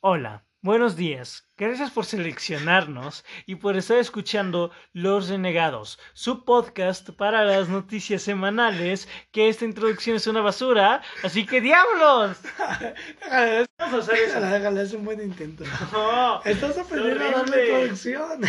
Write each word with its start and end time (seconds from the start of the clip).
Hola, 0.00 0.44
buenos 0.62 0.94
días. 0.94 1.48
Gracias 1.56 1.90
por 1.90 2.04
seleccionarnos 2.06 3.24
y 3.46 3.56
por 3.56 3.76
estar 3.76 3.98
escuchando 3.98 4.70
Los 4.92 5.28
Renegados, 5.28 5.98
su 6.12 6.44
podcast 6.44 7.10
para 7.10 7.44
las 7.44 7.68
noticias 7.68 8.22
semanales, 8.22 9.08
que 9.32 9.48
esta 9.48 9.64
introducción 9.64 10.14
es 10.14 10.28
una 10.28 10.40
basura, 10.40 11.02
así 11.24 11.44
que 11.44 11.60
diablos. 11.60 12.36
Déjale, 13.20 13.66
Vamos 13.76 14.08
a 14.08 14.12
hacer 14.12 14.28
eso. 14.28 14.40
déjale, 14.40 14.82
es 14.82 14.92
un 14.92 15.04
buen 15.04 15.20
intento. 15.20 15.64
No, 15.92 16.44
Estás 16.44 16.78
aprendiendo 16.78 17.24
a 17.24 17.30
darle 17.40 17.66
introducción. 17.66 18.42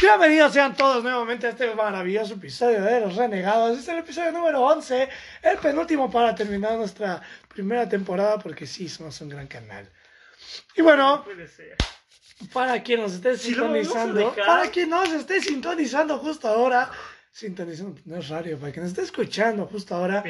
Bienvenidos 0.00 0.54
sean 0.54 0.74
todos 0.74 1.04
nuevamente 1.04 1.48
a 1.48 1.50
este 1.50 1.74
maravilloso 1.74 2.32
episodio 2.32 2.80
de 2.82 3.00
Los 3.00 3.16
Renegados. 3.16 3.72
Este 3.72 3.82
es 3.82 3.88
el 3.88 3.98
episodio 3.98 4.32
número 4.32 4.62
11, 4.62 5.06
el 5.42 5.58
penúltimo 5.58 6.10
para 6.10 6.34
terminar 6.34 6.78
nuestra 6.78 7.20
primera 7.48 7.86
temporada, 7.86 8.38
porque 8.38 8.66
sí, 8.66 8.88
somos 8.88 9.20
un 9.20 9.28
gran 9.28 9.46
canal. 9.46 9.86
Y 10.76 10.82
bueno, 10.82 11.24
para 12.52 12.82
quien 12.82 13.00
nos 13.00 13.12
esté 13.14 13.36
sintonizando, 13.36 14.34
para 14.46 14.70
quien 14.70 14.90
nos 14.90 15.10
esté 15.12 15.40
sintonizando 15.40 16.18
justo 16.18 16.48
ahora, 16.48 16.90
sintonizando, 17.30 18.00
no 18.04 18.16
es 18.18 18.28
radio, 18.28 18.58
para 18.58 18.72
quien 18.72 18.82
nos 18.82 18.90
esté 18.92 19.02
escuchando 19.02 19.66
justo 19.66 19.94
ahora, 19.94 20.22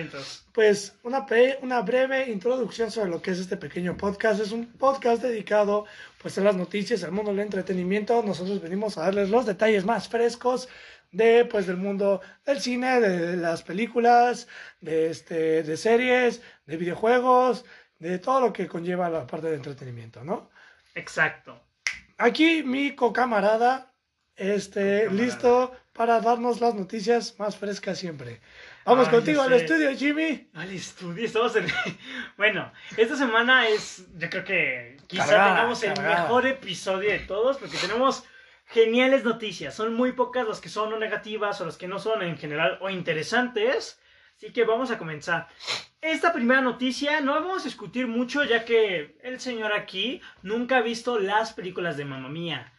pues 0.52 0.94
una, 1.02 1.24
pre- 1.26 1.58
una 1.62 1.80
breve 1.80 2.30
introducción 2.30 2.90
sobre 2.90 3.10
lo 3.10 3.20
que 3.22 3.30
es 3.32 3.38
este 3.38 3.56
pequeño 3.56 3.96
podcast. 3.96 4.40
Es 4.40 4.52
un 4.52 4.66
podcast 4.66 5.22
dedicado 5.22 5.86
pues 6.20 6.36
a 6.38 6.42
las 6.42 6.54
noticias, 6.54 7.02
al 7.02 7.12
mundo 7.12 7.30
del 7.30 7.40
entretenimiento. 7.40 8.22
Nosotros 8.22 8.60
venimos 8.60 8.98
a 8.98 9.02
darles 9.02 9.30
los 9.30 9.46
detalles 9.46 9.84
más 9.84 10.08
frescos 10.08 10.68
de 11.10 11.44
pues 11.44 11.66
del 11.66 11.76
mundo 11.76 12.20
del 12.46 12.60
cine, 12.60 13.00
de 13.00 13.36
las 13.36 13.62
películas, 13.62 14.46
de 14.80 15.10
este 15.10 15.62
de 15.62 15.76
series, 15.76 16.40
de 16.66 16.76
videojuegos, 16.76 17.64
de 18.02 18.18
todo 18.18 18.40
lo 18.40 18.52
que 18.52 18.66
conlleva 18.66 19.08
la 19.08 19.26
parte 19.26 19.48
de 19.48 19.56
entretenimiento, 19.56 20.24
¿no? 20.24 20.50
Exacto. 20.94 21.60
Aquí 22.18 22.62
mi 22.64 22.94
cocamarada 22.96 23.92
este 24.34 25.04
Cocamarada. 25.04 25.24
listo 25.24 25.76
para 25.92 26.20
darnos 26.20 26.60
las 26.60 26.74
noticias 26.74 27.38
más 27.38 27.56
frescas 27.56 27.98
siempre. 27.98 28.40
Vamos 28.84 29.06
Ay, 29.06 29.14
contigo 29.14 29.42
al 29.42 29.52
estudio, 29.52 29.96
Jimmy. 29.96 30.50
Al 30.54 30.72
estudio, 30.72 31.24
estamos 31.24 31.54
en... 31.54 31.66
Bueno, 32.36 32.72
esta 32.96 33.16
semana 33.16 33.68
es, 33.68 34.04
yo 34.18 34.28
creo 34.28 34.44
que 34.44 34.96
quizá 35.06 35.26
Cargada, 35.26 35.54
tengamos 35.54 35.82
el 35.84 36.00
mejor 36.02 36.46
episodio 36.46 37.10
de 37.10 37.20
todos, 37.20 37.58
porque 37.58 37.76
tenemos 37.76 38.24
geniales 38.66 39.22
noticias. 39.22 39.76
Son 39.76 39.94
muy 39.94 40.12
pocas 40.12 40.48
las 40.48 40.60
que 40.60 40.68
son 40.68 40.92
o 40.92 40.98
negativas 40.98 41.60
o 41.60 41.66
las 41.66 41.76
que 41.76 41.86
no 41.86 42.00
son 42.00 42.22
en 42.22 42.36
general 42.36 42.78
o 42.80 42.90
interesantes. 42.90 44.00
Así 44.36 44.52
que 44.52 44.64
vamos 44.64 44.90
a 44.90 44.98
comenzar. 44.98 45.48
Esta 46.00 46.32
primera 46.32 46.60
noticia 46.60 47.20
no 47.20 47.34
vamos 47.34 47.62
a 47.62 47.64
discutir 47.64 48.08
mucho, 48.08 48.42
ya 48.42 48.64
que 48.64 49.16
el 49.22 49.40
señor 49.40 49.72
aquí 49.72 50.20
nunca 50.42 50.78
ha 50.78 50.82
visto 50.82 51.18
las 51.18 51.52
películas 51.52 51.96
de 51.96 52.04
Mamma 52.04 52.28
Mía. 52.28 52.72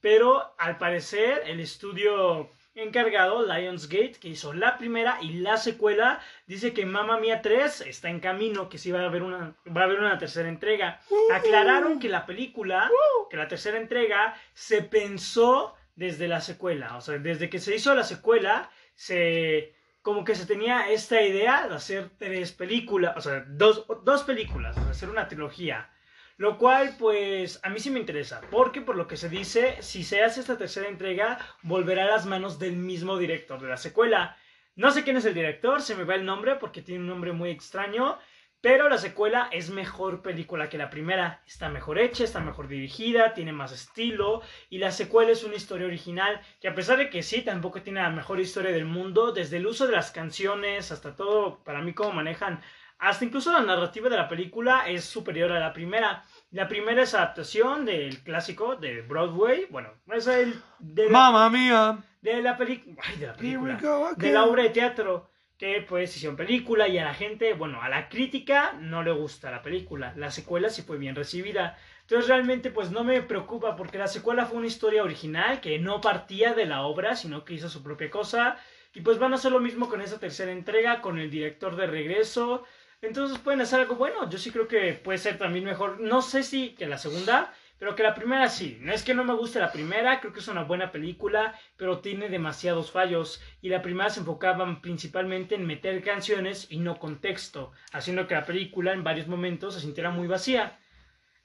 Pero 0.00 0.54
al 0.58 0.78
parecer, 0.78 1.42
el 1.46 1.60
estudio 1.60 2.50
encargado, 2.74 3.44
Lionsgate, 3.46 4.14
que 4.20 4.28
hizo 4.28 4.54
la 4.54 4.78
primera 4.78 5.18
y 5.20 5.40
la 5.40 5.56
secuela, 5.56 6.20
dice 6.46 6.72
que 6.72 6.86
Mamma 6.86 7.18
Mía 7.18 7.42
3 7.42 7.82
está 7.82 8.08
en 8.08 8.20
camino, 8.20 8.68
que 8.68 8.78
sí 8.78 8.90
va 8.90 9.02
a 9.02 9.06
haber 9.06 9.22
una, 9.22 9.56
va 9.76 9.82
a 9.82 9.84
haber 9.84 10.00
una 10.00 10.18
tercera 10.18 10.48
entrega. 10.48 11.00
Aclararon 11.32 11.98
que 11.98 12.08
la 12.08 12.24
película, 12.26 12.90
que 13.28 13.36
la 13.36 13.48
tercera 13.48 13.76
entrega, 13.76 14.34
se 14.54 14.82
pensó 14.82 15.74
desde 15.96 16.28
la 16.28 16.40
secuela. 16.40 16.96
O 16.96 17.00
sea, 17.00 17.18
desde 17.18 17.50
que 17.50 17.58
se 17.58 17.74
hizo 17.74 17.94
la 17.94 18.04
secuela, 18.04 18.70
se 18.94 19.74
como 20.02 20.24
que 20.24 20.34
se 20.34 20.46
tenía 20.46 20.90
esta 20.90 21.20
idea 21.22 21.68
de 21.68 21.74
hacer 21.74 22.10
tres 22.18 22.52
películas, 22.52 23.16
o 23.16 23.20
sea, 23.20 23.44
dos, 23.48 23.86
dos 24.04 24.22
películas, 24.22 24.74
sea, 24.74 24.90
hacer 24.90 25.10
una 25.10 25.28
trilogía. 25.28 25.90
Lo 26.36 26.56
cual, 26.56 26.96
pues, 26.98 27.60
a 27.62 27.68
mí 27.68 27.80
sí 27.80 27.90
me 27.90 28.00
interesa, 28.00 28.40
porque 28.50 28.80
por 28.80 28.96
lo 28.96 29.06
que 29.06 29.18
se 29.18 29.28
dice, 29.28 29.76
si 29.82 30.04
se 30.04 30.22
hace 30.22 30.40
esta 30.40 30.56
tercera 30.56 30.88
entrega, 30.88 31.38
volverá 31.62 32.04
a 32.04 32.10
las 32.10 32.24
manos 32.24 32.58
del 32.58 32.76
mismo 32.76 33.18
director 33.18 33.60
de 33.60 33.68
la 33.68 33.76
secuela. 33.76 34.38
No 34.74 34.90
sé 34.90 35.04
quién 35.04 35.18
es 35.18 35.26
el 35.26 35.34
director, 35.34 35.82
se 35.82 35.94
me 35.94 36.04
va 36.04 36.14
el 36.14 36.24
nombre 36.24 36.56
porque 36.56 36.80
tiene 36.80 37.02
un 37.02 37.08
nombre 37.08 37.32
muy 37.32 37.50
extraño, 37.50 38.18
pero 38.60 38.88
la 38.88 38.98
secuela 38.98 39.48
es 39.52 39.70
mejor 39.70 40.22
película 40.22 40.68
que 40.68 40.78
la 40.78 40.90
primera. 40.90 41.42
Está 41.46 41.68
mejor 41.68 41.98
hecha, 41.98 42.24
está 42.24 42.40
mejor 42.40 42.68
dirigida, 42.68 43.32
tiene 43.32 43.52
más 43.52 43.72
estilo, 43.72 44.42
y 44.68 44.78
la 44.78 44.90
secuela 44.90 45.32
es 45.32 45.44
una 45.44 45.56
historia 45.56 45.86
original 45.86 46.40
que 46.60 46.68
a 46.68 46.74
pesar 46.74 46.98
de 46.98 47.08
que 47.08 47.22
sí, 47.22 47.42
tampoco 47.42 47.82
tiene 47.82 48.02
la 48.02 48.10
mejor 48.10 48.40
historia 48.40 48.72
del 48.72 48.84
mundo, 48.84 49.32
desde 49.32 49.56
el 49.56 49.66
uso 49.66 49.86
de 49.86 49.92
las 49.92 50.10
canciones 50.10 50.92
hasta 50.92 51.16
todo, 51.16 51.62
para 51.64 51.80
mí 51.80 51.94
cómo 51.94 52.12
manejan, 52.12 52.60
hasta 52.98 53.24
incluso 53.24 53.50
la 53.50 53.62
narrativa 53.62 54.10
de 54.10 54.16
la 54.16 54.28
película 54.28 54.86
es 54.86 55.04
superior 55.04 55.50
a 55.52 55.58
la 55.60 55.72
primera. 55.72 56.22
La 56.50 56.68
primera 56.68 57.02
es 57.02 57.14
adaptación 57.14 57.86
del 57.86 58.22
clásico 58.22 58.76
de 58.76 59.00
Broadway, 59.00 59.68
bueno, 59.70 59.88
es 60.12 60.26
el 60.26 60.60
de 60.78 61.06
la, 61.06 61.10
Mamma 61.10 61.48
mía. 61.48 61.98
de 62.20 62.42
la 62.42 62.58
película, 62.58 62.96
ay, 63.02 63.16
de 63.16 63.26
la 63.26 63.34
película, 63.34 63.78
go 63.80 64.10
de 64.14 64.32
la 64.32 64.44
obra 64.44 64.64
de 64.64 64.70
teatro 64.70 65.29
que 65.60 65.84
pues 65.86 66.16
hicieron 66.16 66.38
película 66.38 66.88
y 66.88 66.96
a 66.96 67.04
la 67.04 67.12
gente, 67.12 67.52
bueno, 67.52 67.82
a 67.82 67.90
la 67.90 68.08
crítica 68.08 68.72
no 68.80 69.02
le 69.02 69.12
gusta 69.12 69.50
la 69.50 69.60
película, 69.60 70.14
la 70.16 70.30
secuela 70.30 70.70
sí 70.70 70.80
fue 70.80 70.96
bien 70.96 71.14
recibida. 71.14 71.76
Entonces 72.00 72.28
realmente 72.28 72.70
pues 72.70 72.90
no 72.90 73.04
me 73.04 73.20
preocupa 73.20 73.76
porque 73.76 73.98
la 73.98 74.08
secuela 74.08 74.46
fue 74.46 74.56
una 74.56 74.68
historia 74.68 75.02
original 75.02 75.60
que 75.60 75.78
no 75.78 76.00
partía 76.00 76.54
de 76.54 76.64
la 76.64 76.80
obra, 76.84 77.14
sino 77.14 77.44
que 77.44 77.52
hizo 77.52 77.68
su 77.68 77.82
propia 77.82 78.08
cosa. 78.08 78.56
Y 78.94 79.02
pues 79.02 79.18
van 79.18 79.34
a 79.34 79.36
hacer 79.36 79.52
lo 79.52 79.60
mismo 79.60 79.90
con 79.90 80.00
esa 80.00 80.18
tercera 80.18 80.50
entrega, 80.50 81.02
con 81.02 81.18
el 81.18 81.30
director 81.30 81.76
de 81.76 81.86
regreso. 81.86 82.64
Entonces 83.02 83.38
pueden 83.38 83.60
hacer 83.60 83.80
algo 83.80 83.96
bueno. 83.96 84.30
Yo 84.30 84.38
sí 84.38 84.50
creo 84.50 84.66
que 84.66 84.94
puede 84.94 85.18
ser 85.18 85.36
también 85.36 85.66
mejor. 85.66 86.00
No 86.00 86.22
sé 86.22 86.42
si 86.42 86.70
que 86.70 86.86
la 86.86 86.96
segunda, 86.96 87.52
pero 87.80 87.96
que 87.96 88.02
la 88.02 88.14
primera 88.14 88.46
sí. 88.50 88.76
No 88.82 88.92
es 88.92 89.02
que 89.02 89.14
no 89.14 89.24
me 89.24 89.32
guste 89.32 89.58
la 89.58 89.72
primera, 89.72 90.20
creo 90.20 90.34
que 90.34 90.40
es 90.40 90.48
una 90.48 90.64
buena 90.64 90.92
película, 90.92 91.58
pero 91.78 92.00
tiene 92.00 92.28
demasiados 92.28 92.90
fallos. 92.90 93.42
Y 93.62 93.70
la 93.70 93.80
primera 93.80 94.10
se 94.10 94.20
enfocaban 94.20 94.82
principalmente 94.82 95.54
en 95.54 95.66
meter 95.66 96.04
canciones 96.04 96.66
y 96.70 96.78
no 96.78 96.98
contexto, 96.98 97.72
haciendo 97.92 98.26
que 98.26 98.34
la 98.34 98.44
película 98.44 98.92
en 98.92 99.02
varios 99.02 99.28
momentos 99.28 99.72
se 99.72 99.80
sintiera 99.80 100.10
muy 100.10 100.28
vacía. 100.28 100.78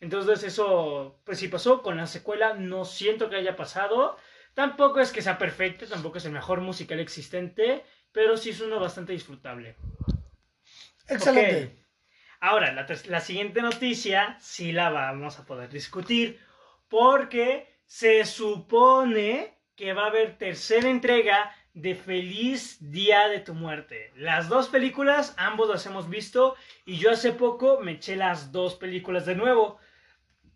Entonces 0.01 0.43
eso, 0.43 1.21
pues 1.23 1.39
sí 1.39 1.47
pasó 1.47 1.81
con 1.81 1.95
la 1.95 2.05
secuela, 2.05 2.53
no 2.53 2.83
siento 2.83 3.29
que 3.29 3.37
haya 3.37 3.55
pasado. 3.55 4.17
Tampoco 4.53 4.99
es 4.99 5.13
que 5.13 5.21
sea 5.21 5.37
perfecta, 5.37 5.85
tampoco 5.85 6.17
es 6.17 6.25
el 6.25 6.33
mejor 6.33 6.59
musical 6.59 6.99
existente, 6.99 7.85
pero 8.11 8.35
sí 8.35 8.49
es 8.49 8.59
uno 8.59 8.77
bastante 8.77 9.13
disfrutable. 9.13 9.77
Excelente. 11.07 11.84
Ahora, 12.47 12.87
la, 13.07 13.21
siguiente 13.21 13.59
noticia 13.63 14.37
sí 14.39 14.71
la 14.71 14.91
vamos 14.91 15.39
a 15.39 15.47
poder 15.47 15.67
discutir 15.71 16.39
porque 16.87 17.75
se 17.87 18.23
supone 18.23 19.57
que 19.75 19.93
va 19.93 20.03
a 20.03 20.09
haber 20.09 20.37
tercera 20.37 20.87
entrega 20.87 21.51
de 21.73 21.95
Feliz 21.95 22.77
Día 22.91 23.29
de 23.29 23.39
tu 23.39 23.55
Muerte. 23.55 24.11
Las 24.15 24.47
dos 24.47 24.67
películas, 24.67 25.33
ambos 25.37 25.69
las 25.69 25.87
hemos 25.87 26.07
visto 26.07 26.55
y 26.85 26.97
yo 26.97 27.09
hace 27.09 27.31
poco 27.31 27.79
me 27.79 27.93
eché 27.93 28.15
las 28.15 28.51
dos 28.51 28.75
películas 28.75 29.25
de 29.25 29.33
nuevo. 29.33 29.79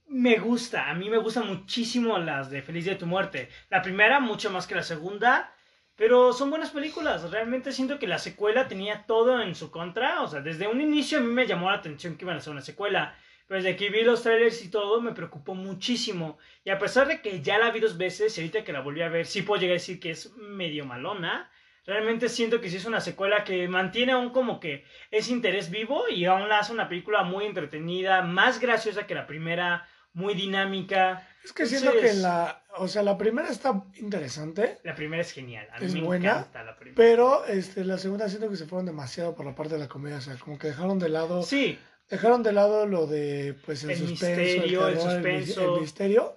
Me 0.06 0.38
gusta, 0.38 0.92
a 0.92 0.94
mí 0.94 1.10
me 1.10 1.18
gustan 1.18 1.48
muchísimo 1.48 2.20
las 2.20 2.52
de 2.52 2.62
Feliz 2.62 2.84
Día 2.84 2.94
de 2.94 3.00
tu 3.00 3.08
Muerte. 3.08 3.50
La 3.72 3.82
primera 3.82 4.20
mucho 4.20 4.52
más 4.52 4.68
que 4.68 4.76
la 4.76 4.84
segunda, 4.84 5.56
pero 6.00 6.32
son 6.32 6.50
buenas 6.50 6.72
películas. 6.72 7.30
Realmente 7.30 7.74
siento 7.74 8.00
que 8.00 8.08
la 8.08 8.20
secuela 8.20 8.70
tenía 8.70 9.04
todo 9.06 9.42
en 9.42 9.54
su 9.54 9.70
contra. 9.70 10.22
O 10.22 10.30
sea, 10.30 10.40
desde 10.40 10.66
un 10.66 10.80
inicio 10.80 11.18
a 11.18 11.22
mí 11.22 11.28
me 11.28 11.46
llamó 11.46 11.70
la 11.70 11.76
atención 11.76 12.16
que 12.16 12.24
iban 12.24 12.36
a 12.36 12.40
hacer 12.40 12.54
una 12.54 12.62
secuela. 12.62 13.18
Desde 13.50 13.76
que 13.76 13.90
vi 13.90 14.04
los 14.04 14.24
trailers 14.24 14.64
y 14.64 14.72
todo, 14.72 15.02
me 15.02 15.12
preocupó 15.12 15.56
muchísimo. 15.56 16.38
Y 16.64 16.70
a 16.70 16.80
pesar 16.80 17.10
de 17.10 17.22
que 17.22 17.42
ya 17.42 17.58
la 17.58 17.72
vi 17.72 17.82
dos 17.82 17.98
veces 17.98 18.38
y 18.38 18.40
ahorita 18.40 18.64
que 18.64 18.72
la 18.72 18.80
volví 18.80 19.02
a 19.02 19.10
ver, 19.10 19.26
sí 19.26 19.42
puedo 19.42 19.60
llegar 19.60 19.74
a 19.74 19.82
decir 19.82 20.00
que 20.00 20.12
es 20.12 20.32
medio 20.38 20.86
malona. 20.86 21.52
Realmente 21.86 22.30
siento 22.30 22.62
que 22.62 22.70
sí 22.70 22.78
es 22.78 22.86
una 22.86 23.02
secuela 23.02 23.44
que 23.44 23.68
mantiene 23.68 24.14
aún 24.14 24.30
como 24.30 24.62
que 24.62 24.86
ese 25.12 25.34
interés 25.34 25.70
vivo 25.70 26.08
y 26.08 26.24
aún 26.24 26.48
la 26.48 26.60
hace 26.60 26.72
una 26.72 26.88
película 26.88 27.24
muy 27.24 27.44
entretenida, 27.44 28.22
más 28.22 28.62
graciosa 28.62 29.06
que 29.06 29.16
la 29.16 29.28
primera, 29.28 29.86
muy 30.20 30.34
dinámica. 30.36 31.28
Es 31.44 31.54
que 31.54 31.66
siento 31.66 31.94
que 31.94 32.14
la, 32.14 32.64
o 32.78 32.88
sea, 32.88 33.02
la 33.02 33.18
primera 33.18 33.50
está 33.50 33.84
interesante, 33.96 34.78
La 34.84 34.94
primera 34.94 35.22
es 35.22 35.32
genial. 35.32 35.68
A 35.72 35.80
mí 35.80 35.86
Es 35.86 35.94
me 35.94 36.02
buena, 36.02 36.32
encanta 36.32 36.64
la 36.64 36.76
primera. 36.76 36.96
pero 36.96 37.46
este, 37.46 37.86
la 37.86 37.98
segunda 37.98 38.28
siento 38.30 38.50
que 38.50 38.58
se 38.58 38.66
fueron 38.66 38.86
demasiado 38.86 39.34
por 39.36 39.46
la 39.46 39.56
parte 39.56 39.74
de 39.76 39.80
la 39.80 39.88
comedia, 39.88 40.18
o 40.18 40.22
sea, 40.22 40.36
como 40.38 40.60
que 40.60 40.68
dejaron 40.68 41.00
de 41.00 41.10
lado, 41.10 41.42
Sí, 41.44 41.80
dejaron 42.10 42.44
de 42.44 42.52
lado 42.52 42.86
lo 42.86 43.08
de, 43.08 43.56
pues, 43.66 43.84
el, 43.86 43.92
El 43.92 43.98
suspenso, 43.98 44.42
misterio, 44.42 44.88
el 44.90 44.98
terror, 44.98 45.08
mi- 45.08 45.14
suspenso. 45.46 45.76
el 45.76 45.82
misterio, 45.82 46.36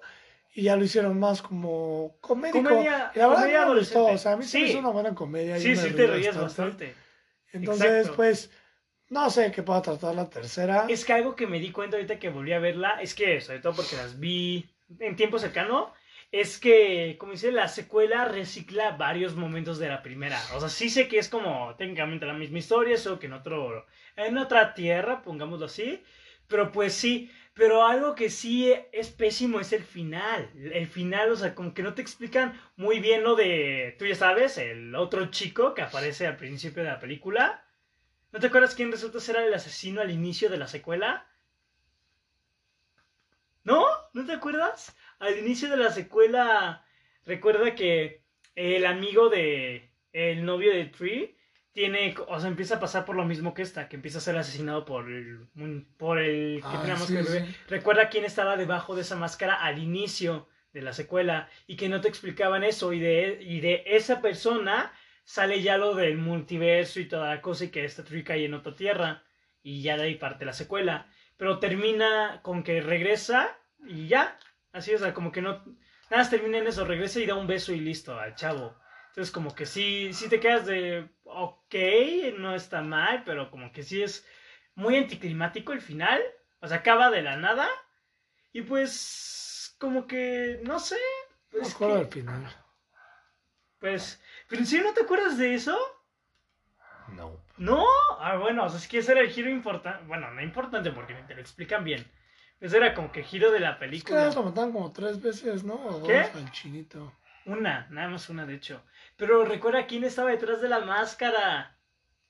y 0.55 0.63
ya 0.63 0.75
lo 0.77 0.83
hicieron 0.85 1.19
más 1.19 1.41
como 1.41 2.15
comédico. 2.21 2.63
Comedia- 2.69 3.11
y 3.13 3.19
la 3.19 3.27
verdad 3.27 3.41
comedia 3.43 3.65
me 3.65 3.79
gustó, 3.79 4.05
o 4.05 4.17
sea, 4.17 4.31
a 4.33 4.37
mí 4.37 4.45
se 4.45 4.59
me 4.59 4.65
Sí. 4.65 4.69
hizo 4.71 4.79
una 4.79 4.89
buena 4.89 5.13
comedia. 5.13 5.57
y 5.57 5.61
sí, 5.61 5.69
me 5.69 5.75
sí 5.75 5.91
te 5.91 6.07
reías 6.07 6.37
bastante. 6.37 6.93
Entonces, 7.51 7.85
Exacto. 7.91 8.15
pues, 8.15 8.49
no 9.13 9.29
sé 9.29 9.51
qué 9.51 9.63
pueda 9.63 9.81
tratar 9.81 10.15
la 10.15 10.29
tercera. 10.29 10.85
Es 10.87 11.05
que 11.05 11.13
algo 11.13 11.35
que 11.35 11.47
me 11.47 11.59
di 11.59 11.71
cuenta 11.71 11.97
ahorita 11.97 12.19
que 12.19 12.29
volví 12.29 12.53
a 12.53 12.59
verla 12.59 12.99
es 13.01 13.13
que, 13.15 13.41
sobre 13.41 13.59
todo 13.59 13.75
porque 13.75 13.95
las 13.95 14.19
vi 14.19 14.69
en 14.99 15.15
tiempo 15.15 15.39
cercano, 15.39 15.93
es 16.31 16.59
que, 16.59 17.15
como 17.19 17.33
dice, 17.33 17.51
la 17.51 17.67
secuela 17.67 18.25
recicla 18.25 18.91
varios 18.97 19.35
momentos 19.35 19.77
de 19.79 19.87
la 19.89 20.01
primera. 20.01 20.39
O 20.55 20.59
sea, 20.59 20.69
sí 20.69 20.89
sé 20.89 21.07
que 21.07 21.19
es 21.19 21.29
como 21.29 21.75
técnicamente 21.77 22.25
la 22.25 22.33
misma 22.33 22.57
historia, 22.59 22.97
solo 22.97 23.19
que 23.19 23.27
en 23.27 23.33
otro, 23.33 23.85
en 24.15 24.37
otra 24.37 24.73
tierra, 24.73 25.21
pongámoslo 25.21 25.65
así. 25.67 26.01
Pero 26.47 26.71
pues 26.71 26.93
sí, 26.93 27.31
Pero 27.53 27.85
algo 27.85 28.15
que 28.15 28.29
sí 28.29 28.73
es 28.91 29.11
pésimo 29.11 29.59
es 29.59 29.73
el 29.73 29.83
final. 29.83 30.49
El 30.55 30.87
final, 30.87 31.31
o 31.31 31.35
sea, 31.35 31.53
como 31.53 31.73
que 31.73 31.83
no 31.83 31.93
te 31.93 32.01
explican 32.01 32.59
muy 32.75 32.99
bien 32.99 33.23
lo 33.23 33.35
de, 33.35 33.95
tú 33.99 34.05
ya 34.07 34.15
sabes, 34.15 34.57
el 34.57 34.95
otro 34.95 35.27
chico 35.29 35.73
que 35.75 35.83
aparece 35.83 36.25
al 36.25 36.37
principio 36.37 36.83
de 36.83 36.89
la 36.89 36.99
película. 36.99 37.63
¿No 38.33 38.39
te 38.39 38.47
acuerdas 38.47 38.73
quién 38.73 38.91
resulta 38.91 39.19
ser 39.19 39.35
el 39.37 39.53
asesino 39.53 40.01
al 40.01 40.09
inicio 40.11 40.49
de 40.49 40.57
la 40.57 40.67
secuela? 40.67 41.27
¿No? 43.63 43.85
¿No 44.13 44.25
te 44.25 44.33
acuerdas? 44.33 44.97
Al 45.19 45.37
inicio 45.37 45.69
de 45.69 45.77
la 45.77 45.91
secuela, 45.91 46.83
recuerda 47.25 47.75
que 47.75 48.23
el 48.55 48.85
amigo 48.87 49.29
de 49.29 49.89
el 50.11 50.43
novio 50.45 50.73
de 50.73 50.85
Tree 50.85 51.37
tiene, 51.71 52.15
o 52.27 52.39
sea, 52.39 52.49
empieza 52.49 52.75
a 52.75 52.79
pasar 52.79 53.05
por 53.05 53.15
lo 53.15 53.23
mismo 53.25 53.53
que 53.53 53.61
esta, 53.61 53.87
que 53.87 53.95
empieza 53.95 54.17
a 54.17 54.21
ser 54.21 54.35
asesinado 54.37 54.83
por 54.83 55.09
el, 55.11 55.47
por 55.97 56.19
el 56.19 56.59
que 56.61 56.67
Ah, 56.67 56.97
sí, 56.97 57.13
bebé. 57.15 57.45
sí. 57.47 57.55
Recuerda 57.69 58.09
quién 58.09 58.25
estaba 58.25 58.57
debajo 58.57 58.95
de 58.95 59.01
esa 59.01 59.15
máscara 59.15 59.55
al 59.55 59.77
inicio 59.79 60.47
de 60.73 60.81
la 60.81 60.93
secuela 60.93 61.49
y 61.67 61.75
que 61.75 61.87
no 61.89 62.01
te 62.01 62.07
explicaban 62.09 62.63
eso 62.63 62.93
y 62.93 62.99
de, 62.99 63.37
y 63.41 63.59
de 63.61 63.83
esa 63.85 64.21
persona 64.21 64.91
sale 65.23 65.61
ya 65.61 65.77
lo 65.77 65.95
del 65.95 66.17
multiverso 66.17 66.99
y 66.99 67.07
toda 67.07 67.29
la 67.35 67.41
cosa 67.41 67.65
y 67.65 67.69
que 67.69 67.85
esta 67.85 68.03
Tree 68.03 68.23
cae 68.23 68.45
en 68.45 68.53
otra 68.53 68.75
tierra 68.75 69.23
y 69.61 69.81
ya 69.81 69.97
de 69.97 70.03
ahí 70.03 70.15
parte 70.15 70.45
la 70.45 70.53
secuela. 70.53 71.07
Pero 71.37 71.59
termina 71.59 72.41
con 72.43 72.63
que 72.63 72.81
regresa 72.81 73.57
y 73.85 74.07
ya, 74.07 74.37
así 74.71 74.93
o 74.93 74.97
sea, 74.99 75.13
como 75.13 75.31
que 75.31 75.41
no, 75.41 75.51
nada 75.51 76.17
más 76.23 76.29
termina 76.29 76.57
en 76.57 76.67
eso, 76.67 76.85
regresa 76.85 77.19
y 77.19 77.25
da 77.25 77.35
un 77.35 77.47
beso 77.47 77.73
y 77.73 77.79
listo 77.79 78.17
al 78.19 78.35
chavo. 78.35 78.75
Entonces 79.09 79.31
como 79.31 79.53
que 79.53 79.65
sí, 79.65 80.11
sí 80.13 80.27
te 80.29 80.39
quedas 80.39 80.65
de, 80.65 81.07
ok, 81.23 81.75
no 82.37 82.55
está 82.55 82.81
mal, 82.81 83.23
pero 83.25 83.51
como 83.51 83.71
que 83.71 83.83
sí 83.83 84.01
es 84.01 84.27
muy 84.75 84.95
anticlimático 84.97 85.71
el 85.73 85.81
final. 85.81 86.21
O 86.61 86.67
sea, 86.67 86.77
acaba 86.77 87.11
de 87.11 87.21
la 87.21 87.35
nada. 87.37 87.67
Y 88.53 88.61
pues, 88.61 89.75
como 89.79 90.07
que, 90.07 90.61
no 90.63 90.79
sé. 90.79 90.97
Pues, 91.51 91.75
que- 91.75 91.85
del 91.85 92.07
final. 92.07 92.47
pues, 93.79 94.22
pero 94.53 94.61
en 94.61 94.67
serio 94.67 94.85
no 94.85 94.93
te 94.93 95.01
acuerdas 95.01 95.35
de 95.39 95.55
eso? 95.55 95.75
No. 97.09 97.41
No, 97.57 97.85
ah, 98.19 98.37
bueno, 98.37 98.65
o 98.65 98.69
sea, 98.69 98.77
es 98.77 98.87
que 98.87 98.99
ese 98.99 99.11
era 99.13 99.21
el 99.21 99.29
giro 99.31 99.49
importante. 99.49 100.03
Bueno, 100.05 100.29
no 100.31 100.41
importante 100.43 100.91
porque 100.91 101.15
te 101.15 101.33
lo 101.33 101.41
explican 101.41 101.83
bien. 101.83 102.05
Ese 102.59 102.77
era 102.77 102.93
como 102.93 103.11
que 103.11 103.21
el 103.21 103.25
giro 103.25 103.51
de 103.51 103.59
la 103.59 103.69
Es 103.71 103.75
que 103.75 103.79
película. 103.79 104.15
nada 104.15 104.27
más 104.27 104.35
lo 104.35 104.43
mataron 104.43 104.71
como 104.71 104.91
tres 104.93 105.21
veces, 105.21 105.63
¿no? 105.63 105.73
O 105.75 106.03
¿Qué? 106.05 106.19
dos 106.21 106.35
al 106.35 106.51
chinito. 106.51 107.11
Una, 107.45 107.87
nada 107.89 108.09
más 108.09 108.29
una, 108.29 108.45
de 108.45 108.55
hecho. 108.55 108.83
Pero 109.17 109.43
recuerda 109.43 109.85
quién 109.87 110.03
estaba 110.03 110.29
detrás 110.29 110.61
de 110.61 110.69
la 110.69 110.79
máscara. 110.79 111.77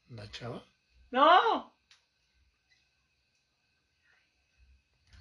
¿La 0.09 0.29
chava? 0.31 0.63
¡No! 1.11 1.72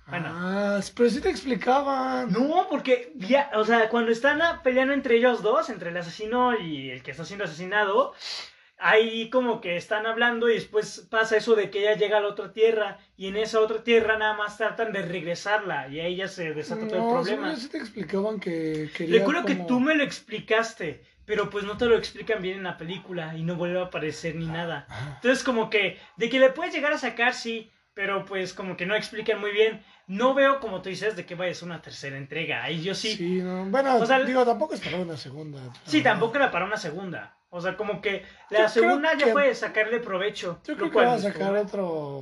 Bueno. 0.06 0.28
Ah, 0.31 0.81
pero 0.96 1.10
sí 1.10 1.20
te 1.20 1.31
explicaban. 1.31 2.32
No, 2.32 2.66
porque, 2.69 3.12
ya, 3.16 3.50
o 3.54 3.64
sea, 3.64 3.88
cuando 3.88 4.10
están 4.10 4.43
ah, 4.43 4.60
peleando 4.62 4.93
entre 4.93 5.16
ellos 5.16 5.43
dos, 5.43 5.70
entre 5.70 5.90
el 5.90 5.96
asesino 5.96 6.58
y 6.58 6.90
el 6.90 7.02
que 7.02 7.12
está 7.12 7.25
siendo 7.25 7.44
asesinado, 7.44 8.14
ahí 8.82 9.31
como 9.31 9.60
que 9.60 9.76
están 9.76 10.06
hablando 10.06 10.50
y 10.50 10.54
después 10.54 11.06
pasa 11.08 11.37
eso 11.37 11.54
de 11.54 11.70
que 11.70 11.81
ella 11.81 11.94
llega 11.94 12.19
a 12.19 12.20
la 12.20 12.28
otra 12.28 12.52
tierra 12.52 12.99
y 13.16 13.28
en 13.28 13.37
esa 13.37 13.60
otra 13.60 13.84
tierra 13.84 14.19
nada 14.19 14.34
más 14.34 14.58
tratan 14.58 14.93
de 14.93 15.02
regresarla 15.02 15.88
y 15.88 16.00
ahí 16.00 16.16
ya 16.16 16.28
se 16.28 16.52
desata 16.52 16.88
todo 16.88 17.20
el 17.20 17.25
problema. 17.25 17.56
sí 17.56 17.69
te 17.69 17.78
explicaban 17.78 18.40
que 18.40 18.90
quería 18.94 19.20
Recuerdo 19.20 19.44
que 19.44 19.54
tú 19.54 19.78
me 19.78 19.94
lo 19.94 20.02
explicaste, 20.02 21.04
pero 21.25 21.49
pues 21.49 21.64
no 21.64 21.76
te 21.76 21.87
lo 21.87 21.96
explican 21.96 22.43
bien 22.43 22.58
en 22.58 22.64
la 22.64 22.76
película 22.76 23.37
y 23.37 23.44
no 23.44 23.54
vuelve 23.54 23.78
a 23.78 23.84
aparecer 23.84 24.34
ni 24.34 24.46
nada. 24.46 24.87
Ajá. 24.88 25.12
Entonces 25.14 25.44
como 25.44 25.70
que 25.70 25.99
de 26.16 26.28
que 26.28 26.40
le 26.40 26.50
puedes 26.50 26.75
llegar 26.75 26.93
a 26.93 26.99
sacar, 26.99 27.34
sí, 27.34 27.70
pero 27.94 28.25
pues 28.25 28.53
como 28.55 28.77
que 28.77 28.87
no 28.87 28.94
explican 28.94 29.41
muy 29.41 29.50
bien. 29.53 29.85
No 30.06 30.35
veo, 30.35 30.61
como 30.61 30.83
tú 30.83 30.89
dices, 30.89 31.17
de 31.17 31.25
que 31.27 31.35
vaya 31.35 31.53
a 31.53 31.55
ser 31.55 31.67
una 31.69 31.83
tercera 31.83 32.17
entrega. 32.17 32.62
Ahí 32.65 32.83
yo 32.83 32.94
sí, 32.94 33.15
Sí, 33.17 33.41
no. 33.43 33.67
Bueno, 33.67 33.97
O 33.97 34.06
sea, 34.06 34.21
digo, 34.21 34.44
tampoco 34.44 34.75
es 34.75 34.81
para 34.81 34.99
una 34.99 35.17
segunda. 35.17 35.61
Sí, 35.87 36.03
tampoco 36.03 36.37
era 36.37 36.50
para 36.50 36.65
una 36.65 36.77
segunda. 36.77 37.37
O 37.50 37.61
sea, 37.61 37.77
como 37.77 38.00
que 38.00 38.25
la 38.50 38.62
Yo 38.62 38.69
segunda 38.71 39.12
ya 39.15 39.27
que- 39.27 39.33
puede 39.33 39.55
sacarle 39.55 40.00
provecho. 40.00 40.61
Yo 40.67 40.75
creo 40.75 40.89
que 40.89 40.93
cual 40.94 41.06
va 41.06 41.12
a 41.15 41.19
sacar 41.19 41.55
estuvo- 41.56 41.61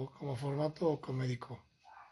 otro 0.07 0.13
como 0.19 0.37
formato 0.37 1.01
comédico. 1.01 1.63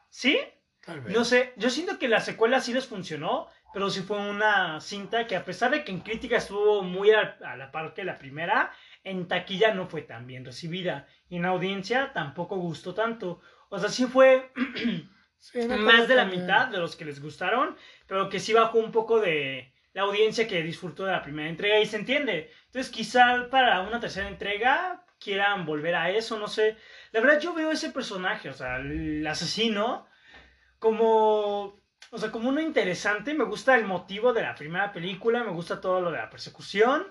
¿Sí? 0.09 0.39
Tal 0.85 1.01
vez. 1.01 1.15
No 1.15 1.25
sé. 1.25 1.53
Yo 1.57 1.69
siento 1.69 1.99
que 1.99 2.09
la 2.09 2.21
secuela 2.21 2.61
sí 2.61 2.73
les 2.73 2.87
funcionó, 2.87 3.49
pero 3.73 3.91
sí 3.91 4.03
fue 4.03 4.19
una 4.19 4.81
cinta 4.81 5.27
que 5.27 5.37
a 5.37 5.45
pesar 5.45 5.71
de 5.71 5.85
que 5.85 5.93
en 5.93 6.01
crítica 6.01 6.37
estuvo 6.37 6.83
muy 6.83 7.11
a, 7.11 7.37
a 7.45 7.57
la 7.57 7.71
par 7.71 7.95
que 7.95 8.05
la 8.05 8.19
primera, 8.19 8.73
en 9.05 9.29
taquilla 9.29 9.75
no 9.75 9.87
fue 9.87 10.03
tan 10.03 10.27
bien 10.27 10.45
recibida. 10.45 11.07
Y 11.29 11.37
en 11.37 11.45
audiencia 11.45 12.13
tampoco 12.13 12.57
gustó 12.57 12.95
tanto. 12.95 13.41
O 13.69 13.79
sea, 13.79 13.89
sí 13.89 14.07
fue 14.07 14.51
Sí, 15.39 15.61
no 15.67 15.77
más 15.79 16.09
de 16.09 16.17
la 16.17 16.25
mitad 16.25 16.67
de 16.69 16.79
los 16.79 16.97
que 16.97 17.05
les 17.05 17.23
gustaron, 17.23 17.77
pero 18.07 18.29
que 18.29 18.41
sí 18.41 18.53
bajó 18.53 18.79
un 18.79 18.91
poco 18.91 19.21
de 19.21 19.73
la 19.93 20.03
audiencia 20.03 20.49
que 20.49 20.63
disfrutó 20.63 21.05
de 21.05 21.13
la 21.13 21.23
primera 21.23 21.49
entrega 21.49 21.79
y 21.79 21.87
se 21.87 21.97
entiende. 21.97 22.51
Entonces 22.67 22.93
quizá 22.93 23.49
para 23.51 23.81
una 23.83 24.01
tercera 24.01 24.29
entrega 24.29 25.05
quieran 25.21 25.65
volver 25.65 25.95
a 25.95 26.11
eso, 26.11 26.39
no 26.39 26.49
sé. 26.49 26.77
La 27.13 27.21
verdad 27.21 27.41
yo 27.41 27.55
veo 27.55 27.71
ese 27.71 27.91
personaje, 27.91 28.49
o 28.51 28.53
sea, 28.53 28.77
el 28.77 29.27
asesino, 29.27 30.07
como... 30.79 31.81
O 32.11 32.19
sea, 32.19 32.31
como 32.31 32.49
uno 32.49 32.61
interesante, 32.61 33.35
me 33.35 33.45
gusta 33.45 33.77
el 33.77 33.85
motivo 33.85 34.33
de 34.33 34.43
la 34.43 34.55
primera 34.55 34.93
película, 34.93 35.45
me 35.45 35.51
gusta 35.51 35.81
todo 35.81 36.01
lo 36.01 36.11
de 36.11 36.19
la 36.19 36.31
persecución, 36.31 37.07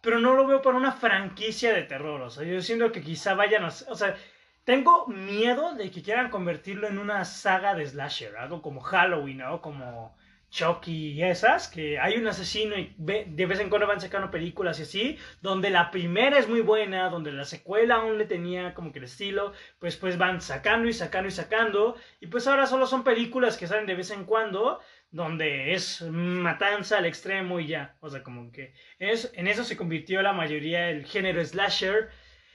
pero 0.00 0.18
no 0.18 0.34
lo 0.34 0.46
veo 0.46 0.62
para 0.62 0.76
una 0.76 0.92
franquicia 0.92 1.72
de 1.72 1.82
terror, 1.82 2.20
o 2.22 2.30
sea, 2.30 2.44
yo 2.44 2.60
siento 2.62 2.92
que 2.92 3.02
quizá 3.02 3.34
vayan 3.34 3.64
a... 3.64 3.68
O 3.68 3.94
sea, 3.94 4.16
tengo 4.64 5.06
miedo 5.06 5.74
de 5.74 5.90
que 5.90 6.02
quieran 6.02 6.30
convertirlo 6.30 6.88
en 6.88 6.98
una 6.98 7.24
saga 7.24 7.74
de 7.74 7.86
slasher, 7.86 8.36
algo 8.36 8.62
como 8.62 8.80
Halloween, 8.80 9.38
¿no? 9.38 9.60
Como 9.62 10.16
Chucky 10.50 11.12
y 11.12 11.22
esas, 11.22 11.68
que 11.68 11.98
hay 11.98 12.16
un 12.16 12.26
asesino 12.26 12.76
y 12.78 12.94
de 12.98 13.46
vez 13.46 13.60
en 13.60 13.68
cuando 13.68 13.86
van 13.86 14.00
sacando 14.00 14.30
películas 14.30 14.78
y 14.78 14.82
así, 14.82 15.18
donde 15.42 15.68
la 15.70 15.90
primera 15.90 16.38
es 16.38 16.48
muy 16.48 16.60
buena, 16.62 17.08
donde 17.10 17.32
la 17.32 17.44
secuela 17.44 17.96
aún 17.96 18.16
le 18.18 18.24
tenía 18.24 18.72
como 18.74 18.90
que 18.92 18.98
el 18.98 19.04
estilo, 19.04 19.52
pues 19.78 19.96
pues 19.96 20.16
van 20.16 20.40
sacando 20.40 20.88
y 20.88 20.92
sacando 20.94 21.28
y 21.28 21.32
sacando, 21.32 21.96
y 22.20 22.26
pues 22.28 22.46
ahora 22.46 22.66
solo 22.66 22.86
son 22.86 23.04
películas 23.04 23.56
que 23.58 23.66
salen 23.66 23.86
de 23.86 23.94
vez 23.94 24.10
en 24.10 24.24
cuando, 24.24 24.80
donde 25.10 25.74
es 25.74 26.02
matanza 26.02 26.98
al 26.98 27.06
extremo 27.06 27.60
y 27.60 27.66
ya, 27.68 27.96
o 28.00 28.08
sea, 28.10 28.22
como 28.22 28.50
que 28.52 28.72
en 28.98 29.46
eso 29.48 29.64
se 29.64 29.76
convirtió 29.76 30.22
la 30.22 30.32
mayoría 30.32 30.90
el 30.90 31.04
género 31.04 31.44
slasher, 31.44 32.08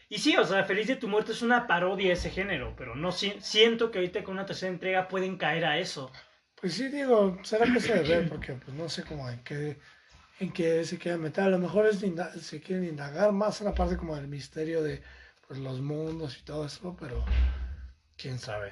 y 0.10 0.20
sí, 0.20 0.36
o 0.38 0.44
sea, 0.46 0.64
Feliz 0.64 0.88
de 0.88 0.96
tu 0.96 1.08
muerte 1.08 1.32
es 1.32 1.42
una 1.42 1.66
parodia 1.68 2.08
de 2.08 2.14
ese 2.14 2.30
género, 2.30 2.74
pero 2.78 2.96
no 2.96 3.12
si- 3.12 3.36
siento 3.40 3.90
que 3.92 4.00
ahorita 4.00 4.24
con 4.24 4.36
una 4.36 4.46
tercera 4.46 4.72
entrega 4.72 5.08
pueden 5.08 5.38
caer 5.38 5.66
a 5.66 5.80
eso. 5.80 6.12
Pues 6.64 6.76
sí, 6.76 6.88
digo, 6.88 7.38
será 7.44 7.66
cosa 7.74 7.96
de 7.96 8.04
ver, 8.04 8.30
porque 8.30 8.54
pues 8.54 8.74
no 8.78 8.88
sé 8.88 9.04
cómo 9.04 9.30
en 9.30 9.44
qué, 9.44 9.78
en 10.40 10.54
qué 10.54 10.86
se 10.86 10.98
quieren 10.98 11.20
meter. 11.20 11.44
A 11.44 11.50
lo 11.50 11.60
mejor 11.60 11.86
es 11.86 12.00
se 12.42 12.62
quieren 12.62 12.86
indagar 12.86 13.34
más 13.34 13.60
en 13.60 13.66
la 13.68 13.74
parte 13.76 13.98
como 13.98 14.16
del 14.16 14.30
misterio 14.30 14.82
de 14.82 15.04
pues, 15.46 15.60
los 15.60 15.82
mundos 15.82 16.38
y 16.38 16.46
todo 16.46 16.66
eso, 16.66 16.96
pero 16.98 17.26
quién 18.16 18.40
sabe. 18.40 18.72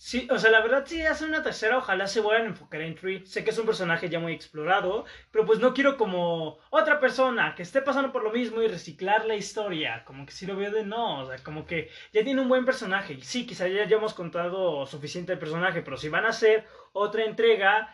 Sí, 0.00 0.28
o 0.30 0.38
sea, 0.38 0.52
la 0.52 0.60
verdad, 0.60 0.84
si 0.86 1.02
hacen 1.02 1.30
una 1.30 1.42
tercera, 1.42 1.76
ojalá 1.76 2.06
se 2.06 2.20
vuelvan 2.20 2.46
a 2.46 2.50
enfocar 2.50 2.80
en 2.82 2.94
Tree. 2.94 3.26
Sé 3.26 3.42
que 3.42 3.50
es 3.50 3.58
un 3.58 3.66
personaje 3.66 4.08
ya 4.08 4.20
muy 4.20 4.32
explorado, 4.32 5.04
pero 5.32 5.44
pues 5.44 5.58
no 5.58 5.74
quiero 5.74 5.96
como 5.96 6.60
otra 6.70 7.00
persona 7.00 7.56
que 7.56 7.64
esté 7.64 7.82
pasando 7.82 8.12
por 8.12 8.22
lo 8.22 8.30
mismo 8.30 8.62
y 8.62 8.68
reciclar 8.68 9.26
la 9.26 9.34
historia. 9.34 10.04
Como 10.04 10.24
que 10.24 10.30
si 10.30 10.46
lo 10.46 10.54
veo 10.56 10.70
de 10.70 10.84
no, 10.84 11.22
o 11.22 11.26
sea, 11.26 11.42
como 11.42 11.66
que 11.66 11.90
ya 12.12 12.22
tiene 12.22 12.40
un 12.40 12.48
buen 12.48 12.64
personaje. 12.64 13.14
Y 13.14 13.22
sí, 13.22 13.44
quizá 13.44 13.66
ya, 13.66 13.82
hemos 13.82 14.14
contado 14.14 14.86
suficiente 14.86 15.36
personaje, 15.36 15.82
pero 15.82 15.96
si 15.96 16.08
van 16.08 16.26
a 16.26 16.28
hacer 16.28 16.64
otra 16.92 17.24
entrega, 17.24 17.92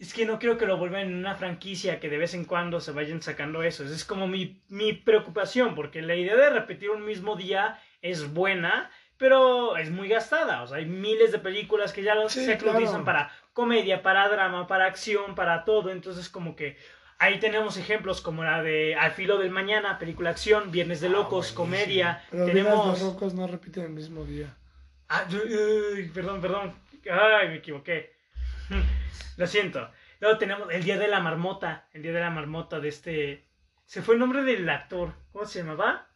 es 0.00 0.12
que 0.12 0.26
no 0.26 0.40
quiero 0.40 0.58
que 0.58 0.66
lo 0.66 0.76
vuelvan 0.76 1.02
en 1.02 1.14
una 1.14 1.36
franquicia 1.36 2.00
que 2.00 2.10
de 2.10 2.18
vez 2.18 2.34
en 2.34 2.46
cuando 2.46 2.80
se 2.80 2.90
vayan 2.90 3.22
sacando 3.22 3.62
eso. 3.62 3.84
Es 3.84 4.04
como 4.04 4.26
mi, 4.26 4.60
mi 4.68 4.92
preocupación, 4.92 5.76
porque 5.76 6.02
la 6.02 6.16
idea 6.16 6.34
de 6.34 6.50
repetir 6.50 6.90
un 6.90 7.04
mismo 7.04 7.36
día 7.36 7.80
es 8.02 8.34
buena, 8.34 8.90
pero 9.24 9.78
es 9.78 9.90
muy 9.90 10.06
gastada. 10.06 10.62
O 10.62 10.66
sea, 10.66 10.76
hay 10.76 10.84
miles 10.84 11.32
de 11.32 11.38
películas 11.38 11.94
que 11.94 12.02
ya 12.02 12.14
los, 12.14 12.30
Sí, 12.30 12.44
se 12.44 12.58
claro. 12.58 12.76
utilizan 12.76 13.06
para 13.06 13.32
comedia, 13.54 14.02
para 14.02 14.28
drama, 14.28 14.66
para 14.66 14.84
acción, 14.84 15.34
para 15.34 15.64
todo. 15.64 15.88
Entonces, 15.90 16.28
como 16.28 16.54
que 16.54 16.76
ahí 17.18 17.40
tenemos 17.40 17.78
ejemplos 17.78 18.20
como 18.20 18.44
la 18.44 18.62
de 18.62 18.96
Al 18.96 19.12
filo 19.12 19.38
del 19.38 19.48
mañana, 19.50 19.98
película 19.98 20.28
acción, 20.28 20.70
Viernes 20.70 21.00
de 21.00 21.08
Locos, 21.08 21.52
Ah, 21.52 21.54
comedia. 21.54 22.22
Pero 22.30 22.44
tenemos. 22.44 22.98
De 23.00 23.06
Rocos 23.06 23.32
no 23.32 23.46
repiten 23.46 23.84
el 23.84 23.90
mismo 23.92 24.26
día. 24.26 24.54
Ah, 25.08 25.24
uy, 25.32 26.10
perdón, 26.12 26.42
perdón. 26.42 26.74
Ay, 27.10 27.48
me 27.48 27.54
equivoqué. 27.56 28.12
Lo 29.38 29.46
siento. 29.46 29.90
Luego 30.20 30.36
tenemos 30.36 30.70
El 30.70 30.84
Día 30.84 30.98
de 30.98 31.08
la 31.08 31.20
Marmota. 31.20 31.86
El 31.94 32.02
Día 32.02 32.12
de 32.12 32.20
la 32.20 32.28
Marmota 32.30 32.78
de 32.78 32.88
este. 32.88 33.44
Se 33.86 34.02
fue 34.02 34.16
el 34.16 34.20
nombre 34.20 34.42
del 34.44 34.68
actor. 34.68 35.14
¿Cómo 35.32 35.46
se 35.46 35.60
llamaba? 35.60 36.08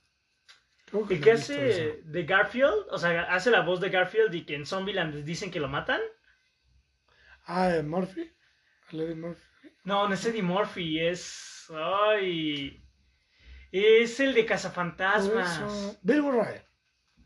Creo 0.90 1.06
que 1.06 1.14
he 1.14 1.18
visto 1.18 1.34
hace 1.34 2.00
de 2.04 2.24
Garfield. 2.24 2.86
O 2.90 2.98
sea, 2.98 3.22
hace 3.32 3.50
la 3.50 3.60
voz 3.60 3.80
de 3.80 3.90
Garfield 3.90 4.34
y 4.34 4.44
que 4.44 4.54
en 4.54 4.66
Zombieland 4.66 5.24
dicen 5.24 5.50
que 5.50 5.60
lo 5.60 5.68
matan. 5.68 6.00
Ah, 7.46 7.68
¿de 7.68 7.82
Murphy? 7.82 8.30
No, 9.84 10.08
no 10.08 10.14
es 10.14 10.24
Eddie 10.24 10.42
Murphy. 10.42 11.00
Es. 11.00 11.70
Ay. 11.74 12.82
Es 13.70 14.18
el 14.20 14.34
de 14.34 14.46
Cazafantasmas. 14.46 15.98
Bill 16.02 16.22
Murray. 16.22 16.60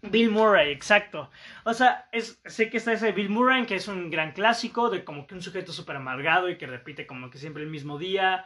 Bill 0.02 0.30
Murray, 0.30 0.72
exacto. 0.72 1.30
O 1.64 1.72
sea, 1.72 2.08
es, 2.10 2.40
sé 2.44 2.68
que 2.68 2.78
está 2.78 2.92
ese 2.92 3.12
Bill 3.12 3.30
Murray, 3.30 3.64
que 3.66 3.76
es 3.76 3.86
un 3.86 4.10
gran 4.10 4.32
clásico 4.32 4.90
de 4.90 5.04
como 5.04 5.28
que 5.28 5.34
un 5.34 5.42
sujeto 5.42 5.72
súper 5.72 5.96
amargado 5.96 6.50
y 6.50 6.58
que 6.58 6.66
repite 6.66 7.06
como 7.06 7.30
que 7.30 7.38
siempre 7.38 7.62
el 7.62 7.70
mismo 7.70 7.98
día. 7.98 8.44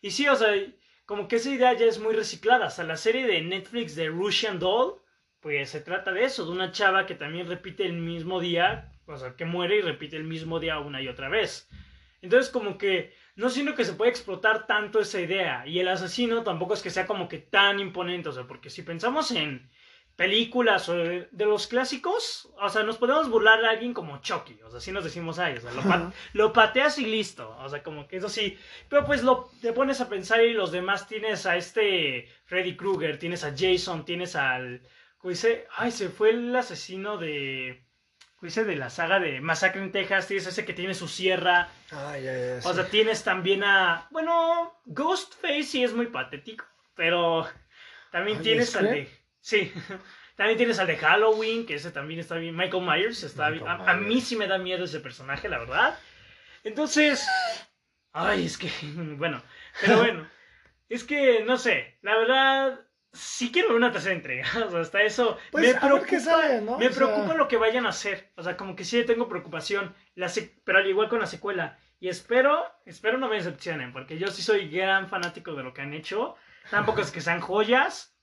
Y 0.00 0.10
sí, 0.10 0.26
o 0.26 0.34
sea, 0.34 0.48
como 1.06 1.28
que 1.28 1.36
esa 1.36 1.50
idea 1.50 1.72
ya 1.72 1.86
es 1.86 1.98
muy 1.98 2.14
reciclada. 2.14 2.66
Hasta 2.66 2.84
la 2.84 2.96
serie 2.96 3.26
de 3.26 3.40
Netflix 3.40 3.94
de 3.94 4.08
Russian 4.08 4.58
Doll, 4.58 5.00
pues 5.40 5.70
se 5.70 5.80
trata 5.80 6.12
de 6.12 6.24
eso, 6.24 6.44
de 6.44 6.50
una 6.50 6.72
chava 6.72 7.06
que 7.06 7.14
también 7.14 7.48
repite 7.48 7.86
el 7.86 7.94
mismo 7.94 8.40
día, 8.40 8.92
o 9.06 9.16
sea, 9.16 9.36
que 9.36 9.44
muere 9.44 9.78
y 9.78 9.82
repite 9.82 10.16
el 10.16 10.24
mismo 10.24 10.58
día 10.58 10.80
una 10.80 11.00
y 11.00 11.08
otra 11.08 11.28
vez. 11.28 11.68
Entonces, 12.22 12.50
como 12.50 12.76
que 12.76 13.14
no 13.36 13.50
siento 13.50 13.76
que 13.76 13.84
se 13.84 13.92
pueda 13.92 14.10
explotar 14.10 14.66
tanto 14.66 14.98
esa 14.98 15.20
idea. 15.20 15.64
Y 15.66 15.78
el 15.78 15.88
asesino 15.88 16.42
tampoco 16.42 16.74
es 16.74 16.82
que 16.82 16.90
sea 16.90 17.06
como 17.06 17.28
que 17.28 17.38
tan 17.38 17.78
imponente, 17.78 18.28
o 18.28 18.32
sea, 18.32 18.48
porque 18.48 18.68
si 18.68 18.82
pensamos 18.82 19.30
en 19.30 19.70
películas 20.16 20.88
o 20.88 20.96
de, 20.96 21.28
los 21.32 21.66
clásicos, 21.66 22.48
o 22.58 22.68
sea, 22.70 22.82
nos 22.82 22.96
podemos 22.96 23.28
burlar 23.28 23.60
de 23.60 23.68
alguien 23.68 23.92
como 23.92 24.22
Chucky, 24.22 24.58
o 24.64 24.70
sea, 24.70 24.78
así 24.78 24.90
nos 24.90 25.04
decimos 25.04 25.38
ahí, 25.38 25.58
o 25.58 25.60
sea, 25.60 25.72
lo, 25.72 26.12
lo, 26.32 26.52
pateas 26.54 26.98
y 26.98 27.04
listo, 27.04 27.54
o 27.60 27.68
sea, 27.68 27.82
como 27.82 28.08
que 28.08 28.16
eso 28.16 28.30
sí, 28.30 28.58
pero 28.88 29.04
pues 29.04 29.22
lo 29.22 29.50
te 29.60 29.74
pones 29.74 30.00
a 30.00 30.08
pensar 30.08 30.40
y 30.40 30.54
los 30.54 30.72
demás 30.72 31.06
tienes 31.06 31.44
a 31.44 31.56
este 31.56 32.28
Freddy 32.46 32.76
Krueger, 32.76 33.18
tienes 33.18 33.44
a 33.44 33.54
Jason, 33.56 34.06
tienes 34.06 34.36
al, 34.36 34.80
dice, 35.22 35.66
ay, 35.76 35.90
se 35.90 36.08
fue 36.08 36.30
el 36.30 36.56
asesino 36.56 37.18
de, 37.18 37.84
dice, 38.40 38.64
de 38.64 38.76
la 38.76 38.88
saga 38.88 39.20
de 39.20 39.42
Masacre 39.42 39.82
en 39.82 39.92
Texas, 39.92 40.28
tienes 40.28 40.46
ese 40.46 40.64
que 40.64 40.72
tiene 40.72 40.94
su 40.94 41.08
sierra, 41.08 41.68
ay, 41.90 42.26
o 42.64 42.72
sea, 42.72 42.88
tienes 42.88 43.22
también 43.22 43.64
a, 43.64 44.08
bueno, 44.10 44.80
Ghostface 44.86 45.64
sí 45.64 45.84
es 45.84 45.92
muy 45.92 46.06
patético, 46.06 46.64
pero 46.94 47.46
también 48.10 48.40
tienes 48.40 48.74
al 48.76 48.84
de 48.86 49.25
Sí. 49.46 49.72
También 50.34 50.58
tienes 50.58 50.80
al 50.80 50.88
de 50.88 50.96
Halloween, 50.96 51.66
que 51.66 51.76
ese 51.76 51.90
también 51.90 52.20
está 52.20 52.34
bien. 52.34 52.54
Michael 52.54 52.82
Myers 52.84 53.22
está 53.22 53.48
bien. 53.48 53.66
A, 53.66 53.94
mí 53.94 54.20
sí 54.20 54.36
me 54.36 54.46
da 54.46 54.58
miedo 54.58 54.84
ese 54.84 55.00
personaje, 55.00 55.48
la 55.48 55.58
verdad. 55.58 55.98
Entonces. 56.62 57.26
Ay, 58.12 58.44
es 58.44 58.58
que. 58.58 58.68
Bueno. 59.16 59.42
Pero 59.80 59.96
bueno. 60.02 60.28
es 60.90 61.04
que, 61.04 61.42
no 61.44 61.56
sé. 61.56 61.96
La 62.02 62.18
verdad. 62.18 62.80
Sí 63.14 63.50
quiero 63.50 63.68
ver 63.68 63.78
una 63.78 63.92
tercera 63.92 64.14
entrega. 64.14 64.46
O 64.66 64.70
sea, 64.70 64.80
hasta 64.80 65.02
eso. 65.02 65.38
Pues, 65.52 65.72
me 65.72 65.80
preocupa, 65.80 66.76
me 66.78 66.90
preocupa 66.90 67.32
lo 67.32 67.48
que 67.48 67.56
vayan 67.56 67.86
a 67.86 67.90
hacer. 67.90 68.32
O 68.36 68.42
sea, 68.42 68.58
como 68.58 68.76
que 68.76 68.84
sí 68.84 69.04
tengo 69.04 69.26
preocupación. 69.26 69.94
La 70.16 70.30
pero 70.64 70.78
al 70.78 70.86
igual 70.86 71.08
con 71.08 71.20
la 71.20 71.26
secuela. 71.26 71.78
Y 71.98 72.08
espero. 72.08 72.62
Espero 72.84 73.16
no 73.16 73.30
me 73.30 73.36
decepcionen. 73.36 73.94
Porque 73.94 74.18
yo 74.18 74.26
sí 74.26 74.42
soy 74.42 74.68
gran 74.68 75.08
fanático 75.08 75.54
de 75.54 75.62
lo 75.62 75.72
que 75.72 75.80
han 75.80 75.94
hecho. 75.94 76.36
Tampoco 76.70 77.00
es 77.00 77.10
que 77.10 77.22
sean 77.22 77.40
joyas 77.40 78.15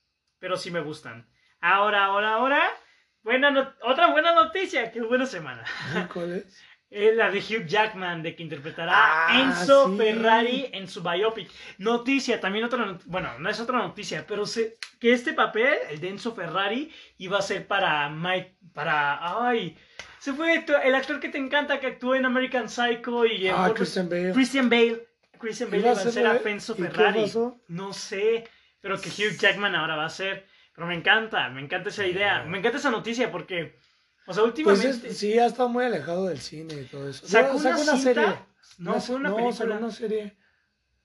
pero 0.43 0.57
sí 0.57 0.71
me 0.71 0.81
gustan. 0.81 1.25
Ahora, 1.61 2.03
ahora, 2.03 2.33
ahora, 2.33 2.61
buena 3.23 3.77
otra 3.81 4.11
buena 4.11 4.35
noticia, 4.35 4.91
qué 4.91 5.01
buena 5.01 5.25
semana. 5.25 5.63
¿Cuál 6.13 6.33
es? 6.33 6.61
Es 6.89 7.15
la 7.15 7.31
de 7.31 7.39
Hugh 7.39 7.65
Jackman, 7.65 8.21
de 8.21 8.35
que 8.35 8.43
interpretará 8.43 8.93
a 8.93 9.27
ah, 9.27 9.41
Enzo 9.41 9.97
Ferrari 9.97 10.69
en 10.73 10.87
su 10.87 11.01
biopic. 11.01 11.49
Noticia, 11.79 12.39
también 12.39 12.65
otra, 12.65 12.99
bueno, 13.05 13.39
no 13.39 13.49
es 13.49 13.59
otra 13.59 13.79
noticia, 13.79 14.25
pero 14.27 14.45
sé 14.45 14.77
que 14.99 15.11
este 15.11 15.33
papel, 15.33 15.73
el 15.89 15.99
de 15.99 16.09
Enzo 16.09 16.35
Ferrari, 16.35 16.91
iba 17.17 17.39
a 17.39 17.41
ser 17.41 17.65
para 17.65 18.09
Mike, 18.09 18.57
para, 18.73 19.47
ay, 19.47 19.75
se 20.19 20.33
fue 20.33 20.63
el 20.83 20.93
actor 20.93 21.19
que 21.19 21.29
te 21.29 21.39
encanta 21.39 21.79
que 21.79 21.87
actuó 21.87 22.13
en 22.13 22.25
American 22.25 22.69
Psycho 22.69 23.25
y 23.25 23.47
en 23.47 23.55
ah, 23.57 23.71
Christian 23.73 24.07
Bale. 24.07 24.33
Christian 24.33 24.69
Bale. 24.69 25.07
Christian 25.39 25.71
Bale 25.71 25.81
iba 25.81 25.91
a 25.93 25.95
ser 25.95 26.27
a 26.27 26.35
Enzo 26.45 26.75
Ferrari. 26.75 27.31
No 27.69 27.91
sé 27.91 28.47
pero 28.83 28.99
que 28.99 29.07
Hugh 29.09 29.37
Jackman 29.39 29.75
ahora 29.75 29.95
va 29.95 30.05
a 30.05 30.09
ser. 30.09 30.45
Pero 30.75 30.87
me 30.87 30.95
encanta, 30.95 31.49
me 31.49 31.61
encanta 31.61 31.87
esa 31.87 32.05
idea, 32.05 32.43
me 32.43 32.59
encanta 32.59 32.79
esa 32.79 32.91
noticia 32.91 33.31
porque, 33.31 33.79
o 34.27 34.33
sea, 34.33 34.43
últimamente... 34.43 35.07
Pues 35.07 35.17
sí, 35.17 35.39
ha 35.39 35.45
estado 35.45 35.69
muy 35.69 35.85
alejado 35.85 36.27
del 36.27 36.39
cine 36.39 36.73
y 36.81 36.85
todo 36.85 37.07
eso. 37.07 37.25
Sacó, 37.25 37.55
una, 37.55 37.77
serie. 37.97 38.39
No, 38.79 38.99
fue 38.99 39.15
una 39.15 39.29
no, 39.29 39.37
película. 39.37 39.77
una 39.77 39.89
serie. 39.89 40.35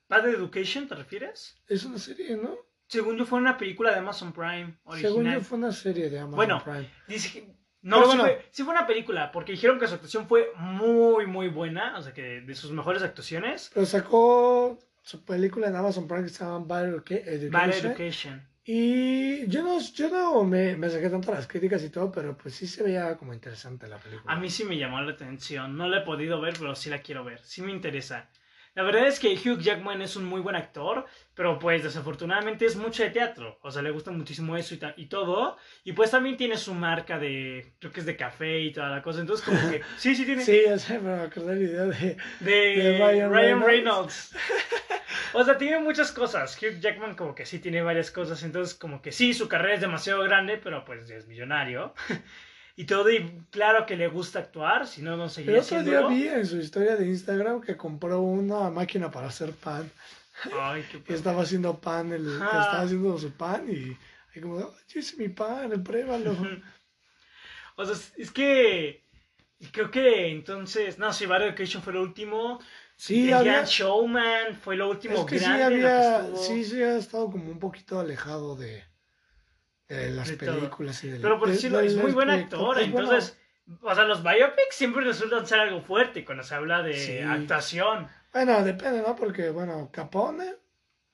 ¿Bad 0.09 0.29
Education 0.29 0.89
te 0.89 0.97
refieres? 0.97 1.57
Es 1.69 1.85
una 1.85 1.99
serie, 1.99 2.37
¿no? 2.37 2.57
Según 2.89 3.17
yo 3.17 3.25
fue 3.27 3.39
una 3.39 3.57
película 3.57 3.93
de 3.93 3.99
Amazon 3.99 4.33
Prime 4.33 4.77
original. 4.83 5.13
Según 5.13 5.33
yo 5.33 5.41
fue 5.43 5.59
una 5.59 5.73
serie 5.73 6.11
de 6.11 6.19
Amazon 6.19 6.37
bueno, 6.37 6.65
Prime. 6.65 6.91
Dice 7.07 7.55
no, 7.81 8.11
sí, 8.11 8.19
fue, 8.19 8.49
sí, 8.51 8.63
fue, 8.65 8.75
una 8.75 8.89
película, 8.89 9.31
porque 9.31 9.53
dijeron 9.53 9.79
que 9.79 9.87
su 9.87 9.95
actuación 9.95 10.27
fue 10.27 10.51
muy, 10.57 11.27
muy 11.27 11.49
buena, 11.49 11.97
o 11.97 12.03
sea, 12.03 12.13
que 12.13 12.41
de 12.41 12.55
sus 12.57 12.73
mejores 12.73 13.05
actuaciones. 13.05 13.71
Pero 13.73 13.87
sacó 13.87 14.79
su 15.09 15.25
película 15.25 15.69
en 15.69 15.75
Amazon 15.75 16.07
Prime 16.07 16.25
que 16.25 16.29
se 16.29 16.45
llama 16.45 16.67
Bad 16.67 16.89
Education. 16.89 17.51
Bad 17.51 17.71
Education. 17.71 18.47
Y 18.63 19.47
yo 19.47 19.63
no, 19.63 19.81
yo 19.81 20.11
no 20.11 20.45
me, 20.45 20.77
me 20.77 20.91
saqué 20.91 21.09
tanto 21.09 21.33
las 21.33 21.47
críticas 21.47 21.83
y 21.83 21.89
todo, 21.89 22.13
pero 22.13 22.37
pues 22.37 22.55
sí 22.55 22.67
se 22.67 22.83
veía 22.83 23.17
como 23.17 23.33
interesante 23.33 23.89
la 23.89 23.97
película. 23.97 24.31
A 24.31 24.39
mí 24.39 24.51
sí 24.51 24.65
me 24.65 24.77
llamó 24.77 25.01
la 25.01 25.13
atención. 25.13 25.79
No 25.79 25.89
la 25.89 26.01
he 26.01 26.05
podido 26.05 26.43
ver, 26.43 26.57
pero 26.59 26.75
sí 26.75 26.91
la 26.91 27.01
quiero 27.01 27.25
ver. 27.25 27.41
Sí 27.43 27.63
me 27.63 27.73
interesa. 27.73 28.29
La 28.79 28.85
verdad 28.85 29.09
es 29.09 29.19
que 29.19 29.35
Hugh 29.35 29.59
Jackman 29.59 30.03
es 30.03 30.15
un 30.15 30.25
muy 30.25 30.41
buen 30.41 30.55
actor, 30.55 31.05
pero 31.35 31.59
pues 31.59 31.83
desafortunadamente 31.83 32.65
es 32.65 32.77
mucho 32.77 33.03
de 33.03 33.11
teatro. 33.11 33.59
O 33.63 33.73
sea, 33.73 33.83
le 33.83 33.91
gusta 33.91 34.13
muchísimo 34.13 34.57
eso 34.57 34.77
y, 34.77 34.81
y, 35.03 35.07
todo. 35.07 35.57
Y 35.83 35.95
pues 35.95 36.13
también 36.13 36.37
tiene 36.37 36.57
su 36.57 36.75
marca 36.75 37.19
de, 37.19 37.73
creo 37.81 37.91
que 37.91 37.99
es 37.99 38.07
de 38.07 38.17
café 38.17 38.61
y 38.61 38.73
toda 38.73 38.91
la 38.91 39.03
cosa. 39.03 39.19
Entonces 39.19 39.45
como 39.45 39.59
que, 39.69 39.83
sí, 39.97 40.15
sí 40.15 40.25
tiene. 40.25 40.45
Sí, 40.45 40.61
sé, 40.77 41.01
pero 41.03 41.17
me 41.17 41.23
acordé 41.23 41.55
el 41.55 41.59
video 41.59 41.87
de, 41.89 42.17
de, 42.39 43.27
Ryan, 43.29 43.63
Reynolds. 43.65 44.37
o 45.33 45.43
sea, 45.43 45.59
tiene 45.59 45.81
muchas 45.81 46.13
cosas. 46.13 46.57
Hugh 46.63 46.79
Jackman 46.79 47.17
como 47.17 47.35
que 47.35 47.47
sí 47.47 47.59
tiene 47.59 47.83
varias 47.83 48.13
cosas. 48.13 48.45
Entonces 48.45 48.77
como 48.77 49.03
que 49.03 49.11
sí, 49.11 49.35
su 49.35 49.49
carrera 49.49 49.75
es 49.75 49.81
demasiado 49.81 50.23
grande, 50.23 50.57
pero 50.57 50.85
pues 50.85 51.11
es 51.11 51.27
millonario 51.27 51.95
y 52.79 52.85
todo, 52.85 53.11
y 53.11 53.29
claro 53.51 53.87
que 53.87 53.97
le 53.97 54.07
gusta 54.07 54.39
actuar, 54.39 54.87
si 54.87 55.03
no, 55.03 55.17
no 55.17 55.29
seguiría 55.29 55.57
El 55.57 55.65
otro 55.65 55.83
día 55.83 56.07
vi 56.07 56.29
en 56.29 56.47
su 56.47 56.59
historia 56.59 56.95
de 56.95 57.09
Instagram 57.09 57.61
que 57.61 57.77
compró 57.77 58.21
una 58.23 58.71
máquina 58.71 59.11
para 59.11 59.27
hacer 59.27 59.51
pan. 59.51 59.91
Ay, 60.57 60.87
qué 60.89 61.03
y 61.13 61.13
estaba 61.13 61.43
haciendo 61.43 61.77
pan, 61.77 62.13
el, 62.13 62.35
estaba 62.35 62.83
haciendo 62.83 63.19
su 63.19 63.33
pan 63.33 63.67
y, 63.69 63.97
y 64.39 64.41
como, 64.41 64.61
yo 64.61 65.01
hice 65.01 65.17
mi 65.17 65.29
pan, 65.29 65.83
pruébalo. 65.83 66.37
o 67.75 67.85
sea, 67.85 67.97
es 68.17 68.31
que 68.31 69.03
creo 69.73 69.91
que 69.91 70.29
entonces, 70.29 71.01
no, 71.01 71.13
si 71.13 71.27
Bar 71.27 71.43
Education 71.43 71.83
fue 71.83 71.95
lo 71.95 72.03
último. 72.03 72.61
Sí, 72.95 73.33
había... 73.33 73.65
Showman 73.65 74.55
fue 74.55 74.77
lo 74.77 74.89
último 74.89 75.17
es 75.19 75.25
que 75.25 75.39
grande. 75.41 75.81
Sí, 75.81 75.85
había, 75.85 76.37
sí, 76.37 76.65
sí, 76.65 76.81
ha 76.81 76.97
estado 76.97 77.29
como 77.29 77.51
un 77.51 77.59
poquito 77.59 77.99
alejado 77.99 78.55
de 78.55 78.85
de 79.89 80.11
las 80.11 80.31
películas 80.33 81.03
y 81.05 81.09
de 81.11 81.21
Pero 81.21 81.39
por 81.39 81.49
decirlo, 81.49 81.81
es 81.81 81.97
muy 81.97 82.13
buen 82.13 82.31
actor, 82.31 82.81
entonces, 82.81 83.39
o 83.81 83.95
sea, 83.95 84.05
los 84.05 84.23
biopics 84.23 84.75
siempre 84.75 85.05
resultan 85.05 85.47
ser 85.47 85.61
algo 85.61 85.81
fuerte 85.81 86.25
cuando 86.25 86.45
se 86.45 86.55
habla 86.55 86.83
de 86.83 87.25
actuación. 87.25 88.09
Bueno, 88.33 88.63
depende, 88.63 89.03
¿no? 89.03 89.17
Porque, 89.17 89.51
bueno, 89.51 89.91
Capone. 89.93 90.55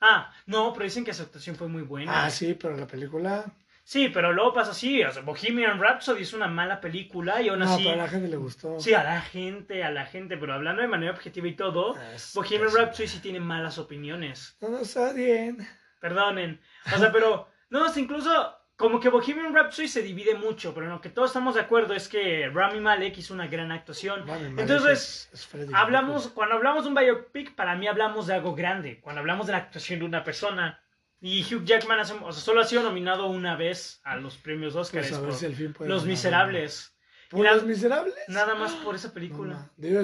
Ah, 0.00 0.32
no, 0.46 0.72
pero 0.72 0.84
dicen 0.84 1.04
que 1.04 1.14
su 1.14 1.22
actuación 1.22 1.56
fue 1.56 1.68
muy 1.68 1.82
buena. 1.82 2.24
Ah, 2.24 2.30
sí, 2.30 2.54
pero 2.54 2.76
la 2.76 2.86
película. 2.86 3.44
Sí, 3.86 4.08
pero 4.08 4.32
luego 4.32 4.54
pasa 4.54 4.70
así, 4.70 5.04
o 5.04 5.12
sea, 5.12 5.22
Bohemian 5.22 5.78
Rhapsody 5.78 6.22
es 6.22 6.32
una 6.32 6.46
mala 6.46 6.80
película 6.80 7.42
y 7.42 7.50
aún 7.50 7.62
así... 7.62 7.84
No, 7.84 7.90
pero 7.90 8.02
a 8.02 8.04
la 8.04 8.08
gente 8.08 8.28
le 8.28 8.36
gustó. 8.36 8.80
Sí, 8.80 8.94
a 8.94 9.04
la 9.04 9.20
gente, 9.20 9.84
a 9.84 9.90
la 9.90 10.06
gente, 10.06 10.38
pero 10.38 10.54
hablando 10.54 10.80
de 10.80 10.88
manera 10.88 11.12
objetiva 11.12 11.46
y 11.48 11.54
todo, 11.54 11.94
Bohemian 12.34 12.74
Rhapsody 12.74 13.08
sí 13.08 13.18
tiene 13.20 13.40
malas 13.40 13.78
opiniones. 13.78 14.56
No 14.60 14.70
nos 14.70 14.96
odien. 14.96 15.66
Perdonen. 16.00 16.60
O 16.94 16.98
sea, 16.98 17.12
pero... 17.12 17.48
No, 17.68 17.86
incluso 17.94 18.56
como 18.76 18.98
que 18.98 19.08
Bohemian 19.08 19.54
Rhapsody 19.54 19.86
se 19.86 20.02
divide 20.02 20.34
mucho, 20.34 20.74
pero 20.74 20.86
en 20.86 20.92
lo 20.92 21.00
que 21.00 21.08
todos 21.08 21.30
estamos 21.30 21.54
de 21.54 21.60
acuerdo 21.60 21.94
es 21.94 22.08
que 22.08 22.48
Rami 22.52 22.80
Malek 22.80 23.16
hizo 23.18 23.32
una 23.32 23.46
gran 23.46 23.70
actuación. 23.70 24.24
Entonces, 24.58 25.30
hablamos, 25.72 26.28
cuando 26.28 26.56
hablamos 26.56 26.84
de 26.84 26.88
un 26.88 26.94
biopic, 26.94 27.54
para 27.54 27.76
mí 27.76 27.86
hablamos 27.86 28.26
de 28.26 28.34
algo 28.34 28.54
grande, 28.54 29.00
cuando 29.00 29.20
hablamos 29.20 29.46
de 29.46 29.52
la 29.52 29.58
actuación 29.58 30.00
de 30.00 30.06
una 30.06 30.24
persona. 30.24 30.80
Y 31.20 31.42
Hugh 31.42 31.64
Jackman 31.64 32.00
o 32.00 32.04
sea, 32.04 32.32
solo 32.32 32.60
ha 32.60 32.64
sido 32.64 32.82
nominado 32.82 33.28
una 33.28 33.56
vez 33.56 34.00
a 34.04 34.16
los 34.16 34.36
premios 34.36 34.74
Oscars. 34.74 35.10
Pues 35.10 35.88
los 35.88 36.04
Miserables. 36.04 36.94
¿Por 37.30 37.46
Los 37.46 37.64
Miserables? 37.64 38.14
Nada 38.28 38.54
más 38.54 38.72
por 38.74 38.94
esa 38.94 39.12
película. 39.12 39.70
debió, 39.76 40.00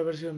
haber 0.00 0.16
sido 0.16 0.32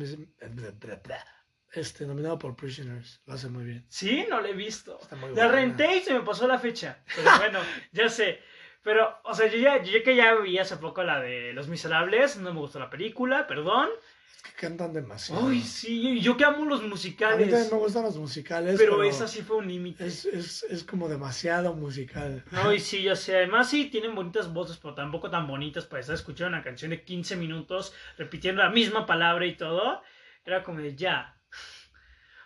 este, 1.72 2.06
nominado 2.06 2.38
por 2.38 2.56
Prisoners. 2.56 3.20
Lo 3.26 3.34
hace 3.34 3.48
muy 3.48 3.64
bien. 3.64 3.84
Sí, 3.88 4.26
no 4.28 4.40
lo 4.40 4.48
he 4.48 4.54
visto. 4.54 4.98
la 5.34 5.48
renté 5.48 5.98
y 5.98 6.00
se 6.00 6.14
me 6.14 6.20
pasó 6.20 6.46
la 6.46 6.58
fecha. 6.58 6.98
Pero 7.14 7.30
bueno, 7.38 7.60
ya 7.92 8.08
sé. 8.08 8.40
Pero, 8.82 9.20
o 9.24 9.34
sea, 9.34 9.46
yo 9.46 9.58
ya, 9.58 9.82
yo 9.82 10.02
que 10.02 10.16
ya 10.16 10.34
vi 10.36 10.58
hace 10.58 10.76
poco 10.78 11.02
la 11.02 11.20
de 11.20 11.52
Los 11.52 11.68
Miserables, 11.68 12.38
no 12.38 12.54
me 12.54 12.60
gustó 12.60 12.78
la 12.78 12.88
película, 12.88 13.46
perdón. 13.46 13.90
Es 14.34 14.42
que 14.42 14.52
cantan 14.52 14.94
demasiado. 14.94 15.48
Ay, 15.48 15.60
sí, 15.60 16.18
yo 16.20 16.36
que 16.36 16.46
amo 16.46 16.64
los 16.64 16.82
musicales. 16.82 17.34
A 17.34 17.44
mí 17.44 17.50
también 17.50 17.70
me 17.70 17.78
gustan 17.78 18.04
los 18.04 18.16
musicales. 18.16 18.76
Pero, 18.78 19.02
esa 19.02 19.28
sí 19.28 19.42
fue 19.42 19.58
un 19.58 19.68
límite. 19.68 20.06
Es, 20.06 20.24
es, 20.24 20.62
es, 20.62 20.82
como 20.82 21.10
demasiado 21.10 21.74
musical. 21.74 22.42
No, 22.50 22.72
y 22.72 22.80
sí, 22.80 23.02
ya 23.02 23.16
sé. 23.16 23.36
Además, 23.36 23.68
sí, 23.68 23.90
tienen 23.90 24.14
bonitas 24.14 24.50
voces, 24.50 24.78
pero 24.78 24.94
tampoco 24.94 25.28
tan 25.30 25.46
bonitas 25.46 25.84
para 25.84 26.00
estar 26.00 26.14
escuchando 26.14 26.56
una 26.56 26.64
canción 26.64 26.90
de 26.90 27.04
15 27.04 27.36
minutos, 27.36 27.92
repitiendo 28.16 28.62
la 28.62 28.70
misma 28.70 29.04
palabra 29.04 29.44
y 29.44 29.56
todo. 29.56 30.00
Era 30.46 30.62
como 30.62 30.80
de 30.80 30.96
ya, 30.96 31.36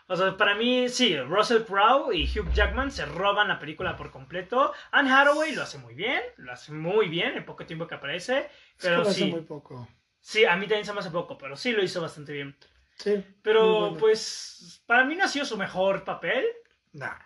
O 0.06 0.16
sea, 0.16 0.36
para 0.36 0.54
mí, 0.54 0.88
sí, 0.90 1.18
Russell 1.18 1.62
Crowe 1.62 2.12
y 2.14 2.24
Hugh 2.26 2.52
Jackman 2.52 2.90
se 2.90 3.06
roban 3.06 3.48
la 3.48 3.58
película 3.58 3.96
por 3.96 4.10
completo. 4.10 4.72
Anne 4.90 5.10
Hathaway 5.10 5.54
lo 5.54 5.62
hace 5.62 5.78
muy 5.78 5.94
bien, 5.94 6.20
lo 6.36 6.52
hace 6.52 6.72
muy 6.72 7.08
bien 7.08 7.34
el 7.36 7.44
poco 7.44 7.64
tiempo 7.64 7.86
que 7.86 7.94
aparece. 7.94 8.38
Es 8.76 8.82
que 8.82 8.88
Pero 8.88 8.96
lo 8.96 9.02
hace 9.02 9.14
sí, 9.14 9.24
muy 9.30 9.40
poco. 9.40 9.88
sí, 10.20 10.44
a 10.44 10.56
mí 10.56 10.66
también 10.66 10.84
se 10.84 10.92
me 10.92 11.00
hace 11.00 11.10
poco, 11.10 11.38
pero 11.38 11.56
sí 11.56 11.72
lo 11.72 11.82
hizo 11.82 12.02
bastante 12.02 12.32
bien. 12.34 12.54
Sí. 12.96 13.24
Pero 13.42 13.80
bueno. 13.80 13.96
pues, 13.96 14.82
para 14.86 15.04
mí 15.04 15.16
no 15.16 15.24
ha 15.24 15.28
sido 15.28 15.46
su 15.46 15.56
mejor 15.56 16.04
papel. 16.04 16.44
Nah. 16.92 17.16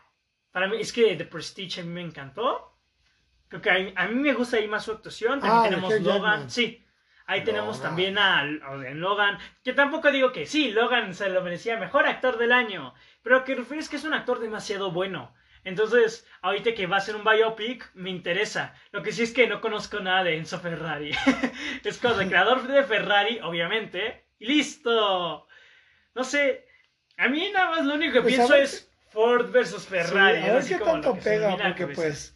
Para 0.52 0.68
mí, 0.68 0.80
es 0.80 0.92
que 0.92 1.16
The 1.16 1.24
Prestige 1.24 1.80
a 1.80 1.84
mí 1.84 1.90
me 1.90 2.00
encantó. 2.02 2.78
Creo 3.48 3.60
que 3.60 3.70
a 3.70 3.74
mí, 3.74 3.92
a 3.96 4.06
mí 4.06 4.14
me 4.14 4.32
gusta 4.34 4.56
ahí 4.56 4.68
más 4.68 4.84
su 4.84 4.92
actuación. 4.92 5.40
También 5.40 5.58
Ah, 5.60 5.68
tenemos 5.68 5.90
Logan. 5.94 6.04
Jackman. 6.04 6.50
Sí. 6.50 6.84
Ahí 7.28 7.44
tenemos 7.44 7.82
también 7.82 8.16
a, 8.16 8.42
Logan. 8.42 9.38
Que 9.62 9.74
tampoco 9.74 10.10
digo 10.10 10.32
que 10.32 10.46
sí, 10.46 10.70
Logan 10.70 11.12
se 11.14 11.28
lo 11.28 11.42
merecía 11.42 11.76
mejor 11.76 12.06
actor 12.06 12.38
del 12.38 12.52
año. 12.52 12.94
Pero 13.22 13.44
que 13.44 13.54
refieres 13.54 13.90
que 13.90 13.96
es 13.96 14.04
un 14.04 14.14
actor 14.14 14.40
demasiado 14.40 14.90
bueno. 14.92 15.34
Entonces, 15.62 16.26
ahorita 16.40 16.72
que 16.72 16.86
va 16.86 16.96
a 16.96 17.00
ser 17.00 17.16
un 17.16 17.24
biopic, 17.24 17.90
me 17.92 18.08
interesa. 18.08 18.72
Lo 18.92 19.02
que 19.02 19.12
sí 19.12 19.24
es 19.24 19.34
que 19.34 19.46
no 19.46 19.60
conozco 19.60 20.00
nada 20.00 20.24
de 20.24 20.38
Enzo 20.38 20.58
Ferrari. 20.58 21.10
es 21.84 21.98
cosa, 21.98 22.22
el 22.22 22.30
creador 22.30 22.66
de 22.66 22.82
Ferrari, 22.84 23.40
obviamente. 23.42 24.24
Y 24.38 24.46
listo. 24.46 25.46
No 26.14 26.24
sé. 26.24 26.66
A 27.18 27.28
mí 27.28 27.50
nada 27.52 27.72
más 27.72 27.84
lo 27.84 27.92
único 27.92 28.14
que 28.14 28.22
Pues, 28.22 28.36
pienso 28.36 28.54
ver 28.54 28.62
es 28.62 28.90
Ford 29.10 29.50
versus 29.52 29.86
Ferrari. 29.86 30.38
Sí, 30.38 30.44
es 30.44 30.50
a 30.50 30.54
ver 30.54 30.64
qué 30.64 30.78
como 30.78 30.92
tanto 30.92 31.14
pega, 31.22 31.58
porque 31.58 31.88
pues. 31.88 32.34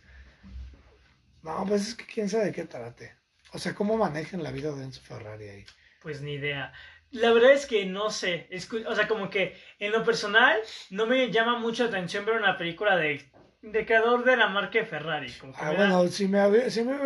No, 1.42 1.64
pues 1.66 1.88
es 1.88 1.94
que 1.94 2.04
quién 2.04 2.28
sabe 2.28 2.44
de 2.44 2.52
qué 2.52 2.66
trate. 2.66 3.21
O 3.52 3.58
sea, 3.58 3.74
cómo 3.74 3.96
manejan 3.96 4.42
la 4.42 4.50
vida 4.50 4.72
de 4.72 4.84
Enzo 4.84 5.00
Ferrari 5.02 5.48
ahí. 5.48 5.64
Pues 6.02 6.20
ni 6.22 6.32
idea. 6.34 6.72
La 7.10 7.32
verdad 7.32 7.52
es 7.52 7.66
que 7.66 7.84
no 7.84 8.10
sé. 8.10 8.48
O 8.86 8.94
sea, 8.94 9.06
como 9.06 9.28
que 9.28 9.56
en 9.78 9.92
lo 9.92 10.02
personal 10.04 10.58
no 10.90 11.06
me 11.06 11.30
llama 11.30 11.58
mucho 11.58 11.82
la 11.84 11.90
atención 11.90 12.24
ver 12.24 12.36
una 12.36 12.56
película 12.56 12.96
de, 12.96 13.30
de 13.60 13.84
creador 13.86 14.24
de 14.24 14.36
la 14.36 14.48
marca 14.48 14.82
Ferrari. 14.86 15.30
Como 15.32 15.52
que 15.52 15.58
Ah, 15.62 15.72
bueno, 15.76 16.08
si 16.08 16.26
me, 16.28 16.70
si 16.70 16.82
me, 16.82 16.96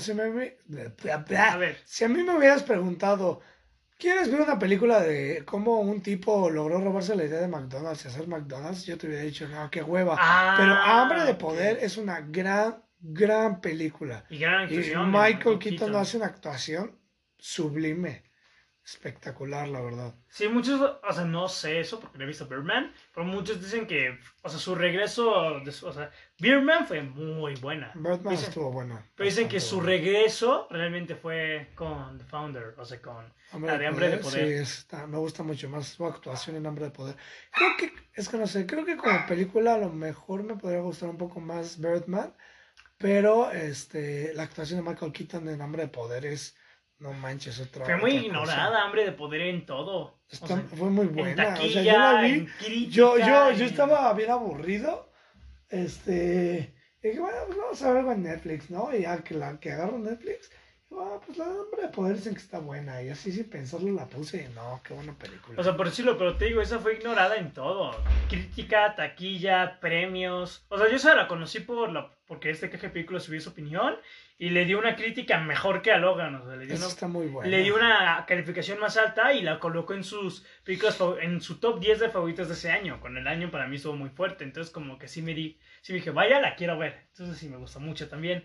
si 0.00 0.14
me- 0.14 0.56
A 1.08 1.56
ver. 1.56 1.76
si 1.84 2.04
a 2.04 2.08
mí 2.08 2.22
me 2.22 2.36
hubieras 2.36 2.62
preguntado, 2.62 3.40
¿quieres 3.98 4.30
ver 4.30 4.42
una 4.42 4.58
película 4.60 5.00
de 5.00 5.44
cómo 5.44 5.80
un 5.80 6.00
tipo 6.00 6.48
logró 6.48 6.80
robarse 6.80 7.16
la 7.16 7.24
idea 7.24 7.40
de 7.40 7.48
McDonald's 7.48 8.04
y 8.04 8.08
hacer 8.08 8.28
McDonald's? 8.28 8.86
Yo 8.86 8.96
te 8.96 9.08
hubiera 9.08 9.24
dicho, 9.24 9.48
no, 9.48 9.68
qué 9.68 9.82
hueva. 9.82 10.16
Ah, 10.18 10.54
Pero 10.56 10.72
Hambre 10.72 11.24
de. 11.24 11.34
Poder 11.34 11.78
es 11.82 11.96
una 11.96 12.20
gran, 12.20 12.82
gran 13.12 13.60
película. 13.60 14.24
Y 14.30 14.38
gran 14.38 14.72
Y 14.72 14.76
de 14.76 14.96
Michael 14.96 15.58
Keaton 15.58 15.94
hace 15.96 16.16
una 16.16 16.26
actuación 16.26 16.98
sublime. 17.38 18.24
Espectacular, 18.84 19.66
la 19.66 19.80
verdad. 19.80 20.14
Sí, 20.28 20.46
muchos, 20.46 20.80
o 20.80 21.12
sea, 21.12 21.24
no 21.24 21.48
sé 21.48 21.80
eso 21.80 21.98
porque 21.98 22.18
no 22.18 22.24
he 22.24 22.28
visto 22.28 22.46
Birdman, 22.46 22.92
pero 23.12 23.26
muchos 23.26 23.60
dicen 23.60 23.84
que, 23.84 24.16
o 24.42 24.48
sea, 24.48 24.60
su 24.60 24.76
regreso, 24.76 25.58
de 25.64 25.72
su- 25.72 25.88
o 25.88 25.92
sea, 25.92 26.12
Birdman 26.38 26.86
fue 26.86 27.02
muy 27.02 27.56
buena. 27.56 27.90
Birdman 27.96 28.34
Dicen- 28.36 28.48
estuvo 28.50 28.70
bueno. 28.70 29.02
Pero 29.16 29.24
dicen 29.28 29.48
que 29.48 29.58
su 29.58 29.80
regreso 29.80 30.68
realmente 30.70 31.16
fue 31.16 31.72
con 31.74 32.16
The 32.16 32.24
Founder, 32.26 32.74
o 32.78 32.84
sea, 32.84 33.02
con 33.02 33.24
la 33.60 33.76
de 33.76 33.86
Hambre 33.88 34.08
de 34.08 34.18
Poder. 34.18 34.46
Sí, 34.46 34.52
está- 34.54 35.08
me 35.08 35.18
gusta 35.18 35.42
mucho 35.42 35.68
más 35.68 35.88
su 35.88 36.06
actuación 36.06 36.54
en 36.54 36.66
Hambre 36.68 36.84
de 36.84 36.90
Poder. 36.92 37.16
Creo 37.50 37.70
que, 37.76 37.92
es 38.14 38.28
que 38.28 38.36
no 38.36 38.46
sé, 38.46 38.66
creo 38.66 38.84
que 38.84 38.96
como 38.96 39.26
película 39.26 39.74
a 39.74 39.78
lo 39.78 39.90
mejor 39.92 40.44
me 40.44 40.54
podría 40.54 40.78
gustar 40.80 41.08
un 41.08 41.18
poco 41.18 41.40
más 41.40 41.80
Birdman, 41.80 42.32
pero 42.98 43.50
este, 43.50 44.32
la 44.34 44.44
actuación 44.44 44.82
de 44.84 44.90
Michael 44.90 45.12
Keaton 45.12 45.48
en 45.48 45.60
Hambre 45.60 45.82
de 45.82 45.88
Poder 45.88 46.24
es, 46.26 46.56
no 46.98 47.12
manches, 47.12 47.60
otra 47.60 47.84
Fue 47.84 47.96
muy 47.96 48.10
otra 48.12 48.20
cosa. 48.20 48.26
ignorada, 48.26 48.82
Hambre 48.84 49.04
de 49.04 49.12
Poder 49.12 49.40
en 49.42 49.66
todo. 49.66 49.96
O 49.98 50.20
Está- 50.28 50.46
sea, 50.46 50.56
fue 50.74 50.90
muy 50.90 51.06
en 51.06 51.14
buena. 51.14 51.54
taquilla, 51.54 51.80
o 51.80 51.82
sea, 51.84 51.92
yo 51.92 51.98
la 51.98 52.22
vi. 52.22 52.30
en 52.30 52.46
crítica, 52.46 52.90
Yo, 52.92 53.18
yo, 53.18 53.50
yo 53.52 53.64
estaba 53.66 54.12
bien 54.14 54.30
aburrido. 54.30 55.10
Este. 55.68 56.74
Y 57.02 57.08
dije, 57.08 57.20
bueno, 57.20 57.36
pues 57.46 57.58
vamos 57.58 57.82
a 57.82 57.88
ver 57.88 57.96
algo 57.98 58.12
en 58.12 58.22
Netflix, 58.22 58.70
¿no? 58.70 58.94
Y 58.94 59.02
ya 59.02 59.22
que 59.22 59.34
la 59.34 59.58
que 59.60 59.72
agarro 59.72 59.98
Netflix, 59.98 60.50
ah, 60.92 61.20
pues 61.24 61.38
la 61.38 61.44
de 61.46 61.50
Hambre 61.50 61.82
de 61.82 61.88
Poder 61.88 62.16
dicen 62.16 62.34
que 62.34 62.40
está 62.40 62.58
buena. 62.58 63.02
Y 63.02 63.08
así 63.08 63.32
sin 63.32 63.48
pensarlo 63.48 63.92
la 63.92 64.06
puse 64.06 64.48
no, 64.54 64.80
qué 64.84 64.94
buena 64.94 65.14
película. 65.14 65.60
O 65.60 65.64
sea, 65.64 65.76
por 65.76 65.86
decirlo, 65.86 66.16
pero 66.18 66.36
te 66.36 66.46
digo, 66.46 66.60
esa 66.60 66.78
fue 66.78 66.94
ignorada 66.94 67.36
en 67.36 67.52
todo. 67.52 67.96
Crítica, 68.28 68.94
taquilla, 68.94 69.78
premios. 69.80 70.64
O 70.68 70.78
sea, 70.78 70.88
yo 70.88 70.96
esa 70.96 71.14
la 71.14 71.28
conocí 71.28 71.60
por 71.60 71.90
la, 71.92 72.12
porque 72.26 72.50
este 72.50 72.70
que 72.70 72.88
película 72.88 73.20
subió 73.20 73.40
su 73.40 73.50
opinión 73.50 73.96
y 74.38 74.50
le 74.50 74.66
dio 74.66 74.78
una 74.78 74.96
crítica 74.96 75.38
mejor 75.40 75.80
que 75.80 75.92
a 75.92 75.98
Logan. 75.98 76.34
O 76.34 76.46
sea, 76.46 76.56
le 76.56 76.66
dio, 76.66 76.76
una, 76.76 76.86
está 76.86 77.08
muy 77.08 77.26
buena. 77.26 77.50
le 77.50 77.62
dio 77.62 77.74
una 77.74 78.24
calificación 78.26 78.78
más 78.78 78.96
alta 78.96 79.32
y 79.32 79.42
la 79.42 79.58
colocó 79.58 79.94
en 79.94 80.04
sus 80.04 80.44
películas, 80.64 80.98
en 81.20 81.40
su 81.40 81.58
top 81.58 81.80
10 81.80 82.00
de 82.00 82.10
favoritos 82.10 82.48
de 82.48 82.54
ese 82.54 82.70
año. 82.70 83.00
Con 83.00 83.16
el 83.16 83.26
año 83.26 83.50
para 83.50 83.66
mí 83.66 83.76
estuvo 83.76 83.96
muy 83.96 84.10
fuerte. 84.10 84.44
Entonces, 84.44 84.72
como 84.72 84.98
que 84.98 85.08
sí 85.08 85.22
me 85.22 85.34
di, 85.34 85.58
sí 85.80 85.92
me 85.92 85.98
dije, 85.98 86.10
vaya, 86.10 86.40
la 86.40 86.54
quiero 86.54 86.78
ver. 86.78 87.06
Entonces, 87.12 87.38
sí 87.38 87.48
me 87.48 87.56
gustó 87.56 87.80
mucho 87.80 88.08
también. 88.08 88.44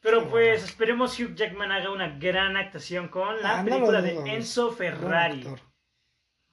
Pero 0.00 0.28
pues 0.28 0.62
esperemos 0.64 1.18
Hugh 1.18 1.34
Jackman 1.34 1.72
haga 1.72 1.90
una 1.90 2.08
gran 2.18 2.56
actuación 2.56 3.08
con 3.08 3.40
la 3.42 3.58
Ah, 3.58 3.62
no 3.62 3.70
película 3.70 4.00
de 4.02 4.12
Enzo 4.34 4.70
Ferrari. 4.72 5.44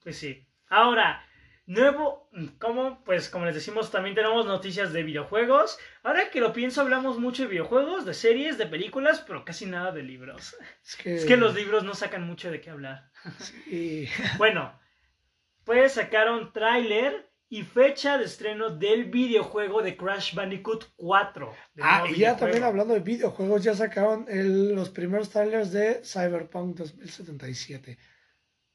Pues 0.01 0.17
sí. 0.17 0.47
Ahora, 0.67 1.23
nuevo, 1.67 2.29
como 2.59 3.03
pues 3.03 3.29
como 3.29 3.45
les 3.45 3.53
decimos, 3.55 3.91
también 3.91 4.15
tenemos 4.15 4.45
noticias 4.47 4.93
de 4.93 5.03
videojuegos. 5.03 5.77
Ahora 6.03 6.29
que 6.31 6.41
lo 6.41 6.53
pienso, 6.53 6.81
hablamos 6.81 7.19
mucho 7.19 7.43
de 7.43 7.49
videojuegos, 7.49 8.05
de 8.05 8.13
series, 8.15 8.57
de 8.57 8.65
películas, 8.65 9.23
pero 9.27 9.45
casi 9.45 9.65
nada 9.67 9.91
de 9.91 10.03
libros. 10.03 10.55
Es 10.83 10.95
que, 10.95 11.15
Es 11.15 11.25
que 11.25 11.37
los 11.37 11.53
libros 11.53 11.83
no 11.83 11.93
sacan 11.93 12.23
mucho 12.23 12.49
de 12.49 12.61
qué 12.61 12.71
hablar. 12.71 13.11
sí. 13.39 14.07
Bueno, 14.37 14.77
pues 15.65 15.93
sacaron 15.93 16.51
tráiler 16.51 17.29
y 17.49 17.63
fecha 17.63 18.17
de 18.17 18.25
estreno 18.25 18.69
del 18.69 19.05
videojuego 19.05 19.81
de 19.81 19.95
Crash 19.95 20.33
Bandicoot 20.33 20.85
4. 20.95 21.53
del 21.73 21.85
Ah, 21.87 22.03
y 22.09 22.15
ya 22.19 22.35
también 22.35 22.63
hablando 22.63 22.93
de 22.93 22.99
videojuegos, 23.01 23.63
ya 23.63 23.75
sacaron 23.75 24.25
el- 24.29 24.73
los 24.73 24.89
primeros 24.89 25.29
trailers 25.29 25.71
de 25.71 26.01
Cyberpunk 26.03 26.75
2077. 26.77 27.97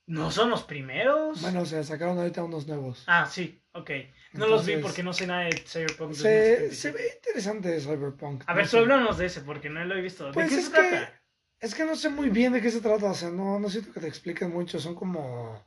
¿No 0.06 0.30
son 0.30 0.50
los 0.50 0.64
primeros? 0.64 1.40
Bueno, 1.40 1.60
o 1.60 1.66
sea, 1.66 1.82
sacaron 1.84 2.18
ahorita 2.18 2.42
unos 2.42 2.66
nuevos. 2.66 3.04
Ah, 3.06 3.26
sí, 3.30 3.62
ok. 3.72 3.90
No 4.32 4.46
los 4.48 4.66
vi 4.66 4.76
porque 4.78 5.02
no 5.04 5.12
sé 5.12 5.26
nada 5.26 5.42
de 5.44 5.52
Cyberpunk. 5.52 6.14
Se, 6.14 6.68
2077. 6.68 6.74
se 6.74 6.90
ve 6.92 7.12
interesante 7.16 7.80
Cyberpunk. 7.80 8.42
A 8.46 8.52
no 8.52 8.56
ver, 8.56 8.66
sé. 8.66 8.78
háblanos 8.78 9.18
de 9.18 9.26
ese 9.26 9.40
porque 9.42 9.68
no 9.70 9.84
lo 9.84 9.94
he 9.96 10.00
visto. 10.00 10.26
¿De 10.26 10.32
Pues 10.32 10.48
qué 10.48 10.54
es 10.56 10.64
se 10.66 10.72
que- 10.72 10.78
trata? 10.78 11.22
Es 11.60 11.74
que 11.74 11.84
no 11.84 11.94
sé 11.94 12.08
muy 12.08 12.30
bien 12.30 12.52
de 12.54 12.62
qué 12.62 12.70
se 12.70 12.80
trata, 12.80 13.10
o 13.10 13.14
sea, 13.14 13.30
no, 13.30 13.60
no 13.60 13.68
siento 13.68 13.92
que 13.92 14.00
te 14.00 14.08
expliquen 14.08 14.50
mucho, 14.50 14.80
son 14.80 14.94
como, 14.94 15.62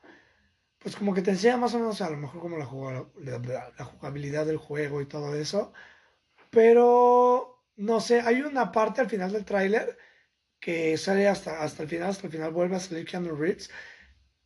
pues 0.84 0.96
como 0.98 1.13
que 1.13 1.22
te 1.22 1.32
enseñan 1.32 1.62
más 1.62 1.74
o 1.76 1.80
menos 1.80 2.02
a 2.02 2.10
lo 2.10 2.17
mejor 2.17 2.41
como 2.41 2.58
la, 2.58 2.67
la, 3.22 3.74
la 3.78 3.86
jugabilidad 3.86 4.46
del 4.46 4.58
juego 4.58 5.02
y 5.02 5.06
todo 5.08 5.36
eso, 5.36 5.74
pero 6.52 7.65
no 7.78 8.00
sé, 8.02 8.22
hay 8.22 8.41
una 8.41 8.72
parte 8.72 9.02
al 9.02 9.10
final 9.10 9.32
del 9.32 9.46
tráiler 9.46 9.98
que 10.60 10.98
sale 10.98 11.28
hasta, 11.28 11.63
hasta 11.63 11.84
el 11.84 11.89
final, 11.89 12.10
hasta 12.10 12.28
el 12.28 12.34
final 12.34 12.52
vuelve 12.54 12.78
a 12.78 12.80
salir 12.80 13.06
Keanu 13.06 13.36
Reeves, 13.36 13.72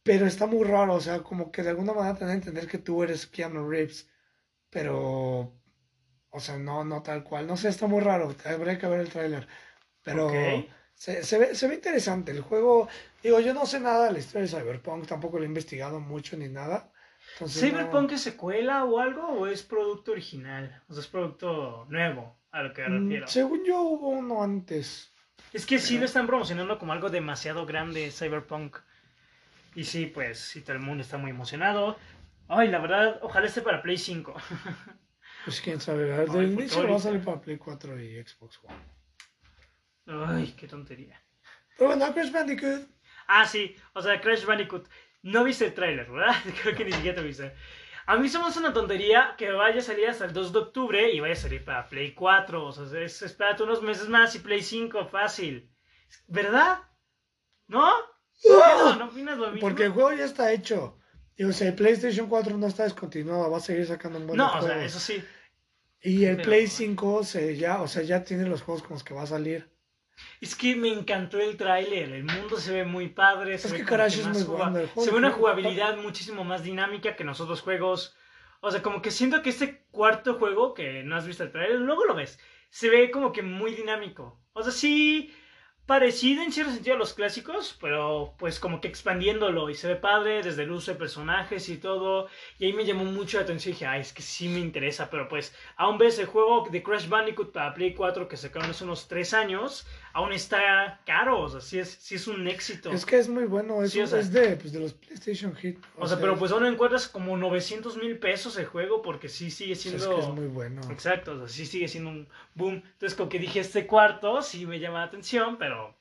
pero 0.03 0.25
está 0.25 0.47
muy 0.47 0.65
raro, 0.65 0.95
o 0.95 1.01
sea, 1.01 1.23
como 1.23 1.51
que 1.51 1.63
de 1.63 1.69
alguna 1.71 1.93
manera 1.93 2.17
te 2.17 2.25
a 2.25 2.33
entender 2.33 2.67
que 2.67 2.79
tú 2.79 3.03
eres 3.03 3.27
Keanu 3.27 3.69
Reeves, 3.69 4.09
pero, 4.69 5.53
o 6.29 6.39
sea, 6.39 6.57
no, 6.57 6.83
no 6.85 7.03
tal 7.03 7.23
cual, 7.23 7.47
no 7.47 7.57
sé, 7.57 7.69
está 7.69 7.87
muy 7.87 8.01
raro, 8.01 8.35
habría 8.45 8.77
que 8.79 8.87
ver 8.87 9.01
el 9.01 9.09
tráiler, 9.09 9.47
pero... 10.03 10.27
Ok. 10.27 10.69
Se, 10.99 11.23
se 11.23 11.37
ve, 11.37 11.53
se 11.53 11.67
ve 11.67 11.75
interesante 11.75 12.31
el 12.31 12.41
juego. 12.41 12.87
Digo, 13.23 13.39
yo 13.39 13.53
no 13.53 13.65
sé 13.65 13.79
nada 13.79 14.05
de 14.05 14.13
la 14.13 14.19
historia 14.19 14.47
de 14.47 14.47
Cyberpunk, 14.61 15.07
tampoco 15.07 15.37
lo 15.37 15.43
he 15.43 15.47
investigado 15.47 15.99
mucho 15.99 16.37
ni 16.37 16.47
nada. 16.47 16.91
Entonces, 17.33 17.61
no- 17.63 17.69
¿Cyberpunk 17.69 18.11
es 18.13 18.21
secuela 18.21 18.85
o 18.85 18.99
algo 18.99 19.27
o 19.27 19.47
es 19.47 19.63
producto 19.63 20.11
original? 20.11 20.81
O 20.87 20.93
sea, 20.93 21.01
es 21.01 21.07
producto 21.07 21.85
nuevo 21.89 22.39
a 22.51 22.63
lo 22.63 22.73
que 22.73 22.83
me 22.83 22.89
Mm, 22.89 23.03
refiero. 23.03 23.27
según 23.27 23.65
yo 23.65 23.81
hubo 23.81 24.09
uno 24.09 24.41
antes. 24.43 25.11
Es 25.53 25.65
que 25.65 25.79
sí 25.79 25.97
lo 25.97 26.05
están 26.05 26.27
promocionando 26.27 26.77
como 26.77 26.93
algo 26.93 27.09
demasiado 27.09 27.65
grande, 27.65 28.11
Cyberpunk. 28.11 28.77
Y 29.75 29.83
sí, 29.83 30.05
pues, 30.07 30.39
sí, 30.39 30.61
todo 30.61 30.73
el 30.73 30.81
mundo 30.81 31.03
está 31.03 31.17
muy 31.17 31.31
emocionado. 31.31 31.97
Ay, 32.47 32.69
la 32.69 32.79
verdad, 32.79 33.19
ojalá 33.21 33.47
esté 33.47 33.61
para 33.61 33.81
Play 33.81 33.97
5. 33.97 34.33
Pues 35.45 35.61
quién 35.61 35.79
sabe. 35.79 36.11
Ay, 36.13 36.27
Del 36.27 36.51
inicio 36.51 36.89
va 36.89 36.97
a 36.97 36.99
salir 36.99 37.23
para 37.23 37.39
Play 37.39 37.57
4 37.57 37.97
y 38.01 38.21
Xbox 38.21 38.59
One. 38.63 38.75
Ay, 40.07 40.53
qué 40.57 40.67
tontería. 40.67 41.21
Pero 41.77 41.91
bueno, 41.91 42.13
Crash 42.13 42.31
Bandicoot. 42.31 42.87
Ah, 43.27 43.45
sí, 43.45 43.75
o 43.93 44.01
sea, 44.01 44.19
Crash 44.21 44.45
Bandicoot. 44.45 44.87
No 45.23 45.43
viste 45.43 45.65
el 45.65 45.73
tráiler, 45.73 46.09
¿verdad? 46.09 46.35
Creo 46.61 46.75
que 46.75 46.85
ni 46.85 46.91
siquiera 46.93 47.15
te 47.19 47.23
viste. 47.27 47.53
A 48.05 48.15
mí 48.15 48.29
se 48.29 48.39
me 48.39 48.45
hace 48.45 48.59
una 48.59 48.71
tontería 48.71 49.35
que 49.37 49.51
vaya 49.51 49.79
a 49.79 49.83
salir 49.83 50.07
hasta 50.07 50.25
el 50.25 50.31
2 50.33 50.53
de 50.53 50.59
octubre 50.59 51.11
y 51.11 51.19
vaya 51.19 51.33
a 51.33 51.37
salir 51.37 51.65
para 51.65 51.89
Play 51.89 52.13
4. 52.13 52.65
O 52.65 52.71
sea, 52.71 53.01
es, 53.01 53.21
espérate 53.21 53.63
unos 53.63 53.81
meses 53.81 54.07
más 54.07 54.33
y 54.35 54.39
Play 54.39 54.61
5, 54.63 55.07
fácil. 55.07 55.69
¿Verdad? 56.27 56.79
¿No? 57.67 57.91
¿No, 58.45 58.95
¿No 58.95 59.05
opinas 59.05 59.37
lo 59.37 59.47
mismo? 59.51 59.59
Porque 59.59 59.85
el 59.85 59.91
juego 59.91 60.13
ya 60.13 60.23
está 60.23 60.53
hecho. 60.53 60.97
Y 61.35 61.43
o 61.43 61.51
sea, 61.51 61.67
el 61.67 61.75
PlayStation 61.75 62.27
4 62.27 62.57
no 62.57 62.67
está 62.67 62.83
descontinuado, 62.83 63.51
va 63.51 63.57
a 63.57 63.61
seguir 63.61 63.85
sacando 63.85 64.19
un 64.19 64.27
buen 64.27 64.37
No, 64.37 64.57
o 64.57 64.61
sea, 64.61 64.83
eso 64.83 64.99
sí. 64.99 65.21
Y 66.01 66.25
el 66.25 66.37
pero- 66.37 66.47
Play 66.47 66.67
5 66.67 67.23
se 67.23 67.57
ya, 67.57 67.81
o 67.81 67.87
sea, 67.87 68.03
ya 68.03 68.23
tiene 68.23 68.47
los 68.47 68.61
juegos 68.61 68.83
con 68.83 68.93
los 68.93 69.03
que 69.03 69.13
va 69.13 69.23
a 69.23 69.27
salir. 69.27 69.69
Es 70.41 70.55
que 70.55 70.75
me 70.75 70.89
encantó 70.89 71.39
el 71.39 71.57
tráiler, 71.57 72.11
el 72.11 72.23
mundo 72.23 72.57
se 72.57 72.73
ve 72.73 72.85
muy 72.85 73.09
padre. 73.09 73.57
se 73.57 73.67
Es 73.67 73.73
ve 73.73 73.79
que 73.79 73.85
Crash 73.85 74.19
es 74.19 74.27
muy 74.27 74.43
bueno, 74.43 74.79
Se 74.95 75.11
ve 75.11 75.17
una 75.17 75.31
jugabilidad 75.31 75.97
muchísimo 75.97 76.43
más 76.43 76.63
dinámica 76.63 77.15
que 77.15 77.23
en 77.23 77.27
los 77.27 77.41
otros 77.41 77.61
juegos. 77.61 78.15
O 78.59 78.71
sea, 78.71 78.81
como 78.81 79.01
que 79.01 79.11
siento 79.11 79.41
que 79.41 79.49
este 79.49 79.85
cuarto 79.91 80.35
juego, 80.35 80.73
que 80.73 81.03
no 81.03 81.15
has 81.15 81.27
visto 81.27 81.43
el 81.43 81.51
trailer, 81.51 81.79
luego 81.79 82.05
lo 82.05 82.15
ves, 82.15 82.39
se 82.69 82.89
ve 82.89 83.11
como 83.11 83.31
que 83.31 83.43
muy 83.43 83.75
dinámico. 83.75 84.41
O 84.53 84.63
sea, 84.63 84.71
sí, 84.71 85.31
parecido 85.87 86.43
en 86.43 86.51
cierto 86.51 86.73
sentido 86.73 86.97
a 86.97 86.99
los 86.99 87.13
clásicos, 87.13 87.77
pero 87.79 88.35
pues 88.37 88.59
como 88.59 88.81
que 88.81 88.89
expandiéndolo 88.89 89.69
y 89.69 89.73
se 89.73 89.87
ve 89.87 89.95
padre 89.95 90.43
desde 90.43 90.63
el 90.63 90.71
uso 90.71 90.91
de 90.91 90.97
personajes 90.97 91.69
y 91.69 91.77
todo. 91.77 92.27
Y 92.59 92.65
ahí 92.65 92.73
me 92.73 92.85
llamó 92.85 93.05
mucho 93.05 93.37
la 93.37 93.43
atención 93.43 93.71
y 93.71 93.73
dije, 93.73 93.85
ay, 93.85 94.01
es 94.01 94.11
que 94.11 94.21
sí 94.21 94.49
me 94.49 94.59
interesa, 94.59 95.09
pero 95.09 95.29
pues 95.29 95.55
aún 95.77 95.97
ves 95.97 96.19
el 96.19 96.25
juego 96.25 96.67
de 96.69 96.83
Crash 96.83 97.07
Bandicoot 97.07 97.53
para 97.53 97.73
Play 97.73 97.93
4 97.93 98.27
que 98.27 98.35
sacaron 98.35 98.69
hace 98.69 98.83
unos 98.83 99.07
3 99.07 99.33
años, 99.33 99.87
aún 100.17 100.33
está 100.33 100.99
caro, 101.05 101.41
o 101.41 101.47
sea, 101.47 101.61
sí 101.61 101.77
es, 101.77 101.89
sí 101.91 102.15
es 102.15 102.27
un 102.27 102.47
éxito. 102.47 102.91
Es 102.91 103.05
que 103.05 103.19
es 103.19 103.29
muy 103.29 103.43
bueno, 103.43 103.83
es, 103.83 103.91
Sí, 103.91 104.01
o 104.01 104.07
sea- 104.07 104.19
es 104.19 104.33
de, 104.33 104.55
pues, 104.55 104.73
de 104.73 104.79
los 104.79 104.93
PlayStation 104.93 105.55
Hit. 105.55 105.77
o 105.95 106.07
sea, 106.07 106.19
pero 106.19 106.35
pues 106.35 106.51
aún 106.51 106.65
encuentras 106.65 107.07
como 107.07 107.37
900 107.37 107.97
mil 107.97 108.17
pesos 108.17 108.57
el 108.57 108.65
juego 108.65 109.03
porque 109.03 109.29
sí 109.29 109.51
sigue 109.51 109.73
es, 109.73 109.81
siendo... 109.81 110.15
que 110.15 110.21
es 110.21 110.27
muy 110.29 110.47
bueno. 110.47 110.81
Exacto, 110.89 111.33
o 111.33 111.37
sea, 111.37 111.47
sí 111.47 111.67
sigue 111.67 111.87
siendo 111.87 112.09
un 112.09 112.27
boom. 112.55 112.81
Entonces, 112.93 113.15
como 113.15 113.29
que 113.29 113.37
dije, 113.37 113.59
este 113.59 113.85
cuarto 113.85 114.41
sí 114.41 114.65
me 114.65 114.79
llama 114.79 115.01
la 115.01 115.05
atención, 115.05 115.57
pero 115.59 115.95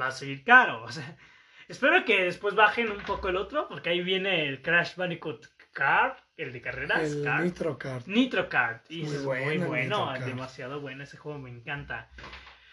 va 0.00 0.06
a 0.06 0.12
seguir 0.12 0.44
caro. 0.44 0.84
O 0.84 0.92
sea, 0.92 1.16
espero 1.66 2.04
que 2.04 2.22
después 2.22 2.54
bajen 2.54 2.88
un 2.92 3.02
poco 3.02 3.30
el 3.30 3.36
otro, 3.36 3.66
porque 3.66 3.90
ahí 3.90 4.00
viene 4.00 4.46
el 4.46 4.62
Crash 4.62 4.94
Bandicoot 4.94 5.44
Kart, 5.72 6.20
el 6.36 6.52
de 6.52 6.62
carreras. 6.62 7.02
El 7.02 7.24
Kart. 7.24 7.42
Nitro 7.42 7.78
Kart. 7.78 8.06
Nitro 8.06 8.48
Kart. 8.48 8.88
Y 8.90 9.02
Muy 9.02 9.16
es 9.16 9.22
muy 9.24 9.58
bueno 9.58 10.12
demasiado 10.24 10.80
bueno. 10.80 11.02
Ese 11.02 11.16
juego 11.16 11.40
me 11.40 11.50
encanta. 11.50 12.10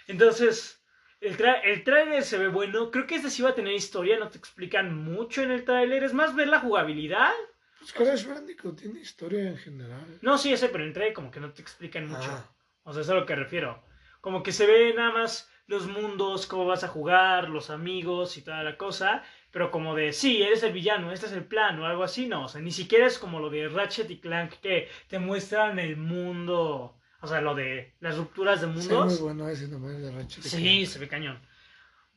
Entonces, 0.07 0.82
el, 1.23 1.37
el 1.63 1.83
trailer 1.83 2.23
se 2.23 2.37
ve 2.37 2.47
bueno. 2.47 2.91
Creo 2.91 3.07
que 3.07 3.15
este 3.15 3.29
sí 3.29 3.41
va 3.41 3.51
a 3.51 3.55
tener 3.55 3.73
historia. 3.73 4.19
No 4.19 4.29
te 4.29 4.37
explican 4.37 4.95
mucho 4.95 5.41
en 5.41 5.51
el 5.51 5.63
trailer. 5.63 6.03
Es 6.03 6.13
más 6.13 6.35
ver 6.35 6.49
la 6.49 6.59
jugabilidad. 6.59 7.31
Pues 7.79 7.93
Crash 7.93 8.25
Bandicoot 8.25 8.79
tiene 8.79 8.99
historia 8.99 9.49
en 9.49 9.57
general. 9.57 10.19
No, 10.21 10.37
sí, 10.37 10.53
ese, 10.53 10.69
pero 10.69 10.83
en 10.83 10.89
el 10.89 10.93
trailer 10.93 11.13
como 11.13 11.31
que 11.31 11.39
no 11.39 11.51
te 11.51 11.61
explican 11.61 12.07
mucho. 12.07 12.29
Ah. 12.29 12.49
O 12.83 12.93
sea, 12.93 13.01
eso 13.01 13.11
es 13.11 13.17
a 13.17 13.19
lo 13.19 13.25
que 13.25 13.35
refiero. 13.35 13.83
Como 14.21 14.43
que 14.43 14.51
se 14.51 14.65
ve 14.65 14.93
nada 14.93 15.11
más 15.11 15.49
los 15.67 15.87
mundos, 15.87 16.45
cómo 16.45 16.65
vas 16.65 16.83
a 16.83 16.89
jugar, 16.89 17.49
los 17.49 17.69
amigos 17.69 18.37
y 18.37 18.41
toda 18.41 18.63
la 18.63 18.77
cosa. 18.77 19.23
Pero 19.51 19.71
como 19.71 19.95
de, 19.95 20.13
sí, 20.13 20.41
eres 20.41 20.63
el 20.63 20.73
villano, 20.73 21.11
este 21.11 21.27
es 21.27 21.33
el 21.33 21.45
plan 21.45 21.79
o 21.79 21.85
algo 21.85 22.03
así, 22.03 22.27
no. 22.27 22.45
O 22.45 22.47
sea, 22.47 22.61
ni 22.61 22.71
siquiera 22.71 23.05
es 23.05 23.19
como 23.19 23.39
lo 23.39 23.49
de 23.49 23.67
Ratchet 23.69 24.09
y 24.11 24.19
Clank 24.19 24.53
que 24.61 24.89
te 25.07 25.19
muestran 25.19 25.79
el 25.79 25.97
mundo. 25.97 26.97
O 27.23 27.27
sea, 27.27 27.39
lo 27.39 27.55
de 27.55 27.93
las 28.01 28.17
rupturas 28.17 28.59
de 28.59 28.67
Sí, 28.67 28.73
muy 28.73 28.97
mundos. 28.97 29.21
bueno 29.21 29.47
ese 29.47 29.69
nomás 29.69 29.97
de 29.97 30.11
Ratchet. 30.11 30.45
y 30.45 30.49
Sí, 30.49 30.85
se 30.85 30.99
ve 30.99 31.07
cañón. 31.07 31.39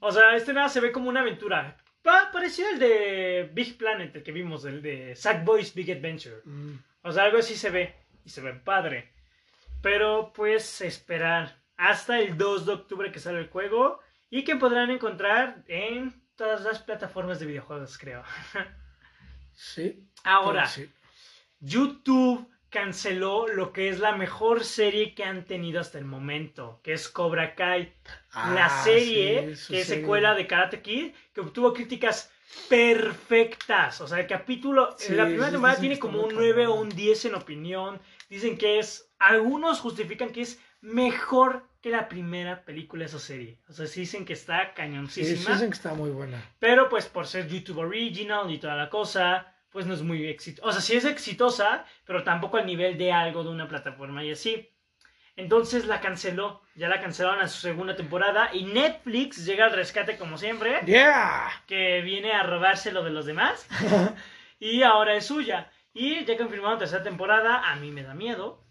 O 0.00 0.10
sea, 0.10 0.34
este 0.34 0.52
nada 0.52 0.68
se 0.68 0.80
ve 0.80 0.90
como 0.90 1.08
una 1.08 1.20
aventura. 1.20 1.76
Pa 2.02 2.30
parecido 2.32 2.68
al 2.70 2.78
de 2.80 3.48
Big 3.54 3.78
Planet, 3.78 4.14
el 4.16 4.22
que 4.24 4.32
vimos, 4.32 4.64
el 4.64 4.82
de 4.82 5.14
Sackboy's 5.14 5.74
Big 5.74 5.92
Adventure. 5.92 6.40
Mm. 6.44 6.74
O 7.02 7.12
sea, 7.12 7.22
algo 7.22 7.38
así 7.38 7.54
se 7.54 7.70
ve. 7.70 7.94
Y 8.24 8.30
se 8.30 8.40
ve 8.40 8.52
padre. 8.54 9.12
Pero 9.80 10.32
pues 10.34 10.80
esperar 10.80 11.56
hasta 11.76 12.18
el 12.18 12.36
2 12.36 12.66
de 12.66 12.72
octubre 12.72 13.12
que 13.12 13.20
sale 13.20 13.38
el 13.38 13.48
juego. 13.48 14.00
Y 14.28 14.42
que 14.42 14.56
podrán 14.56 14.90
encontrar 14.90 15.62
en 15.68 16.20
todas 16.34 16.62
las 16.62 16.80
plataformas 16.80 17.38
de 17.38 17.46
videojuegos, 17.46 17.96
creo. 17.96 18.24
Sí. 19.58 20.06
Ahora, 20.24 20.66
sí. 20.66 20.90
YouTube 21.60 22.46
canceló 22.80 23.48
lo 23.48 23.72
que 23.72 23.88
es 23.88 24.00
la 24.00 24.14
mejor 24.16 24.62
serie 24.62 25.14
que 25.14 25.24
han 25.24 25.46
tenido 25.46 25.80
hasta 25.80 25.98
el 25.98 26.04
momento, 26.04 26.80
que 26.82 26.92
es 26.92 27.08
Cobra 27.08 27.54
Kai. 27.54 27.92
la 28.34 28.66
Ah, 28.66 28.82
serie, 28.84 29.56
sí, 29.56 29.72
que 29.72 29.80
es 29.80 29.86
serie. 29.86 30.02
secuela 30.02 30.34
de 30.34 30.46
Karate 30.46 30.82
Kid, 30.82 31.12
que 31.32 31.40
obtuvo 31.40 31.72
críticas 31.72 32.30
perfectas. 32.68 34.00
O 34.02 34.06
sea, 34.08 34.20
el 34.20 34.26
capítulo, 34.26 34.94
Sí, 34.98 35.14
la 35.14 35.24
primera 35.24 35.50
temporada 35.50 35.80
tiene 35.80 35.98
como 35.98 36.22
un 36.22 36.34
9 36.34 36.66
o 36.66 36.74
un 36.74 36.90
10 36.90 37.24
en 37.26 37.34
opinión. 37.34 37.98
Dicen 38.28 38.58
que 38.58 38.78
es, 38.78 39.10
algunos 39.18 39.80
justifican 39.80 40.30
que 40.30 40.42
es 40.42 40.60
mejor 40.82 41.64
que 41.80 41.88
la 41.90 42.08
primera 42.08 42.64
película 42.64 43.00
de 43.04 43.06
esa 43.06 43.18
serie. 43.18 43.58
O 43.68 43.72
sea, 43.72 43.86
sí 43.86 44.00
dicen 44.00 44.24
que 44.26 44.34
está 44.34 44.60
Sí, 44.60 44.66
sí 44.68 44.74
cañoncísima. 44.76 45.52
dicen 45.54 45.70
que 45.70 45.76
está 45.76 45.94
muy 45.94 46.10
buena. 46.10 46.42
Pero 46.58 46.88
pues 46.90 47.06
por 47.06 47.26
ser 47.26 47.48
YouTube 47.48 47.78
Original 47.78 48.50
y 48.50 48.58
toda 48.58 48.74
la 48.76 48.90
cosa, 48.90 49.54
pues 49.76 49.84
no 49.84 49.92
es 49.92 50.00
muy 50.00 50.26
exitosa. 50.26 50.66
O 50.66 50.72
sea, 50.72 50.80
sí 50.80 50.96
es 50.96 51.04
exitosa, 51.04 51.84
pero 52.06 52.24
tampoco 52.24 52.56
al 52.56 52.64
nivel 52.64 52.96
de 52.96 53.12
algo 53.12 53.44
de 53.44 53.50
una 53.50 53.68
plataforma 53.68 54.24
y 54.24 54.30
así. 54.30 54.72
Entonces 55.36 55.84
la 55.84 56.00
canceló, 56.00 56.62
ya 56.76 56.88
la 56.88 56.98
cancelaron 56.98 57.42
a 57.42 57.48
su 57.48 57.60
segunda 57.60 57.94
temporada 57.94 58.48
y 58.54 58.64
Netflix 58.64 59.44
llega 59.44 59.66
al 59.66 59.74
rescate 59.74 60.16
como 60.16 60.38
siempre, 60.38 60.80
¡Yeah! 60.86 61.50
que 61.66 62.00
viene 62.00 62.32
a 62.32 62.42
robarse 62.42 62.90
lo 62.90 63.04
de 63.04 63.10
los 63.10 63.26
demás 63.26 63.68
y 64.58 64.82
ahora 64.82 65.14
es 65.14 65.26
suya. 65.26 65.70
Y 65.92 66.24
ya 66.24 66.38
confirmaron 66.38 66.78
tercera 66.78 67.02
temporada, 67.02 67.70
a 67.70 67.76
mí 67.76 67.90
me 67.90 68.02
da 68.02 68.14
miedo. 68.14 68.64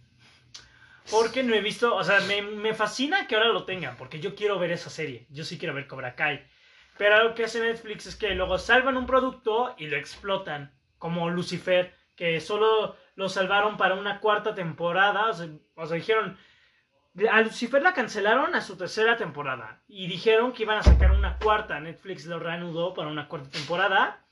Porque 1.12 1.44
no 1.44 1.54
he 1.54 1.62
visto, 1.62 1.96
o 1.96 2.04
sea, 2.04 2.20
me, 2.22 2.42
me 2.42 2.74
fascina 2.74 3.28
que 3.28 3.36
ahora 3.36 3.50
lo 3.50 3.66
tengan, 3.66 3.96
porque 3.96 4.20
yo 4.20 4.34
quiero 4.34 4.58
ver 4.58 4.72
esa 4.72 4.90
serie, 4.90 5.28
yo 5.30 5.44
sí 5.44 5.60
quiero 5.60 5.76
ver 5.76 5.86
Cobra 5.86 6.16
Kai. 6.16 6.44
Pero 6.98 7.24
lo 7.24 7.36
que 7.36 7.44
hace 7.44 7.60
Netflix 7.60 8.08
es 8.08 8.16
que 8.16 8.34
luego 8.34 8.58
salvan 8.58 8.98
un 8.98 9.06
producto 9.06 9.76
y 9.78 9.86
lo 9.86 9.98
explotan, 9.98 10.74
como 11.06 11.30
Lucifer, 11.30 11.94
que 12.16 12.42
solo 12.42 12.96
lo 13.16 13.30
salvaron 13.30 13.78
para 13.78 13.94
una 13.94 14.20
cuarta 14.20 14.56
temporada, 14.56 15.30
o 15.30 15.34
sea, 15.34 15.48
o 15.76 15.86
sea, 15.86 15.98
dijeron, 15.98 16.36
a 17.32 17.42
Lucifer 17.42 17.80
la 17.84 17.94
cancelaron 17.94 18.56
a 18.56 18.62
su 18.62 18.76
tercera 18.76 19.16
temporada 19.16 19.84
y 19.88 20.08
dijeron 20.08 20.52
que 20.52 20.64
iban 20.64 20.80
a 20.80 20.84
sacar 20.84 21.12
una 21.12 21.38
cuarta, 21.38 21.80
Netflix 21.80 22.26
lo 22.26 22.40
reanudó 22.40 22.96
para 22.96 23.10
una 23.12 23.28
cuarta 23.28 23.52
temporada. 23.52 24.26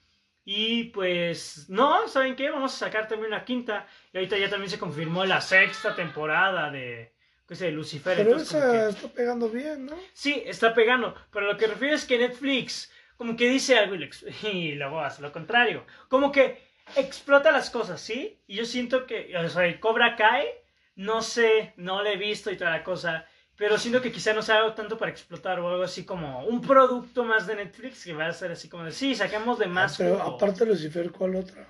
Y 0.45 0.85
pues, 0.85 1.67
no, 1.69 2.07
¿saben 2.07 2.35
qué? 2.35 2.49
Vamos 2.49 2.73
a 2.73 2.77
sacar 2.85 3.07
también 3.07 3.27
una 3.31 3.45
quinta. 3.45 3.85
Y 4.11 4.17
ahorita 4.17 4.35
ya 4.39 4.49
también 4.49 4.71
se 4.71 4.79
confirmó 4.79 5.23
la 5.25 5.39
sexta 5.41 5.95
temporada 5.95 6.71
de, 6.71 7.13
¿qué 7.47 7.55
sé, 7.55 7.65
de 7.65 7.71
Lucifer. 7.73 8.17
Pero 8.17 8.31
Entonces, 8.31 8.59
como 8.59 8.73
esa 8.73 8.83
que- 8.83 8.89
está 8.89 9.07
pegando 9.15 9.49
bien, 9.49 9.85
¿no? 9.85 9.95
Sí, 10.13 10.41
está 10.45 10.73
pegando. 10.73 11.13
Pero 11.31 11.45
lo 11.45 11.55
que 11.57 11.67
refiero 11.67 11.93
es 11.95 12.05
que 12.05 12.17
Netflix, 12.17 12.91
como 13.17 13.35
que 13.35 13.49
dice 13.49 13.77
algo 13.77 13.95
y, 13.95 13.99
lo 13.99 14.07
y 14.49 14.75
luego 14.75 15.01
hace 15.01 15.21
lo 15.21 15.31
contrario. 15.31 15.85
Como 16.09 16.31
que 16.31 16.61
explota 16.95 17.51
las 17.51 17.69
cosas, 17.69 18.01
¿sí? 18.01 18.41
Y 18.47 18.55
yo 18.55 18.65
siento 18.65 19.05
que, 19.05 19.35
o 19.37 19.49
sea, 19.49 19.65
el 19.65 19.79
Cobra 19.79 20.15
Kai, 20.15 20.47
no 20.95 21.21
sé, 21.21 21.73
no 21.77 22.03
lo 22.03 22.09
he 22.09 22.17
visto 22.17 22.51
y 22.51 22.57
toda 22.57 22.71
la 22.71 22.83
cosa. 22.83 23.25
Pero 23.55 23.77
siento 23.77 24.01
que 24.01 24.11
quizá 24.11 24.33
no 24.33 24.41
sea 24.41 24.57
algo 24.57 24.73
tanto 24.73 24.97
para 24.97 25.11
explotar 25.11 25.59
o 25.59 25.69
algo 25.69 25.83
así 25.83 26.05
como 26.05 26.43
un 26.45 26.59
producto 26.61 27.23
más 27.23 27.45
de 27.45 27.55
Netflix 27.55 28.03
que 28.03 28.13
va 28.13 28.25
a 28.25 28.33
ser 28.33 28.51
así 28.51 28.67
como 28.67 28.83
de, 28.83 28.91
sí, 28.91 29.15
saquemos 29.15 29.59
de 29.59 29.67
más. 29.67 29.93
Ah, 29.93 29.95
pero 29.99 30.19
jugo". 30.19 30.35
aparte 30.35 30.65
de 30.65 30.71
Lucifer, 30.71 31.11
¿cuál 31.11 31.35
otra? 31.35 31.67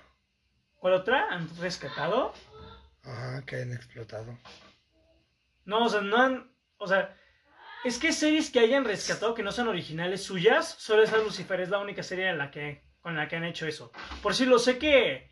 ¿Cuál 0.75 0.93
otra? 0.93 1.27
¿Han 1.29 1.49
rescatado? 1.57 2.33
Ajá, 3.03 3.43
que 3.45 3.57
hayan 3.57 3.73
explotado. 3.73 4.37
No, 5.65 5.85
o 5.85 5.89
sea, 5.89 6.01
no 6.01 6.17
han. 6.17 6.51
O 6.77 6.87
sea, 6.87 7.15
es 7.83 7.97
que 7.97 8.11
series 8.11 8.49
que 8.49 8.59
hayan 8.59 8.85
rescatado 8.85 9.33
que 9.33 9.43
no 9.43 9.51
sean 9.51 9.67
originales 9.67 10.23
suyas, 10.23 10.75
solo 10.79 11.03
esa 11.03 11.17
Lucifer 11.17 11.59
es 11.61 11.69
la 11.69 11.79
única 11.79 12.03
serie 12.03 12.29
en 12.29 12.37
la 12.37 12.51
que, 12.51 12.83
con 13.01 13.15
la 13.15 13.27
que 13.27 13.35
han 13.35 13.43
hecho 13.43 13.67
eso. 13.67 13.91
Por 14.21 14.33
si 14.33 14.45
lo 14.45 14.59
sé 14.59 14.77
que 14.77 15.31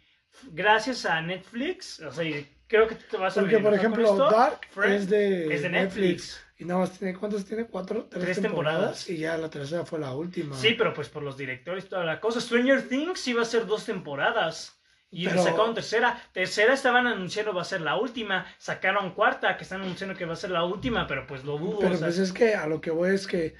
gracias 0.51 1.05
a 1.05 1.21
Netflix, 1.21 1.99
o 2.01 2.11
sea, 2.11 2.25
creo 2.67 2.87
que 2.87 2.95
te 2.95 3.17
vas 3.17 3.37
a 3.37 3.41
Porque, 3.41 3.59
por 3.59 3.73
ejemplo, 3.73 4.03
esto, 4.03 4.29
Dark 4.29 4.61
Friends 4.71 5.03
es 5.03 5.09
de, 5.09 5.53
es 5.53 5.61
de 5.61 5.69
Netflix. 5.69 6.43
Y 6.57 6.65
nada 6.65 6.81
más 6.81 6.97
tiene, 6.97 7.17
¿cuántas 7.17 7.43
tiene? 7.43 7.65
¿Cuatro? 7.65 8.05
¿Tres, 8.05 8.23
Tres 8.23 8.41
temporadas? 8.41 9.05
temporadas. 9.05 9.09
Y 9.09 9.17
ya 9.17 9.37
la 9.37 9.49
tercera 9.49 9.83
fue 9.83 9.99
la 9.99 10.13
última. 10.13 10.55
Sí, 10.55 10.75
pero 10.77 10.93
pues 10.93 11.09
por 11.09 11.23
los 11.23 11.35
directores 11.35 11.85
y 11.85 11.89
toda 11.89 12.05
la 12.05 12.19
cosa. 12.19 12.39
Stranger 12.39 12.87
Things 12.87 13.27
iba 13.27 13.41
a 13.41 13.45
ser 13.45 13.65
dos 13.65 13.85
temporadas. 13.85 14.79
Y 15.11 15.27
Pero- 15.27 15.43
sacaron 15.43 15.73
tercera. 15.75 16.21
Tercera 16.31 16.73
estaban 16.73 17.05
anunciando 17.05 17.53
va 17.53 17.61
a 17.61 17.65
ser 17.65 17.81
la 17.81 17.97
última. 17.97 18.45
Sacaron 18.57 19.13
cuarta, 19.13 19.57
que 19.57 19.63
están 19.63 19.81
anunciando 19.81 20.17
que 20.17 20.25
va 20.25 20.33
a 20.33 20.37
ser 20.37 20.51
la 20.51 20.63
última, 20.63 21.05
pero 21.05 21.27
pues 21.27 21.43
lo 21.43 21.57
dudo. 21.57 21.79
Pero 21.79 21.95
o 21.95 21.97
sea, 21.97 22.07
pues 22.07 22.17
es 22.17 22.31
que 22.31 22.55
a 22.55 22.65
lo 22.65 22.79
que 22.79 22.91
voy 22.91 23.13
es 23.13 23.27
que 23.27 23.53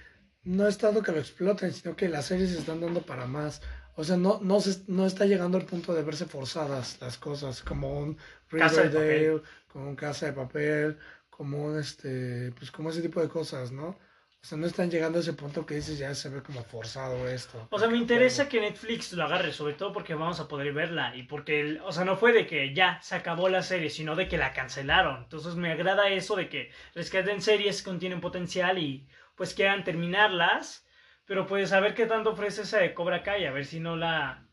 no 0.44 0.66
es 0.66 0.78
tanto 0.78 1.04
que 1.04 1.12
lo 1.12 1.20
exploten, 1.20 1.74
sino 1.74 1.96
que 1.96 2.08
las 2.08 2.26
series 2.26 2.52
se 2.52 2.60
están 2.60 2.80
dando 2.80 3.02
para 3.02 3.26
más. 3.26 3.62
O 3.96 4.04
sea, 4.06 4.16
no, 4.16 4.40
no, 4.42 4.62
se, 4.62 4.84
no 4.88 5.06
está 5.06 5.26
llegando 5.26 5.58
al 5.58 5.66
punto 5.66 5.94
de 5.94 6.04
verse 6.04 6.26
forzadas 6.26 6.98
las 7.02 7.18
cosas, 7.18 7.62
como 7.62 8.00
un 8.00 8.18
Riverdale, 8.50 9.42
como 9.68 9.90
un 9.90 9.96
Casa 9.96 10.28
de 10.28 10.34
Papel, 10.34 10.98
como 11.30 11.66
un, 11.66 11.78
este, 11.78 12.54
pues 12.54 12.72
como 12.72 12.90
ese 12.90 13.02
tipo 13.02 13.22
de 13.22 13.28
cosas, 13.28 13.72
¿no? 13.72 13.98
O 14.44 14.46
sea, 14.48 14.58
no 14.58 14.66
están 14.66 14.90
llegando 14.90 15.20
a 15.20 15.22
ese 15.22 15.34
punto 15.34 15.66
que 15.68 15.76
dices 15.76 16.00
ya 16.00 16.14
se 16.16 16.30
ve 16.30 16.42
como 16.42 16.64
forzado 16.64 17.28
esto. 17.30 17.68
O 17.70 17.78
sea, 17.78 17.88
me 17.90 17.98
interesa 17.98 18.50
que 18.50 18.60
Netflix 18.60 19.14
lo 19.14 19.24
agarre, 19.26 19.54
sobre 19.54 19.76
todo 19.76 19.94
porque 19.94 20.16
vamos 20.16 20.40
a 20.40 20.48
poder 20.48 20.74
verla. 20.74 21.16
Y 21.16 21.24
porque, 21.24 21.62
el- 21.62 21.80
o 21.86 21.92
sea, 21.92 22.06
no 22.06 22.16
fue 22.18 22.34
de 22.34 22.48
que 22.48 22.74
ya 22.74 23.00
se 23.04 23.16
acabó 23.16 23.50
la 23.50 23.62
serie, 23.62 23.90
sino 23.92 24.16
de 24.16 24.28
que 24.28 24.38
la 24.40 24.52
cancelaron. 24.52 25.24
Entonces 25.24 25.56
me 25.56 25.72
agrada 25.72 26.10
eso 26.10 26.36
de 26.36 26.50
que 26.50 26.72
rescaten 26.96 27.40
series 27.42 27.82
que 27.84 27.90
contienen 27.92 28.20
potencial 28.20 28.80
y 28.80 29.08
pues 29.36 29.54
quieran 29.54 29.84
terminarlas. 29.84 30.86
Pero 31.26 31.46
pues 31.46 31.72
a 31.72 31.80
ver 31.80 31.94
qué 31.94 32.08
tanto 32.08 32.32
ofrece 32.32 32.64
esa 32.64 32.80
de 32.80 32.94
Cobra 32.96 33.22
Kai, 33.24 33.46
a 33.46 33.52
ver 33.52 33.66
si 33.66 33.80
no 33.80 33.96
la 33.96 34.44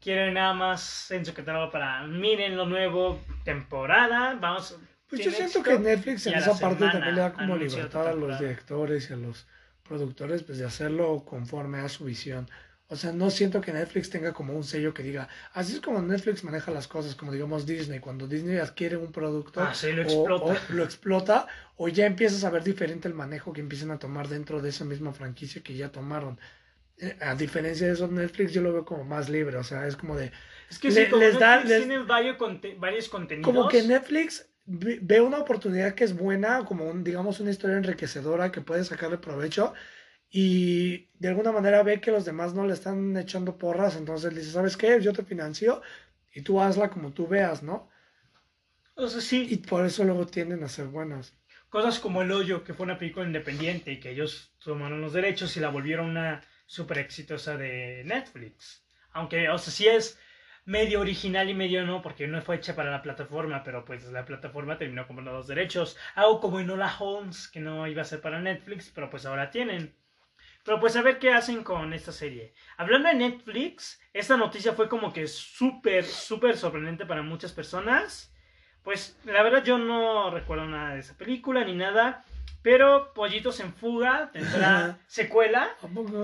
quieren 0.00 0.34
nada 0.34 0.54
más 0.54 1.10
en 1.10 1.24
su 1.24 1.34
catálogo 1.34 1.70
para 1.70 2.02
miren 2.06 2.56
lo 2.56 2.64
nuevo, 2.66 3.20
temporada, 3.44 4.36
vamos. 4.40 4.78
Pues 5.16 5.24
yo 5.26 5.32
siento 5.32 5.62
que 5.62 5.78
Netflix 5.78 6.26
en 6.26 6.34
esa 6.34 6.58
parte 6.58 6.84
también 6.92 7.14
le 7.14 7.20
da 7.20 7.32
como 7.32 7.56
libertad 7.56 8.08
a 8.08 8.12
los 8.14 8.38
directores 8.38 9.10
y 9.10 9.12
a 9.12 9.16
los 9.16 9.46
productores, 9.82 10.42
pues 10.42 10.58
de 10.58 10.64
hacerlo 10.64 11.24
conforme 11.24 11.78
a 11.78 11.88
su 11.88 12.04
visión. 12.04 12.48
O 12.88 12.96
sea, 12.96 13.12
no 13.12 13.30
siento 13.30 13.60
que 13.62 13.72
Netflix 13.72 14.10
tenga 14.10 14.32
como 14.34 14.52
un 14.54 14.62
sello 14.62 14.92
que 14.92 15.02
diga, 15.02 15.28
así 15.54 15.72
es 15.74 15.80
como 15.80 16.02
Netflix 16.02 16.44
maneja 16.44 16.70
las 16.70 16.86
cosas, 16.86 17.14
como 17.14 17.32
digamos 17.32 17.64
Disney, 17.66 17.98
cuando 17.98 18.26
Disney 18.28 18.58
adquiere 18.58 18.96
un 18.98 19.10
producto 19.10 19.60
Ah, 19.62 19.74
sí, 19.74 19.90
lo 19.92 20.02
o- 20.02 20.04
explota. 20.04 20.44
o 20.44 20.72
lo 20.74 20.84
explota, 20.84 21.46
o 21.76 21.88
ya 21.88 22.04
empiezas 22.06 22.44
a 22.44 22.50
ver 22.50 22.62
diferente 22.62 23.08
el 23.08 23.14
manejo 23.14 23.52
que 23.54 23.62
empiezan 23.62 23.90
a 23.90 23.98
tomar 23.98 24.28
dentro 24.28 24.60
de 24.60 24.68
esa 24.68 24.84
misma 24.84 25.12
franquicia 25.12 25.62
que 25.62 25.74
ya 25.74 25.90
tomaron. 25.90 26.38
Eh, 26.98 27.16
A 27.22 27.34
diferencia 27.34 27.86
de 27.86 27.94
eso, 27.94 28.06
Netflix 28.06 28.52
yo 28.52 28.60
lo 28.62 28.72
veo 28.72 28.84
como 28.84 29.02
más 29.04 29.28
libre, 29.28 29.56
o 29.56 29.64
sea, 29.64 29.86
es 29.86 29.96
como 29.96 30.16
de, 30.16 30.30
Es 30.70 30.78
que 30.78 30.90
Le- 30.90 31.04
sí, 31.06 31.10
como 31.10 31.22
les 31.22 31.38
da- 31.38 31.56
Netflix 31.56 31.70
les- 31.78 31.86
tiene 31.88 32.02
varios, 32.04 32.36
conte- 32.36 32.76
varios 32.78 33.08
contenidos. 33.08 33.52
como 33.52 33.68
que 33.68 33.82
Netflix 33.82 34.46
ve 34.66 35.20
una 35.20 35.38
oportunidad 35.38 35.94
que 35.94 36.04
es 36.04 36.16
buena, 36.16 36.64
como 36.64 36.86
un, 36.86 37.04
digamos 37.04 37.40
una 37.40 37.50
historia 37.50 37.76
enriquecedora 37.76 38.50
que 38.52 38.60
puede 38.62 38.84
sacarle 38.84 39.18
provecho 39.18 39.74
y 40.30 41.08
de 41.18 41.28
alguna 41.28 41.52
manera 41.52 41.82
ve 41.82 42.00
que 42.00 42.10
los 42.10 42.24
demás 42.24 42.54
no 42.54 42.66
le 42.66 42.74
están 42.74 43.16
echando 43.16 43.56
porras, 43.58 43.96
entonces 43.96 44.34
dice, 44.34 44.50
¿sabes 44.52 44.76
qué? 44.76 45.00
Yo 45.00 45.12
te 45.12 45.24
financio 45.24 45.82
y 46.34 46.42
tú 46.42 46.60
hazla 46.60 46.90
como 46.90 47.12
tú 47.12 47.28
veas, 47.28 47.62
¿no? 47.62 47.88
O 48.96 49.06
sea, 49.08 49.20
sí, 49.20 49.46
Y 49.50 49.56
por 49.58 49.84
eso 49.86 50.04
luego 50.04 50.26
tienden 50.26 50.62
a 50.64 50.68
ser 50.68 50.86
buenas. 50.86 51.34
cosas 51.68 51.98
como 51.98 52.22
El 52.22 52.32
Hoyo, 52.32 52.64
que 52.64 52.74
fue 52.74 52.84
una 52.84 52.98
película 52.98 53.26
independiente 53.26 53.92
y 53.92 54.00
que 54.00 54.10
ellos 54.10 54.54
tomaron 54.58 55.00
los 55.00 55.12
derechos 55.12 55.56
y 55.56 55.60
la 55.60 55.68
volvieron 55.70 56.06
una 56.10 56.42
súper 56.66 56.98
exitosa 56.98 57.56
de 57.56 58.02
Netflix. 58.04 58.84
Aunque, 59.12 59.48
o 59.48 59.58
sea, 59.58 59.72
sí 59.72 59.86
es 59.88 60.18
medio 60.64 61.00
original 61.00 61.48
y 61.48 61.54
medio 61.54 61.84
no, 61.84 62.02
porque 62.02 62.26
no 62.26 62.40
fue 62.42 62.56
hecha 62.56 62.74
para 62.74 62.90
la 62.90 63.02
plataforma, 63.02 63.62
pero 63.62 63.84
pues 63.84 64.04
la 64.10 64.24
plataforma 64.24 64.78
terminó 64.78 65.06
comprando 65.06 65.32
los 65.32 65.46
derechos. 65.46 65.96
Algo 66.14 66.40
como 66.40 66.60
Enola 66.60 66.94
Holmes, 66.98 67.48
que 67.48 67.60
no 67.60 67.86
iba 67.86 68.02
a 68.02 68.06
ser 68.06 68.20
para 68.20 68.40
Netflix, 68.40 68.90
pero 68.94 69.10
pues 69.10 69.26
ahora 69.26 69.50
tienen. 69.50 69.94
Pero 70.64 70.80
pues 70.80 70.96
a 70.96 71.02
ver 71.02 71.18
qué 71.18 71.32
hacen 71.32 71.62
con 71.62 71.92
esta 71.92 72.12
serie. 72.12 72.54
Hablando 72.78 73.08
de 73.08 73.14
Netflix, 73.14 74.00
esta 74.14 74.36
noticia 74.36 74.72
fue 74.72 74.88
como 74.88 75.12
que 75.12 75.26
súper, 75.26 76.04
súper 76.04 76.56
sorprendente 76.56 77.04
para 77.04 77.22
muchas 77.22 77.52
personas. 77.52 78.34
Pues 78.82 79.18
la 79.24 79.42
verdad 79.42 79.62
yo 79.62 79.78
no 79.78 80.30
recuerdo 80.30 80.66
nada 80.66 80.94
de 80.94 81.00
esa 81.00 81.16
película 81.18 81.64
ni 81.64 81.74
nada. 81.74 82.24
Pero 82.64 83.12
Pollitos 83.12 83.60
en 83.60 83.74
Fuga 83.74 84.30
tendrá 84.32 84.98
secuela. 85.06 85.76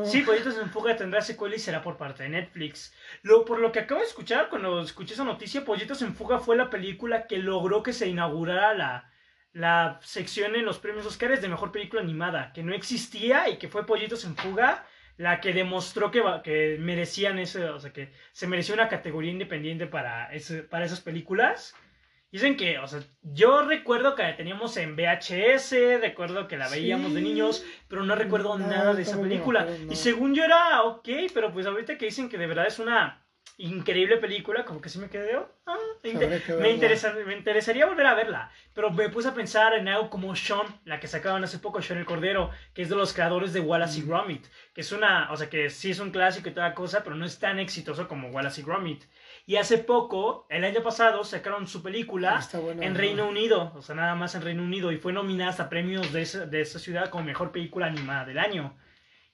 Sí, 0.06 0.22
Pollitos 0.22 0.56
en 0.56 0.70
Fuga 0.70 0.96
tendrá 0.96 1.20
secuela 1.20 1.54
y 1.54 1.58
será 1.58 1.82
por 1.82 1.98
parte 1.98 2.22
de 2.22 2.30
Netflix. 2.30 2.94
Lo, 3.20 3.44
por 3.44 3.58
lo 3.58 3.70
que 3.70 3.80
acabo 3.80 4.00
de 4.00 4.06
escuchar, 4.06 4.48
cuando 4.48 4.80
escuché 4.80 5.12
esa 5.12 5.24
noticia, 5.24 5.66
Pollitos 5.66 6.00
en 6.00 6.14
Fuga 6.14 6.38
fue 6.38 6.56
la 6.56 6.70
película 6.70 7.26
que 7.26 7.36
logró 7.36 7.82
que 7.82 7.92
se 7.92 8.08
inaugurara 8.08 8.72
la, 8.72 9.10
la 9.52 10.00
sección 10.02 10.56
en 10.56 10.64
los 10.64 10.78
premios 10.78 11.04
Oscars 11.04 11.42
de 11.42 11.48
mejor 11.50 11.72
película 11.72 12.00
animada, 12.00 12.54
que 12.54 12.62
no 12.62 12.74
existía 12.74 13.50
y 13.50 13.58
que 13.58 13.68
fue 13.68 13.84
Pollitos 13.84 14.24
en 14.24 14.34
Fuga 14.34 14.86
la 15.18 15.42
que 15.42 15.52
demostró 15.52 16.10
que, 16.10 16.22
que 16.42 16.78
merecían 16.80 17.38
ese, 17.38 17.64
o 17.64 17.78
sea, 17.78 17.92
que 17.92 18.14
se 18.32 18.46
merecía 18.46 18.74
una 18.74 18.88
categoría 18.88 19.30
independiente 19.30 19.86
para, 19.86 20.32
ese, 20.32 20.62
para 20.62 20.86
esas 20.86 21.02
películas. 21.02 21.74
Dicen 22.32 22.56
que, 22.56 22.78
o 22.78 22.86
sea, 22.86 23.00
yo 23.22 23.62
recuerdo 23.62 24.14
que 24.14 24.22
la 24.22 24.36
teníamos 24.36 24.76
en 24.76 24.94
VHS, 24.94 26.00
recuerdo 26.00 26.46
que 26.46 26.56
la 26.56 26.68
veíamos 26.68 27.12
de 27.12 27.20
niños, 27.20 27.64
pero 27.88 28.04
no 28.04 28.14
recuerdo 28.14 28.56
No, 28.56 28.66
nada 28.68 28.94
de 28.94 29.02
esa 29.02 29.20
película. 29.20 29.64
no. 29.64 29.92
Y 29.92 29.96
según 29.96 30.34
yo 30.34 30.44
era 30.44 30.82
ok, 30.84 31.08
pero 31.34 31.52
pues 31.52 31.66
ahorita 31.66 31.98
que 31.98 32.04
dicen 32.04 32.28
que 32.28 32.38
de 32.38 32.46
verdad 32.46 32.66
es 32.68 32.78
una 32.78 33.26
increíble 33.58 34.16
película, 34.16 34.64
como 34.64 34.80
que 34.80 34.88
sí 34.88 34.98
me 34.98 35.10
quedé, 35.10 35.36
ah, 35.66 35.76
me, 36.02 36.70
interesa, 36.70 37.12
me 37.26 37.36
interesaría 37.36 37.84
volver 37.84 38.06
a 38.06 38.14
verla, 38.14 38.50
pero 38.72 38.90
me 38.90 39.10
puse 39.10 39.28
a 39.28 39.34
pensar 39.34 39.74
en 39.74 39.86
algo 39.88 40.08
como 40.08 40.34
Sean, 40.34 40.66
la 40.86 40.98
que 40.98 41.08
sacaban 41.08 41.44
hace 41.44 41.58
poco, 41.58 41.82
Sean 41.82 41.98
el 41.98 42.06
Cordero, 42.06 42.50
que 42.72 42.80
es 42.82 42.88
de 42.88 42.96
los 42.96 43.12
creadores 43.12 43.52
de 43.52 43.60
Wallace 43.60 43.98
y 44.00 44.02
Mm. 44.02 44.08
Gromit, 44.08 44.46
que 44.72 44.80
es 44.80 44.92
una, 44.92 45.30
o 45.30 45.36
sea, 45.36 45.50
que 45.50 45.68
sí 45.68 45.90
es 45.90 46.00
un 46.00 46.10
clásico 46.10 46.48
y 46.48 46.52
toda 46.52 46.74
cosa, 46.74 47.02
pero 47.04 47.16
no 47.16 47.26
es 47.26 47.38
tan 47.38 47.58
exitoso 47.58 48.08
como 48.08 48.28
Wallace 48.30 48.62
y 48.62 48.64
Gromit. 48.64 49.04
Y 49.46 49.56
hace 49.56 49.78
poco, 49.78 50.46
el 50.48 50.64
año 50.64 50.82
pasado, 50.82 51.24
sacaron 51.24 51.66
su 51.66 51.82
película 51.82 52.40
buena, 52.60 52.84
en 52.84 52.92
¿no? 52.92 52.98
Reino 52.98 53.28
Unido, 53.28 53.72
o 53.74 53.82
sea, 53.82 53.94
nada 53.94 54.14
más 54.14 54.34
en 54.34 54.42
Reino 54.42 54.62
Unido, 54.62 54.92
y 54.92 54.98
fue 54.98 55.12
nominada 55.12 55.50
hasta 55.50 55.68
premios 55.68 56.12
de 56.12 56.22
esa, 56.22 56.46
de 56.46 56.60
esa 56.60 56.78
ciudad 56.78 57.10
como 57.10 57.24
mejor 57.24 57.50
película 57.50 57.86
animada 57.86 58.24
del 58.24 58.38
año. 58.38 58.76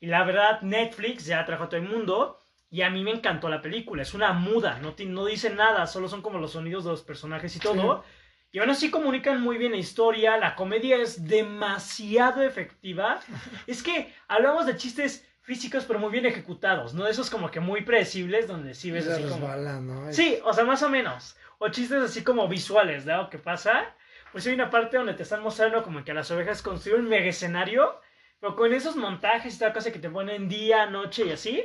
Y 0.00 0.06
la 0.06 0.24
verdad, 0.24 0.60
Netflix 0.62 1.26
ya 1.26 1.44
trajo 1.44 1.64
a 1.64 1.68
todo 1.68 1.80
el 1.80 1.88
mundo, 1.88 2.38
y 2.70 2.82
a 2.82 2.90
mí 2.90 3.02
me 3.02 3.10
encantó 3.10 3.48
la 3.48 3.62
película. 3.62 4.02
Es 4.02 4.14
una 4.14 4.32
muda, 4.32 4.78
no, 4.80 4.94
no 4.98 5.24
dice 5.24 5.50
nada, 5.50 5.86
solo 5.86 6.08
son 6.08 6.22
como 6.22 6.38
los 6.38 6.52
sonidos 6.52 6.84
de 6.84 6.90
los 6.90 7.02
personajes 7.02 7.54
y 7.56 7.60
todo. 7.60 8.04
Y 8.52 8.58
aún 8.58 8.70
así 8.70 8.90
comunican 8.90 9.40
muy 9.40 9.58
bien 9.58 9.72
la 9.72 9.78
historia, 9.78 10.36
la 10.36 10.54
comedia 10.54 10.96
es 10.96 11.26
demasiado 11.26 12.42
efectiva. 12.42 13.20
es 13.66 13.82
que 13.82 14.12
hablamos 14.28 14.66
de 14.66 14.76
chistes 14.76 15.28
físicos, 15.46 15.84
pero 15.84 16.00
muy 16.00 16.10
bien 16.10 16.26
ejecutados, 16.26 16.92
¿no? 16.92 17.06
Esos 17.06 17.30
como 17.30 17.52
que 17.52 17.60
muy 17.60 17.82
predecibles, 17.82 18.48
donde 18.48 18.74
sí 18.74 18.90
ves 18.90 19.06
así 19.06 19.22
como... 19.22 19.46
resbala, 19.46 19.80
¿no? 19.80 20.12
Sí, 20.12 20.38
o 20.44 20.52
sea, 20.52 20.64
más 20.64 20.82
o 20.82 20.90
menos. 20.90 21.36
O 21.58 21.68
chistes 21.68 22.02
así 22.02 22.24
como 22.24 22.48
visuales, 22.48 23.04
de 23.04 23.12
algo 23.12 23.30
que 23.30 23.38
pasa. 23.38 23.94
Pues 24.32 24.44
hay 24.48 24.54
una 24.54 24.70
parte 24.70 24.96
donde 24.96 25.14
te 25.14 25.22
están 25.22 25.44
mostrando 25.44 25.84
como 25.84 26.04
que 26.04 26.12
las 26.12 26.32
ovejas 26.32 26.62
construyen 26.62 27.02
un 27.02 27.08
mega 27.08 27.26
escenario, 27.26 28.00
pero 28.40 28.56
con 28.56 28.74
esos 28.74 28.96
montajes 28.96 29.54
y 29.54 29.58
tal 29.60 29.72
cosa 29.72 29.92
que 29.92 30.00
te 30.00 30.10
ponen 30.10 30.48
día, 30.48 30.86
noche 30.86 31.24
y 31.24 31.30
así. 31.30 31.64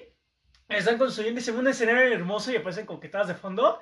Están 0.70 1.00
construyendo 1.00 1.42
ese 1.42 1.52
un 1.52 1.68
escenario 1.68 2.14
hermoso 2.14 2.52
y 2.52 2.58
aparecen 2.58 2.86
coquetadas 2.86 3.30
de 3.30 3.34
fondo. 3.34 3.80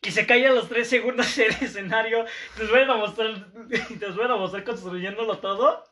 Y 0.00 0.10
se 0.10 0.26
cae 0.26 0.46
a 0.46 0.52
los 0.52 0.70
tres 0.70 0.88
segundos 0.88 1.36
el 1.38 1.52
escenario. 1.60 2.24
Te 2.56 2.62
los 2.62 2.70
vuelven 2.70 2.90
a 2.90 2.96
mostrar, 2.96 3.46
te 3.68 4.06
vuelven 4.06 4.30
a 4.30 4.36
mostrar 4.36 4.64
construyéndolo 4.64 5.38
todo. 5.38 5.84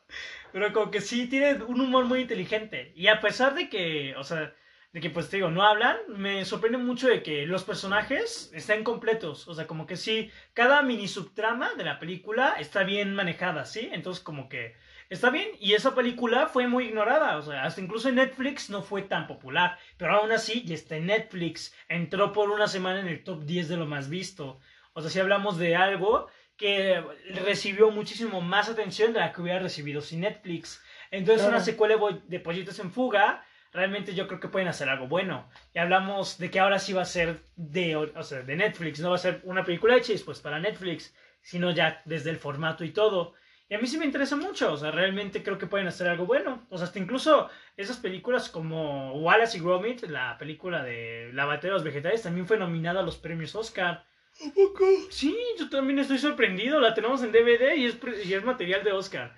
Pero 0.52 0.72
como 0.72 0.90
que 0.90 1.00
sí 1.00 1.26
tiene 1.26 1.62
un 1.62 1.80
humor 1.80 2.04
muy 2.04 2.20
inteligente. 2.20 2.92
Y 2.94 3.08
a 3.08 3.20
pesar 3.20 3.54
de 3.54 3.68
que, 3.68 4.14
o 4.16 4.24
sea, 4.24 4.54
de 4.92 5.00
que 5.00 5.08
pues 5.10 5.30
te 5.30 5.36
digo, 5.36 5.50
no 5.50 5.62
hablan, 5.62 5.96
me 6.08 6.44
sorprende 6.44 6.76
mucho 6.76 7.08
de 7.08 7.22
que 7.22 7.46
los 7.46 7.64
personajes 7.64 8.50
estén 8.54 8.84
completos. 8.84 9.48
O 9.48 9.54
sea, 9.54 9.66
como 9.66 9.86
que 9.86 9.96
sí, 9.96 10.30
cada 10.52 10.82
mini 10.82 11.08
subtrama 11.08 11.74
de 11.74 11.84
la 11.84 11.98
película 11.98 12.56
está 12.58 12.82
bien 12.82 13.14
manejada, 13.14 13.64
¿sí? 13.64 13.88
Entonces 13.92 14.22
como 14.22 14.50
que 14.50 14.74
está 15.08 15.30
bien. 15.30 15.48
Y 15.60 15.72
esa 15.72 15.94
película 15.94 16.46
fue 16.46 16.66
muy 16.66 16.84
ignorada. 16.84 17.38
O 17.38 17.42
sea, 17.42 17.64
hasta 17.64 17.80
incluso 17.80 18.10
en 18.10 18.16
Netflix 18.16 18.68
no 18.68 18.82
fue 18.82 19.02
tan 19.02 19.26
popular. 19.26 19.78
Pero 19.96 20.14
aún 20.14 20.30
así, 20.30 20.62
ya 20.64 20.74
está 20.74 20.96
en 20.96 21.06
Netflix. 21.06 21.74
Entró 21.88 22.32
por 22.32 22.50
una 22.50 22.68
semana 22.68 23.00
en 23.00 23.08
el 23.08 23.24
top 23.24 23.44
10 23.44 23.70
de 23.70 23.76
lo 23.78 23.86
más 23.86 24.10
visto. 24.10 24.60
O 24.92 25.00
sea, 25.00 25.10
si 25.10 25.20
hablamos 25.20 25.56
de 25.56 25.74
algo 25.74 26.28
que 26.56 27.02
recibió 27.44 27.90
muchísimo 27.90 28.40
más 28.40 28.68
atención 28.68 29.12
de 29.12 29.20
la 29.20 29.32
que 29.32 29.42
hubiera 29.42 29.58
recibido 29.58 30.00
sin 30.00 30.20
Netflix. 30.20 30.82
Entonces, 31.10 31.42
Claro. 31.42 31.56
una 31.56 31.64
secuela 31.64 31.96
de 32.26 32.40
Pollitos 32.40 32.78
en 32.78 32.92
Fuga, 32.92 33.44
realmente 33.72 34.14
yo 34.14 34.28
creo 34.28 34.38
que 34.40 34.48
pueden 34.48 34.68
hacer 34.68 34.88
algo 34.88 35.08
bueno. 35.08 35.48
Y 35.74 35.78
hablamos 35.78 36.38
de 36.38 36.50
que 36.50 36.60
ahora 36.60 36.78
sí 36.78 36.92
va 36.92 37.02
a 37.02 37.06
ser 37.06 37.40
de, 37.56 37.96
o 37.96 38.22
sea, 38.22 38.42
de 38.42 38.56
Netflix, 38.56 39.00
no 39.00 39.10
va 39.10 39.16
a 39.16 39.18
ser 39.18 39.40
una 39.44 39.64
película 39.64 39.96
hecha 39.96 40.12
pues 40.24 40.40
para 40.40 40.60
Netflix, 40.60 41.14
sino 41.40 41.70
ya 41.70 42.00
desde 42.04 42.30
el 42.30 42.36
formato 42.36 42.84
y 42.84 42.90
todo. 42.90 43.34
Y 43.68 43.74
a 43.74 43.78
mí 43.78 43.86
sí 43.86 43.96
me 43.96 44.04
interesa 44.04 44.36
mucho, 44.36 44.70
o 44.72 44.76
sea, 44.76 44.90
realmente 44.90 45.42
creo 45.42 45.56
que 45.56 45.66
pueden 45.66 45.86
hacer 45.86 46.06
algo 46.06 46.26
bueno. 46.26 46.66
O 46.68 46.76
sea, 46.76 46.86
hasta 46.86 46.98
incluso 46.98 47.48
esas 47.76 47.96
películas 47.96 48.50
como 48.50 49.14
Wallace 49.14 49.56
y 49.56 49.60
Gromit, 49.62 50.02
la 50.02 50.36
película 50.36 50.82
de 50.82 51.30
La 51.32 51.46
batalla 51.46 51.68
de 51.68 51.74
los 51.74 51.84
vegetales, 51.84 52.22
también 52.22 52.46
fue 52.46 52.58
nominada 52.58 53.00
a 53.00 53.02
los 53.02 53.16
premios 53.16 53.54
Oscar. 53.54 54.04
Sí, 55.10 55.36
yo 55.58 55.68
también 55.70 55.98
estoy 55.98 56.18
sorprendido. 56.18 56.80
La 56.80 56.94
tenemos 56.94 57.22
en 57.22 57.32
DVD 57.32 57.74
y 57.76 57.86
es, 57.86 57.94
pre- 57.94 58.22
y 58.24 58.34
es 58.34 58.44
material 58.44 58.82
de 58.84 58.92
Oscar. 58.92 59.34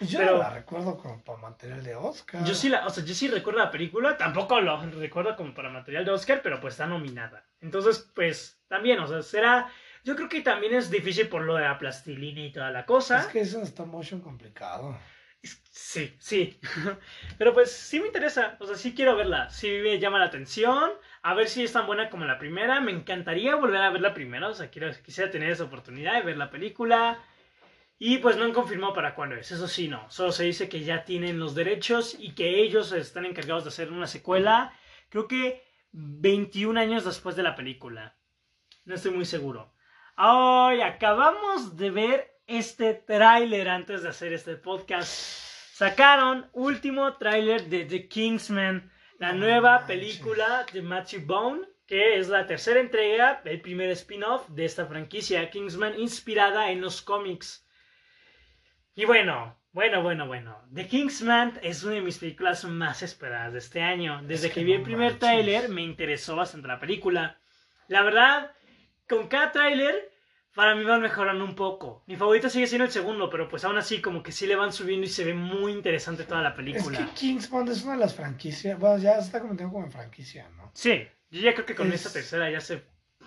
Yo 0.00 0.18
Pero- 0.20 0.32
no 0.36 0.38
la 0.38 0.50
recuerdo 0.50 0.96
como 0.96 1.22
para 1.24 1.38
material 1.38 1.82
de 1.82 1.96
Oscar. 1.96 2.44
Yo 2.44 2.54
sí, 2.54 2.68
la, 2.68 2.86
o 2.86 2.90
sea, 2.90 3.04
yo 3.04 3.14
sí 3.14 3.26
recuerdo 3.28 3.58
la 3.60 3.70
película. 3.70 4.16
Tampoco 4.16 4.60
lo 4.60 4.80
recuerdo 4.80 5.34
como 5.36 5.54
para 5.54 5.70
material 5.70 6.04
de 6.04 6.12
Oscar, 6.12 6.40
pero 6.42 6.60
pues 6.60 6.74
está 6.74 6.86
nominada. 6.86 7.44
Entonces, 7.60 8.10
pues 8.14 8.60
también, 8.68 9.00
o 9.00 9.06
sea, 9.08 9.22
será. 9.22 9.72
Yo 10.04 10.14
creo 10.14 10.28
que 10.28 10.40
también 10.40 10.74
es 10.74 10.88
difícil 10.90 11.28
por 11.28 11.42
lo 11.42 11.56
de 11.56 11.62
la 11.62 11.78
plastilina 11.78 12.40
y 12.40 12.52
toda 12.52 12.70
la 12.70 12.86
cosa. 12.86 13.20
Es 13.20 13.26
que 13.26 13.40
es 13.40 13.52
un 13.54 13.62
stop 13.64 13.88
motion 13.88 14.20
complicado. 14.20 14.96
Sí, 15.70 16.16
sí. 16.20 16.58
Pero 17.38 17.52
pues 17.52 17.72
sí 17.72 17.98
me 18.00 18.06
interesa. 18.06 18.56
O 18.60 18.66
sea, 18.66 18.76
sí 18.76 18.94
quiero 18.94 19.16
verla. 19.16 19.50
Sí 19.50 19.68
me 19.82 19.98
llama 19.98 20.18
la 20.20 20.26
atención. 20.26 20.90
A 21.22 21.34
ver 21.34 21.48
si 21.48 21.62
es 21.62 21.72
tan 21.72 21.86
buena 21.86 22.10
como 22.10 22.24
la 22.24 22.38
primera. 22.38 22.80
Me 22.80 22.92
encantaría 22.92 23.56
volver 23.56 23.82
a 23.82 23.90
ver 23.90 24.00
la 24.00 24.14
primera. 24.14 24.48
O 24.48 24.54
sea, 24.54 24.70
quiero, 24.70 24.90
quisiera 25.04 25.30
tener 25.30 25.50
esa 25.50 25.64
oportunidad 25.64 26.14
de 26.14 26.22
ver 26.22 26.36
la 26.36 26.50
película. 26.50 27.18
Y 27.98 28.18
pues 28.18 28.36
no 28.36 28.44
han 28.44 28.52
confirmado 28.52 28.94
para 28.94 29.14
cuándo 29.14 29.34
es. 29.34 29.50
Eso 29.50 29.66
sí, 29.66 29.88
no. 29.88 30.08
Solo 30.10 30.32
se 30.32 30.44
dice 30.44 30.68
que 30.68 30.84
ya 30.84 31.04
tienen 31.04 31.40
los 31.40 31.54
derechos 31.54 32.16
y 32.18 32.34
que 32.34 32.60
ellos 32.60 32.92
están 32.92 33.24
encargados 33.24 33.64
de 33.64 33.68
hacer 33.68 33.90
una 33.90 34.06
secuela. 34.06 34.72
Creo 35.08 35.26
que 35.26 35.64
21 35.92 36.78
años 36.78 37.04
después 37.04 37.34
de 37.34 37.42
la 37.42 37.56
película. 37.56 38.16
No 38.84 38.94
estoy 38.94 39.10
muy 39.12 39.24
seguro. 39.24 39.74
Hoy 40.16 40.80
acabamos 40.80 41.76
de 41.76 41.90
ver 41.90 42.40
este 42.46 42.94
tráiler 42.94 43.68
antes 43.68 44.02
de 44.02 44.08
hacer 44.08 44.32
este 44.32 44.56
podcast. 44.56 45.12
Sacaron 45.74 46.48
último 46.54 47.16
tráiler 47.18 47.68
de 47.68 47.84
The 47.84 48.08
Kingsman, 48.08 48.90
la 49.18 49.32
nueva 49.32 49.86
película 49.86 50.64
de 50.72 50.82
Matthew 50.82 51.26
Bone, 51.26 51.66
que 51.86 52.18
es 52.18 52.28
la 52.28 52.46
tercera 52.46 52.80
entrega, 52.80 53.40
el 53.44 53.60
primer 53.60 53.90
spin-off 53.90 54.48
de 54.48 54.64
esta 54.64 54.86
franquicia, 54.86 55.50
Kingsman, 55.50 55.98
inspirada 55.98 56.70
en 56.70 56.80
los 56.80 57.02
cómics. 57.02 57.66
Y 58.94 59.04
bueno, 59.04 59.56
Bueno, 59.72 60.02
bueno, 60.02 60.26
bueno. 60.26 60.62
The 60.74 60.88
Kingsman 60.88 61.58
es 61.62 61.84
una 61.84 61.94
de 61.94 62.00
mis 62.00 62.18
películas 62.18 62.64
más 62.64 63.02
esperadas 63.02 63.52
de 63.52 63.58
este 63.58 63.82
año. 63.82 64.20
Desde 64.22 64.48
Es 64.48 64.52
que, 64.54 64.60
que 64.60 64.64
vi 64.64 64.72
el 64.72 64.82
primer 64.82 65.18
tráiler 65.18 65.68
me 65.68 65.82
interesó 65.82 66.34
bastante 66.36 66.68
la 66.68 66.80
película. 66.80 67.38
La 67.86 68.02
verdad, 68.02 68.52
con 69.08 69.28
cada 69.28 69.52
tráiler 69.52 70.10
para 70.58 70.74
mí 70.74 70.82
van 70.82 71.00
mejorando 71.00 71.44
un 71.44 71.54
poco. 71.54 72.02
Mi 72.08 72.16
favorito 72.16 72.50
sigue 72.50 72.66
siendo 72.66 72.84
el 72.84 72.90
segundo, 72.90 73.30
pero 73.30 73.48
pues 73.48 73.64
aún 73.64 73.78
así 73.78 74.00
como 74.02 74.24
que 74.24 74.32
sí 74.32 74.44
le 74.44 74.56
van 74.56 74.72
subiendo 74.72 75.06
y 75.06 75.08
se 75.08 75.22
ve 75.24 75.32
muy 75.32 75.70
interesante 75.70 76.24
toda 76.24 76.42
la 76.42 76.48
Es 76.48 76.54
película. 76.56 76.98
que 76.98 77.12
Kingsman 77.12 77.68
es 77.68 77.84
una 77.84 77.92
de 77.92 78.00
las 78.00 78.12
franquicias. 78.14 78.76
Bueno, 78.76 78.98
ya 78.98 79.14
se 79.20 79.26
está 79.26 79.38
convirtiendo 79.38 79.72
como 79.72 79.84
en 79.86 79.92
franquicia, 79.92 80.48
¿no? 80.56 80.72
Sí, 80.74 81.06
yo 81.30 81.40
ya 81.42 81.54
creo 81.54 81.64
que 81.64 81.76
con 81.76 81.86
Es- 81.92 81.94
esta 82.04 82.12
tercera 82.12 82.50
ya 82.50 82.60
se 82.60 82.82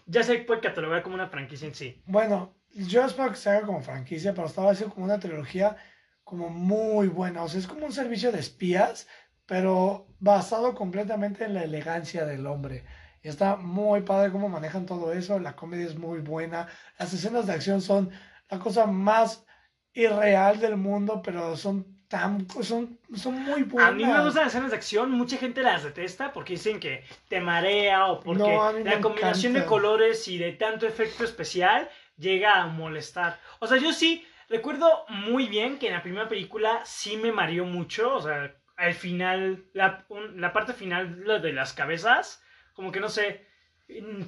ya 0.07 0.23
se 0.23 0.39
puede 0.39 0.59
catalogar 0.59 1.03
como 1.03 1.15
una 1.15 1.29
franquicia 1.29 1.69
en 1.69 1.73
sí. 1.73 2.01
Bueno, 2.05 2.53
yo 2.73 3.05
espero 3.05 3.29
que 3.29 3.37
se 3.37 3.49
haga 3.49 3.65
como 3.65 3.79
franquicia, 3.81 4.33
pero 4.33 4.47
estaba 4.47 4.71
haciendo 4.71 4.93
como 4.93 5.05
una 5.05 5.19
trilogía 5.21 5.77
como 6.25 6.49
muy 6.49 7.07
buena. 7.07 7.43
O 7.43 7.47
sea, 7.47 7.61
es 7.61 7.67
como 7.67 7.85
un 7.85 7.93
servicio 7.93 8.33
de 8.33 8.39
espías, 8.41 9.07
pero 9.45 10.05
basado 10.19 10.75
completamente 10.75 11.45
en 11.45 11.53
la 11.53 11.63
elegancia 11.63 12.25
del 12.25 12.45
hombre. 12.45 12.83
Y 13.23 13.27
está 13.29 13.55
muy 13.55 14.01
padre 14.01 14.31
cómo 14.31 14.49
manejan 14.49 14.85
todo 14.85 15.13
eso. 15.13 15.39
La 15.39 15.55
comedia 15.55 15.85
es 15.85 15.97
muy 15.97 16.19
buena. 16.19 16.67
Las 16.97 17.13
escenas 17.13 17.47
de 17.47 17.53
acción 17.53 17.81
son 17.81 18.11
la 18.49 18.59
cosa 18.59 18.85
más 18.87 19.45
irreal 19.93 20.59
del 20.59 20.77
mundo, 20.77 21.21
pero 21.23 21.55
son 21.55 21.85
tan, 22.07 22.47
son, 22.61 22.99
son 23.15 23.35
muy 23.43 23.63
buenas. 23.63 23.91
A 23.91 23.93
mí 23.95 24.03
me 24.03 24.21
gustan 24.23 24.43
las 24.43 24.53
escenas 24.53 24.71
de 24.71 24.77
acción, 24.77 25.11
mucha 25.11 25.37
gente 25.37 25.61
las 25.61 25.83
detesta 25.83 26.33
porque 26.33 26.53
dicen 26.53 26.79
que 26.79 27.03
te 27.29 27.39
marea 27.39 28.07
o 28.07 28.19
porque 28.19 28.39
No, 28.39 28.73
la 28.73 28.99
combinación 29.01 29.53
de 29.53 29.65
colores 29.65 30.27
y 30.27 30.37
de 30.37 30.51
tanto 30.53 30.87
efecto 30.87 31.23
especial 31.23 31.89
llega 32.17 32.61
a 32.61 32.67
molestar. 32.67 33.39
O 33.59 33.67
sea, 33.67 33.77
yo 33.77 33.93
sí 33.93 34.25
recuerdo 34.49 35.05
muy 35.09 35.47
bien 35.47 35.77
que 35.79 35.87
en 35.87 35.93
la 35.93 36.03
primera 36.03 36.27
película 36.27 36.81
sí 36.85 37.17
me 37.17 37.31
mareó 37.31 37.65
mucho, 37.65 38.15
o 38.15 38.21
sea, 38.21 38.55
al 38.75 38.93
final, 38.93 39.65
la, 39.73 40.05
un- 40.09 40.41
la 40.41 40.51
parte 40.53 40.73
final 40.73 41.21
lo 41.21 41.39
de 41.39 41.53
las 41.53 41.73
cabezas, 41.73 42.41
como 42.73 42.91
que 42.91 42.99
no 42.99 43.09
sé, 43.09 43.45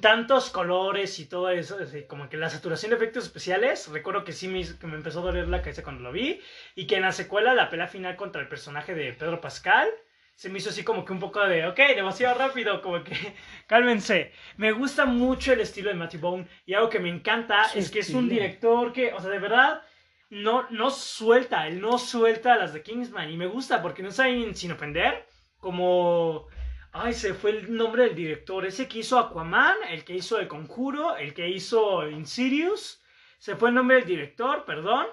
tantos 0.00 0.50
colores 0.50 1.18
y 1.18 1.26
todo 1.26 1.48
eso, 1.48 1.78
como 2.06 2.28
que 2.28 2.36
la 2.36 2.50
saturación 2.50 2.90
de 2.90 2.96
efectos 2.96 3.24
especiales, 3.24 3.88
recuerdo 3.88 4.24
que 4.24 4.32
sí 4.32 4.48
me, 4.48 4.58
hizo- 4.60 4.78
que 4.78 4.86
me 4.86 4.96
empezó 4.96 5.20
a 5.20 5.22
doler 5.22 5.48
la 5.48 5.62
cabeza 5.62 5.82
cuando 5.82 6.02
lo 6.02 6.12
vi, 6.12 6.40
y 6.74 6.86
que 6.86 6.96
en 6.96 7.02
la 7.02 7.12
secuela, 7.12 7.54
la 7.54 7.70
pelea 7.70 7.86
final 7.88 8.16
contra 8.16 8.42
el 8.42 8.48
personaje 8.48 8.94
de 8.94 9.12
Pedro 9.14 9.40
Pascal, 9.40 9.88
se 10.36 10.50
me 10.50 10.58
hizo 10.58 10.70
así 10.70 10.82
como 10.82 11.04
que 11.04 11.12
un 11.12 11.20
poco 11.20 11.40
de, 11.46 11.66
ok, 11.66 11.78
demasiado 11.94 12.36
rápido, 12.36 12.82
como 12.82 13.02
que 13.04 13.14
cálmense. 13.66 14.32
Me 14.56 14.72
gusta 14.72 15.04
mucho 15.06 15.52
el 15.52 15.60
estilo 15.60 15.88
de 15.90 15.94
Matthew 15.94 16.20
Bone 16.20 16.46
y 16.66 16.74
algo 16.74 16.90
que 16.90 16.98
me 16.98 17.08
encanta 17.08 17.64
Su 17.68 17.78
es 17.78 17.90
que 17.90 18.00
es 18.00 18.10
un 18.10 18.28
director 18.28 18.92
que, 18.92 19.12
o 19.12 19.20
sea, 19.20 19.30
de 19.30 19.38
verdad, 19.38 19.82
no, 20.30 20.66
no 20.70 20.90
suelta, 20.90 21.68
él 21.68 21.80
no 21.80 21.98
suelta 21.98 22.56
las 22.56 22.74
de 22.74 22.82
Kingsman 22.82 23.30
y 23.30 23.36
me 23.36 23.46
gusta 23.46 23.80
porque 23.80 24.02
no 24.02 24.10
saben 24.10 24.54
sin 24.54 24.72
ofender, 24.72 25.24
como... 25.58 26.48
Ay, 26.96 27.12
se 27.12 27.34
fue 27.34 27.50
el 27.50 27.76
nombre 27.76 28.04
del 28.04 28.14
director. 28.14 28.64
Ese 28.64 28.86
que 28.86 29.00
hizo 29.00 29.18
Aquaman, 29.18 29.76
el 29.90 30.04
que 30.04 30.14
hizo 30.14 30.38
El 30.38 30.46
Conjuro, 30.46 31.16
el 31.16 31.34
que 31.34 31.48
hizo 31.48 32.08
Insidious. 32.08 33.02
Se 33.38 33.56
fue 33.56 33.70
el 33.70 33.74
nombre 33.74 33.96
del 33.96 34.06
director, 34.06 34.64
perdón. 34.64 35.06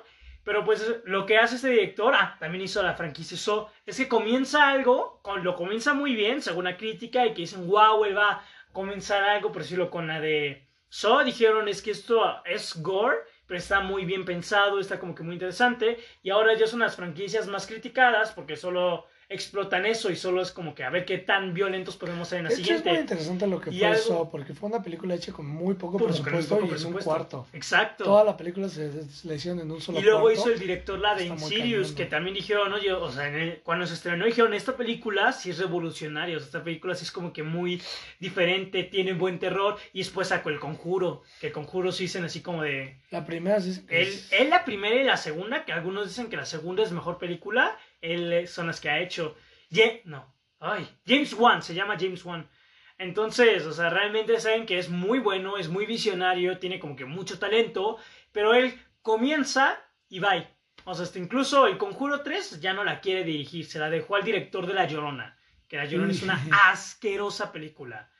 Pero 0.43 0.63
pues 0.63 1.01
lo 1.05 1.25
que 1.25 1.39
hace 1.39 1.55
este 1.55 1.69
director, 1.69 2.13
ah, 2.15 2.37
también 2.39 2.63
hizo 2.63 2.83
la 2.83 2.93
franquicia 2.93 3.35
So, 3.35 3.71
es 3.83 3.97
que 3.97 4.07
comienza 4.07 4.69
algo, 4.69 5.23
lo 5.41 5.55
comienza 5.55 5.95
muy 5.95 6.13
bien, 6.13 6.43
según 6.43 6.65
la 6.65 6.77
crítica, 6.77 7.25
y 7.25 7.33
que 7.33 7.41
dicen, 7.41 7.67
wow, 7.67 8.05
él 8.05 8.15
va 8.15 8.29
a 8.29 8.45
comenzar 8.71 9.23
algo, 9.23 9.51
por 9.51 9.63
decirlo 9.63 9.89
con 9.89 10.05
la 10.05 10.19
de 10.19 10.67
So, 10.87 11.23
dijeron, 11.23 11.67
es 11.67 11.81
que 11.81 11.91
esto 11.91 12.43
es 12.45 12.79
gore, 12.79 13.17
pero 13.47 13.57
está 13.57 13.79
muy 13.79 14.05
bien 14.05 14.23
pensado, 14.23 14.79
está 14.79 14.99
como 14.99 15.15
que 15.15 15.23
muy 15.23 15.33
interesante, 15.33 15.97
y 16.21 16.29
ahora 16.29 16.53
ya 16.53 16.67
son 16.67 16.81
las 16.81 16.95
franquicias 16.95 17.47
más 17.47 17.65
criticadas, 17.65 18.33
porque 18.33 18.55
solo 18.55 19.07
explotan 19.33 19.85
eso, 19.85 20.09
y 20.11 20.15
solo 20.15 20.41
es 20.41 20.51
como 20.51 20.75
que 20.75 20.83
a 20.83 20.89
ver 20.89 21.05
qué 21.05 21.17
tan 21.17 21.53
violentos 21.53 21.95
podemos 21.97 22.27
ser 22.27 22.39
en 22.39 22.43
la 22.45 22.49
De 22.49 22.55
hecho, 22.55 22.63
es 22.63 22.69
muy 22.69 22.77
siguiente. 22.79 23.01
interesante 23.01 23.47
lo 23.47 23.61
que 23.61 23.69
Y 23.71 23.79
fue 23.79 23.87
algo- 23.87 23.99
eso, 23.99 24.29
porque 24.29 24.53
fue 24.53 24.69
una 24.69 24.83
película 24.83 25.15
hecha 25.15 25.31
con 25.33 25.45
muy 25.47 25.75
poco 25.75 25.97
presupuesto 25.97 26.55
poco 26.55 26.55
y 26.55 26.59
en 26.59 26.63
un 26.65 26.69
presupuesto. 26.69 27.09
cuarto. 27.09 27.47
Exacto. 27.53 28.03
Toda 28.03 28.23
la 28.23 28.35
película 28.37 28.67
se, 28.69 29.03
se 29.09 29.27
le 29.27 29.35
hicieron 29.35 29.59
en 29.61 29.71
un 29.71 29.79
solo 29.81 29.99
Y 29.99 30.03
luego 30.03 30.21
cuarto. 30.21 30.39
hizo 30.41 30.51
el 30.51 30.59
director 30.59 30.99
la 30.99 31.15
de 31.15 31.25
Insidious, 31.25 31.91
que 31.93 32.05
también 32.05 32.35
dijeron, 32.35 32.71
oye, 32.73 32.91
o 32.93 33.11
sea, 33.11 33.27
en 33.27 33.35
el- 33.35 33.59
cuando 33.61 33.85
se 33.87 33.93
estrenó 33.93 34.25
dijeron, 34.25 34.53
esta 34.53 34.75
película 34.77 35.31
sí 35.31 35.49
es 35.49 35.57
revolucionaria, 35.59 36.35
o 36.37 36.39
sea, 36.39 36.45
esta 36.47 36.63
película 36.63 36.95
sí 36.95 37.05
es 37.05 37.11
como 37.11 37.33
que 37.33 37.43
muy 37.43 37.81
diferente, 38.19 38.83
tiene 38.83 39.13
buen 39.13 39.39
terror, 39.39 39.77
y 39.93 39.99
después 39.99 40.27
sacó 40.27 40.49
El 40.49 40.59
Conjuro, 40.59 41.23
que 41.39 41.47
El 41.47 41.53
Conjuro 41.53 41.91
sí 41.91 42.03
dicen 42.03 42.23
así 42.23 42.41
como 42.41 42.63
de... 42.63 42.99
La 43.09 43.25
primera 43.25 43.59
sí 43.59 43.71
es 43.71 43.83
es- 43.89 44.31
él 44.31 44.49
la 44.49 44.63
primera 44.65 44.95
y 44.95 45.03
la 45.03 45.17
segunda, 45.17 45.65
que 45.65 45.71
algunos 45.73 46.07
dicen 46.07 46.29
que 46.29 46.37
la 46.37 46.45
segunda 46.45 46.83
es 46.83 46.91
mejor 46.91 47.17
película, 47.17 47.77
él 48.01 48.47
son 48.47 48.67
las 48.67 48.81
que 48.81 48.89
ha 48.89 48.99
hecho. 48.99 49.35
Ye- 49.69 50.01
no, 50.05 50.35
ay, 50.59 50.87
James 51.05 51.33
Wan, 51.33 51.61
se 51.61 51.73
llama 51.73 51.97
James 51.99 52.23
Wan. 52.25 52.49
Entonces, 52.97 53.65
o 53.65 53.73
sea, 53.73 53.89
realmente 53.89 54.39
saben 54.39 54.65
que 54.65 54.77
es 54.77 54.89
muy 54.89 55.19
bueno, 55.19 55.57
es 55.57 55.69
muy 55.69 55.85
visionario, 55.85 56.59
tiene 56.59 56.79
como 56.79 56.95
que 56.95 57.05
mucho 57.05 57.39
talento, 57.39 57.97
pero 58.31 58.53
él 58.53 58.79
comienza 59.01 59.79
y 60.07 60.19
va. 60.19 60.45
O 60.85 60.93
sea, 60.93 61.03
hasta 61.05 61.19
incluso 61.19 61.65
el 61.67 61.77
Conjuro 61.77 62.21
3 62.21 62.59
ya 62.61 62.73
no 62.73 62.83
la 62.83 63.01
quiere 63.01 63.23
dirigir, 63.23 63.65
se 63.65 63.79
la 63.79 63.89
dejó 63.89 64.15
al 64.15 64.23
director 64.23 64.67
de 64.67 64.73
La 64.73 64.85
Llorona, 64.87 65.37
que 65.67 65.77
La 65.77 65.85
Llorona 65.85 66.11
es 66.11 66.21
una 66.21 66.39
asquerosa 66.69 67.51
película. 67.51 68.11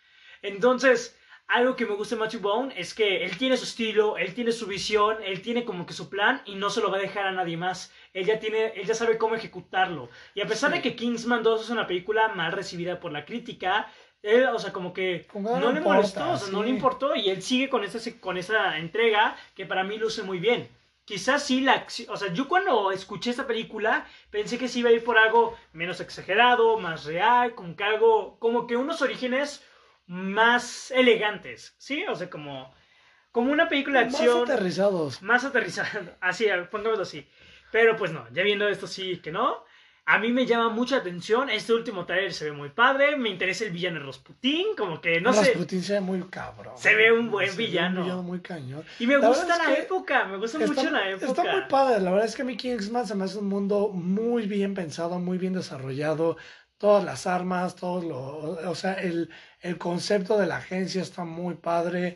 Entonces, 0.42 1.18
algo 1.48 1.76
que 1.76 1.86
me 1.86 1.96
gusta 1.96 2.16
de 2.16 2.22
Matthew 2.22 2.40
Bone 2.42 2.74
es 2.78 2.94
que 2.94 3.26
él 3.26 3.38
tiene 3.38 3.58
su 3.58 3.66
estilo, 3.66 4.18
él 4.18 4.34
tiene 4.34 4.52
su 4.52 4.68
visión, 4.68 5.18
él 5.24 5.42
tiene 5.42 5.66
como 5.66 5.86
que 5.86 5.94
su 5.94 6.10
plan 6.10 6.42
y 6.46 6.56
no 6.56 6.70
se 6.70 6.82
lo 6.82 6.90
va 6.90 6.98
a 6.98 7.02
dejar 7.02 7.26
a 7.26 7.32
nadie 7.32 7.58
más. 7.58 7.92
Él 8.14 8.26
ya 8.26 8.40
tiene, 8.40 8.68
él 8.76 8.86
ya 8.86 8.94
sabe 8.94 9.18
cómo 9.18 9.36
ejecutarlo. 9.36 10.10
Y 10.34 10.42
a 10.42 10.48
pesar 10.48 10.72
Sí. 10.72 10.78
de 10.78 10.82
que 10.82 10.96
Kingsman 10.96 11.44
2 11.44 11.64
es 11.64 11.70
una 11.70 11.88
película 11.88 12.30
mal 12.30 12.52
recibida 12.54 13.00
por 13.00 13.12
la 13.12 13.26
crítica, 13.26 13.92
él, 14.24 14.46
o 14.46 14.60
sea, 14.60 14.72
como 14.72 14.94
que 14.94 15.26
Como 15.32 15.58
no 15.60 15.72
le 15.72 15.80
importa, 15.80 15.96
molestó, 15.98 16.32
o 16.32 16.38
sea, 16.38 16.52
no 16.54 16.64
le 16.64 16.70
importó 16.70 17.16
y 17.16 17.30
él 17.30 17.42
sigue 17.42 17.70
con 17.70 17.84
esa, 17.84 18.00
con 18.20 18.38
esa 18.38 18.78
entrega 18.78 19.36
que 19.56 19.66
para 19.66 19.84
mí 19.84 19.98
luce 19.98 20.24
muy 20.24 20.40
bien. 20.40 20.70
Quizás 21.06 21.44
sí 21.44 21.62
la 21.62 21.86
o 22.08 22.16
sea, 22.18 22.32
yo 22.32 22.48
cuando 22.48 22.92
escuché 22.92 23.32
esta 23.32 23.48
película 23.48 24.06
pensé 24.30 24.58
que 24.58 24.68
sí 24.70 24.80
iba 24.80 24.90
a 24.90 24.94
ir 24.94 25.04
por 25.04 25.18
algo 25.18 25.58
menos 25.74 26.00
exagerado, 26.00 26.78
más 26.78 27.04
real, 27.06 27.56
como 27.56 27.76
que 27.76 27.84
algo, 27.84 28.38
como 28.40 28.68
que 28.68 28.78
unos 28.78 29.02
orígenes 29.02 29.66
más 30.12 30.92
elegantes, 30.92 31.74
¿sí? 31.78 32.06
O 32.10 32.16
sea, 32.16 32.30
como, 32.30 32.74
como 33.32 33.52
una 33.52 33.70
película 33.70 34.00
de 34.02 34.06
más 34.08 34.16
acción 34.16 34.44
aterrizados. 34.44 35.22
más 35.22 35.46
aterrizada, 35.46 36.18
así, 36.22 36.48
pongámoslo 36.70 37.04
así. 37.04 37.28
Pero 37.72 37.96
pues 37.96 38.12
no, 38.12 38.28
ya 38.34 38.44
viendo 38.44 38.68
esto 38.68 38.88
sí 38.88 39.18
que 39.20 39.32
no. 39.32 39.64
A 40.06 40.18
mí 40.20 40.32
me 40.34 40.46
llama 40.48 40.70
mucha 40.70 40.98
atención, 40.98 41.50
este 41.50 41.74
último 41.74 42.06
trailer 42.06 42.34
se 42.34 42.46
ve 42.46 42.52
muy 42.52 42.70
padre, 42.70 43.16
me 43.16 43.30
interesa 43.30 43.66
el 43.66 43.72
villano 43.72 44.00
de 44.00 44.06
Rasputín, 44.08 44.76
como 44.76 45.00
que 45.00 45.22
no 45.22 45.32
sé, 45.32 45.54
Rasputin 45.54 45.84
se 45.84 45.94
ve 45.94 46.02
muy 46.02 46.22
cabrón. 46.30 46.74
Se 46.76 46.96
ve 46.96 47.12
un 47.14 47.30
buen 47.32 47.50
Se 47.52 47.56
ve 47.56 47.64
villano. 47.68 48.00
Un 48.02 48.04
villano 48.06 48.24
muy 48.24 48.42
cañón. 48.42 48.84
y 49.00 49.06
me 49.08 49.18
La 49.20 49.28
gusta 49.28 49.44
es 49.44 49.60
la 49.60 49.76
que 49.76 49.82
época, 49.84 50.26
me 50.26 50.38
gusta 50.38 50.58
Está, 50.58 50.74
mucho 50.74 50.90
la 50.90 51.10
época. 51.10 51.28
está 51.28 51.44
muy 51.54 51.62
padre, 51.70 52.02
la 52.02 52.12
verdad 52.12 52.26
es 52.28 52.36
que 52.36 52.42
a 52.42 52.46
mí 52.46 52.58
Kingsman 52.58 53.08
se 53.08 53.16
me 53.16 53.26
hace 53.26 53.38
un 53.38 53.48
mundo 53.48 53.90
muy 53.94 54.48
bien 54.48 54.74
pensado, 54.74 55.20
muy 55.20 55.38
bien 55.38 55.54
desarrollado. 55.54 56.36
Todas 56.82 57.04
las 57.06 57.28
armas, 57.28 57.76
todo 57.76 58.02
lo, 58.02 58.70
o 58.70 58.76
sea, 58.76 58.94
el, 58.96 59.30
el 59.62 59.78
concepto 59.78 60.38
de 60.38 60.48
la 60.48 60.58
agencia 60.58 61.02
está 61.02 61.24
muy 61.24 61.54
padre. 61.56 62.16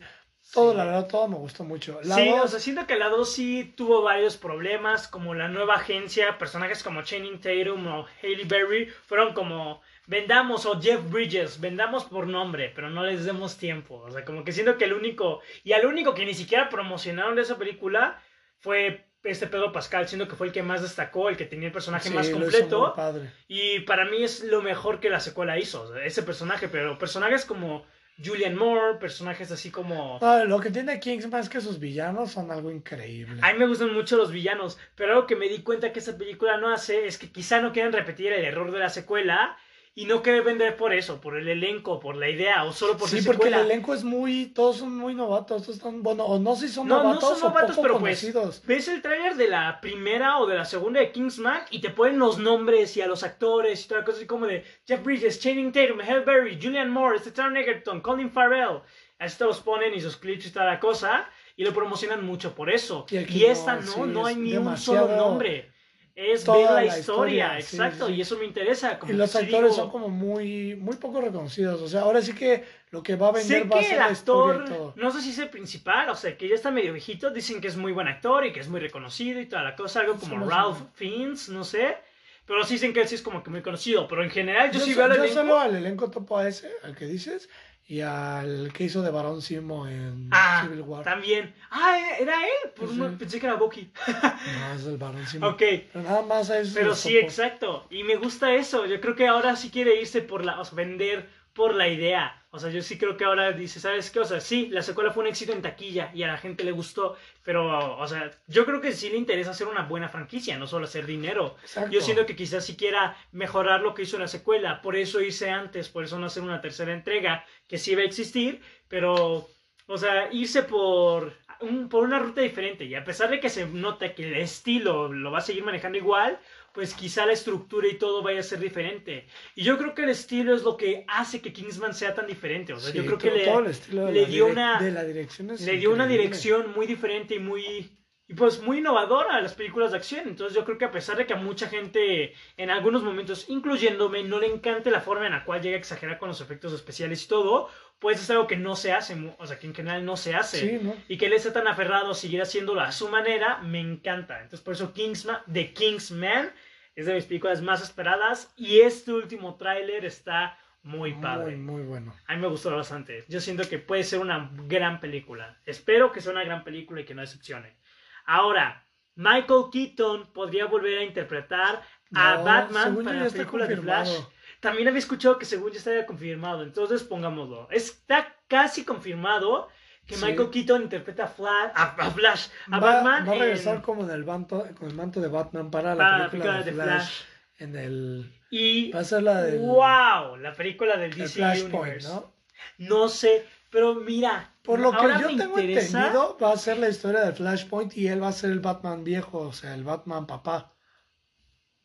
Todo, 0.52 0.72
Sí. 0.72 0.76
la 0.76 0.84
verdad, 0.84 1.06
todo 1.08 1.26
me 1.28 1.36
gustó 1.36 1.64
mucho. 1.64 2.00
La 2.04 2.16
Sí, 2.16 2.28
dos- 2.28 2.40
o 2.44 2.48
sea, 2.48 2.60
siento 2.60 2.86
que 2.86 2.96
la 2.96 3.08
2 3.08 3.32
sí 3.32 3.72
tuvo 3.76 4.02
varios 4.02 4.36
problemas, 4.36 5.08
como 5.08 5.34
la 5.34 5.48
nueva 5.48 5.74
agencia, 5.76 6.36
personajes 6.38 6.82
como 6.84 7.02
Channing 7.02 7.40
Tatum 7.40 7.86
o 7.86 8.06
Hailey 8.22 8.44
Berry 8.44 8.86
fueron 9.06 9.34
como 9.34 9.80
vendamos 10.06 10.66
o 10.66 10.80
Jeff 10.80 11.00
Bridges, 11.10 11.60
vendamos 11.60 12.04
por 12.04 12.26
nombre, 12.28 12.72
pero 12.74 12.90
no 12.90 13.04
les 13.04 13.24
demos 13.24 13.56
tiempo. 13.56 13.96
O 14.06 14.10
sea, 14.10 14.24
como 14.24 14.44
que 14.44 14.52
siento 14.52 14.76
que 14.78 14.84
el 14.84 14.92
único, 14.94 15.40
y 15.64 15.72
al 15.72 15.84
único 15.86 16.14
que 16.14 16.24
ni 16.24 16.34
siquiera 16.34 16.68
promocionaron 16.68 17.34
de 17.36 17.42
esa 17.42 17.56
película 17.58 18.20
fue 18.60 19.06
este 19.26 19.46
Pedro 19.46 19.72
Pascal, 19.72 20.08
siendo 20.08 20.28
que 20.28 20.36
fue 20.36 20.46
el 20.46 20.52
que 20.52 20.62
más 20.62 20.82
destacó, 20.82 21.28
el 21.28 21.36
que 21.36 21.44
tenía 21.44 21.68
el 21.68 21.72
personaje 21.72 22.08
sí, 22.08 22.14
más 22.14 22.28
completo. 22.28 22.92
padre. 22.94 23.30
Y 23.48 23.80
para 23.80 24.04
mí 24.04 24.22
es 24.22 24.44
lo 24.44 24.62
mejor 24.62 25.00
que 25.00 25.10
la 25.10 25.20
secuela 25.20 25.58
hizo, 25.58 25.96
ese 25.96 26.22
personaje, 26.22 26.68
pero 26.68 26.98
personajes 26.98 27.44
como 27.44 27.84
Julian 28.24 28.56
Moore, 28.56 28.98
personajes 28.98 29.50
así 29.52 29.70
como... 29.70 30.18
No, 30.20 30.44
lo 30.46 30.60
que 30.60 30.70
tiene 30.70 30.98
Kingsman 30.98 31.40
es 31.40 31.48
que 31.48 31.60
sus 31.60 31.78
villanos 31.78 32.32
son 32.32 32.50
algo 32.50 32.70
increíble. 32.70 33.40
A 33.42 33.52
mí 33.52 33.58
me 33.58 33.66
gustan 33.66 33.92
mucho 33.92 34.16
los 34.16 34.32
villanos, 34.32 34.78
pero 34.94 35.12
algo 35.12 35.26
que 35.26 35.36
me 35.36 35.48
di 35.48 35.58
cuenta 35.62 35.92
que 35.92 35.98
esta 35.98 36.16
película 36.16 36.56
no 36.56 36.72
hace 36.72 37.06
es 37.06 37.18
que 37.18 37.30
quizá 37.30 37.60
no 37.60 37.72
quieren 37.72 37.92
repetir 37.92 38.32
el 38.32 38.44
error 38.44 38.72
de 38.72 38.78
la 38.78 38.88
secuela 38.88 39.56
y 39.98 40.04
no 40.04 40.22
quieren 40.22 40.44
vender 40.44 40.76
por 40.76 40.92
eso, 40.92 41.22
por 41.22 41.38
el 41.38 41.48
elenco, 41.48 41.98
por 41.98 42.16
la 42.16 42.28
idea 42.28 42.64
o 42.64 42.72
solo 42.74 42.98
por 42.98 43.08
sí, 43.08 43.22
porque 43.24 43.48
el 43.48 43.54
elenco 43.54 43.94
es 43.94 44.04
muy, 44.04 44.44
todos 44.54 44.76
son 44.76 44.94
muy 44.94 45.14
novatos, 45.14 45.62
todos 45.62 45.76
están, 45.76 46.02
bueno, 46.02 46.26
o 46.26 46.38
no 46.38 46.54
sé 46.54 46.68
si 46.68 46.74
son 46.74 46.86
No, 46.86 46.98
no 46.98 47.04
novatos 47.04 47.38
son 47.38 47.48
novatos, 47.48 47.70
o 47.70 47.76
poco 47.76 47.82
pero 47.82 47.98
pues 47.98 48.62
ves 48.66 48.88
el 48.88 49.00
tráiler 49.00 49.36
de 49.36 49.48
la 49.48 49.80
primera 49.80 50.38
o 50.38 50.46
de 50.46 50.54
la 50.54 50.66
segunda 50.66 51.00
de 51.00 51.12
Kingsman 51.12 51.62
y 51.70 51.80
te 51.80 51.88
ponen 51.88 52.18
los 52.18 52.36
nombres 52.36 52.94
y 52.98 53.00
a 53.00 53.06
los 53.06 53.22
actores 53.22 53.82
y 53.82 53.88
toda 53.88 54.00
la 54.00 54.04
cosa 54.04 54.18
así 54.18 54.26
como 54.26 54.44
de 54.44 54.64
Jeff 54.86 55.02
Bridges, 55.02 55.40
Channing 55.40 55.72
Tatum, 55.72 56.00
Halle 56.00 56.20
Berry, 56.20 56.58
Julian 56.62 56.90
Moore, 56.90 57.18
Taron 57.18 57.56
Egerton, 57.56 58.02
Colin 58.02 58.30
Farrell. 58.30 58.82
Así 59.18 59.38
te 59.38 59.44
los 59.44 59.60
ponen 59.60 59.94
y 59.94 60.00
sus 60.02 60.18
clips 60.18 60.48
y 60.48 60.50
toda 60.50 60.66
la 60.66 60.78
cosa 60.78 61.26
y 61.56 61.64
lo 61.64 61.72
promocionan 61.72 62.22
mucho 62.22 62.54
por 62.54 62.68
eso. 62.68 63.06
Y 63.08 63.16
Y, 63.16 63.20
no, 63.20 63.46
esta 63.46 63.76
no, 63.76 64.04
no 64.04 64.26
hay 64.26 64.36
ni 64.36 64.58
un 64.58 64.76
solo 64.76 65.16
nombre. 65.16 65.70
Es 66.16 66.44
Toda 66.44 66.58
ver 66.58 66.86
la, 66.86 66.92
la 66.92 66.98
historia, 66.98 67.58
historia, 67.58 67.60
sí, 67.60 67.76
exacto, 67.76 68.06
sí. 68.08 68.14
y 68.14 68.20
eso 68.22 68.38
me 68.38 68.46
interesa. 68.46 68.98
Como 68.98 69.12
Y 69.12 69.16
los 69.16 69.36
actores 69.36 69.72
digo, 69.72 69.74
son 69.74 69.90
como 69.90 70.08
muy, 70.08 70.74
muy 70.76 70.96
poco 70.96 71.20
reconocidos. 71.20 71.80
O 71.82 71.88
sea, 71.88 72.00
ahora 72.02 72.22
sí 72.22 72.34
que 72.34 72.64
lo 72.90 73.02
que 73.02 73.16
va 73.16 73.28
a 73.28 73.32
vender 73.32 73.62
Sé 73.64 73.68
va 73.68 73.78
a 73.80 73.82
ser 73.82 73.92
el 73.92 73.98
la 73.98 74.06
actor, 74.06 74.64
todo. 74.64 74.92
no 74.96 75.10
sé 75.10 75.20
si 75.20 75.30
es 75.30 75.38
el 75.38 75.50
principal, 75.50 76.08
o 76.08 76.14
sea, 76.16 76.36
que 76.38 76.48
ya 76.48 76.54
está 76.54 76.70
medio 76.70 76.92
viejito, 76.94 77.30
dicen 77.30 77.60
que 77.60 77.68
es 77.68 77.76
muy 77.76 77.92
buen 77.92 78.08
actor 78.08 78.46
y 78.46 78.52
que 78.52 78.60
es 78.60 78.68
muy 78.68 78.80
reconocido 78.80 79.40
y 79.40 79.46
toda 79.46 79.62
la 79.62 79.76
cosa, 79.76 80.00
algo 80.00 80.16
como 80.16 80.42
Sí, 80.42 80.50
Ralph 80.50 80.78
menos. 80.78 80.92
Fiennes, 80.94 81.48
no 81.50 81.64
sé, 81.64 81.98
pero 82.46 82.64
sí 82.64 82.74
dicen 82.74 82.94
que 82.94 83.02
él 83.02 83.08
sí 83.08 83.16
es 83.16 83.22
como 83.22 83.42
que 83.42 83.50
muy 83.50 83.60
conocido, 83.62 84.08
pero 84.08 84.22
en 84.24 84.30
general 84.30 84.70
yo, 84.70 84.78
Yo, 84.78 84.84
sí 84.86 84.94
veo 84.94 85.04
al 85.04 85.10
yo 85.16 85.16
elenco. 85.24 85.34
solo 85.34 85.58
al 85.60 85.76
elenco 85.76 86.10
topo 86.10 86.38
a 86.38 86.48
ese, 86.48 86.70
al 86.82 86.96
que 86.96 87.06
dices, 87.06 87.48
y 87.88 88.00
al 88.00 88.72
que 88.72 88.84
hizo 88.84 89.00
de 89.02 89.10
Barón 89.10 89.40
Simo 89.42 89.86
en 89.86 90.28
Ah, 90.32 90.62
Civil 90.64 90.82
War. 90.82 91.04
también. 91.04 91.54
Ah, 91.70 91.98
era 92.18 92.42
él, 92.44 92.70
por 92.74 92.88
Sí, 92.88 93.00
un- 93.00 93.10
sí. 93.10 93.16
pensé 93.16 93.40
que 93.40 93.46
era 93.46 93.54
Bucky. 93.56 93.90
No, 94.06 94.74
es 94.74 94.86
el 94.86 94.96
Barón 94.96 95.26
Simo. 95.26 95.46
ok, 95.48 95.58
Pero 95.92 96.02
nada 96.02 96.22
más 96.22 96.50
a 96.50 96.58
eso. 96.58 96.72
Pero 96.74 96.94
sí, 96.94 97.16
exacto. 97.16 97.86
Y 97.90 98.02
me 98.02 98.16
gusta 98.16 98.52
eso. 98.54 98.86
Yo 98.86 99.00
creo 99.00 99.14
que 99.14 99.28
ahora 99.28 99.54
sí 99.56 99.70
quiere 99.70 100.00
irse 100.00 100.20
por 100.20 100.44
la. 100.44 100.60
O 100.60 100.64
sea, 100.64 100.74
vender 100.74 101.28
por 101.52 101.74
la 101.74 101.88
idea. 101.88 102.42
O 102.50 102.58
sea, 102.58 102.70
yo 102.70 102.80
sí 102.80 102.96
creo 102.96 103.16
que 103.18 103.24
ahora 103.24 103.52
dice, 103.52 103.80
¿sabes 103.80 104.10
qué? 104.10 104.20
O 104.20 104.24
sea, 104.24 104.40
sí, 104.40 104.68
la 104.70 104.80
secuela 104.80 105.10
fue 105.10 105.24
un 105.24 105.28
éxito 105.28 105.52
en 105.52 105.60
taquilla 105.60 106.10
y 106.14 106.22
a 106.22 106.28
la 106.28 106.38
gente 106.38 106.64
le 106.64 106.70
gustó. 106.72 107.16
Pero, 107.42 107.98
o 107.98 108.06
sea, 108.06 108.30
yo 108.46 108.64
creo 108.64 108.80
que 108.80 108.92
sí 108.92 109.10
le 109.10 109.18
interesa 109.18 109.50
hacer 109.50 109.66
una 109.66 109.82
buena 109.82 110.08
franquicia, 110.08 110.56
no 110.56 110.66
solo 110.66 110.86
hacer 110.86 111.04
dinero. 111.04 111.56
Exacto. 111.62 111.90
Yo 111.90 112.00
siento 112.00 112.24
que 112.24 112.34
quizás 112.36 112.64
sí 112.64 112.76
quiera 112.76 113.14
mejorar 113.32 113.82
lo 113.82 113.92
que 113.94 114.02
hizo 114.02 114.16
en 114.16 114.22
la 114.22 114.28
secuela. 114.28 114.80
Por 114.80 114.96
eso 114.96 115.20
hice 115.20 115.50
antes, 115.50 115.88
por 115.90 116.04
eso 116.04 116.18
no 116.18 116.26
hacer 116.26 116.42
una 116.44 116.60
tercera 116.62 116.94
entrega, 116.94 117.44
que 117.68 117.76
sí 117.78 117.94
va 117.94 118.02
a 118.02 118.06
existir. 118.06 118.62
Pero, 118.88 119.48
o 119.86 119.98
sea, 119.98 120.32
irse 120.32 120.62
por, 120.62 121.34
un- 121.60 121.88
por 121.90 122.04
una 122.04 122.20
ruta 122.20 122.40
diferente. 122.40 122.84
Y 122.84 122.94
a 122.94 123.04
pesar 123.04 123.28
de 123.28 123.40
que 123.40 123.50
se 123.50 123.66
nota 123.66 124.14
que 124.14 124.26
el 124.28 124.34
estilo 124.36 125.12
lo 125.12 125.30
va 125.30 125.38
a 125.38 125.42
seguir 125.42 125.64
manejando 125.64 125.98
igual, 125.98 126.38
pues 126.76 126.92
quizá 126.94 127.24
la 127.26 127.32
estructura 127.32 127.88
y 127.88 127.94
todo 127.96 128.22
vaya 128.22 128.40
a 128.40 128.42
ser 128.44 128.60
diferente. 128.60 129.26
Y 129.56 129.64
yo 129.64 129.78
creo 129.78 129.94
que 129.94 130.02
el 130.04 130.10
estilo 130.10 130.54
es 130.54 130.62
lo 130.62 130.76
que 130.76 131.04
hace 131.08 131.40
que 131.40 131.52
Kingsman 131.52 131.94
sea 131.94 132.14
tan 132.14 132.26
diferente. 132.26 132.72
O 132.74 132.78
sea, 132.78 132.92
Sí, 132.92 132.98
yo 132.98 133.06
creo 133.06 133.18
que 133.18 133.30
le, 133.30 134.12
le 134.12 134.26
dio 134.26 134.46
una- 134.46 134.78
de 134.78 134.90
la 134.92 135.02
dirección 135.02 135.48
le 135.48 135.76
dio 135.78 135.90
una 135.90 136.06
dirección 136.06 136.72
muy 136.76 136.86
diferente 136.86 137.34
y 137.34 137.38
muy 137.40 137.90
y 138.28 138.34
pues 138.34 138.60
muy 138.60 138.78
innovadora 138.78 139.36
a 139.36 139.40
las 139.40 139.54
películas 139.54 139.92
de 139.92 139.98
acción. 139.98 140.22
Entonces 140.26 140.54
yo 140.56 140.64
creo 140.64 140.76
que 140.78 140.84
a 140.84 140.90
pesar 140.90 141.16
de 141.16 141.26
que 141.26 141.32
a 141.32 141.36
mucha 141.36 141.68
gente 141.68 142.34
en 142.56 142.70
algunos 142.70 143.04
momentos, 143.04 143.48
incluyéndome, 143.48 144.24
no 144.24 144.40
le 144.40 144.48
encante 144.48 144.90
la 144.90 145.00
forma 145.00 145.26
en 145.26 145.32
la 145.32 145.44
cual 145.44 145.62
llega 145.62 145.76
a 145.76 145.78
exagerar 145.78 146.18
con 146.18 146.28
los 146.28 146.40
efectos 146.40 146.72
especiales 146.72 147.24
y 147.24 147.28
todo, 147.28 147.68
pues 148.00 148.20
es 148.20 148.28
algo 148.30 148.48
que 148.48 148.56
no 148.56 148.74
se 148.74 148.92
hace, 148.92 149.14
o 149.38 149.46
sea, 149.46 149.60
que 149.60 149.68
en 149.68 149.74
general 149.76 150.04
no 150.04 150.16
se 150.16 150.34
hace. 150.34 150.58
Sí, 150.58 150.78
¿no? 150.82 150.96
Y 151.08 151.16
que 151.18 151.26
él 151.26 151.34
esté 151.34 151.52
tan 151.52 151.68
aferrado 151.68 152.10
a 152.10 152.14
seguir 152.16 152.42
haciéndolo 152.42 152.80
a 152.80 152.90
su 152.90 153.08
manera, 153.08 153.58
me 153.58 153.78
encanta. 153.78 154.34
Entonces 154.42 154.60
por 154.60 154.74
eso 154.74 154.92
Kingsman, 154.92 155.38
The 155.52 155.72
Kingsman 155.72 156.52
es 156.96 157.06
de 157.06 157.14
mis 157.14 157.26
películas 157.26 157.62
más 157.62 157.82
esperadas 157.82 158.52
y 158.56 158.80
este 158.80 159.12
último 159.12 159.54
tráiler 159.56 160.04
está 160.04 160.58
muy 160.82 161.12
padre. 161.14 161.56
Muy, 161.56 161.74
muy 161.74 161.82
bueno. 161.82 162.14
A 162.26 162.34
mí 162.34 162.40
me 162.40 162.48
gustó 162.48 162.74
bastante. 162.74 163.24
Yo 163.28 163.40
siento 163.40 163.68
que 163.68 163.78
puede 163.78 164.02
ser 164.02 164.20
una 164.20 164.50
gran 164.66 164.98
película. 164.98 165.60
Espero 165.66 166.10
que 166.10 166.20
sea 166.20 166.32
una 166.32 166.44
gran 166.44 166.64
película 166.64 167.02
y 167.02 167.04
que 167.04 167.14
no 167.14 167.20
decepcione. 167.20 167.76
Ahora, 168.24 168.86
Michael 169.14 169.64
Keaton 169.70 170.32
podría 170.32 170.66
volver 170.66 170.98
a 170.98 171.04
interpretar 171.04 171.82
a 172.14 172.36
No, 172.36 172.44
Batman 172.44 173.04
para 173.04 173.24
la 173.24 173.30
película 173.30 173.66
de 173.66 173.76
Flash. 173.76 174.18
También 174.60 174.88
había 174.88 174.98
escuchado 174.98 175.38
que 175.38 175.44
según 175.44 175.72
ya 175.72 175.78
estaba 175.78 176.06
confirmado. 176.06 176.62
Entonces 176.62 177.04
pongámoslo. 177.04 177.68
Está 177.70 178.34
casi 178.48 178.84
confirmado 178.84 179.68
que 180.06 180.14
Sí. 180.16 180.24
Michael 180.24 180.50
Keaton 180.50 180.82
interpreta 180.82 181.24
a 181.24 181.28
Flash, 181.28 181.70
a, 181.74 181.82
a 181.98 182.10
Flash, 182.10 182.46
a 182.70 182.78
va, 182.78 182.94
Batman 182.94 183.26
va 183.28 183.32
a 183.32 183.34
en- 183.34 183.40
regresar 183.40 183.82
como 183.82 184.04
en 184.04 184.10
el 184.10 184.24
manto, 184.24 184.66
con 184.78 184.88
el 184.88 184.94
manto 184.94 185.20
de 185.20 185.28
Batman 185.28 185.70
para 185.70 185.94
la 185.94 185.96
para 185.96 186.18
la 186.18 186.30
película, 186.30 186.52
película 186.52 186.58
de 186.58 186.64
de 186.64 186.72
Flash. 186.72 187.06
Flash. 187.08 187.22
En 187.58 187.76
el. 187.76 188.32
Y 188.50 188.92
Va 188.92 189.00
a 189.00 189.04
ser 189.04 189.22
la 189.22 189.42
del. 189.42 189.58
wow, 189.58 190.36
la 190.36 190.52
película 190.56 190.96
del 190.96 191.10
el 191.12 191.18
DC 191.18 191.34
Flashpoint, 191.36 191.74
Universe. 191.74 192.08
¿no? 192.08 192.32
No 192.78 193.08
sé, 193.08 193.44
pero 193.70 193.94
mira, 193.94 194.52
Por 194.62 194.78
lo 194.78 194.92
que 194.92 194.98
yo 195.20 195.28
tengo 195.36 195.58
interesa- 195.58 195.98
entendido, 195.98 196.38
va 196.40 196.52
a 196.52 196.56
ser 196.56 196.78
la 196.78 196.88
historia 196.88 197.20
del 197.20 197.34
Flashpoint 197.34 197.96
y 197.96 198.06
él 198.08 198.22
va 198.22 198.28
a 198.28 198.32
ser 198.32 198.50
el 198.50 198.60
Batman 198.60 199.02
viejo, 199.04 199.38
o 199.38 199.52
sea, 199.52 199.74
el 199.74 199.84
Batman 199.84 200.26
papá. 200.26 200.72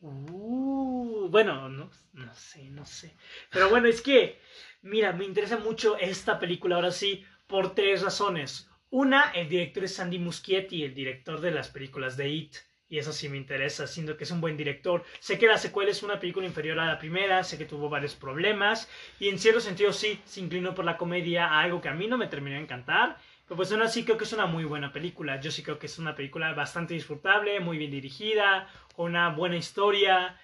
Uh, 0.00 1.28
bueno, 1.30 1.68
no, 1.68 1.90
no 2.12 2.34
sé, 2.34 2.64
no 2.70 2.84
sé. 2.84 3.14
Pero 3.50 3.68
bueno, 3.70 3.88
es 3.88 4.02
que, 4.02 4.40
mira, 4.82 5.12
me 5.12 5.24
interesa 5.24 5.58
mucho 5.58 5.96
esta 5.96 6.38
película 6.38 6.76
ahora 6.76 6.90
sí 6.90 7.24
por 7.52 7.74
tres 7.74 8.00
razones. 8.00 8.70
Una, 8.88 9.30
el 9.32 9.46
director 9.46 9.84
es 9.84 9.96
Sandy 9.96 10.18
Muschietti, 10.18 10.84
el 10.84 10.94
director 10.94 11.38
de 11.38 11.50
las 11.50 11.68
películas 11.68 12.16
de 12.16 12.30
It. 12.30 12.56
Y 12.88 12.96
eso 12.98 13.12
sí 13.12 13.28
me 13.28 13.36
interesa, 13.36 13.86
siendo 13.86 14.16
que 14.16 14.24
es 14.24 14.30
un 14.30 14.40
buen 14.40 14.56
director. 14.56 15.04
Sé 15.20 15.38
que 15.38 15.46
la 15.46 15.58
secuela 15.58 15.90
es 15.90 16.02
una 16.02 16.18
película 16.18 16.46
inferior 16.46 16.80
a 16.80 16.86
la 16.86 16.98
primera, 16.98 17.44
sé 17.44 17.58
que 17.58 17.66
tuvo 17.66 17.90
varios 17.90 18.14
problemas. 18.14 18.88
Y 19.20 19.28
en 19.28 19.38
cierto 19.38 19.60
sentido 19.60 19.92
sí, 19.92 20.18
se 20.24 20.40
inclinó 20.40 20.74
por 20.74 20.86
la 20.86 20.96
comedia 20.96 21.46
a 21.46 21.60
algo 21.60 21.82
que 21.82 21.90
a 21.90 21.94
mí 21.94 22.06
no 22.06 22.16
me 22.16 22.26
terminó 22.26 22.56
de 22.56 22.62
encantar. 22.62 23.18
Pero 23.44 23.56
pues 23.56 23.70
aún 23.70 23.82
así 23.82 24.02
creo 24.02 24.16
que 24.16 24.24
es 24.24 24.32
una 24.32 24.46
muy 24.46 24.64
buena 24.64 24.90
película. 24.90 25.38
Yo 25.38 25.50
sí 25.50 25.62
creo 25.62 25.78
que 25.78 25.86
es 25.86 25.98
una 25.98 26.14
película 26.14 26.54
bastante 26.54 26.94
disfrutable, 26.94 27.60
muy 27.60 27.76
bien 27.76 27.90
dirigida, 27.90 28.66
una 28.96 29.28
buena 29.28 29.58
historia. 29.58 30.40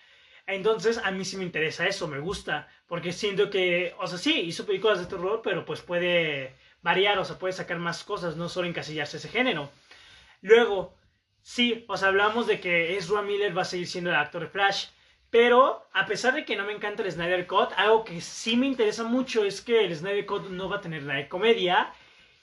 Entonces 0.47 0.99
a 0.99 1.11
mí 1.11 1.25
sí 1.25 1.39
me 1.39 1.45
interesa 1.45 1.87
eso, 1.87 2.07
me 2.07 2.19
gusta. 2.19 2.69
Porque 2.87 3.13
siento 3.13 3.49
que, 3.49 3.95
o 3.99 4.07
sea, 4.07 4.19
sí, 4.19 4.41
hizo 4.41 4.67
películas 4.67 4.99
de 4.99 5.07
terror, 5.07 5.41
pero 5.43 5.65
pues 5.65 5.81
puede 5.81 6.68
variar, 6.83 7.19
o 7.19 7.25
sea, 7.25 7.39
puede 7.39 7.53
sacar 7.53 7.79
más 7.79 8.05
cosas, 8.05 8.37
no 8.37 8.49
solo 8.49 8.69
encasillarse 8.69 9.17
ese 9.17 9.29
género. 9.29 9.71
Luego, 10.41 10.95
sí, 11.43 11.85
o 11.89 11.97
sea, 11.97 12.09
hablamos 12.09 12.47
de 12.47 12.61
que 12.61 12.97
Ezra 12.97 13.23
Miller 13.23 13.57
va 13.57 13.63
a 13.63 13.67
seguir 13.67 13.87
siendo 13.87 14.11
el 14.11 14.17
actor 14.17 14.43
de 14.43 14.49
Flash. 14.49 14.87
Pero, 15.31 15.87
a 15.93 16.07
pesar 16.07 16.35
de 16.35 16.45
que 16.45 16.57
no 16.57 16.65
me 16.65 16.73
encanta 16.73 17.03
el 17.03 17.13
Snyder 17.13 17.47
Cut, 17.47 17.71
algo 17.77 18.05
que 18.05 18.21
sí 18.21 18.57
me 18.57 18.67
interesa 18.67 19.05
mucho 19.05 19.45
es 19.45 19.61
que 19.61 19.85
el 19.85 19.95
Snyder 19.95 20.25
Cut 20.25 20.49
no 20.49 20.69
va 20.69 20.77
a 20.77 20.81
tener 20.81 21.03
la 21.03 21.15
de 21.15 21.29
comedia. 21.29 21.93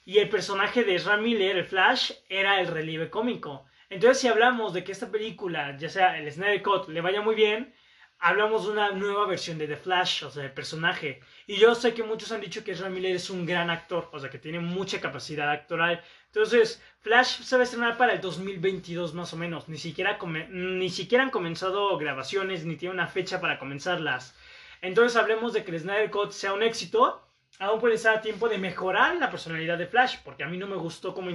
Y 0.04 0.18
el 0.18 0.28
personaje 0.28 0.84
de 0.84 0.94
Ezra 0.94 1.16
Miller, 1.16 1.56
el 1.56 1.64
Flash, 1.64 2.12
era 2.28 2.60
el 2.60 2.68
relieve 2.68 3.10
cómico. 3.10 3.66
Entonces, 3.90 4.20
si 4.20 4.28
hablamos 4.28 4.72
de 4.72 4.84
que 4.84 4.92
esta 4.92 5.10
película, 5.10 5.76
ya 5.76 5.88
sea 5.88 6.16
el 6.18 6.30
Snyder 6.30 6.62
Cut, 6.62 6.88
le 6.88 7.00
vaya 7.00 7.22
muy 7.22 7.34
bien, 7.34 7.74
hablamos 8.18 8.66
de 8.66 8.72
una 8.72 8.90
nueva 8.92 9.26
versión 9.26 9.58
de 9.58 9.66
The 9.66 9.76
Flash, 9.76 10.24
o 10.24 10.30
sea, 10.30 10.42
del 10.42 10.52
personaje. 10.52 11.20
Y 11.48 11.56
yo 11.58 11.76
sé 11.76 11.94
que 11.94 12.02
muchos 12.02 12.32
han 12.32 12.40
dicho 12.40 12.64
que 12.64 12.72
Ezra 12.72 12.88
Miller 12.88 13.14
es 13.14 13.30
un 13.30 13.46
gran 13.46 13.70
actor, 13.70 14.08
o 14.12 14.18
sea, 14.18 14.30
que 14.30 14.38
tiene 14.38 14.58
mucha 14.58 15.00
capacidad 15.00 15.48
actoral. 15.48 16.02
Entonces, 16.26 16.82
Flash 17.00 17.42
se 17.42 17.54
va 17.54 17.60
a 17.60 17.64
estrenar 17.64 17.96
para 17.96 18.14
el 18.14 18.20
2022 18.20 19.14
más 19.14 19.32
o 19.32 19.36
menos. 19.36 19.68
Ni 19.68 19.78
siquiera, 19.78 20.18
ni 20.50 20.90
siquiera 20.90 21.22
han 21.22 21.30
comenzado 21.30 21.96
grabaciones, 21.98 22.64
ni 22.64 22.74
tiene 22.74 22.94
una 22.94 23.06
fecha 23.06 23.40
para 23.40 23.60
comenzarlas. 23.60 24.34
Entonces, 24.82 25.16
hablemos 25.16 25.52
de 25.52 25.62
que 25.62 25.70
el 25.70 25.80
Snyder 25.80 26.10
Cut 26.10 26.32
sea 26.32 26.52
un 26.52 26.64
éxito. 26.64 27.22
Aún 27.60 27.80
puede 27.80 27.94
estar 27.94 28.16
a 28.16 28.22
tiempo 28.22 28.48
de 28.48 28.58
mejorar 28.58 29.16
la 29.16 29.30
personalidad 29.30 29.78
de 29.78 29.86
Flash, 29.86 30.16
porque 30.24 30.42
a 30.42 30.48
mí 30.48 30.58
no 30.58 30.66
me 30.66 30.76
gustó 30.76 31.14
cómo, 31.14 31.30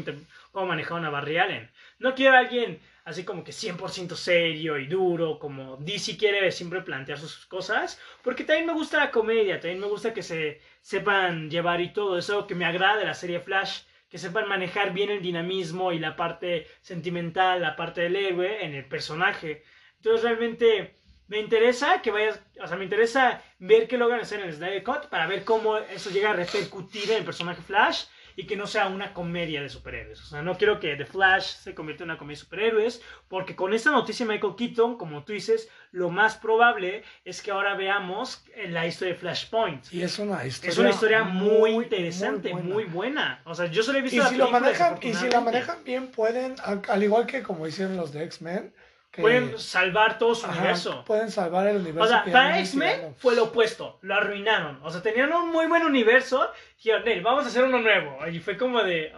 cómo 0.51 0.65
manejaron 0.65 1.05
a 1.05 1.09
Barry 1.09 1.37
Allen. 1.37 1.71
No 1.99 2.15
quiero 2.15 2.35
a 2.35 2.39
alguien 2.39 2.81
así 3.03 3.23
como 3.23 3.43
que 3.43 3.51
100% 3.51 4.15
serio 4.15 4.77
y 4.77 4.87
duro, 4.87 5.39
como 5.39 5.77
DC 5.77 6.17
quiere 6.17 6.51
siempre 6.51 6.81
plantear 6.81 7.19
sus 7.19 7.45
cosas, 7.45 7.99
porque 8.23 8.43
también 8.43 8.67
me 8.67 8.73
gusta 8.73 8.97
la 8.97 9.11
comedia, 9.11 9.59
también 9.59 9.79
me 9.79 9.87
gusta 9.87 10.13
que 10.13 10.23
se 10.23 10.61
sepan 10.81 11.49
llevar 11.49 11.81
y 11.81 11.93
todo, 11.93 12.17
eso 12.17 12.47
que 12.47 12.55
me 12.55 12.65
agrada 12.65 12.97
de 12.97 13.05
la 13.05 13.13
serie 13.13 13.39
Flash, 13.39 13.81
que 14.09 14.17
sepan 14.17 14.47
manejar 14.47 14.93
bien 14.93 15.09
el 15.09 15.21
dinamismo 15.21 15.93
y 15.93 15.99
la 15.99 16.15
parte 16.15 16.67
sentimental, 16.81 17.61
la 17.61 17.75
parte 17.75 18.01
del 18.01 18.17
héroe 18.17 18.65
en 18.65 18.75
el 18.75 18.85
personaje. 18.85 19.63
Entonces 19.95 20.23
realmente 20.23 20.95
me 21.27 21.39
interesa 21.39 22.01
que 22.01 22.11
vayas, 22.11 22.41
o 22.61 22.67
sea, 22.67 22.75
me 22.75 22.83
interesa 22.83 23.41
ver 23.59 23.87
qué 23.87 23.97
logran 23.97 24.19
hacer 24.19 24.41
en 24.41 24.47
el 24.47 24.53
Snyder 24.53 24.83
Cut 24.83 25.07
para 25.07 25.27
ver 25.27 25.45
cómo 25.45 25.77
eso 25.77 26.09
llega 26.09 26.31
a 26.31 26.33
repercutir 26.33 27.09
en 27.09 27.19
el 27.19 27.23
personaje 27.23 27.61
Flash 27.61 28.03
y 28.41 28.47
que 28.47 28.55
no 28.55 28.65
sea 28.65 28.87
una 28.87 29.13
comedia 29.13 29.61
de 29.61 29.69
superhéroes. 29.69 30.19
O 30.19 30.25
sea, 30.25 30.41
no 30.41 30.57
quiero 30.57 30.79
que 30.79 30.95
The 30.95 31.05
Flash 31.05 31.43
se 31.43 31.75
convierta 31.75 32.03
en 32.03 32.09
una 32.09 32.17
comedia 32.17 32.37
de 32.37 32.43
superhéroes, 32.43 33.01
porque 33.27 33.55
con 33.55 33.71
esta 33.71 33.91
noticia 33.91 34.25
de 34.25 34.33
Michael 34.33 34.55
Keaton, 34.57 34.97
como 34.97 35.23
tú 35.23 35.33
dices, 35.33 35.69
lo 35.91 36.09
más 36.09 36.37
probable 36.37 37.03
es 37.23 37.43
que 37.43 37.51
ahora 37.51 37.75
veamos 37.75 38.43
la 38.67 38.87
historia 38.87 39.13
de 39.13 39.19
Flashpoint. 39.19 39.93
Y 39.93 40.01
es 40.01 40.17
una 40.17 40.43
historia. 40.43 40.71
Es 40.71 40.77
una 40.79 40.89
historia 40.89 41.23
muy, 41.23 41.69
interesante, 41.69 42.51
buena. 42.51 42.67
muy 42.67 42.85
buena. 42.85 43.41
O 43.45 43.53
sea, 43.53 43.67
yo 43.67 43.83
solo 43.83 43.99
he 43.99 44.01
visto 44.01 44.15
Y 44.15 44.19
la 44.21 44.29
si, 44.29 44.37
lo 44.37 44.49
manejan, 44.49 44.97
y 44.99 45.13
si 45.13 45.29
la 45.29 45.41
manejan 45.41 45.83
bien, 45.83 46.07
pueden, 46.07 46.55
al, 46.63 46.81
al 46.87 47.03
igual 47.03 47.27
que 47.27 47.43
como 47.43 47.67
hicieron 47.67 47.95
los 47.95 48.11
de 48.11 48.23
X-Men, 48.23 48.73
que- 49.11 49.21
Pueden 49.21 49.59
salvar 49.59 50.17
todo 50.17 50.33
su 50.33 50.45
ajá, 50.45 50.55
universo. 50.57 51.03
pueden 51.05 51.29
salvar 51.29 51.67
el 51.67 51.77
universo. 51.77 52.03
O 52.03 52.07
sea, 52.07 52.23
para 52.31 52.59
X-Men 52.59 53.13
fue 53.17 53.35
lo 53.35 53.43
opuesto, 53.45 53.99
lo 54.01 54.15
arruinaron. 54.15 54.79
O 54.83 54.89
sea, 54.89 55.01
tenían 55.01 55.33
un 55.33 55.51
muy 55.51 55.67
buen 55.67 55.83
universo. 55.83 56.49
Dijeron, 56.77 57.03
"Nel, 57.03 57.21
vamos 57.21 57.43
a 57.45 57.47
hacer 57.49 57.63
uno 57.65 57.79
nuevo. 57.79 58.25
Y 58.27 58.39
fue 58.39 58.55
como 58.57 58.81
de. 58.81 59.11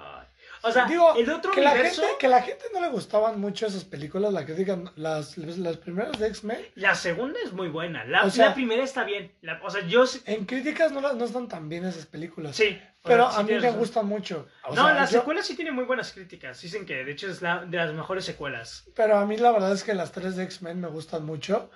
O 0.65 0.71
sea, 0.71 0.85
Digo, 0.85 1.13
el 1.15 1.29
otro 1.29 1.51
que 1.51 1.61
la, 1.61 1.71
universo, 1.73 2.01
gente, 2.03 2.17
que 2.19 2.27
la 2.29 2.41
gente 2.41 2.63
no 2.73 2.79
le 2.79 2.87
gustaban 2.89 3.39
mucho 3.39 3.67
esas 3.67 3.83
películas, 3.83 4.31
la 4.31 4.45
crítica, 4.45 4.79
las, 4.95 5.37
las 5.37 5.77
primeras 5.77 6.17
de 6.17 6.27
X-Men. 6.27 6.57
la 6.75 6.95
segunda 6.95 7.37
es 7.43 7.51
muy 7.51 7.67
buena. 7.67 8.05
La, 8.05 8.23
O 8.23 8.29
sea- 8.29 8.47
la 8.47 8.53
primera 8.53 8.81
está 8.83 9.03
bien. 9.03 9.33
La- 9.41 9.59
o 9.61 9.69
sea, 9.69 9.81
yo... 9.85 10.05
En 10.25 10.45
críticas 10.45 10.91
no, 10.93 11.01
las- 11.01 11.15
no 11.15 11.25
están 11.25 11.47
tan 11.49 11.67
bien 11.67 11.85
esas 11.85 12.05
películas. 12.05 12.55
Sí. 12.55 12.79
Pero 13.03 13.29
sí 13.29 13.41
a 13.41 13.43
mí 13.43 13.51
me 13.51 13.59
razón. 13.59 13.77
gusta 13.79 14.01
mucho. 14.03 14.47
O 14.63 14.73
no, 14.73 14.85
sea, 14.85 14.93
la 14.93 15.01
yo- 15.05 15.19
secuela 15.19 15.43
sí 15.43 15.55
tiene 15.57 15.71
muy 15.73 15.83
buenas 15.83 16.13
críticas. 16.13 16.61
Dicen 16.61 16.85
que 16.85 17.03
de 17.03 17.11
hecho 17.11 17.27
es 17.29 17.41
la, 17.41 17.65
de 17.65 17.75
las 17.75 17.93
mejores 17.93 18.23
secuelas. 18.23 18.85
Pero 18.95 19.17
a 19.17 19.25
mí 19.25 19.35
la 19.35 19.51
verdad 19.51 19.73
es 19.73 19.83
que 19.83 19.93
las 19.93 20.13
tres 20.13 20.37
de 20.37 20.43
X-Men 20.45 20.79
me 20.79 20.87
gustan 20.87 21.25
mucho. 21.25 21.69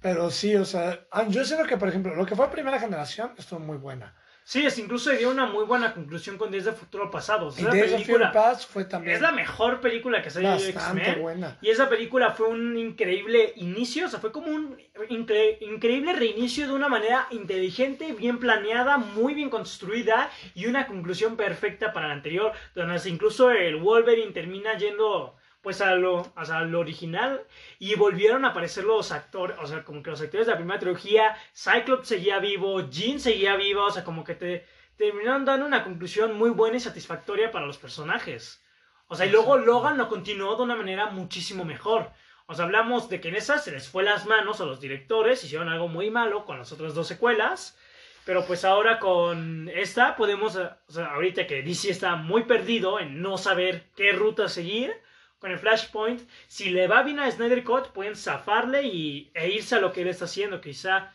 Pero 0.00 0.30
sí, 0.30 0.54
o 0.54 0.64
sea, 0.64 1.00
yo 1.28 1.44
siento 1.44 1.66
que, 1.66 1.76
por 1.76 1.88
ejemplo, 1.88 2.14
lo 2.14 2.24
que 2.24 2.36
fue 2.36 2.48
primera 2.50 2.78
generación 2.78 3.34
estuvo 3.36 3.58
muy 3.58 3.76
buena. 3.76 4.14
Sí, 4.50 4.66
es 4.66 4.76
incluso 4.80 5.10
dio 5.12 5.30
una 5.30 5.46
muy 5.46 5.64
buena 5.64 5.94
conclusión 5.94 6.36
con 6.36 6.50
Días 6.50 6.64
de 6.64 6.72
Futuro 6.72 7.08
Pasado. 7.08 7.46
O 7.46 7.50
sea, 7.52 7.62
Y 7.62 7.78
Days 7.78 7.92
of 7.92 8.00
película 8.00 8.32
Past 8.32 8.68
fue 8.68 8.84
también 8.84 9.14
es 9.14 9.22
la 9.22 9.30
mejor 9.30 9.80
película 9.80 10.22
que 10.22 10.30
se 10.30 10.44
ha 10.44 10.56
hecho 10.56 10.70
X-Men. 10.70 11.22
buena. 11.22 11.56
Y 11.62 11.68
esa 11.70 11.88
película 11.88 12.32
fue 12.32 12.48
un 12.48 12.76
increíble 12.76 13.52
inicio, 13.54 14.06
o 14.06 14.08
sea, 14.08 14.18
fue 14.18 14.32
como 14.32 14.48
un 14.48 14.76
incre- 15.08 15.56
increíble 15.60 16.14
reinicio 16.14 16.66
de 16.66 16.72
una 16.72 16.88
manera 16.88 17.28
inteligente, 17.30 18.12
bien 18.12 18.40
planeada, 18.40 18.96
muy 18.98 19.34
bien 19.34 19.50
construida 19.50 20.28
y 20.56 20.66
una 20.66 20.88
conclusión 20.88 21.36
perfecta 21.36 21.92
para 21.92 22.08
la 22.08 22.14
anterior, 22.14 22.52
donde 22.74 23.08
incluso 23.08 23.52
el 23.52 23.76
Wolverine 23.76 24.32
termina 24.32 24.76
yendo 24.76 25.36
pues 25.62 25.80
a 25.80 25.94
lo, 25.94 26.32
o 26.34 26.44
sea, 26.44 26.58
a 26.58 26.64
lo 26.64 26.80
original 26.80 27.42
y 27.78 27.94
volvieron 27.94 28.44
a 28.44 28.48
aparecer 28.48 28.84
los 28.84 29.12
actores, 29.12 29.56
o 29.60 29.66
sea, 29.66 29.84
como 29.84 30.02
que 30.02 30.10
los 30.10 30.20
actores 30.20 30.46
de 30.46 30.52
la 30.52 30.58
primera 30.58 30.78
trilogía, 30.78 31.36
Cyclops 31.54 32.08
seguía 32.08 32.38
vivo, 32.38 32.88
Jean 32.88 33.20
seguía 33.20 33.56
viva, 33.56 33.84
o 33.84 33.90
sea, 33.90 34.04
como 34.04 34.24
que 34.24 34.34
te 34.34 34.66
terminaron 34.96 35.44
dando 35.44 35.66
una 35.66 35.84
conclusión 35.84 36.36
muy 36.36 36.50
buena 36.50 36.76
y 36.76 36.80
satisfactoria 36.80 37.50
para 37.50 37.66
los 37.66 37.78
personajes. 37.78 38.62
O 39.08 39.16
sea, 39.16 39.26
y 39.26 39.30
luego. 39.30 39.58
Logan 39.58 39.98
lo 39.98 40.08
continuó 40.08 40.54
de 40.56 40.62
una 40.62 40.76
manera 40.76 41.06
muchísimo 41.06 41.64
mejor. 41.64 42.10
O 42.46 42.54
sea, 42.54 42.64
hablamos 42.64 43.08
de 43.08 43.20
que 43.20 43.28
en 43.28 43.34
esa 43.34 43.58
se 43.58 43.72
les 43.72 43.88
fue 43.88 44.04
las 44.04 44.26
manos 44.26 44.60
a 44.60 44.66
los 44.66 44.80
directores, 44.80 45.42
hicieron 45.42 45.68
algo 45.68 45.88
muy 45.88 46.10
malo 46.10 46.44
con 46.44 46.58
las 46.58 46.70
otras 46.70 46.94
dos 46.94 47.08
secuelas. 47.08 47.76
Pero 48.24 48.46
pues 48.46 48.64
ahora 48.64 49.00
con 49.00 49.68
esta 49.68 50.14
podemos, 50.14 50.54
o 50.54 50.76
sea, 50.86 51.06
ahorita 51.14 51.46
que 51.46 51.62
DC 51.62 51.90
está 51.90 52.16
muy 52.16 52.44
perdido 52.44 53.00
en 53.00 53.20
no 53.20 53.38
saber 53.38 53.86
qué 53.96 54.12
ruta 54.12 54.48
seguir, 54.48 54.92
con 55.40 55.50
el 55.50 55.58
Flashpoint, 55.58 56.20
si 56.46 56.70
le 56.70 56.86
va 56.86 57.02
bien 57.02 57.18
a 57.18 57.28
Snyder 57.30 57.64
Cut, 57.64 57.88
pueden 57.88 58.14
zafarle 58.14 58.82
y, 58.84 59.32
e 59.34 59.48
irse 59.48 59.74
a 59.74 59.80
lo 59.80 59.90
que 59.92 60.02
él 60.02 60.08
está 60.08 60.26
haciendo, 60.26 60.60
quizá. 60.60 61.12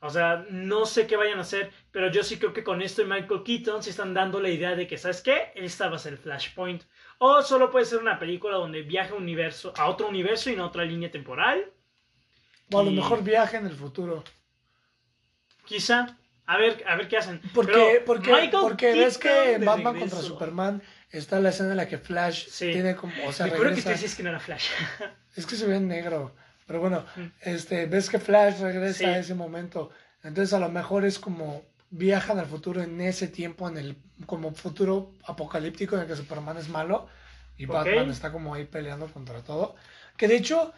O 0.00 0.10
sea, 0.10 0.46
no 0.50 0.86
sé 0.86 1.06
qué 1.06 1.16
vayan 1.16 1.38
a 1.38 1.42
hacer, 1.42 1.72
pero 1.90 2.10
yo 2.10 2.22
sí 2.22 2.38
creo 2.38 2.52
que 2.52 2.62
con 2.62 2.82
esto 2.82 3.02
y 3.02 3.06
Michael 3.06 3.42
Keaton 3.44 3.82
se 3.82 3.90
están 3.90 4.14
dando 4.14 4.38
la 4.40 4.50
idea 4.50 4.76
de 4.76 4.86
que, 4.86 4.96
¿sabes 4.96 5.22
qué? 5.22 5.50
Esta 5.56 5.88
va 5.88 5.96
a 5.96 5.98
ser 5.98 6.12
el 6.12 6.18
Flashpoint. 6.18 6.84
O 7.18 7.42
solo 7.42 7.70
puede 7.70 7.84
ser 7.86 7.98
una 8.00 8.18
película 8.18 8.56
donde 8.56 8.82
viaje 8.82 9.12
a, 9.12 9.16
universo, 9.16 9.72
a 9.76 9.86
otro 9.88 10.06
universo 10.08 10.50
y 10.50 10.52
en 10.54 10.60
otra 10.60 10.84
línea 10.84 11.10
temporal. 11.10 11.72
O 12.70 12.78
a 12.78 12.84
lo 12.84 12.90
y- 12.90 12.96
mejor 12.96 13.24
viaje 13.24 13.56
en 13.56 13.66
el 13.66 13.74
futuro. 13.74 14.22
Quizá. 15.64 16.18
A 16.46 16.58
ver, 16.58 16.84
a 16.86 16.96
ver 16.96 17.08
qué 17.08 17.16
hacen. 17.16 17.40
Porque, 17.54 17.72
Pero 17.72 18.04
porque, 18.04 18.30
Michael 18.30 18.62
porque 18.62 18.92
ves 18.92 19.16
que 19.16 19.54
en 19.54 19.64
Batman 19.64 19.94
regreso. 19.94 20.16
contra 20.16 20.28
Superman 20.28 20.82
está 21.18 21.40
la 21.40 21.50
escena 21.50 21.70
en 21.72 21.76
la 21.76 21.88
que 21.88 21.98
Flash 21.98 22.46
Sí. 22.48 22.72
tiene 22.72 22.94
como, 22.96 23.12
o 23.26 23.32
sea, 23.32 23.46
Recuerdo 23.46 23.64
que 23.64 23.68
regresa. 23.76 23.88
te 23.88 23.94
decías 23.94 24.14
que 24.14 24.22
no 24.22 24.30
era 24.30 24.40
Flash. 24.40 24.66
Es 25.36 25.46
que 25.46 25.56
se 25.56 25.66
ve 25.66 25.76
en 25.76 25.88
negro. 25.88 26.34
Pero 26.66 26.80
bueno, 26.80 27.04
Mm. 27.16 27.26
este, 27.42 27.86
ves 27.86 28.08
que 28.08 28.18
Flash 28.18 28.60
regresa 28.60 28.98
Sí. 28.98 29.04
a 29.04 29.18
ese 29.18 29.34
momento. 29.34 29.90
Entonces 30.22 30.52
a 30.54 30.58
lo 30.58 30.68
mejor 30.70 31.04
es 31.04 31.18
como 31.18 31.62
viajan 31.90 32.38
al 32.38 32.46
futuro 32.46 32.82
en 32.82 33.00
ese 33.00 33.28
tiempo, 33.28 33.68
en 33.68 33.76
el 33.78 33.96
como 34.26 34.52
futuro 34.54 35.12
apocalíptico 35.26 35.94
en 35.96 36.02
el 36.02 36.06
que 36.08 36.16
Superman 36.16 36.56
es 36.56 36.68
malo 36.68 37.08
y 37.58 37.66
Ok. 37.66 37.72
Batman 37.72 38.10
está 38.10 38.32
como 38.32 38.54
ahí 38.54 38.64
peleando 38.64 39.06
contra 39.08 39.42
todo. 39.42 39.74
Que 40.16 40.26
de 40.28 40.36
hecho, 40.36 40.72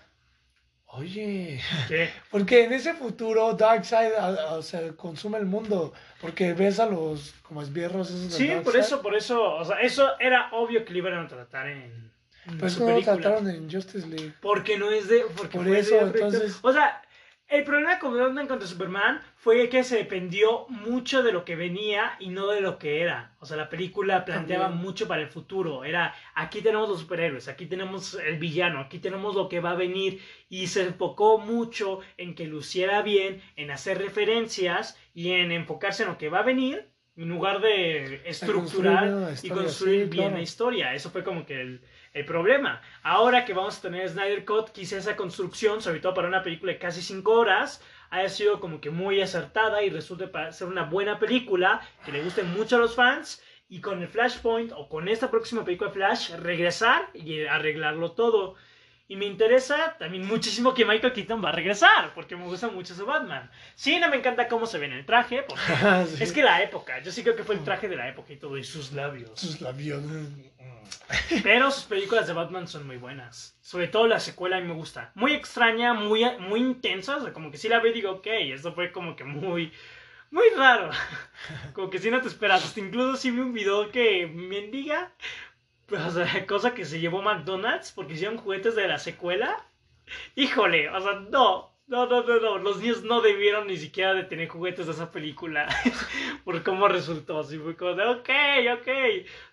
oye, 0.96 1.60
¿Qué? 1.88 2.10
porque 2.30 2.64
en 2.64 2.72
ese 2.72 2.94
futuro 2.94 3.52
Darkseid 3.54 4.12
a- 4.14 4.56
a- 4.58 4.62
se 4.62 4.94
consume 4.96 5.38
el 5.38 5.46
mundo, 5.46 5.92
porque 6.20 6.52
ves 6.54 6.78
a 6.80 6.86
los 6.86 7.34
como 7.42 7.62
esbirros 7.62 8.10
esos 8.10 8.32
Sí, 8.32 8.50
por 8.64 8.76
eso, 8.76 9.02
por 9.02 9.14
eso. 9.14 9.42
O 9.54 9.64
sea, 9.64 9.80
eso 9.80 10.18
era 10.20 10.48
obvio 10.52 10.84
que 10.84 10.92
lo 10.92 10.98
iban 10.98 11.14
a 11.14 11.28
tratar 11.28 11.68
en, 11.68 12.10
en 12.46 12.58
Pues 12.58 12.72
su 12.72 12.78
como 12.80 12.90
lo 12.90 12.96
película. 12.96 13.16
trataron 13.20 13.48
en 13.50 13.70
Justice 13.70 14.06
League. 14.06 14.32
Porque 14.40 14.76
no 14.78 14.90
es 14.90 15.08
de. 15.08 15.24
Porque 15.36 15.58
Por 15.58 15.66
fue 15.66 15.78
eso, 15.78 16.00
entonces- 16.00 16.58
O 16.62 16.72
sea, 16.72 17.02
el 17.48 17.62
problema 17.62 17.98
con 18.00 18.18
Batman 18.18 18.48
contra 18.48 18.66
Superman 18.66 19.20
fue 19.36 19.68
que 19.68 19.84
se 19.84 19.96
dependió 19.96 20.66
mucho 20.68 21.22
de 21.22 21.30
lo 21.30 21.44
que 21.44 21.54
venía 21.54 22.16
y 22.18 22.30
no 22.30 22.48
de 22.48 22.60
lo 22.60 22.76
que 22.78 23.02
era. 23.02 23.36
O 23.38 23.46
sea, 23.46 23.56
la 23.56 23.68
película 23.68 24.24
planteaba 24.24 24.64
También. 24.64 24.84
mucho 24.84 25.06
para 25.06 25.22
el 25.22 25.28
futuro. 25.28 25.84
Era, 25.84 26.12
aquí 26.34 26.60
tenemos 26.60 26.88
los 26.88 27.00
superhéroes, 27.00 27.46
aquí 27.46 27.66
tenemos 27.66 28.14
el 28.14 28.38
villano, 28.38 28.80
aquí 28.80 28.98
tenemos 28.98 29.36
lo 29.36 29.48
que 29.48 29.60
va 29.60 29.70
a 29.70 29.76
venir. 29.76 30.20
Y 30.48 30.66
se 30.66 30.82
enfocó 30.82 31.38
mucho 31.38 32.00
en 32.16 32.34
que 32.34 32.46
luciera 32.46 33.02
bien, 33.02 33.40
en 33.54 33.70
hacer 33.70 33.98
referencias 33.98 34.98
y 35.14 35.30
en 35.32 35.52
enfocarse 35.52 36.02
en 36.02 36.08
lo 36.08 36.18
que 36.18 36.28
va 36.28 36.40
a 36.40 36.42
venir. 36.42 36.88
En 37.16 37.28
lugar 37.28 37.60
de 37.60 38.22
estructurar 38.26 39.08
construir 39.08 39.52
y 39.52 39.56
construir 39.56 40.00
bien 40.08 40.24
claro. 40.24 40.36
la 40.36 40.42
historia. 40.42 40.94
Eso 40.94 41.10
fue 41.10 41.24
como 41.24 41.46
que 41.46 41.60
el, 41.60 41.80
el 42.16 42.24
problema. 42.24 42.80
Ahora 43.02 43.44
que 43.44 43.52
vamos 43.52 43.78
a 43.78 43.82
tener 43.82 44.08
Snyder 44.08 44.44
Cut, 44.44 44.70
quizá 44.70 44.96
esa 44.96 45.16
construcción, 45.16 45.82
sobre 45.82 46.00
todo 46.00 46.14
para 46.14 46.28
una 46.28 46.42
película 46.42 46.72
de 46.72 46.78
casi 46.78 47.02
5 47.02 47.30
horas, 47.30 47.82
haya 48.10 48.28
sido 48.28 48.58
como 48.58 48.80
que 48.80 48.90
muy 48.90 49.20
acertada 49.20 49.82
y 49.82 49.90
resulte 49.90 50.26
para 50.26 50.52
ser 50.52 50.68
una 50.68 50.84
buena 50.84 51.18
película 51.18 51.80
que 52.04 52.12
le 52.12 52.22
guste 52.22 52.42
mucho 52.42 52.76
a 52.76 52.78
los 52.78 52.94
fans. 52.94 53.42
Y 53.68 53.80
con 53.80 54.00
el 54.00 54.08
Flashpoint 54.08 54.72
o 54.76 54.88
con 54.88 55.08
esta 55.08 55.28
próxima 55.30 55.64
película 55.64 55.90
de 55.90 55.94
Flash, 55.94 56.30
regresar 56.36 57.08
y 57.14 57.44
arreglarlo 57.46 58.12
todo. 58.12 58.54
Y 59.08 59.16
me 59.16 59.24
interesa 59.26 59.96
también 59.98 60.24
muchísimo 60.26 60.72
que 60.72 60.84
Michael 60.84 61.12
Keaton 61.12 61.44
va 61.44 61.48
a 61.50 61.52
regresar, 61.52 62.12
porque 62.14 62.34
me 62.36 62.44
gusta 62.44 62.68
mucho 62.68 62.94
su 62.94 63.04
Batman. 63.06 63.50
Sí, 63.74 63.98
no 64.00 64.08
me 64.08 64.16
encanta 64.16 64.48
cómo 64.48 64.66
se 64.66 64.78
ve 64.78 64.86
en 64.86 64.92
el 64.94 65.04
traje, 65.06 65.44
porque 65.46 65.62
Sí. 66.16 66.22
es 66.24 66.32
que 66.32 66.42
la 66.42 66.62
época, 66.62 67.00
yo 67.02 67.10
sí 67.12 67.22
creo 67.22 67.36
que 67.36 67.44
fue 67.44 67.56
el 67.56 67.62
traje 67.64 67.88
de 67.88 67.96
la 67.96 68.08
época 68.08 68.32
y 68.32 68.36
todo, 68.36 68.56
y 68.56 68.64
sus 68.64 68.92
labios. 68.92 69.30
Sus 69.38 69.60
labios. 69.60 70.02
Pero 71.42 71.70
sus 71.70 71.84
películas 71.84 72.26
de 72.26 72.32
Batman 72.32 72.68
son 72.68 72.86
muy 72.86 72.96
buenas. 72.96 73.56
Sobre 73.60 73.88
todo 73.88 74.06
la 74.06 74.20
secuela 74.20 74.56
a 74.56 74.60
mí 74.60 74.66
me 74.66 74.74
gusta. 74.74 75.12
Muy 75.14 75.34
extraña, 75.34 75.94
muy, 75.94 76.24
muy 76.40 76.60
intensa. 76.60 77.16
O 77.16 77.20
sea, 77.20 77.32
como 77.32 77.50
que 77.50 77.58
si 77.58 77.68
la 77.68 77.80
veo 77.80 77.92
y 77.92 77.94
digo, 77.94 78.10
ok, 78.12 78.26
esto 78.26 78.72
fue 78.72 78.92
como 78.92 79.16
que 79.16 79.24
muy, 79.24 79.72
muy 80.30 80.48
raro. 80.56 80.90
Como 81.72 81.90
que 81.90 81.98
si 81.98 82.10
no 82.10 82.20
te 82.20 82.28
esperas. 82.28 82.76
Incluso 82.76 83.16
si 83.16 83.30
vi 83.30 83.40
un 83.40 83.52
video 83.52 83.90
que 83.90 84.26
mendiga. 84.26 85.12
Pues, 85.86 86.02
o 86.02 86.10
sea, 86.10 86.46
cosa 86.46 86.74
que 86.74 86.84
se 86.84 86.98
llevó 86.98 87.22
McDonald's 87.22 87.92
porque 87.92 88.14
hicieron 88.14 88.38
juguetes 88.38 88.74
de 88.74 88.88
la 88.88 88.98
secuela. 88.98 89.64
Híjole, 90.34 90.90
o 90.90 91.00
sea, 91.00 91.20
no. 91.30 91.75
No, 91.86 92.06
no, 92.06 92.24
no, 92.24 92.40
no. 92.40 92.58
Los 92.58 92.78
niños 92.78 93.04
no 93.04 93.20
debieron 93.20 93.68
ni 93.68 93.76
siquiera 93.76 94.12
de 94.12 94.24
tener 94.24 94.48
juguetes 94.48 94.86
de 94.86 94.92
esa 94.92 95.12
película. 95.12 95.68
por 96.44 96.62
cómo 96.64 96.88
resultó. 96.88 97.40
Así 97.40 97.58
fue 97.58 97.76
como 97.76 97.94
de, 97.94 98.04
ok, 98.06 98.30
ok. 98.78 98.88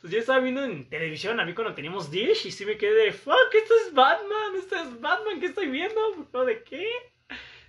Pues 0.01 0.13
yo 0.13 0.19
estaba 0.19 0.39
viendo 0.39 0.63
en 0.63 0.89
televisión 0.89 1.39
a 1.39 1.45
mí 1.45 1.53
cuando 1.53 1.75
teníamos 1.75 2.09
Dish 2.09 2.47
y 2.47 2.51
sí 2.51 2.65
me 2.65 2.77
quedé 2.77 3.05
de, 3.05 3.11
fuck, 3.11 3.53
esto 3.53 3.73
es 3.85 3.93
Batman, 3.93 4.55
esto 4.57 4.75
es 4.75 4.99
Batman, 4.99 5.39
¿qué 5.39 5.45
estoy 5.47 5.67
viendo? 5.67 5.99
¿Pero 6.31 6.45
¿De 6.45 6.63
qué? 6.63 6.87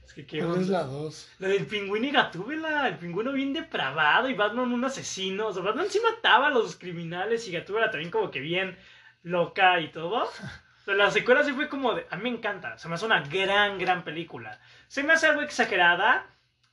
Es 0.05 0.13
que 0.15 0.27
qué 0.27 0.39
¿Cuál 0.39 0.53
es 0.53 0.69
onda. 0.69 0.81
la 0.81 0.85
2? 0.85 1.33
La 1.41 1.49
del 1.49 1.67
pingüino 1.67 2.07
y 2.07 2.11
Gatúbela, 2.11 2.89
el 2.89 2.97
pingüino 2.97 3.33
bien 3.33 3.53
depravado 3.53 4.29
y 4.29 4.35
Batman 4.35 4.73
un 4.73 4.85
asesino. 4.85 5.49
O 5.49 5.53
sea, 5.53 5.63
Batman 5.63 5.91
sí 5.91 6.01
mataba 6.01 6.47
a 6.47 6.51
los 6.51 6.77
criminales 6.77 7.47
y 7.49 7.53
Gatúbela 7.53 7.91
también 7.91 8.11
como 8.11 8.31
que 8.31 8.41
bien 8.41 8.79
loca 9.23 9.81
y 9.81 9.91
todo. 9.91 10.27
O 10.85 10.87
sea, 10.87 10.95
la 10.95 11.11
secuela 11.11 11.43
sí 11.43 11.53
fue 11.53 11.69
como 11.69 11.95
de... 11.95 12.07
A 12.11 12.17
mí 12.17 12.25
me 12.25 12.37
encanta, 12.37 12.77
se 12.79 12.89
me 12.89 12.95
hace 12.95 13.07
una 13.07 13.21
gran, 13.23 13.79
gran 13.79 14.05
película. 14.05 14.61
Se 14.87 15.03
me 15.03 15.15
hace 15.15 15.27
algo 15.27 15.41
exagerada, 15.43 16.27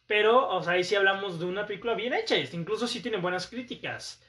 pero, 0.05 0.49
o 0.49 0.62
sea, 0.62 0.74
ahí 0.74 0.84
sí 0.84 0.95
hablamos 0.95 1.39
de 1.39 1.45
una 1.45 1.66
película 1.66 1.93
bien 1.93 2.14
hecha. 2.14 2.38
y 2.38 2.47
Incluso 2.51 2.88
sí 2.88 3.01
tiene 3.01 3.18
buenas 3.18 3.47
críticas. 3.47 4.22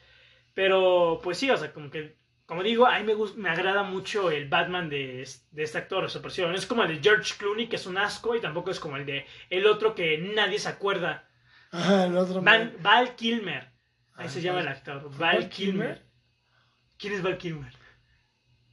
Pero, 0.55 1.21
pues 1.23 1.39
sí, 1.39 1.51
o 1.51 1.57
sea, 1.57 1.73
como 1.73 1.91
que... 1.91 2.17
Como 2.47 2.63
digo, 2.63 2.87
a 2.87 2.99
mí 2.99 3.05
me, 3.05 3.15
gus- 3.15 3.35
me 3.37 3.49
agrada 3.49 3.83
mucho 3.83 4.31
el 4.31 4.49
Batman 4.49 4.89
de, 4.91 5.27
de 5.53 5.63
este 5.63 5.79
actor, 5.79 6.11
su 6.11 6.21
versión. 6.21 6.51
No 6.51 6.57
es 6.59 6.67
como 6.67 6.83
el 6.83 6.89
de 6.97 7.01
George 7.03 7.35
Clooney, 7.39 7.69
que 7.69 7.77
es 7.77 7.87
un 7.87 7.97
asco, 7.97 8.37
y 8.37 8.41
tampoco 8.41 8.71
es 8.71 8.79
como 8.81 8.97
el 8.97 9.07
de 9.07 9.27
el 9.49 9.67
otro 9.67 9.95
que 9.95 10.19
nadie 10.19 10.59
se 10.59 10.69
acuerda. 10.69 11.29
Ah, 11.71 12.05
el 12.07 12.17
otro. 12.17 12.43
Van- 12.43 12.75
Val 12.81 13.15
Kilmer. 13.15 13.71
Ahí 14.17 14.27
Ah, 14.27 14.29
se 14.29 14.43
llama 14.43 14.61
el 14.61 14.69
actor. 14.69 15.03
Val 15.05 15.19
¿Val 15.19 15.49
Kilmer. 15.49 15.51
Kilmer? 15.51 16.03
¿Quién 16.99 17.13
es 17.15 17.23
Val 17.23 17.39
Kilmer? 17.39 17.73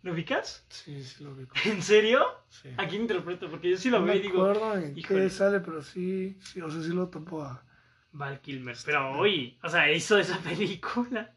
¿Lo 0.01 0.13
ubicas? 0.13 0.65
Sí, 0.69 1.03
sí 1.03 1.23
lo 1.23 1.31
ubico. 1.31 1.53
¿En 1.65 1.81
serio? 1.81 2.25
Sí. 2.49 2.69
¿A 2.77 2.87
quién 2.87 3.01
interpreto? 3.01 3.49
Porque 3.49 3.69
yo 3.71 3.77
sí 3.77 3.89
lo 3.89 3.99
no 3.99 4.05
veo 4.05 4.15
y 4.15 4.19
digo, 4.19 4.41
acuerdo 4.45 4.75
en 4.77 4.97
híjole. 4.97 5.23
qué 5.23 5.29
sale, 5.29 5.59
pero 5.59 5.81
sí, 5.81 6.37
sí, 6.41 6.61
o 6.61 6.69
sea, 6.71 6.81
sí 6.81 6.89
lo 6.89 7.07
topo 7.09 7.43
a... 7.43 7.61
Val 8.11 8.39
Kilmer. 8.41 8.75
Pero 8.85 9.11
hoy, 9.19 9.57
o 9.61 9.69
sea, 9.69 9.91
hizo 9.91 10.17
esa 10.17 10.37
película. 10.39 11.31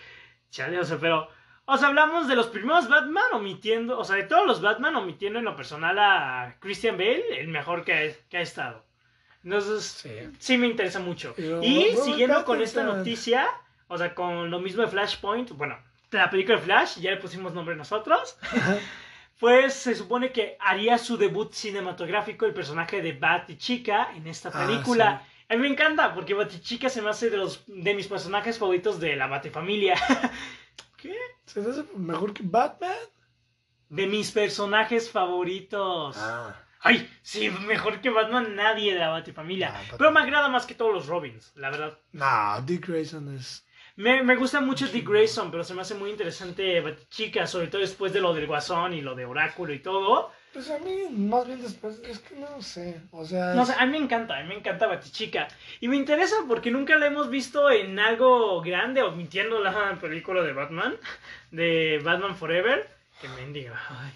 Chale, 0.50 0.78
o 0.78 0.84
sea, 0.84 0.98
pero. 0.98 1.28
O 1.70 1.76
sea, 1.76 1.88
hablamos 1.88 2.28
de 2.28 2.34
los 2.36 2.46
primeros 2.48 2.88
Batman 2.88 3.24
omitiendo, 3.34 3.98
o 3.98 4.04
sea, 4.04 4.16
de 4.16 4.22
todos 4.24 4.46
los 4.46 4.60
Batman 4.62 4.96
omitiendo 4.96 5.38
en 5.38 5.44
lo 5.44 5.54
personal 5.54 5.98
a 5.98 6.56
Christian 6.60 6.96
Bale, 6.96 7.40
el 7.40 7.48
mejor 7.48 7.84
que 7.84 7.92
ha, 7.92 8.28
que 8.28 8.38
ha 8.38 8.40
estado. 8.40 8.84
Entonces, 9.44 9.84
Sí. 9.84 10.10
sí 10.38 10.58
me 10.58 10.66
interesa 10.66 10.98
mucho. 10.98 11.34
Pero, 11.36 11.62
Y 11.62 11.94
siguiendo 12.04 12.44
con 12.44 12.60
esta 12.62 12.82
noticia, 12.84 13.48
o 13.86 13.96
sea, 13.98 14.14
con 14.14 14.50
lo 14.50 14.60
mismo 14.60 14.82
de 14.82 14.88
Flashpoint, 14.88 15.50
bueno, 15.52 15.78
la 16.10 16.30
película 16.30 16.56
de 16.56 16.62
Flash, 16.64 16.98
ya 16.98 17.10
le 17.10 17.16
pusimos 17.18 17.52
nombre 17.54 17.76
nosotros, 17.76 18.38
pues 19.38 19.74
se 19.74 19.94
supone 19.94 20.32
que 20.32 20.56
haría 20.60 20.98
su 20.98 21.16
debut 21.16 21.52
cinematográfico 21.52 22.46
el 22.46 22.54
personaje 22.54 23.02
de 23.02 23.12
Batichica 23.12 24.12
en 24.14 24.26
esta 24.26 24.50
Ah, 24.52 24.66
película. 24.66 25.26
A 25.48 25.54
mí 25.54 25.60
me 25.60 25.68
encanta 25.68 26.14
porque 26.14 26.34
Batichica 26.34 26.88
se 26.88 27.00
me 27.02 27.10
hace 27.10 27.30
de, 27.30 27.36
los, 27.36 27.64
de 27.66 27.94
mis 27.94 28.06
personajes 28.06 28.58
favoritos 28.58 29.00
de 29.00 29.16
la 29.16 29.26
Batifamilia. 29.28 29.94
¿Qué? 30.96 31.14
¿Se 31.46 31.60
hace 31.60 31.84
mejor 31.96 32.34
que 32.34 32.42
Batman? 32.44 32.92
De 33.88 34.06
mis 34.06 34.30
personajes 34.32 35.10
favoritos. 35.10 36.16
Ah. 36.18 36.54
Ay, 36.80 37.10
sí, 37.22 37.50
mejor 37.66 38.00
que 38.00 38.10
Batman 38.10 38.54
nadie 38.54 38.92
de 38.94 39.00
la 39.00 39.08
Batifamilia. 39.08 39.68
Ah, 39.68 39.78
Batman. 39.78 39.94
Pero 39.98 40.10
me 40.12 40.20
agrada 40.20 40.48
más 40.48 40.66
que 40.66 40.74
todos 40.74 40.92
los 40.92 41.06
Robins, 41.06 41.52
la 41.56 41.70
verdad. 41.70 41.98
No, 42.12 42.60
Dick 42.66 42.86
Grayson 42.88 43.34
es. 43.34 43.64
Me, 43.98 44.22
me 44.22 44.36
gusta 44.36 44.60
mucho 44.60 44.86
Dick 44.86 45.08
Grayson, 45.08 45.50
pero 45.50 45.64
se 45.64 45.74
me 45.74 45.80
hace 45.80 45.96
muy 45.96 46.10
interesante 46.10 46.80
Batichica, 46.80 47.48
sobre 47.48 47.66
todo 47.66 47.80
después 47.80 48.12
de 48.12 48.20
lo 48.20 48.32
del 48.32 48.46
Guasón 48.46 48.94
y 48.94 49.00
lo 49.00 49.16
de 49.16 49.24
Oráculo 49.24 49.72
y 49.72 49.80
todo. 49.80 50.30
Pues 50.52 50.70
a 50.70 50.78
mí, 50.78 51.08
más 51.10 51.44
bien 51.48 51.60
después, 51.60 52.00
es 52.04 52.20
que 52.20 52.36
no 52.36 52.62
sé. 52.62 53.00
O 53.10 53.24
sea. 53.24 53.54
No 53.54 53.66
sé, 53.66 53.74
a 53.76 53.84
mí 53.86 53.90
me 53.90 53.98
encanta, 53.98 54.38
a 54.38 54.42
mí 54.42 54.50
me 54.50 54.54
encanta 54.54 54.86
Batichica. 54.86 55.48
Y 55.80 55.88
me 55.88 55.96
interesa 55.96 56.36
porque 56.46 56.70
nunca 56.70 56.96
la 56.96 57.06
hemos 57.06 57.28
visto 57.28 57.72
en 57.72 57.98
algo 57.98 58.62
grande, 58.62 59.02
omitiendo 59.02 59.60
la 59.60 59.98
película 60.00 60.42
de 60.42 60.52
Batman, 60.52 60.96
de 61.50 62.00
Batman 62.04 62.36
Forever. 62.36 62.88
Que 63.20 63.28
mendiga, 63.30 63.82
ay. 63.90 64.12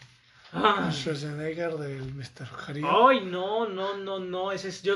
Ay. 0.53 0.93
Schwarzenegger 0.93 1.73
del 1.73 2.15
Mr. 2.15 2.47
Harry. 2.69 2.83
Ay, 2.85 3.25
no, 3.25 3.67
no, 3.67 3.97
no, 3.97 4.21
no. 4.21 4.53
Ese 4.53 4.69
es, 4.69 4.83
yo, 4.83 4.95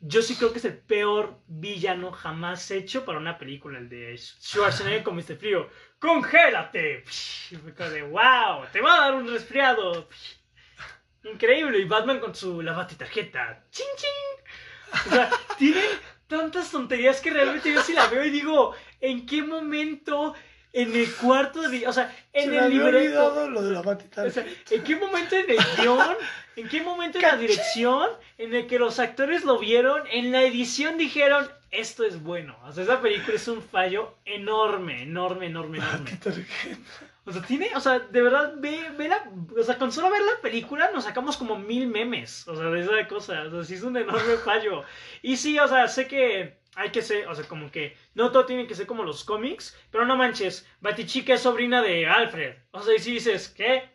yo 0.00 0.22
sí 0.22 0.36
creo 0.36 0.52
que 0.52 0.58
es 0.58 0.64
el 0.64 0.78
peor 0.78 1.40
villano 1.46 2.12
jamás 2.12 2.70
hecho 2.70 3.04
para 3.04 3.18
una 3.18 3.38
película, 3.38 3.78
el 3.78 3.88
de 3.88 4.16
Schwarzenegger 4.16 5.02
con 5.02 5.16
Mr. 5.16 5.36
Frío. 5.36 5.68
¡Congélate! 5.98 7.04
De, 7.50 8.02
wow, 8.02 8.66
te 8.72 8.80
va 8.80 8.96
a 8.96 9.00
dar 9.00 9.14
un 9.14 9.28
resfriado. 9.28 10.08
Increíble. 11.24 11.78
Y 11.78 11.84
Batman 11.84 12.20
con 12.20 12.34
su 12.34 12.62
la 12.62 12.86
tarjeta. 12.86 13.64
¡Chin, 13.70 13.86
chin! 13.96 15.06
O 15.06 15.10
sea, 15.10 15.30
tiene 15.58 15.82
tantas 16.26 16.70
tonterías 16.70 17.20
que 17.20 17.30
realmente 17.30 17.72
yo 17.72 17.82
sí 17.82 17.92
la 17.92 18.06
veo 18.06 18.24
y 18.24 18.30
digo, 18.30 18.74
¿en 19.00 19.26
qué 19.26 19.42
momento 19.42 20.34
en 20.76 20.94
el 20.94 21.10
cuarto 21.14 21.62
de... 21.62 21.88
O 21.88 21.92
sea, 21.92 22.14
en 22.34 22.50
Se 22.50 22.56
el 22.56 22.64
había 22.64 22.78
libreto... 22.84 22.98
olvidado 22.98 23.50
lo 23.50 23.62
de 23.62 23.72
la. 23.72 23.80
O 23.80 24.30
sea, 24.30 24.46
¿en 24.70 24.84
qué 24.84 24.94
momento 24.96 25.34
en 25.34 25.50
el 25.50 25.58
guion, 25.78 26.16
en 26.56 26.68
qué 26.68 26.82
momento 26.82 27.16
en 27.16 27.22
la 27.22 27.36
dirección, 27.38 28.10
en 28.36 28.54
el 28.54 28.66
que 28.66 28.78
los 28.78 28.98
actores 28.98 29.44
lo 29.44 29.58
vieron, 29.58 30.02
en 30.12 30.32
la 30.32 30.42
edición 30.42 30.98
dijeron, 30.98 31.48
esto 31.70 32.04
es 32.04 32.22
bueno? 32.22 32.58
O 32.66 32.72
sea, 32.72 32.84
esa 32.84 33.00
película 33.00 33.36
es 33.36 33.48
un 33.48 33.62
fallo 33.62 34.16
enorme, 34.26 35.02
enorme, 35.02 35.46
enorme, 35.46 35.78
enorme. 35.78 36.18
O 37.24 37.32
sea, 37.32 37.42
tiene, 37.42 37.70
o 37.74 37.80
sea, 37.80 37.98
de 37.98 38.22
verdad, 38.22 38.52
ve, 38.58 38.78
ve 38.98 39.08
la, 39.08 39.28
o 39.58 39.62
sea, 39.62 39.78
con 39.78 39.90
solo 39.90 40.10
ver 40.10 40.20
la 40.20 40.42
película 40.42 40.90
nos 40.92 41.04
sacamos 41.04 41.38
como 41.38 41.58
mil 41.58 41.86
memes, 41.86 42.46
o 42.46 42.54
sea, 42.54 42.66
de 42.66 42.82
esa 42.82 43.08
cosa, 43.08 43.42
o 43.42 43.50
sea, 43.50 43.64
sí 43.64 43.74
es 43.74 43.82
un 43.82 43.96
enorme 43.96 44.36
fallo. 44.44 44.84
Y 45.22 45.38
sí, 45.38 45.58
o 45.58 45.66
sea, 45.66 45.88
sé 45.88 46.06
que 46.06 46.58
hay 46.76 46.90
que 46.90 47.02
ser, 47.02 47.26
o 47.26 47.34
sea, 47.34 47.48
como 47.48 47.70
que 47.72 47.96
no 48.14 48.30
todo 48.30 48.44
tiene 48.44 48.66
que 48.66 48.74
ser 48.74 48.86
como 48.86 49.02
los 49.02 49.24
cómics, 49.24 49.76
pero 49.90 50.04
no 50.04 50.16
manches, 50.16 50.68
Batichica 50.80 51.34
es 51.34 51.40
sobrina 51.40 51.82
de 51.82 52.06
Alfred. 52.06 52.54
O 52.70 52.82
sea, 52.82 52.94
y 52.94 52.98
si 52.98 53.12
dices, 53.12 53.48
¿qué? 53.48 53.88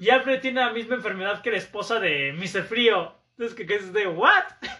Y 0.00 0.08
Alfred 0.08 0.40
tiene 0.40 0.60
la 0.60 0.72
misma 0.72 0.96
enfermedad 0.96 1.42
que 1.42 1.50
la 1.50 1.58
esposa 1.58 2.00
de 2.00 2.32
Mr. 2.32 2.64
Frío. 2.64 3.14
Entonces, 3.36 3.66
que 3.66 3.74
es 3.74 3.92
de, 3.92 4.06
¿what? 4.08 4.44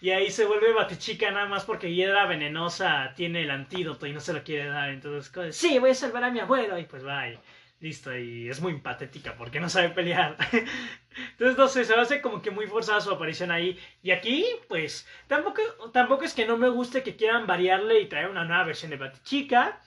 Y 0.00 0.10
ahí 0.10 0.30
se 0.30 0.44
vuelve 0.44 0.72
Batichica 0.72 1.28
nada 1.32 1.46
más 1.46 1.64
porque 1.64 1.92
Hiedra 1.92 2.26
Venenosa 2.26 3.12
tiene 3.16 3.42
el 3.42 3.50
antídoto 3.50 4.06
y 4.06 4.12
no 4.12 4.20
se 4.20 4.32
lo 4.32 4.44
quiere 4.44 4.68
dar. 4.68 4.90
Entonces, 4.90 5.56
sí, 5.56 5.80
voy 5.80 5.90
a 5.90 5.94
salvar 5.94 6.22
a 6.22 6.30
mi 6.30 6.38
abuelo. 6.38 6.78
Y 6.78 6.84
pues 6.84 7.02
y 7.02 7.38
listo. 7.80 8.16
Y 8.16 8.48
es 8.48 8.60
muy 8.60 8.78
patética 8.80 9.34
porque 9.36 9.60
no 9.60 9.68
sabe 9.68 9.90
pelear. 9.90 10.36
Entonces, 11.32 11.58
no 11.58 11.68
sé, 11.68 11.84
se 11.84 11.94
me 11.94 12.02
hace 12.02 12.20
como 12.20 12.42
que 12.42 12.50
muy 12.50 12.66
forzada 12.66 13.00
su 13.00 13.10
aparición 13.10 13.50
ahí. 13.50 13.78
Y 14.02 14.10
aquí, 14.10 14.44
pues, 14.68 15.06
tampoco, 15.26 15.62
tampoco 15.92 16.24
es 16.24 16.34
que 16.34 16.46
no 16.46 16.56
me 16.56 16.68
guste 16.68 17.02
que 17.02 17.16
quieran 17.16 17.46
variarle 17.46 18.00
y 18.00 18.06
traer 18.06 18.28
una 18.28 18.44
nueva 18.44 18.64
versión 18.64 18.90
de 18.90 18.96
Batichica. 18.96 19.80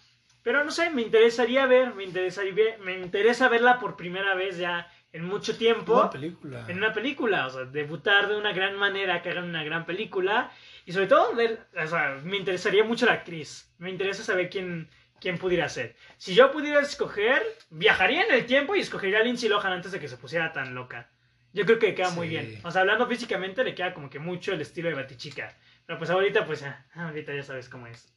Pero 0.44 0.64
no 0.64 0.72
sé, 0.72 0.90
me 0.90 1.04
interesaría 1.04 1.68
ver, 1.68 1.94
me 1.94 2.04
interesaría, 2.04 2.78
me 2.80 3.00
interesa 3.00 3.48
verla 3.48 3.80
por 3.80 3.96
primera 3.96 4.34
vez 4.34 4.58
ya 4.58 4.92
en 5.14 5.26
mucho 5.26 5.58
tiempo 5.58 6.00
Una 6.00 6.10
película. 6.10 6.66
en 6.68 6.78
una 6.78 6.94
película, 6.94 7.48
o 7.48 7.50
sea, 7.50 7.66
debutar 7.66 8.28
de 8.28 8.38
una 8.38 8.54
gran 8.54 8.78
manera, 8.78 9.22
que 9.22 9.30
hagan 9.30 9.46
una 9.46 9.64
gran 9.64 9.86
película 9.86 10.52
y 10.86 10.94
sobre 10.94 11.08
todo 11.08 11.36
ver, 11.36 11.68
o 11.76 11.88
sea, 11.88 12.20
me 12.24 12.38
interesaría 12.38 12.84
mucho 12.84 13.06
la 13.06 13.14
actriz, 13.14 13.72
me 13.78 13.90
interesa 13.90 14.24
saber 14.24 14.50
quién, 14.50 14.90
quién 15.22 15.38
pudiera 15.38 15.70
ser. 15.70 15.96
Si 16.18 16.34
yo 16.36 16.52
pudiera 16.52 16.82
escoger, 16.82 17.42
viajaría 17.70 18.24
en 18.24 18.34
el 18.34 18.46
tiempo 18.46 18.76
y 18.76 18.82
escogería 18.82 19.20
a 19.20 19.24
Lindsay 19.24 19.48
Lohan 19.48 19.72
antes 19.72 19.92
de 19.94 20.00
que 20.00 20.08
se 20.10 20.18
pusiera 20.18 20.52
tan 20.52 20.76
loca. 20.76 21.10
Yo 21.54 21.66
creo 21.66 21.80
que 21.80 21.94
queda 21.96 22.10
muy 22.12 22.28
bien. 22.28 22.60
O 22.64 22.72
sea, 22.72 22.82
hablando 22.82 23.08
físicamente 23.08 23.64
le 23.64 23.76
queda 23.76 23.94
como 23.94 24.10
que 24.10 24.20
mucho 24.20 24.52
el 24.54 24.62
estilo 24.62 24.90
de 24.90 24.96
Batichica. 24.96 25.58
Pero 25.86 25.98
pues 26.00 26.10
ahorita, 26.10 26.46
pues, 26.46 26.64
ah, 26.64 26.86
ahorita 26.96 27.34
ya 27.36 27.44
sabes 27.44 27.70
cómo 27.70 27.88
es. 27.88 28.14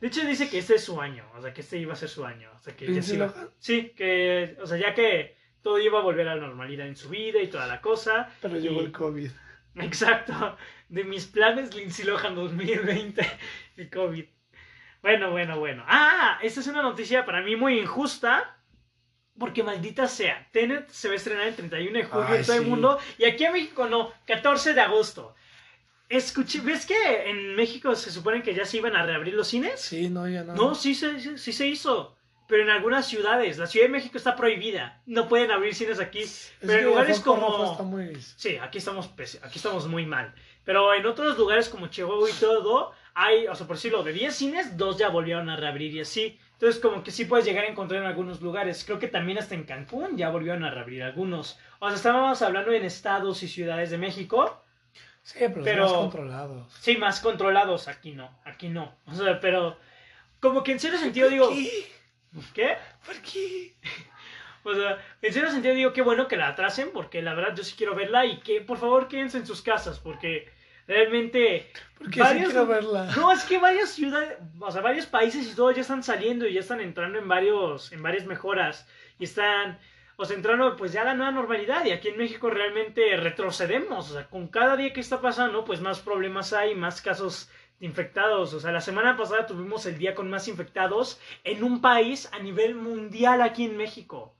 De 0.00 0.08
hecho, 0.08 0.24
dice 0.26 0.50
que 0.50 0.58
este 0.58 0.74
es 0.74 0.84
su 0.84 1.00
año. 1.00 1.24
O 1.36 1.40
sea, 1.40 1.52
que 1.54 1.60
este 1.62 1.78
iba 1.78 1.92
a 1.92 1.96
ser 1.96 2.08
su 2.08 2.24
año. 2.24 2.50
O 2.54 2.58
sea, 2.58 2.74
que 2.76 2.84
ya 2.86 2.90
¿Lindsay 2.92 3.10
se 3.10 3.16
iba- 3.16 3.26
Lohan? 3.26 3.50
Sí, 3.58 3.92
que, 3.96 4.56
o 4.60 4.66
sea, 4.66 4.76
ya 4.76 4.92
que 4.94 5.36
todo 5.62 5.78
iba 5.78 5.98
a 5.98 6.02
volver 6.02 6.28
a 6.28 6.34
la 6.34 6.46
normalidad 6.46 6.86
en 6.86 6.96
su 6.96 7.08
vida 7.08 7.40
y 7.40 7.46
toda 7.48 7.66
la 7.66 7.80
cosa. 7.80 8.28
Pero 8.42 8.58
y- 8.58 8.60
llegó 8.60 8.80
el 8.80 8.92
COVID. 8.92 9.30
Exacto. 9.76 10.56
De 10.88 11.04
mis 11.04 11.26
planes, 11.26 11.74
Lindsay 11.74 12.04
Lohan 12.04 12.34
2020 12.34 13.22
y 13.76 13.86
COVID. 13.86 14.24
Bueno, 15.06 15.30
bueno, 15.30 15.60
bueno. 15.60 15.84
Ah, 15.86 16.36
esta 16.42 16.58
es 16.58 16.66
una 16.66 16.82
noticia 16.82 17.24
para 17.24 17.40
mí 17.40 17.54
muy 17.54 17.78
injusta. 17.78 18.58
Porque 19.38 19.62
maldita 19.62 20.08
sea, 20.08 20.48
Tenet 20.50 20.88
se 20.88 21.06
va 21.06 21.14
a 21.14 21.16
estrenar 21.16 21.46
el 21.46 21.54
31 21.54 21.96
de 21.96 22.04
julio 22.06 22.26
Ay, 22.28 22.38
en 22.38 22.44
todo 22.44 22.56
el 22.56 22.66
mundo. 22.66 22.98
Y 23.16 23.24
aquí 23.24 23.44
en 23.44 23.52
México 23.52 23.86
no, 23.86 24.12
14 24.26 24.74
de 24.74 24.80
agosto. 24.80 25.36
Escuché, 26.08 26.60
¿ves 26.60 26.86
que 26.86 27.30
en 27.30 27.54
México 27.54 27.94
se 27.94 28.10
supone 28.10 28.42
que 28.42 28.52
ya 28.52 28.64
se 28.64 28.78
iban 28.78 28.96
a 28.96 29.06
reabrir 29.06 29.34
los 29.34 29.46
cines? 29.46 29.80
Sí, 29.80 30.08
no, 30.08 30.28
ya 30.28 30.42
no. 30.42 30.54
No, 30.54 30.74
sí 30.74 30.96
se, 30.96 31.20
sí, 31.20 31.38
sí 31.38 31.52
se 31.52 31.68
hizo. 31.68 32.16
Pero 32.48 32.64
en 32.64 32.70
algunas 32.70 33.06
ciudades, 33.06 33.58
la 33.58 33.68
Ciudad 33.68 33.86
de 33.86 33.92
México 33.92 34.18
está 34.18 34.34
prohibida. 34.34 35.02
No 35.06 35.28
pueden 35.28 35.52
abrir 35.52 35.76
cines 35.76 36.00
aquí. 36.00 36.22
Es 36.22 36.52
pero 36.58 36.78
en 36.78 36.84
lugares 36.84 37.20
como... 37.20 37.46
Rojo 37.46 37.72
está 37.72 37.84
muy... 37.84 38.16
Sí, 38.36 38.56
aquí 38.56 38.78
estamos, 38.78 39.08
aquí 39.42 39.56
estamos 39.56 39.86
muy 39.86 40.04
mal. 40.04 40.34
Pero 40.64 40.92
en 40.94 41.06
otros 41.06 41.38
lugares 41.38 41.68
como 41.68 41.86
Chihuahua 41.86 42.28
y 42.28 42.32
todo, 42.34 42.92
hay, 43.18 43.46
o 43.48 43.54
sea, 43.54 43.66
por 43.66 43.76
decirlo, 43.76 44.02
de 44.02 44.12
10 44.12 44.34
cines, 44.36 44.76
dos 44.76 44.98
ya 44.98 45.08
volvieron 45.08 45.48
a 45.48 45.56
reabrir 45.56 45.94
y 45.94 46.00
así. 46.00 46.38
Entonces, 46.52 46.80
como 46.82 47.02
que 47.02 47.10
sí 47.10 47.24
puedes 47.24 47.46
llegar 47.46 47.64
a 47.64 47.68
encontrar 47.68 48.02
en 48.02 48.06
algunos 48.06 48.42
lugares. 48.42 48.84
Creo 48.84 48.98
que 48.98 49.08
también 49.08 49.38
hasta 49.38 49.54
en 49.54 49.64
Cancún 49.64 50.18
ya 50.18 50.28
volvieron 50.28 50.64
a 50.64 50.70
reabrir 50.70 51.02
algunos. 51.02 51.58
O 51.78 51.88
sea, 51.88 51.96
estábamos 51.96 52.42
hablando 52.42 52.72
en 52.72 52.84
estados 52.84 53.42
y 53.42 53.48
ciudades 53.48 53.88
de 53.90 53.96
México. 53.96 54.62
Sí, 55.22 55.38
pero, 55.40 55.64
Pero- 55.64 55.82
más 55.84 55.92
controlados. 55.92 56.72
Sí, 56.78 56.98
más 56.98 57.20
controlados. 57.20 57.88
Aquí 57.88 58.12
no, 58.12 58.30
aquí 58.44 58.68
no. 58.68 58.94
O 59.06 59.14
sea, 59.14 59.40
pero 59.40 59.78
como 60.38 60.62
que 60.62 60.72
en 60.72 60.78
cierto 60.80 60.98
sentido 60.98 61.30
digo... 61.30 61.48
¿Por 61.48 61.56
qué? 61.56 62.52
¿Qué? 62.52 62.76
¿Por 63.06 63.16
qué? 63.22 63.74
O 64.68 64.74
sea, 64.74 64.98
en 65.22 65.32
cierto 65.32 65.52
sentido 65.52 65.74
digo 65.76 65.92
que 65.92 66.02
bueno 66.02 66.26
que 66.26 66.36
la 66.36 66.48
atrasen, 66.48 66.90
porque 66.92 67.22
la 67.22 67.34
verdad 67.34 67.54
yo 67.54 67.62
sí 67.62 67.76
quiero 67.78 67.94
verla 67.94 68.26
y 68.26 68.40
que 68.40 68.60
por 68.60 68.78
favor 68.78 69.06
quédense 69.06 69.38
en 69.38 69.46
sus 69.46 69.62
casas, 69.62 70.00
porque 70.00 70.48
realmente... 70.86 71.70
Porque 71.98 72.14
sí 72.14 72.20
varios- 72.20 72.50
quiero 72.50 72.66
verla. 72.66 73.10
No, 73.16 73.32
es 73.32 73.44
que 73.44 73.58
varias 73.58 73.90
ciudades, 73.90 74.36
o 74.60 74.70
sea, 74.70 74.82
varios 74.82 75.06
países 75.06 75.50
y 75.50 75.56
todo 75.56 75.70
ya 75.70 75.80
están 75.80 76.02
saliendo 76.02 76.46
y 76.46 76.52
ya 76.52 76.60
están 76.60 76.80
entrando 76.80 77.18
en 77.18 77.26
varios, 77.26 77.90
en 77.92 78.02
varias 78.02 78.26
mejoras 78.26 78.86
y 79.18 79.24
están, 79.24 79.78
o 80.16 80.26
sea, 80.26 80.36
entrando 80.36 80.76
pues 80.76 80.92
ya 80.92 81.02
a 81.02 81.06
la 81.06 81.14
nueva 81.14 81.32
normalidad 81.32 81.86
y 81.86 81.92
aquí 81.92 82.08
en 82.08 82.18
México 82.18 82.50
realmente 82.50 83.16
retrocedemos, 83.16 84.10
o 84.10 84.12
sea, 84.14 84.28
con 84.28 84.48
cada 84.48 84.76
día 84.76 84.92
que 84.92 85.00
está 85.00 85.22
pasando 85.22 85.64
pues 85.64 85.80
más 85.80 86.00
problemas 86.00 86.52
hay, 86.52 86.74
más 86.74 87.00
casos 87.00 87.48
de 87.80 87.86
infectados, 87.86 88.52
o 88.52 88.60
sea, 88.60 88.72
la 88.72 88.82
semana 88.82 89.16
pasada 89.16 89.46
tuvimos 89.46 89.86
el 89.86 89.96
día 89.96 90.14
con 90.14 90.28
más 90.28 90.48
infectados 90.48 91.18
en 91.44 91.64
un 91.64 91.80
país 91.80 92.28
a 92.32 92.38
nivel 92.40 92.74
mundial 92.74 93.40
aquí 93.40 93.64
en 93.64 93.78
México. 93.78 94.35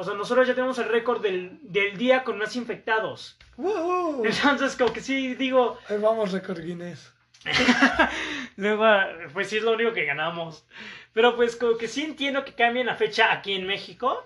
O 0.00 0.02
sea, 0.02 0.14
nosotros 0.14 0.48
ya 0.48 0.54
tenemos 0.54 0.78
el 0.78 0.88
récord 0.88 1.20
del, 1.20 1.58
del 1.60 1.98
día 1.98 2.24
con 2.24 2.38
más 2.38 2.56
infectados. 2.56 3.36
¡Woohoo! 3.58 4.24
Entonces, 4.24 4.74
como 4.74 4.94
que 4.94 5.02
sí 5.02 5.34
digo, 5.34 5.78
Ahí 5.90 5.98
vamos, 5.98 6.32
récord 6.32 6.58
Guinness. 6.58 7.12
Luego, 8.56 8.86
pues 9.34 9.50
sí 9.50 9.58
es 9.58 9.62
lo 9.62 9.72
único 9.72 9.92
que 9.92 10.06
ganamos. 10.06 10.66
Pero 11.12 11.36
pues 11.36 11.54
como 11.54 11.76
que 11.76 11.86
sí 11.86 12.02
entiendo 12.02 12.46
que 12.46 12.54
cambien 12.54 12.86
la 12.86 12.94
fecha 12.94 13.30
aquí 13.30 13.52
en 13.52 13.66
México. 13.66 14.24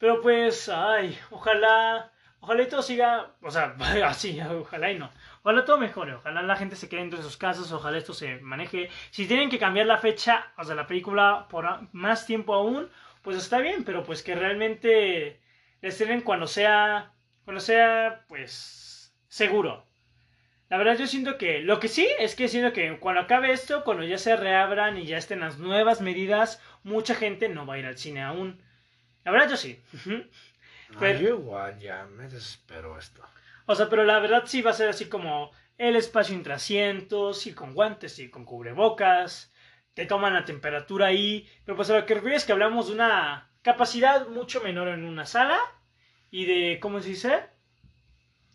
Pero 0.00 0.20
pues, 0.22 0.68
ay, 0.68 1.16
ojalá, 1.30 2.10
ojalá 2.40 2.62
y 2.64 2.68
todo 2.68 2.82
siga, 2.82 3.30
o 3.42 3.50
sea, 3.52 3.76
así, 4.06 4.40
ojalá 4.40 4.90
y 4.90 4.98
no. 4.98 5.08
Ojalá 5.44 5.64
todo 5.64 5.78
mejore, 5.78 6.14
ojalá 6.14 6.42
la 6.42 6.56
gente 6.56 6.74
se 6.74 6.88
quede 6.88 7.02
dentro 7.02 7.18
de 7.18 7.24
sus 7.24 7.36
casas, 7.36 7.70
ojalá 7.70 7.96
esto 7.96 8.12
se 8.12 8.40
maneje. 8.40 8.90
Si 9.12 9.28
tienen 9.28 9.50
que 9.50 9.60
cambiar 9.60 9.86
la 9.86 9.98
fecha, 9.98 10.52
o 10.58 10.64
sea, 10.64 10.74
la 10.74 10.88
película 10.88 11.46
por 11.48 11.64
más 11.92 12.26
tiempo 12.26 12.54
aún, 12.54 12.90
pues 13.22 13.36
está 13.36 13.58
bien, 13.58 13.84
pero 13.84 14.02
pues 14.04 14.22
que 14.22 14.34
realmente 14.34 15.40
le 15.80 15.88
estrenen 15.88 16.22
cuando 16.22 16.46
sea, 16.46 17.12
cuando 17.44 17.60
sea, 17.60 18.24
pues, 18.28 19.14
seguro. 19.28 19.86
La 20.68 20.76
verdad 20.78 20.96
yo 20.96 21.06
siento 21.06 21.36
que 21.36 21.60
lo 21.60 21.80
que 21.80 21.88
sí 21.88 22.08
es 22.20 22.36
que 22.36 22.46
siento 22.48 22.72
que 22.72 22.98
cuando 22.98 23.22
acabe 23.22 23.50
esto, 23.52 23.82
cuando 23.82 24.04
ya 24.04 24.18
se 24.18 24.36
reabran 24.36 24.96
y 24.98 25.04
ya 25.06 25.18
estén 25.18 25.40
las 25.40 25.58
nuevas 25.58 26.00
medidas, 26.00 26.62
mucha 26.84 27.14
gente 27.14 27.48
no 27.48 27.66
va 27.66 27.74
a 27.74 27.78
ir 27.78 27.86
al 27.86 27.98
cine 27.98 28.22
aún. 28.22 28.62
La 29.24 29.32
verdad 29.32 29.50
yo 29.50 29.56
sí. 29.56 29.82
Pero- 30.98 31.18
yo 31.20 31.28
igual 31.30 31.78
ya 31.80 32.04
me 32.06 32.24
desespero 32.24 32.96
esto. 32.98 33.22
O 33.66 33.74
sea, 33.74 33.88
pero 33.88 34.04
la 34.04 34.18
verdad 34.20 34.44
sí 34.46 34.62
va 34.62 34.70
a 34.70 34.74
ser 34.74 34.88
así 34.88 35.06
como 35.08 35.50
el 35.78 35.96
espacio 35.96 36.34
entre 36.34 36.52
asientos, 36.52 37.46
y 37.46 37.52
con 37.54 37.74
guantes 37.74 38.18
y 38.18 38.28
con 38.30 38.44
cubrebocas, 38.44 39.49
te 39.94 40.06
toman 40.06 40.34
la 40.34 40.44
temperatura 40.44 41.06
ahí, 41.06 41.48
pero 41.64 41.76
pues 41.76 41.90
a 41.90 41.98
lo 41.98 42.06
que 42.06 42.14
refiero 42.14 42.36
es 42.36 42.44
que 42.44 42.52
hablamos 42.52 42.88
de 42.88 42.94
una 42.94 43.50
capacidad 43.62 44.28
mucho 44.28 44.60
menor 44.60 44.88
en 44.88 45.04
una 45.04 45.26
sala 45.26 45.58
y 46.30 46.44
de, 46.44 46.78
¿cómo 46.80 47.00
se 47.00 47.10
dice? 47.10 47.40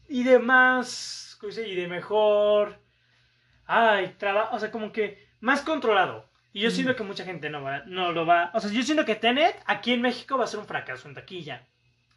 Y 0.07 0.23
de 0.23 0.39
más, 0.39 1.37
¿cómo 1.39 1.51
se 1.51 1.61
dice? 1.61 1.73
Y 1.73 1.75
de 1.75 1.87
mejor, 1.87 2.79
ay, 3.65 4.15
traba, 4.17 4.51
o 4.51 4.59
sea, 4.59 4.71
como 4.71 4.91
que 4.91 5.27
más 5.39 5.61
controlado. 5.61 6.29
Y 6.53 6.61
yo 6.61 6.71
siento 6.71 6.95
que 6.95 7.03
mucha 7.03 7.25
gente 7.25 7.49
no, 7.49 7.61
va, 7.61 7.83
no 7.85 8.13
lo 8.13 8.25
va, 8.25 8.51
o 8.53 8.59
sea, 8.61 8.71
yo 8.71 8.81
siento 8.81 9.03
que 9.03 9.15
Tenet 9.15 9.61
aquí 9.65 9.91
en 9.91 10.01
México 10.01 10.37
va 10.37 10.45
a 10.45 10.47
ser 10.47 10.59
un 10.59 10.65
fracaso 10.65 11.07
en 11.07 11.15
taquilla. 11.15 11.67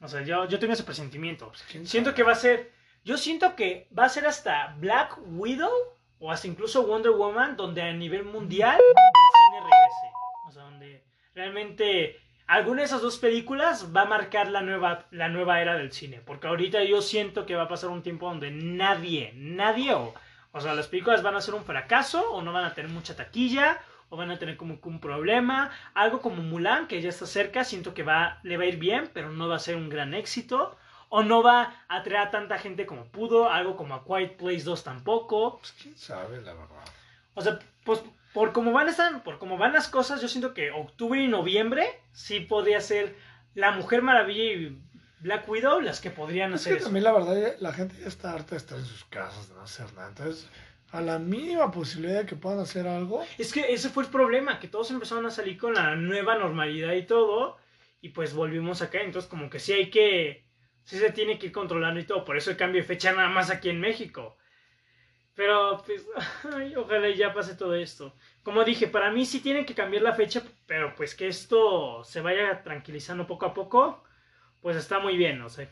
O 0.00 0.06
sea, 0.06 0.22
yo, 0.22 0.46
yo 0.46 0.60
tengo 0.60 0.74
ese 0.74 0.84
presentimiento. 0.84 1.52
¿Quién 1.70 1.86
Siento 1.86 2.14
que 2.14 2.22
va 2.22 2.32
a 2.32 2.36
ser. 2.36 2.72
Yo 3.04 3.16
siento 3.16 3.56
que 3.56 3.88
va 3.96 4.04
a 4.04 4.08
ser 4.08 4.26
hasta 4.26 4.76
Black 4.78 5.18
Widow 5.26 5.72
o 6.20 6.30
hasta 6.30 6.48
incluso 6.48 6.86
Wonder 6.86 7.12
Woman, 7.12 7.56
donde 7.56 7.82
a 7.82 7.92
nivel 7.92 8.24
mundial 8.24 8.78
el 8.78 8.94
cine 9.38 9.60
regrese. 9.60 10.12
O 10.48 10.52
sea, 10.52 10.62
donde 10.64 11.04
realmente 11.34 12.16
alguna 12.46 12.80
de 12.80 12.86
esas 12.86 13.02
dos 13.02 13.18
películas 13.18 13.94
va 13.94 14.02
a 14.02 14.06
marcar 14.06 14.48
la 14.48 14.62
nueva, 14.62 15.06
la 15.10 15.28
nueva 15.28 15.60
era 15.60 15.76
del 15.76 15.92
cine. 15.92 16.20
Porque 16.24 16.48
ahorita 16.48 16.82
yo 16.84 17.02
siento 17.02 17.46
que 17.46 17.54
va 17.54 17.64
a 17.64 17.68
pasar 17.68 17.90
un 17.90 18.02
tiempo 18.02 18.28
donde 18.28 18.50
nadie, 18.50 19.32
nadie, 19.36 19.94
o, 19.94 20.14
o 20.52 20.60
sea, 20.60 20.74
las 20.74 20.88
películas 20.88 21.22
van 21.22 21.36
a 21.36 21.40
ser 21.40 21.54
un 21.54 21.64
fracaso 21.64 22.30
o 22.32 22.42
no 22.42 22.52
van 22.52 22.64
a 22.64 22.74
tener 22.74 22.90
mucha 22.90 23.14
taquilla 23.14 23.80
o 24.10 24.16
van 24.16 24.30
a 24.30 24.38
tener 24.38 24.56
como 24.56 24.78
un 24.82 25.00
problema. 25.00 25.70
Algo 25.94 26.20
como 26.20 26.42
Mulan, 26.42 26.88
que 26.88 27.00
ya 27.02 27.10
está 27.10 27.26
cerca, 27.26 27.64
siento 27.64 27.94
que 27.94 28.02
va, 28.02 28.40
le 28.42 28.56
va 28.56 28.64
a 28.64 28.68
ir 28.68 28.78
bien, 28.78 29.10
pero 29.12 29.30
no 29.30 29.48
va 29.48 29.56
a 29.56 29.60
ser 29.60 29.76
un 29.76 29.88
gran 29.88 30.14
éxito. 30.14 30.76
O 31.10 31.22
no 31.22 31.42
va 31.42 31.84
a 31.88 31.96
atraer 31.96 32.28
a 32.28 32.30
tanta 32.30 32.58
gente 32.58 32.86
como 32.86 33.06
pudo. 33.06 33.50
Algo 33.50 33.76
como 33.76 33.94
a 33.94 34.04
Quiet 34.04 34.36
Place 34.36 34.62
2 34.64 34.84
tampoco. 34.84 35.58
Pues 35.58 35.72
quién 35.80 35.96
sabe, 35.96 36.40
la 36.42 36.52
verdad. 36.54 36.84
O 37.34 37.40
sea, 37.40 37.58
pues 37.84 38.02
por 38.34 38.52
cómo 38.52 38.72
van 38.72 38.88
estar, 38.88 39.22
por 39.22 39.38
cómo 39.38 39.56
van 39.56 39.72
las 39.72 39.88
cosas, 39.88 40.20
yo 40.20 40.28
siento 40.28 40.52
que 40.54 40.70
octubre 40.70 41.20
y 41.20 41.28
noviembre 41.28 41.88
sí 42.12 42.40
podría 42.40 42.80
ser 42.80 43.16
La 43.54 43.72
Mujer 43.72 44.02
Maravilla 44.02 44.44
y 44.44 44.78
Black 45.20 45.48
Widow 45.48 45.80
las 45.80 46.00
que 46.00 46.10
podrían 46.10 46.52
Es 46.52 46.60
hacer 46.60 46.72
que 46.74 46.78
eso. 46.78 46.86
también 46.86 47.04
la 47.04 47.12
verdad 47.12 47.56
la 47.58 47.72
gente 47.72 47.96
ya 48.00 48.06
está 48.06 48.32
harta 48.32 48.50
de 48.50 48.58
estar 48.58 48.78
en 48.78 48.84
sus 48.84 49.04
casas, 49.06 49.48
de 49.48 49.54
no 49.54 49.62
hacer 49.62 49.92
nada. 49.94 50.08
Entonces, 50.08 50.48
a 50.92 51.00
la 51.00 51.18
mínima 51.18 51.70
posibilidad 51.70 52.20
de 52.20 52.26
que 52.26 52.36
puedan 52.36 52.60
hacer 52.60 52.86
algo, 52.86 53.24
Es 53.38 53.52
que 53.52 53.72
ese 53.72 53.88
fue 53.88 54.04
el 54.04 54.10
problema, 54.10 54.60
que 54.60 54.68
todos 54.68 54.90
empezaron 54.90 55.26
a 55.26 55.30
salir 55.30 55.58
con 55.58 55.74
la 55.74 55.96
nueva 55.96 56.36
normalidad 56.36 56.92
y 56.92 57.02
todo, 57.04 57.56
y 58.00 58.10
pues 58.10 58.34
volvimos 58.34 58.82
acá, 58.82 59.00
entonces 59.00 59.28
como 59.28 59.50
que 59.50 59.58
sí 59.58 59.72
hay 59.72 59.90
que, 59.90 60.44
sí 60.88 60.98
se 60.98 61.12
tiene 61.12 61.38
que 61.38 61.48
ir 61.48 61.52
controlando 61.52 62.00
y 62.00 62.04
todo, 62.04 62.24
por 62.24 62.38
eso 62.38 62.50
el 62.50 62.56
cambio 62.56 62.80
de 62.80 62.88
fecha 62.88 63.12
nada 63.12 63.28
más 63.28 63.50
aquí 63.50 63.68
en 63.68 63.78
México. 63.78 64.38
Pero 65.34 65.82
pues, 65.84 66.06
ay, 66.56 66.74
ojalá 66.76 67.10
ya 67.10 67.34
pase 67.34 67.54
todo 67.56 67.74
esto. 67.74 68.14
Como 68.42 68.64
dije, 68.64 68.88
para 68.88 69.10
mí 69.10 69.26
sí 69.26 69.40
tienen 69.40 69.66
que 69.66 69.74
cambiar 69.74 70.02
la 70.02 70.14
fecha, 70.14 70.42
pero 70.66 70.94
pues 70.96 71.14
que 71.14 71.28
esto 71.28 72.02
se 72.04 72.22
vaya 72.22 72.62
tranquilizando 72.62 73.26
poco 73.26 73.44
a 73.44 73.52
poco, 73.52 74.02
pues 74.62 74.78
está 74.78 74.98
muy 74.98 75.18
bien, 75.18 75.38
no 75.38 75.50
sé. 75.50 75.68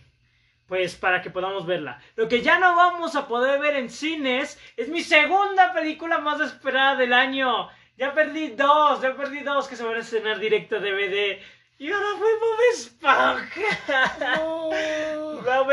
Pues 0.67 0.97
para 0.97 1.23
que 1.23 1.31
podamos 1.31 1.65
verla. 1.65 1.99
Lo 2.17 2.29
que 2.29 2.43
ya 2.43 2.59
no 2.59 2.77
vamos 2.77 3.17
a 3.17 3.27
poder 3.27 3.59
ver 3.59 3.77
en 3.77 3.89
cines 3.89 4.61
es 4.77 4.91
mi 4.91 5.01
segunda 5.01 5.73
película 5.73 6.19
más 6.19 6.43
esperada 6.43 6.95
del 6.95 7.15
año. 7.15 7.71
Ya 7.97 8.13
perdí 8.13 8.49
dos, 8.49 9.01
ya 9.01 9.17
perdí 9.17 9.41
dos 9.41 9.67
que 9.67 9.77
se 9.77 9.85
van 9.85 9.95
a 9.95 10.01
estrenar 10.01 10.39
directo 10.39 10.77
a 10.77 10.81
DVD. 10.81 11.41
Y 11.79 11.93
ahora 11.93 12.07
fue 12.19 12.39
Bob 12.39 12.59
Esponja. 12.73 14.39
Bob 14.39 14.73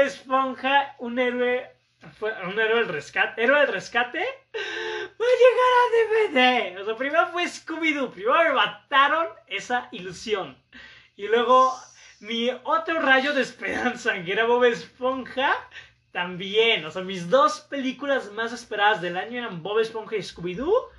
Esponja, 0.04 0.96
un 1.00 1.20
héroe, 1.20 1.70
un 2.46 2.60
héroe 2.60 2.80
del 2.80 2.90
rescate, 2.90 3.44
héroe 3.44 3.60
del 3.62 3.74
rescate, 3.74 4.20
va 4.20 5.26
a 5.26 5.40
llegar 5.42 5.72
a 5.80 6.76
DVD. 6.76 6.82
O 6.82 6.86
sea, 6.86 6.96
primero 6.96 7.28
fue 7.28 7.46
Scooby-Doo, 7.46 8.12
primero 8.12 8.44
me 8.44 8.54
mataron 8.54 9.28
esa 9.48 9.90
ilusión. 9.92 10.58
Y 11.16 11.28
luego 11.28 11.74
mi 12.20 12.50
otro 12.64 13.00
rayo 13.02 13.34
de 13.34 13.42
esperanza, 13.42 14.14
que 14.24 14.32
era 14.32 14.46
Bob 14.46 14.64
Esponja, 14.64 15.54
también. 16.12 16.86
O 16.86 16.92
sea, 16.92 17.02
mis 17.02 17.30
dos 17.30 17.62
películas 17.62 18.32
más 18.32 18.54
esperadas 18.54 19.02
del 19.02 19.18
año 19.18 19.40
eran 19.40 19.62
Bob 19.62 19.80
Esponja 19.80 20.16
y 20.16 20.20
Scooby-Doo. 20.20 20.90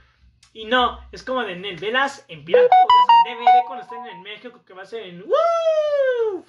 Y 0.52 0.66
no, 0.66 1.00
es 1.10 1.22
como 1.22 1.42
de 1.42 1.56
Nel, 1.56 1.76
velas 1.76 2.24
en 2.28 2.44
pirata 2.44 2.68
en 3.26 3.38
DVD 3.38 3.66
cuando 3.66 3.84
estén 3.84 4.06
en 4.06 4.22
México, 4.22 4.62
que 4.64 4.74
va 4.74 4.82
a 4.82 4.86
ser 4.86 5.04
en 5.04 5.22
¡Woo! 5.22 6.44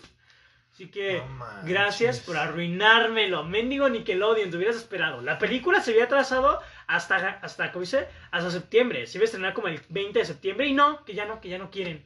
Así 0.76 0.88
que, 0.88 1.22
No 1.22 1.46
gracias 1.64 2.20
por 2.20 2.36
arruinármelo. 2.36 3.46
Mendigo 3.46 3.88
Nickelodeon, 3.88 4.52
te 4.52 4.58
hubieras 4.58 4.76
esperado. 4.76 5.22
La 5.22 5.40
película 5.40 5.80
se 5.80 5.92
había 5.92 6.04
atrasado 6.04 6.60
hasta, 6.86 7.16
hasta, 7.42 7.72
¿cómo 7.72 7.84
dice? 7.84 8.10
Hasta 8.32 8.52
septiembre. 8.52 9.08
Se 9.08 9.18
iba 9.18 9.24
a 9.24 9.26
estrenar 9.26 9.54
como 9.54 9.70
el 9.70 9.80
20 9.88 10.20
de 10.20 10.26
septiembre 10.26 10.68
y 10.68 10.74
no, 10.74 11.06
que 11.06 11.14
ya 11.14 11.24
no, 11.24 11.40
que 11.40 11.48
ya 11.48 11.58
no 11.58 11.72
quieren. 11.72 12.06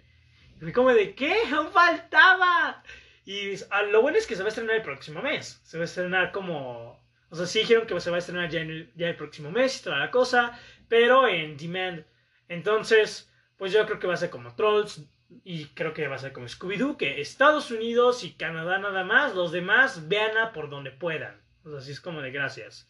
Y 0.57 0.59
fui 0.59 0.71
como 0.71 0.93
de, 0.93 1.15
¿qué? 1.15 1.35
¡Aún 1.51 1.71
faltaba! 1.71 2.83
Y 3.25 3.55
ah, 3.71 3.81
lo 3.81 4.03
bueno 4.03 4.19
es 4.19 4.27
que 4.27 4.35
se 4.35 4.43
va 4.43 4.49
a 4.49 4.49
estrenar 4.49 4.75
el 4.75 4.83
próximo 4.83 5.23
mes. 5.23 5.59
Se 5.63 5.79
va 5.79 5.81
a 5.81 5.85
estrenar 5.85 6.31
como... 6.31 7.03
O 7.31 7.35
sea, 7.35 7.47
sí 7.47 7.61
dijeron 7.61 7.87
que 7.87 7.99
se 7.99 8.11
va 8.11 8.17
a 8.17 8.19
estrenar 8.19 8.51
ya, 8.51 8.61
en 8.61 8.69
el, 8.69 8.93
ya 8.95 9.07
el 9.07 9.15
próximo 9.15 9.49
mes 9.49 9.79
y 9.79 9.83
toda 9.83 9.97
la 9.97 10.11
cosa, 10.11 10.59
pero 10.87 11.27
en 11.27 11.57
demand. 11.57 12.05
Entonces, 12.47 13.31
pues 13.57 13.73
yo 13.73 13.83
creo 13.87 13.97
que 13.97 14.05
va 14.05 14.13
a 14.13 14.17
ser 14.17 14.29
como 14.29 14.55
Trolls 14.55 15.09
y 15.43 15.65
creo 15.67 15.93
que 15.93 16.07
va 16.07 16.15
a 16.15 16.19
ser 16.19 16.33
como 16.33 16.47
Scooby-Doo, 16.47 16.97
que 16.97 17.21
Estados 17.21 17.69
Unidos 17.71 18.23
y 18.23 18.33
Canadá 18.33 18.79
nada 18.79 19.03
más, 19.03 19.35
los 19.35 19.51
demás 19.51 20.07
veanla 20.07 20.53
por 20.53 20.69
donde 20.69 20.91
puedan. 20.91 21.39
O 21.63 21.69
sea, 21.69 21.79
así 21.79 21.91
es 21.91 22.01
como 22.01 22.21
de 22.21 22.31
gracias. 22.31 22.89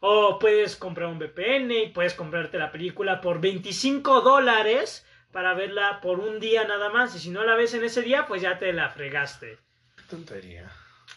O 0.00 0.38
puedes 0.38 0.76
comprar 0.76 1.08
un 1.08 1.18
VPN 1.18 1.70
y 1.72 1.88
puedes 1.88 2.14
comprarte 2.14 2.58
la 2.58 2.70
película 2.70 3.20
por 3.20 3.40
25 3.40 4.20
dólares 4.20 5.04
para 5.32 5.54
verla 5.54 6.00
por 6.00 6.20
un 6.20 6.38
día 6.38 6.64
nada 6.64 6.90
más. 6.90 7.16
Y 7.16 7.18
si 7.18 7.30
no 7.30 7.42
la 7.44 7.54
ves 7.56 7.74
en 7.74 7.82
ese 7.84 8.02
día, 8.02 8.26
pues 8.26 8.42
ya 8.42 8.58
te 8.58 8.72
la 8.72 8.90
fregaste. 8.90 9.58
qué 9.96 10.02
tontería. 10.08 10.70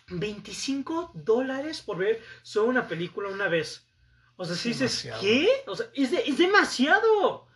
25 0.07 1.11
dólares 1.13 1.81
por 1.81 1.97
ver 1.97 2.21
solo 2.41 2.69
una 2.69 2.87
película 2.87 3.29
una 3.29 3.47
vez. 3.47 3.85
O 4.37 4.45
sea, 4.45 4.55
si 4.55 4.69
dices. 4.69 5.07
¿qué? 5.21 5.47
O 5.67 5.75
sea, 5.75 5.87
es, 5.93 6.11
de- 6.11 6.23
es 6.25 6.37
demasiado. 6.37 7.47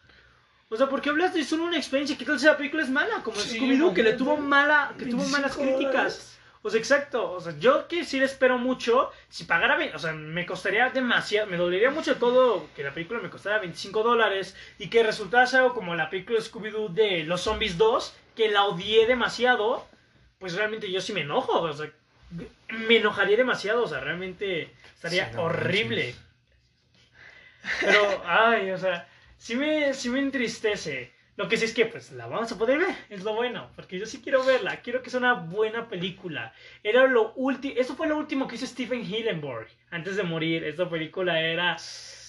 O 0.70 0.78
sea, 0.78 0.88
porque 0.90 1.10
hablas 1.10 1.34
de 1.34 1.44
solo 1.44 1.64
una 1.66 1.78
experiencia? 1.78 2.18
¿Qué 2.18 2.26
tal 2.26 2.40
si 2.40 2.46
la 2.48 2.58
película 2.58 2.82
es 2.84 2.90
mala? 2.90 3.22
Como 3.24 3.38
Sí, 3.38 3.60
Scooby-Doo, 3.60 3.94
que 3.94 4.04
le 4.04 4.14
tuvo 4.14 4.38
mala, 4.38 4.94
que 4.98 5.06
tuvo 5.06 5.24
malas 5.26 5.56
25 5.56 5.78
críticas. 5.78 6.30
O 6.66 6.70
sea, 6.70 6.80
exacto. 6.80 7.32
O 7.34 7.42
sea, 7.42 7.54
yo 7.60 7.88
que 7.90 8.06
sí 8.06 8.18
le 8.20 8.26
espero 8.26 8.58
mucho. 8.58 9.12
Si 9.30 9.44
pagara, 9.44 9.78
o 9.94 10.00
sea, 10.00 10.14
me 10.14 10.46
costaría 10.46 10.90
demasiado. 10.90 11.48
Me 11.48 11.58
dolería 11.58 11.92
mucho 11.92 12.16
todo 12.16 12.68
que 12.76 12.84
la 12.84 12.94
película 12.94 13.20
me 13.20 13.30
costara 13.30 13.60
25 13.60 14.02
dólares. 14.02 14.56
Y 14.80 14.88
que 14.90 15.04
resultase 15.04 15.58
algo 15.58 15.74
como 15.74 15.94
la 15.94 16.10
película 16.10 16.40
de 16.40 16.46
Scooby-Doo 16.46 16.90
de 16.94 17.24
Los 17.26 17.42
Zombies 17.42 17.78
2. 17.78 18.16
Que 18.36 18.50
la 18.50 18.64
odié 18.64 19.06
demasiado. 19.06 19.86
Pues 20.40 20.56
realmente 20.56 20.90
yo 20.90 21.02
sí 21.02 21.12
me 21.14 21.22
enojo. 21.22 21.62
O 21.62 21.74
sea, 21.74 21.92
me 22.70 22.98
enojaría 22.98 23.38
demasiado. 23.38 23.84
O 23.84 23.88
sea, 23.88 24.00
realmente 24.00 24.74
estaría 24.96 25.30
Sí, 25.30 25.36
no 25.36 25.44
horrible. 25.44 26.16
manches. 26.16 26.22
Pero, 27.82 28.24
ay, 28.26 28.72
o 28.72 28.78
sea, 28.78 29.08
sí 29.44 29.56
me, 29.58 29.94
sí 29.94 30.10
me 30.10 30.20
entristece. 30.20 31.12
Lo 31.36 31.50
que 31.50 31.58
sí 31.58 31.66
es 31.66 31.74
que, 31.74 31.86
pues, 31.88 32.12
la 32.12 32.28
vamos 32.28 32.52
a 32.52 32.58
poder 32.58 32.78
ver, 32.80 32.96
es 33.10 33.24
lo 33.24 33.34
bueno, 33.36 33.72
porque 33.76 33.98
yo 34.00 34.06
sí 34.06 34.22
quiero 34.24 34.46
verla, 34.46 34.82
quiero 34.82 35.02
que 35.02 35.10
sea 35.10 35.20
una 35.20 35.34
buena 35.34 35.90
película. 35.90 36.54
Era 36.84 37.08
lo 37.08 37.34
último, 37.34 37.74
eso 37.78 37.96
fue 37.96 38.08
lo 38.08 38.18
último 38.18 38.48
que 38.48 38.56
hizo 38.56 38.68
Stephen 38.68 39.02
Hillenburg 39.04 39.68
antes 39.90 40.16
de 40.16 40.24
morir. 40.24 40.64
Esta 40.64 40.88
película 40.88 41.42
era 41.42 41.76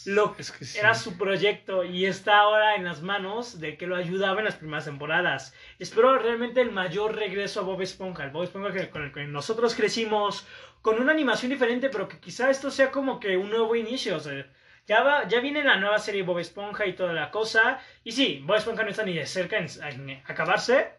lo 0.07 0.35
Es 0.39 0.51
que 0.51 0.65
sí. 0.65 0.79
era 0.79 0.95
su 0.95 1.17
proyecto 1.19 1.85
y 1.85 2.07
está 2.07 2.39
ahora 2.39 2.75
en 2.77 2.85
las 2.85 3.03
manos 3.03 3.61
de 3.61 3.77
que 3.77 3.87
lo 3.87 3.95
ayudaba 3.97 4.39
en 4.41 4.47
las 4.47 4.57
primeras 4.57 4.87
temporadas. 4.87 5.55
Espero 5.79 6.19
realmente 6.19 6.63
el 6.63 6.73
mayor 6.73 7.15
regreso 7.15 7.61
a 7.61 7.65
Bob 7.65 7.81
Esponja, 7.83 8.25
el 8.25 8.31
Bob 8.31 8.45
Esponja 8.45 8.73
que- 8.73 8.89
con 8.91 9.05
el 9.05 9.13
que 9.13 9.25
nosotros 9.25 9.75
crecimos, 9.75 10.47
con 10.83 10.99
una 11.01 11.13
animación 11.13 11.51
diferente, 11.53 11.91
pero 11.91 12.09
que 12.09 12.19
quizá 12.21 12.51
esto 12.51 12.71
sea 12.71 12.91
como 12.91 13.21
que 13.21 13.37
un 13.37 13.51
nuevo 13.51 13.77
inicio. 13.77 14.17
O 14.17 14.21
sea, 14.21 14.47
ya, 14.87 15.03
va, 15.03 15.29
ya 15.29 15.41
viene 15.41 15.65
la 15.65 15.77
nueva 15.77 15.99
serie 15.99 16.23
Bob 16.23 16.39
Esponja 16.39 16.87
y 16.87 16.95
toda 16.95 17.13
la 17.13 17.31
cosa. 17.31 17.81
Y 18.03 18.13
sí, 18.13 18.43
Bob 18.45 18.57
Esponja 18.57 18.83
no 18.83 18.91
está 18.91 19.05
ni 19.05 19.15
de 19.15 19.27
cerca 19.27 19.59
en, 19.59 20.23
acabarse, 20.27 20.93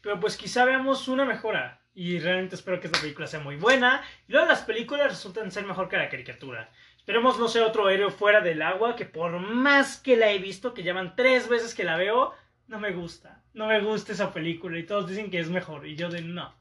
pero 0.00 0.20
pues 0.20 0.36
quizá 0.36 0.64
veamos 0.64 1.08
una 1.08 1.24
mejora. 1.24 1.80
Y 1.94 2.18
realmente 2.20 2.54
espero 2.54 2.78
que 2.78 2.86
esta 2.86 3.00
película 3.00 3.26
sea 3.26 3.40
muy 3.40 3.56
buena. 3.56 4.04
Y 4.28 4.32
luego 4.32 4.46
las 4.46 4.62
películas 4.62 5.08
resultan 5.08 5.50
ser 5.50 5.64
mejor 5.64 5.88
que 5.88 5.96
la 5.96 6.08
caricatura. 6.08 6.70
Esperemos 6.96 7.38
no 7.38 7.48
sea 7.48 7.66
otro 7.66 7.88
héroe 7.88 8.10
fuera 8.10 8.40
del 8.40 8.62
agua, 8.62 8.94
que 8.94 9.06
por 9.06 9.38
más 9.40 9.96
que 9.96 10.16
la 10.16 10.30
he 10.30 10.38
visto, 10.38 10.74
que 10.74 10.82
llevan 10.82 11.16
tres 11.16 11.48
veces 11.48 11.74
que 11.74 11.84
la 11.84 11.96
veo, 11.96 12.34
no 12.68 12.78
me 12.78 12.92
gusta. 12.92 13.42
No 13.54 13.66
me 13.66 13.80
gusta 13.80 14.12
esa 14.12 14.32
película 14.32 14.78
y 14.78 14.86
todos 14.86 15.08
dicen 15.08 15.30
que 15.30 15.40
es 15.40 15.48
mejor. 15.48 15.86
Y 15.86 15.96
yo 15.96 16.10
de 16.10 16.20
no. 16.20 16.54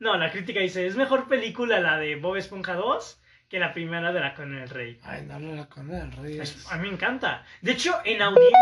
No, 0.00 0.16
la 0.16 0.32
crítica 0.32 0.60
dice, 0.60 0.86
es 0.86 0.96
mejor 0.96 1.28
película 1.28 1.78
la 1.80 1.98
de 1.98 2.16
Bob 2.16 2.36
Esponja 2.36 2.74
2 2.74 3.20
que 3.54 3.60
la 3.60 3.72
primera 3.72 4.10
de 4.12 4.18
la 4.18 4.34
con 4.34 4.52
el 4.52 4.68
rey. 4.68 4.98
Ay, 5.04 5.22
no, 5.28 5.38
la 5.38 5.66
con 5.68 5.88
el 5.88 6.10
rey. 6.10 6.40
Es- 6.40 6.66
a 6.72 6.76
mí 6.76 6.88
me 6.88 6.94
encanta. 6.94 7.46
De 7.62 7.70
hecho, 7.70 7.94
en 8.04 8.20
audiencia, 8.20 8.58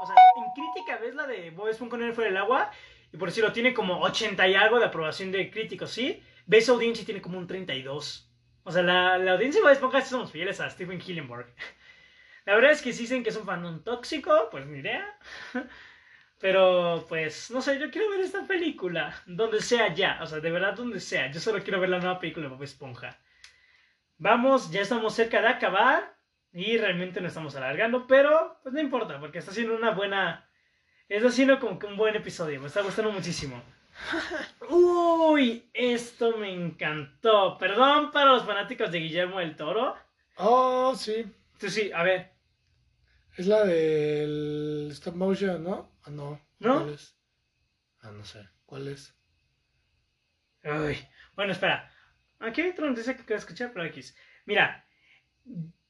o 0.00 0.06
sea, 0.06 0.16
en 0.34 0.50
crítica 0.52 0.96
ves 1.00 1.14
la 1.14 1.28
de 1.28 1.50
Bob 1.52 1.68
Esponja 1.68 1.90
con 1.92 2.02
el 2.02 2.12
fuera 2.12 2.28
del 2.28 2.38
agua 2.38 2.68
y 3.12 3.16
por 3.18 3.28
decirlo 3.28 3.52
tiene 3.52 3.72
como 3.72 4.00
80 4.00 4.48
y 4.48 4.56
algo 4.56 4.80
de 4.80 4.86
aprobación 4.86 5.30
de 5.30 5.48
críticos, 5.48 5.92
¿sí? 5.92 6.20
Ves 6.46 6.68
audiencia 6.68 7.02
y 7.02 7.04
tiene 7.04 7.22
como 7.22 7.38
un 7.38 7.46
32. 7.46 8.28
O 8.64 8.72
sea, 8.72 8.82
la, 8.82 9.16
la 9.16 9.32
audiencia 9.34 9.60
de 9.60 9.62
Bob 9.62 9.72
Esponja 9.74 10.00
sí 10.00 10.08
somos 10.10 10.32
fieles 10.32 10.60
a 10.60 10.68
Stephen 10.70 11.00
Hillenburg. 11.00 11.46
La 12.44 12.56
verdad 12.56 12.72
es 12.72 12.82
que 12.82 12.92
sí 12.92 13.02
dicen 13.02 13.22
que 13.22 13.28
es 13.30 13.36
un 13.36 13.46
fandom 13.46 13.84
tóxico, 13.84 14.48
pues 14.50 14.66
ni 14.66 14.80
idea. 14.80 15.06
Pero, 16.40 17.06
pues, 17.08 17.52
no 17.52 17.62
sé, 17.62 17.78
yo 17.78 17.92
quiero 17.92 18.10
ver 18.10 18.18
esta 18.22 18.44
película. 18.44 19.14
Donde 19.26 19.60
sea 19.60 19.94
ya, 19.94 20.18
o 20.20 20.26
sea, 20.26 20.40
de 20.40 20.50
verdad 20.50 20.74
donde 20.74 20.98
sea. 20.98 21.30
Yo 21.30 21.38
solo 21.38 21.62
quiero 21.62 21.78
ver 21.78 21.90
la 21.90 21.98
nueva 22.00 22.18
película 22.18 22.48
de 22.48 22.54
Bob 22.54 22.64
Esponja. 22.64 23.16
Vamos, 24.22 24.70
ya 24.70 24.82
estamos 24.82 25.14
cerca 25.14 25.40
de 25.40 25.48
acabar. 25.48 26.16
Y 26.52 26.78
realmente 26.78 27.20
no 27.20 27.26
estamos 27.26 27.56
alargando, 27.56 28.06
pero 28.06 28.60
pues 28.62 28.72
no 28.72 28.80
importa, 28.80 29.18
porque 29.18 29.38
está 29.38 29.50
siendo 29.50 29.74
una 29.74 29.90
buena. 29.90 30.48
Está 31.08 31.30
siendo 31.30 31.58
como 31.58 31.76
que 31.76 31.86
un 31.86 31.96
buen 31.96 32.14
episodio, 32.14 32.60
me 32.60 32.68
está 32.68 32.82
gustando 32.82 33.10
muchísimo. 33.10 33.60
Uy, 34.70 35.68
esto 35.74 36.36
me 36.36 36.52
encantó. 36.52 37.58
Perdón 37.58 38.12
para 38.12 38.32
los 38.32 38.44
fanáticos 38.44 38.92
de 38.92 39.00
Guillermo 39.00 39.40
del 39.40 39.56
Toro. 39.56 39.96
Oh, 40.36 40.94
sí. 40.94 41.26
Sí, 41.58 41.68
sí, 41.68 41.90
a 41.92 42.04
ver. 42.04 42.30
Es 43.36 43.46
la 43.46 43.64
del 43.64 44.88
stop 44.92 45.16
motion, 45.16 45.64
¿no? 45.64 45.90
Ah, 46.04 46.10
no. 46.10 46.40
¿No? 46.60 46.80
¿Cuál 46.80 46.94
es? 46.94 47.16
Ah, 48.02 48.12
no 48.12 48.24
sé. 48.24 48.48
¿Cuál 48.66 48.86
es? 48.86 49.16
Uy. 50.62 50.96
Bueno, 51.34 51.52
espera. 51.52 51.91
Aquí 52.42 52.60
hay 52.60 52.70
otra 52.70 52.86
noticia 52.88 53.16
que 53.16 53.24
quiero 53.24 53.38
escuchar, 53.38 53.70
pero 53.72 53.84
X. 53.86 54.16
Mira, 54.46 54.84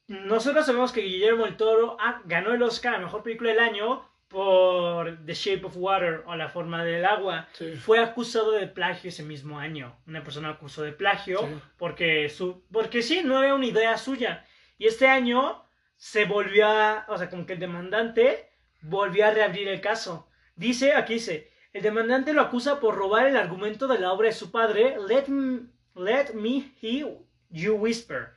nosotros 0.08 0.66
sabemos 0.66 0.92
que 0.92 1.00
Guillermo 1.02 1.44
del 1.44 1.56
Toro 1.56 1.96
ganó 2.24 2.52
el 2.52 2.62
Oscar 2.62 2.94
a 2.94 2.98
Mejor 2.98 3.22
Película 3.22 3.50
del 3.50 3.60
Año 3.60 4.08
por 4.28 5.24
The 5.24 5.34
Shape 5.34 5.66
of 5.66 5.76
Water 5.76 6.22
o 6.26 6.34
La 6.36 6.48
Forma 6.48 6.84
del 6.84 7.04
Agua. 7.04 7.48
Sí. 7.52 7.76
Fue 7.76 7.98
acusado 7.98 8.52
de 8.52 8.66
plagio 8.66 9.08
ese 9.08 9.22
mismo 9.22 9.58
año. 9.58 9.96
Una 10.06 10.22
persona 10.22 10.50
acusó 10.50 10.82
de 10.82 10.92
plagio 10.92 11.38
Sí. 11.40 11.46
porque, 11.78 12.28
su, 12.28 12.64
porque 12.72 13.02
sí, 13.02 13.22
no 13.24 13.42
era 13.42 13.54
una 13.54 13.66
idea 13.66 13.96
suya. 13.98 14.44
Y 14.78 14.86
este 14.86 15.06
año 15.08 15.64
se 15.96 16.24
volvió 16.24 16.66
a, 16.66 17.04
o 17.08 17.16
sea, 17.18 17.28
como 17.30 17.46
que 17.46 17.52
el 17.54 17.58
demandante 17.60 18.50
volvió 18.80 19.26
a 19.26 19.30
reabrir 19.30 19.68
el 19.68 19.80
caso. 19.80 20.28
Dice, 20.56 20.94
aquí 20.94 21.14
dice, 21.14 21.50
el 21.72 21.82
demandante 21.82 22.32
lo 22.32 22.40
acusa 22.42 22.80
por 22.80 22.96
robar 22.96 23.26
el 23.26 23.36
argumento 23.36 23.86
de 23.86 23.98
la 23.98 24.12
obra 24.12 24.28
de 24.28 24.34
su 24.34 24.50
padre, 24.50 24.96
Let, 25.06 25.24
M- 25.28 25.68
Let 25.94 26.34
Me 26.34 26.72
Hear 26.80 27.18
You 27.50 27.74
Whisper, 27.74 28.30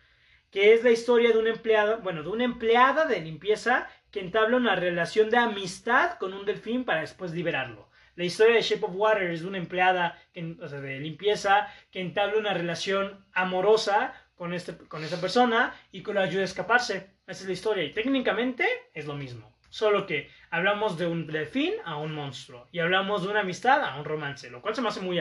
que 0.52 0.74
es 0.74 0.84
la 0.84 0.92
historia 0.92 1.32
de 1.32 1.40
una 1.40 1.52
empleada, 1.52 1.98
bueno, 1.98 2.24
de 2.24 2.30
una 2.30 2.44
empleada 2.44 3.06
de 3.06 3.22
limpieza 3.22 3.88
que 4.12 4.20
entabla 4.20 4.58
una 4.58 4.76
relación 4.76 5.30
de 5.30 5.38
amistad 5.38 6.18
con 6.18 6.34
un 6.34 6.46
delfín 6.46 6.86
para 6.86 7.02
después 7.02 7.32
liberarlo. 7.32 7.90
La 8.16 8.24
historia 8.24 8.56
de 8.56 8.62
Shape 8.62 8.86
of 8.86 8.96
Water 8.96 9.30
es 9.30 9.42
de 9.42 9.48
una 9.48 9.58
empleada 9.58 10.18
o 10.62 10.68
sea, 10.68 10.80
de 10.80 11.00
limpieza 11.00 11.68
que 11.92 12.00
entabla 12.00 12.38
una 12.38 12.54
relación 12.54 13.26
amorosa 13.34 14.14
con, 14.36 14.54
este, 14.54 14.78
con 14.78 15.04
esta 15.04 15.20
persona 15.20 15.74
y 15.92 16.04
que 16.04 16.14
lo 16.14 16.22
ayuda 16.22 16.42
a 16.42 16.46
escaparse. 16.46 17.10
Esa 17.28 17.42
es 17.42 17.48
la 17.48 17.54
historia 17.54 17.84
y 17.84 17.94
técnicamente 17.94 18.68
es 18.94 19.06
lo 19.06 19.16
mismo. 19.16 19.54
Solo 19.70 20.06
que 20.06 20.30
hablamos 20.50 20.98
de 20.98 21.08
un 21.08 21.28
delfín 21.28 21.74
a 21.84 21.98
un 21.98 22.14
monstruo 22.14 22.68
y 22.72 22.80
hablamos 22.80 23.24
de 23.24 23.30
una 23.30 23.42
amistad 23.42 23.84
a 23.84 23.98
un 24.00 24.06
romance, 24.06 24.50
lo 24.50 24.62
cual 24.62 24.76
se 24.76 24.82
me 24.82 24.88
hace 24.88 25.02
muy, 25.02 25.20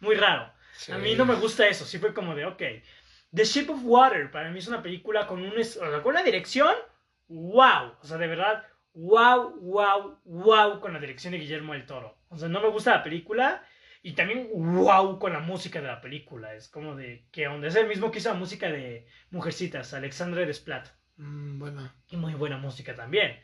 muy 0.00 0.14
raro. 0.14 0.52
Sí. 0.72 0.92
A 0.92 0.98
mí 0.98 1.14
no 1.14 1.24
me 1.24 1.34
gusta 1.34 1.66
eso, 1.68 1.84
sí 1.84 1.98
fue 1.98 2.14
como 2.14 2.34
de, 2.34 2.46
ok. 2.46 2.62
The 3.34 3.44
Shape 3.44 3.72
of 3.72 3.80
Water 3.84 4.30
para 4.30 4.50
mí 4.50 4.58
es 4.58 4.68
una 4.68 4.82
película 4.82 5.26
con, 5.26 5.42
un, 5.42 5.58
es- 5.58 5.76
o 5.76 5.90
sea, 5.90 6.02
con 6.02 6.12
una 6.12 6.22
dirección, 6.22 6.74
wow. 7.28 7.94
O 8.00 8.04
sea, 8.04 8.18
de 8.18 8.26
verdad, 8.26 8.64
wow, 8.94 9.58
wow, 9.60 10.18
wow 10.24 10.80
con 10.80 10.92
la 10.92 11.00
dirección 11.00 11.32
de 11.32 11.38
Guillermo 11.38 11.72
del 11.72 11.86
Toro. 11.86 12.18
O 12.28 12.36
sea, 12.38 12.48
no 12.48 12.60
me 12.60 12.68
gusta 12.68 12.90
la 12.96 13.02
película 13.02 13.64
y 14.02 14.12
también 14.14 14.48
wow 14.52 15.18
con 15.18 15.32
la 15.32 15.40
música 15.40 15.80
de 15.80 15.86
la 15.86 16.00
película. 16.00 16.54
Es 16.54 16.68
como 16.68 16.94
de, 16.96 17.26
que 17.30 17.48
onda? 17.48 17.68
Es 17.68 17.76
el 17.76 17.88
mismo 17.88 18.10
que 18.10 18.18
hizo 18.18 18.30
la 18.30 18.34
música 18.38 18.68
de 18.70 19.06
Mujercitas, 19.30 19.94
Alexandre 19.94 20.46
Desplat. 20.46 20.88
Mm, 21.16 21.58
bueno. 21.58 21.92
Y 22.08 22.16
muy 22.16 22.34
buena 22.34 22.58
música 22.58 22.94
también. 22.94 23.38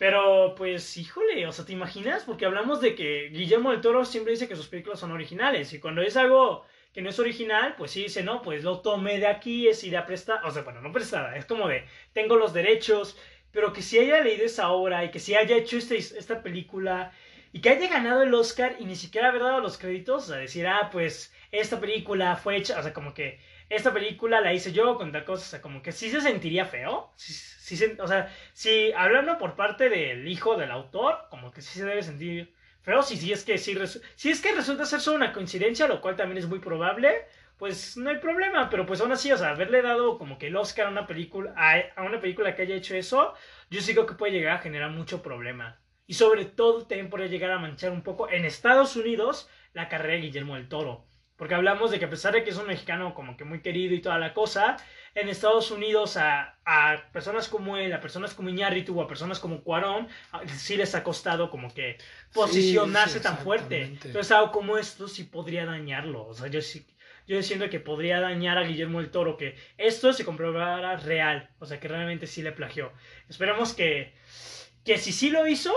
Pero, 0.00 0.54
pues, 0.56 0.96
híjole, 0.96 1.46
o 1.46 1.52
sea, 1.52 1.66
¿te 1.66 1.72
imaginas? 1.74 2.24
Porque 2.24 2.46
hablamos 2.46 2.80
de 2.80 2.94
que 2.94 3.28
Guillermo 3.32 3.70
del 3.70 3.82
Toro 3.82 4.06
siempre 4.06 4.32
dice 4.32 4.48
que 4.48 4.56
sus 4.56 4.68
películas 4.68 4.98
son 4.98 5.12
originales. 5.12 5.74
Y 5.74 5.78
cuando 5.80 6.00
es 6.00 6.16
algo 6.16 6.64
que 6.94 7.02
no 7.02 7.10
es 7.10 7.18
original, 7.18 7.74
pues 7.76 7.90
sí 7.90 8.04
dice, 8.04 8.22
no, 8.22 8.40
pues 8.40 8.64
lo 8.64 8.80
tomé 8.80 9.18
de 9.18 9.26
aquí, 9.26 9.68
es 9.68 9.84
idea 9.84 10.06
prestada. 10.06 10.40
O 10.46 10.50
sea, 10.50 10.62
bueno, 10.62 10.80
no 10.80 10.90
prestada, 10.92 11.36
es 11.36 11.44
como 11.44 11.68
de, 11.68 11.84
tengo 12.14 12.36
los 12.36 12.54
derechos. 12.54 13.18
Pero 13.52 13.72
que 13.74 13.82
si 13.82 13.98
haya 13.98 14.22
leído 14.22 14.46
esa 14.46 14.70
obra 14.70 15.04
y 15.04 15.10
que 15.10 15.18
si 15.18 15.34
haya 15.34 15.56
hecho 15.56 15.76
este- 15.76 15.98
esta 15.98 16.42
película 16.42 17.12
y 17.52 17.60
que 17.60 17.68
haya 17.70 17.88
ganado 17.88 18.22
el 18.22 18.32
Oscar 18.34 18.76
y 18.78 18.84
ni 18.86 18.96
siquiera 18.96 19.28
haber 19.28 19.42
dado 19.42 19.60
los 19.60 19.76
créditos, 19.76 20.24
o 20.24 20.26
sea, 20.28 20.36
decir, 20.36 20.66
ah, 20.66 20.88
pues 20.92 21.34
esta 21.52 21.78
película 21.80 22.36
fue 22.36 22.56
hecha, 22.56 22.78
o 22.78 22.82
sea, 22.82 22.92
como 22.94 23.12
que 23.12 23.38
esta 23.70 23.92
película 23.94 24.40
la 24.40 24.52
hice 24.52 24.72
yo 24.72 24.96
con 24.98 25.12
tal 25.12 25.24
cosa, 25.24 25.44
o 25.44 25.48
sea, 25.48 25.62
como 25.62 25.80
que 25.82 25.92
sí 25.92 26.10
se 26.10 26.20
sentiría 26.20 26.66
feo. 26.66 27.12
Sí, 27.16 27.32
sí 27.32 27.96
o 28.00 28.06
sea, 28.08 28.34
si 28.52 28.92
hablando 28.92 29.38
por 29.38 29.54
parte 29.56 29.88
del 29.88 30.26
hijo 30.28 30.56
del 30.56 30.72
autor, 30.72 31.26
como 31.30 31.52
que 31.52 31.62
sí 31.62 31.78
se 31.78 31.86
debe 31.86 32.02
sentir 32.02 32.54
feo. 32.82 33.02
Si, 33.02 33.16
si, 33.16 33.32
es, 33.32 33.44
que, 33.44 33.58
si, 33.58 33.76
si 34.16 34.30
es 34.30 34.40
que 34.42 34.52
resulta 34.52 34.84
ser 34.84 35.00
solo 35.00 35.16
una 35.16 35.32
coincidencia, 35.32 35.86
lo 35.88 36.00
cual 36.00 36.16
también 36.16 36.38
es 36.38 36.48
muy 36.48 36.58
probable, 36.58 37.26
pues 37.58 37.96
no 37.96 38.10
hay 38.10 38.18
problema. 38.18 38.68
Pero 38.70 38.86
pues 38.86 39.00
aún 39.00 39.12
así, 39.12 39.30
o 39.32 39.38
sea, 39.38 39.50
haberle 39.50 39.82
dado 39.82 40.18
como 40.18 40.36
que 40.38 40.48
el 40.48 40.56
Oscar 40.56 40.86
a 40.88 40.90
una 40.90 41.06
película, 41.06 41.54
a, 41.56 41.78
a 41.96 42.02
una 42.04 42.20
película 42.20 42.54
que 42.56 42.62
haya 42.62 42.74
hecho 42.74 42.96
eso, 42.96 43.34
yo 43.70 43.80
sí 43.80 43.92
creo 43.94 44.06
que 44.06 44.14
puede 44.14 44.32
llegar 44.32 44.56
a 44.56 44.62
generar 44.62 44.90
mucho 44.90 45.22
problema. 45.22 45.80
Y 46.06 46.14
sobre 46.14 46.44
todo 46.44 46.86
también 46.86 47.08
podría 47.08 47.28
llegar 47.28 47.52
a 47.52 47.58
manchar 47.58 47.92
un 47.92 48.02
poco 48.02 48.28
en 48.28 48.44
Estados 48.44 48.96
Unidos 48.96 49.48
la 49.74 49.88
carrera 49.88 50.14
de 50.14 50.22
Guillermo 50.22 50.56
del 50.56 50.68
Toro. 50.68 51.06
Porque 51.40 51.54
hablamos 51.54 51.90
de 51.90 51.98
que 51.98 52.04
a 52.04 52.10
pesar 52.10 52.34
de 52.34 52.44
que 52.44 52.50
es 52.50 52.58
un 52.58 52.66
mexicano 52.66 53.14
como 53.14 53.34
que 53.34 53.44
muy 53.44 53.60
querido 53.62 53.94
y 53.94 54.02
toda 54.02 54.18
la 54.18 54.34
cosa, 54.34 54.76
en 55.14 55.30
Estados 55.30 55.70
Unidos 55.70 56.18
a, 56.18 56.58
a 56.66 57.02
personas 57.14 57.48
como 57.48 57.78
él, 57.78 57.94
a 57.94 58.00
personas 58.02 58.34
como 58.34 58.50
Iñárritu 58.50 58.98
o 58.98 59.02
a 59.02 59.08
personas 59.08 59.38
como 59.40 59.62
Cuarón, 59.62 60.06
a- 60.32 60.46
sí 60.46 60.76
les 60.76 60.94
ha 60.94 61.02
costado 61.02 61.50
como 61.50 61.72
que 61.72 61.96
posicionarse 62.34 63.18
sí, 63.18 63.22
tan 63.24 63.38
fuerte. 63.38 63.82
Entonces 64.04 64.30
algo 64.32 64.52
como 64.52 64.76
esto 64.76 65.08
sí 65.08 65.24
podría 65.24 65.64
dañarlo. 65.64 66.26
O 66.26 66.34
sea, 66.34 66.48
yo 66.48 66.60
sí, 66.60 66.86
yo 67.26 67.42
siento 67.42 67.70
que 67.70 67.80
podría 67.80 68.20
dañar 68.20 68.58
a 68.58 68.62
Guillermo 68.64 69.00
del 69.00 69.10
Toro 69.10 69.38
que 69.38 69.56
esto 69.78 70.12
se 70.12 70.26
comprobara 70.26 70.96
real. 70.98 71.48
O 71.58 71.64
sea, 71.64 71.80
que 71.80 71.88
realmente 71.88 72.26
sí 72.26 72.42
le 72.42 72.52
plagió. 72.52 72.92
Esperemos 73.30 73.72
que, 73.72 74.12
que 74.84 74.98
si 74.98 75.10
sí 75.12 75.30
lo 75.30 75.46
hizo, 75.46 75.72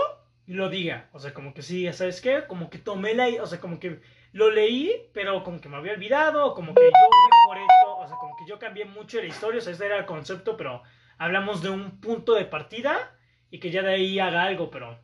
lo 0.46 0.68
diga. 0.68 1.08
O 1.12 1.18
sea, 1.20 1.32
como 1.32 1.54
que 1.54 1.62
sí, 1.62 1.90
¿sabes 1.94 2.20
qué? 2.20 2.44
Como 2.46 2.68
que 2.68 2.76
tomé 2.78 3.14
la... 3.14 3.28
O 3.42 3.46
sea, 3.46 3.60
como 3.60 3.80
que 3.80 4.00
lo 4.34 4.50
leí, 4.50 4.92
pero 5.12 5.44
como 5.44 5.60
que 5.60 5.68
me 5.68 5.76
había 5.76 5.92
olvidado, 5.92 6.54
como 6.54 6.74
que 6.74 6.82
yo 6.82 6.90
mejoré 6.90 7.66
todo, 7.84 7.98
o 7.98 8.08
sea, 8.08 8.16
como 8.16 8.36
que 8.36 8.44
yo 8.44 8.58
cambié 8.58 8.84
mucho 8.84 9.20
la 9.20 9.26
historia, 9.26 9.60
o 9.60 9.62
sea, 9.62 9.72
ese 9.72 9.86
era 9.86 9.96
el 9.96 10.06
concepto, 10.06 10.56
pero 10.56 10.82
hablamos 11.18 11.62
de 11.62 11.70
un 11.70 12.00
punto 12.00 12.34
de 12.34 12.44
partida 12.44 13.16
y 13.48 13.60
que 13.60 13.70
ya 13.70 13.82
de 13.82 13.94
ahí 13.94 14.18
haga 14.18 14.42
algo, 14.42 14.70
pero... 14.70 14.98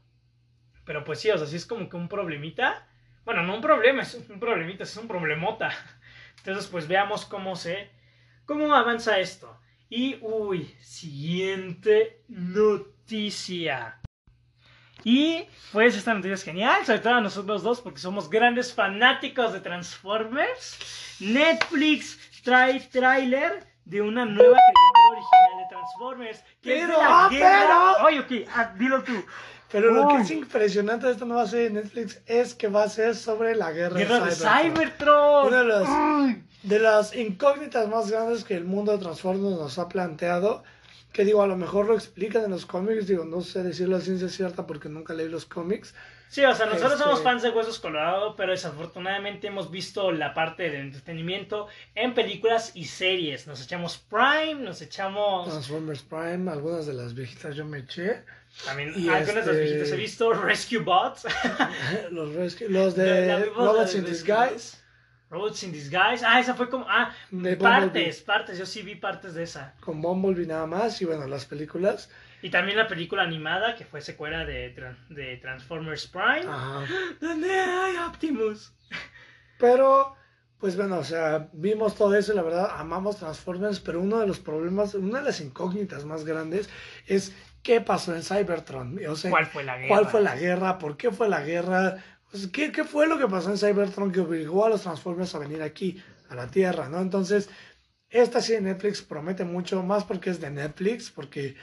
Pero 0.84 1.04
pues 1.04 1.20
sí, 1.20 1.30
o 1.30 1.38
sea, 1.38 1.46
sí 1.46 1.54
es 1.54 1.64
como 1.64 1.88
que 1.88 1.96
un 1.96 2.08
problemita. 2.08 2.88
Bueno, 3.24 3.44
no 3.44 3.54
un 3.54 3.60
problema, 3.60 4.02
es 4.02 4.14
un 4.14 4.40
problemita, 4.40 4.82
es 4.82 4.96
un 4.96 5.06
problemota. 5.06 5.70
Entonces, 6.38 6.66
pues 6.66 6.88
veamos 6.88 7.24
cómo 7.24 7.54
se... 7.54 7.88
cómo 8.46 8.74
avanza 8.74 9.20
esto. 9.20 9.56
Y, 9.88 10.18
uy, 10.22 10.74
siguiente 10.80 12.24
noticia. 12.26 13.99
Y 15.04 15.46
pues 15.72 15.96
esta 15.96 16.12
noticia 16.14 16.34
es 16.34 16.42
genial, 16.42 16.84
sobre 16.84 16.98
todo 17.00 17.14
a 17.14 17.20
nosotros 17.20 17.62
dos 17.62 17.80
porque 17.80 18.00
somos 18.00 18.28
grandes 18.28 18.72
fanáticos 18.74 19.52
de 19.52 19.60
Transformers. 19.60 20.78
Netflix 21.20 22.18
trae 22.44 22.80
tráiler 22.80 23.66
de 23.84 24.02
una 24.02 24.24
nueva 24.24 24.56
caricatura 24.56 25.10
original 25.10 25.58
de 25.58 25.68
Transformers. 25.74 26.44
Que 26.62 26.74
es 26.74 26.80
de 26.82 26.86
Pero, 26.86 26.98
la 26.98 27.24
ah, 27.24 27.28
guerra- 27.30 27.94
pero- 27.96 28.06
Oye, 28.06 28.20
ok, 28.44 28.48
ah, 28.54 28.72
dilo 28.78 29.02
tú. 29.02 29.24
Pero 29.72 29.92
lo 29.92 30.08
que 30.08 30.16
es 30.16 30.30
impresionante 30.32 31.06
de 31.06 31.12
esta 31.12 31.24
nueva 31.24 31.46
serie 31.46 31.68
de 31.70 31.74
Netflix 31.82 32.20
es 32.26 32.54
que 32.56 32.66
va 32.66 32.82
a 32.82 32.88
ser 32.88 33.14
sobre 33.14 33.54
la 33.54 33.70
guerra, 33.70 33.96
Guerra 33.98 34.24
de 34.24 34.32
Cybertron. 34.34 34.74
Cybertron. 34.74 35.46
Una 35.46 35.58
de 35.58 35.64
las- 35.68 36.36
de 36.64 36.78
las 36.80 37.14
incógnitas 37.14 37.88
más 37.88 38.10
grandes 38.10 38.42
que 38.44 38.54
el 38.54 38.64
mundo 38.64 38.90
de 38.92 38.98
Transformers 38.98 39.56
nos 39.58 39.78
ha 39.78 39.88
planteado, 39.88 40.64
que 41.12 41.24
digo, 41.24 41.42
a 41.42 41.46
lo 41.46 41.56
mejor 41.56 41.86
lo 41.86 41.94
explican 41.94 42.44
en 42.44 42.50
los 42.52 42.66
cómics, 42.66 43.06
digo, 43.06 43.24
no 43.24 43.40
sé 43.40 43.62
decirlo 43.62 43.96
a 43.96 44.00
ciencia 44.00 44.28
cierta 44.28 44.66
porque 44.66 44.88
nunca 44.88 45.12
leí 45.14 45.28
los 45.28 45.44
cómics. 45.46 45.94
Sí, 46.28 46.44
o 46.44 46.54
sea, 46.54 46.66
nosotros 46.66 46.92
Este- 46.92 47.02
somos 47.04 47.22
fans 47.24 47.42
de 47.42 47.50
Huesos 47.50 47.80
Colorado, 47.80 48.36
pero 48.36 48.52
desafortunadamente 48.52 49.48
hemos 49.48 49.68
visto 49.72 50.12
la 50.12 50.32
parte 50.32 50.70
de 50.70 50.78
entretenimiento 50.78 51.66
en 51.96 52.14
películas 52.14 52.70
y 52.74 52.84
series. 52.84 53.48
Nos 53.48 53.60
echamos 53.64 53.98
Prime, 53.98 54.54
nos 54.62 54.80
echamos 54.80 55.48
Transformers 55.48 56.02
Prime, 56.02 56.48
algunas 56.48 56.86
de 56.86 56.94
las 56.94 57.14
viejitas 57.14 57.56
yo 57.56 57.64
me 57.64 57.78
eché. 57.78 58.22
también 58.64 58.92
y 58.96 59.08
algunas 59.08 59.26
de 59.26 59.34
las 59.34 59.46
este- 59.48 59.60
viejitas 59.62 59.90
he 59.92 59.96
visto, 59.96 60.32
Rescue 60.32 60.78
Bots. 60.78 61.24
los, 62.12 62.30
rescue- 62.34 62.68
los 62.68 62.94
De- 62.94 63.46
Robots 63.46 63.94
in 63.96 64.04
Disguise. 64.04 64.76
Robots 65.30 65.62
in 65.62 65.72
Disguise. 65.72 66.24
Ah, 66.26 66.40
esa 66.40 66.54
fue 66.54 66.68
como. 66.68 66.84
Ah, 66.88 67.14
De 67.30 67.56
partes, 67.56 67.86
Bumblebee. 67.92 68.22
partes. 68.26 68.58
Yo 68.58 68.66
sí 68.66 68.82
vi 68.82 68.96
partes 68.96 69.34
de 69.34 69.44
esa. 69.44 69.74
Con 69.80 70.02
Bumblebee 70.02 70.46
nada 70.46 70.66
más 70.66 71.00
y 71.00 71.04
bueno, 71.04 71.26
las 71.26 71.46
películas. 71.46 72.10
Y 72.42 72.50
también 72.50 72.76
la 72.76 72.88
película 72.88 73.22
animada 73.22 73.76
que 73.76 73.84
fue 73.84 74.00
secuela 74.00 74.44
de, 74.44 74.74
de 75.08 75.36
Transformers 75.36 76.06
Prime. 76.08 76.46
Ajá. 76.48 76.84
¿Dónde 77.20 77.50
hay 77.50 77.96
Optimus? 77.96 78.72
Pero, 79.58 80.16
pues 80.58 80.76
bueno, 80.76 80.98
o 80.98 81.04
sea, 81.04 81.48
vimos 81.52 81.94
todo 81.94 82.14
eso 82.16 82.32
y 82.32 82.36
la 82.36 82.42
verdad 82.42 82.70
amamos 82.76 83.18
Transformers, 83.18 83.78
pero 83.80 84.00
uno 84.00 84.18
de 84.18 84.26
los 84.26 84.40
problemas, 84.40 84.94
una 84.94 85.18
de 85.18 85.26
las 85.26 85.40
incógnitas 85.40 86.04
más 86.06 86.24
grandes 86.24 86.70
es 87.06 87.34
qué 87.62 87.80
pasó 87.82 88.14
en 88.14 88.22
Cybertron. 88.22 88.98
O 89.06 89.16
sea, 89.16 89.30
¿Cuál 89.30 89.46
fue 89.46 89.62
la 89.62 89.76
guerra? 89.76 89.88
¿Cuál 89.88 90.06
fue 90.06 90.20
la 90.22 90.36
guerra? 90.36 90.78
¿Por 90.78 90.96
qué 90.96 91.10
fue 91.10 91.28
la 91.28 91.42
guerra? 91.42 91.96
Pues, 92.30 92.46
¿qué, 92.48 92.70
¿Qué 92.72 92.84
fue 92.84 93.06
lo 93.06 93.18
que 93.18 93.26
pasó 93.26 93.50
en 93.50 93.58
Cybertron 93.58 94.12
que 94.12 94.20
obligó 94.20 94.64
a 94.64 94.68
los 94.68 94.82
Transformers 94.82 95.34
a 95.34 95.38
venir 95.38 95.62
aquí, 95.62 96.00
a 96.28 96.34
la 96.34 96.46
Tierra, 96.48 96.88
¿no? 96.88 97.00
Entonces, 97.00 97.48
esta 98.08 98.40
serie 98.40 98.60
de 98.60 98.72
Netflix 98.72 99.02
promete 99.02 99.44
mucho 99.44 99.82
más 99.82 100.04
porque 100.04 100.30
es 100.30 100.40
de 100.40 100.50
Netflix, 100.50 101.10
porque 101.10 101.56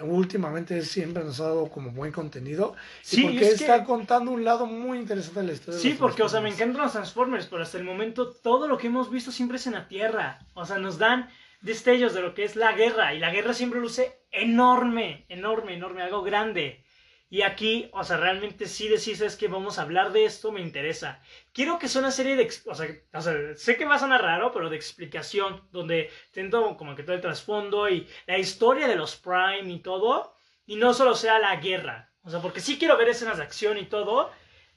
últimamente 0.00 0.82
siempre 0.82 1.24
nos 1.24 1.40
ha 1.40 1.44
dado 1.44 1.68
como 1.70 1.90
buen 1.90 2.12
contenido 2.12 2.74
Sí, 3.02 3.20
y 3.20 3.22
porque 3.24 3.38
es 3.48 3.58
que- 3.58 3.64
está 3.64 3.82
contando 3.84 4.30
un 4.30 4.44
lado 4.44 4.66
muy 4.66 4.98
interesante 4.98 5.40
de 5.40 5.46
la 5.46 5.52
historia. 5.54 5.76
de 5.76 5.82
Sí, 5.82 5.90
los 5.90 5.98
porque, 5.98 6.22
o 6.22 6.28
sea, 6.28 6.40
me 6.42 6.50
encantan 6.50 6.82
los 6.82 6.92
Transformers, 6.92 7.46
pero 7.46 7.62
hasta 7.62 7.78
el 7.78 7.84
momento 7.84 8.30
todo 8.30 8.68
lo 8.68 8.76
que 8.76 8.88
hemos 8.88 9.10
visto 9.10 9.32
siempre 9.32 9.56
es 9.56 9.66
en 9.66 9.72
la 9.72 9.88
Tierra. 9.88 10.38
O 10.54 10.66
sea, 10.66 10.78
nos 10.78 10.98
dan 10.98 11.30
destellos 11.62 12.12
de 12.14 12.20
lo 12.20 12.34
que 12.34 12.44
es 12.44 12.56
la 12.56 12.72
guerra, 12.72 13.14
y 13.14 13.18
la 13.18 13.30
guerra 13.30 13.54
siempre 13.54 13.80
luce 13.80 14.18
enorme, 14.30 15.24
enorme, 15.30 15.74
enorme, 15.74 16.02
algo 16.02 16.22
grande. 16.22 16.84
Y 17.28 17.42
aquí, 17.42 17.90
o 17.92 18.04
sea, 18.04 18.18
realmente 18.18 18.66
sí 18.66 18.88
decís, 18.88 19.20
es 19.20 19.36
que 19.36 19.48
vamos 19.48 19.78
a 19.78 19.82
hablar 19.82 20.12
de 20.12 20.24
esto, 20.24 20.52
me 20.52 20.60
interesa. 20.60 21.20
Quiero 21.52 21.78
que 21.78 21.88
sea 21.88 22.00
una 22.00 22.12
serie 22.12 22.36
de, 22.36 22.48
o 22.66 22.74
sea, 22.74 22.86
o 23.12 23.20
sea, 23.20 23.54
sé 23.56 23.76
que 23.76 23.84
va 23.84 23.96
a 23.96 23.98
sonar 23.98 24.22
raro, 24.22 24.52
pero 24.52 24.70
de 24.70 24.76
explicación, 24.76 25.66
donde 25.72 26.10
tento 26.32 26.76
como 26.76 26.94
que 26.94 27.02
todo 27.02 27.16
el 27.16 27.20
trasfondo 27.20 27.88
y 27.88 28.06
la 28.26 28.38
historia 28.38 28.86
de 28.86 28.94
los 28.94 29.16
Prime 29.16 29.72
y 29.72 29.80
todo, 29.80 30.36
y 30.66 30.76
no 30.76 30.94
solo 30.94 31.16
sea 31.16 31.40
la 31.40 31.56
guerra. 31.56 32.12
O 32.22 32.30
sea, 32.30 32.40
porque 32.40 32.60
sí 32.60 32.78
quiero 32.78 32.96
ver 32.96 33.08
escenas 33.08 33.38
de 33.38 33.44
acción 33.44 33.76
y 33.78 33.86
todo, 33.86 34.30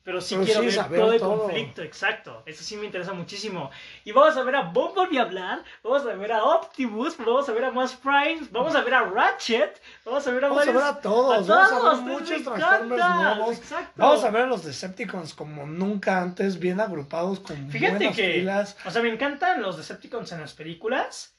pero 0.04 0.22
sí 0.22 0.36
Pero 0.36 0.46
quiero 0.46 0.60
sí 0.62 0.66
ver 0.68 0.76
saber 0.76 1.00
todo 1.00 1.14
el 1.14 1.20
todo. 1.20 1.38
conflicto, 1.44 1.82
exacto. 1.84 2.44
Eso 2.46 2.64
sí 2.64 2.78
me 2.78 2.86
interesa 2.86 3.14
muchísimo. 3.14 3.70
Y 4.04 4.12
vamos 4.12 4.38
a 4.38 4.44
ver 4.44 4.56
a 4.56 4.62
Bumblebee 4.64 5.20
hablar, 5.20 5.64
vamos 5.84 6.04
a 6.06 6.16
ver 6.16 6.32
a 6.32 6.44
Optimus, 6.44 7.18
vamos 7.18 7.48
a 7.50 7.52
ver 7.52 7.66
a 7.66 7.72
más 7.72 7.96
Primes, 7.96 8.52
vamos 8.52 8.76
a 8.76 8.82
ver 8.82 8.94
a 8.94 9.04
Ratchet, 9.04 9.82
vamos 10.06 10.26
a 10.26 10.32
ver 10.32 10.46
a 10.46 10.50
Vamos 10.50 10.68
a 10.68 10.72
ver 10.72 10.84
a 10.84 11.02
todos, 11.02 11.50
a 11.50 11.54
vamos 11.54 11.72
a 11.72 11.80
ver 11.80 11.80
todos, 11.80 12.02
muchos 12.02 12.30
me 12.30 12.44
Transformers 12.44 13.06
nuevos. 13.16 13.58
exacto. 13.58 13.92
Vamos 13.96 14.24
a 14.24 14.30
ver 14.32 14.42
a 14.44 14.46
los 14.48 14.64
Decepticons 14.64 15.34
como 15.34 15.66
nunca 15.68 16.22
antes, 16.22 16.60
bien 16.60 16.80
agrupados 16.80 17.40
con 17.42 17.70
Fíjate 17.70 17.98
buenas 17.98 18.16
que, 18.16 18.50
o 18.86 18.92
sea, 18.92 19.02
me 19.02 19.10
encantan 19.10 19.62
los 19.62 19.78
Decepticons 19.78 20.32
en 20.32 20.42
las 20.42 20.54
películas, 20.54 21.36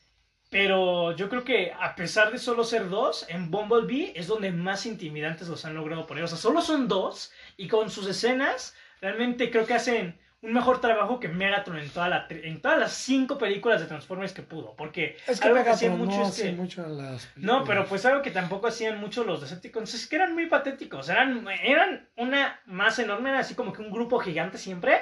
pero 0.50 1.14
yo 1.16 1.28
creo 1.28 1.44
que 1.44 1.72
a 1.72 1.94
pesar 1.94 2.32
de 2.32 2.38
solo 2.38 2.64
ser 2.64 2.88
dos, 2.88 3.24
en 3.28 3.50
Bumblebee 3.50 4.12
es 4.16 4.26
donde 4.26 4.50
más 4.52 4.84
intimidantes 4.86 5.48
los 5.48 5.64
han 5.64 5.74
logrado 5.74 6.06
poner. 6.06 6.24
O 6.24 6.28
sea, 6.28 6.38
solo 6.38 6.60
son 6.60 6.88
dos 6.88 7.30
y 7.64 7.68
con 7.68 7.90
sus 7.90 8.06
escenas 8.06 8.74
realmente 9.00 9.50
creo 9.50 9.66
que 9.66 9.74
hacen 9.74 10.18
un 10.42 10.54
mejor 10.54 10.80
trabajo 10.80 11.20
que 11.20 11.28
Megatron 11.28 11.78
en, 11.78 11.90
toda 11.90 12.08
la, 12.08 12.26
en 12.30 12.62
todas 12.62 12.78
las 12.78 12.92
cinco 12.92 13.36
películas 13.36 13.80
de 13.80 13.86
Transformers 13.86 14.32
que 14.32 14.40
pudo. 14.42 14.74
Porque 14.74 15.18
Es 15.26 15.38
que 15.38 15.48
algo 15.48 15.62
que 15.62 15.68
hacían 15.68 15.92
Megatron 16.00 16.06
mucho 16.08 16.22
no 16.22 16.28
es 16.34 16.40
que- 16.42 16.52
mucho 16.52 16.86
las 16.88 17.30
No, 17.36 17.62
pero 17.64 17.84
pues 17.84 18.06
algo 18.06 18.22
que 18.22 18.30
tampoco 18.30 18.66
hacían 18.68 18.98
mucho 18.98 19.24
los 19.24 19.42
Decepticons 19.42 19.92
es 19.92 20.06
que 20.06 20.16
eran 20.16 20.32
muy 20.32 20.46
patéticos. 20.46 21.10
Eran, 21.10 21.46
eran 21.62 22.08
una 22.16 22.58
masa 22.64 23.02
enorme, 23.02 23.28
era 23.30 23.40
así 23.40 23.54
como 23.54 23.72
que 23.74 23.82
un 23.82 23.90
grupo 23.90 24.18
gigante 24.18 24.56
siempre. 24.56 24.98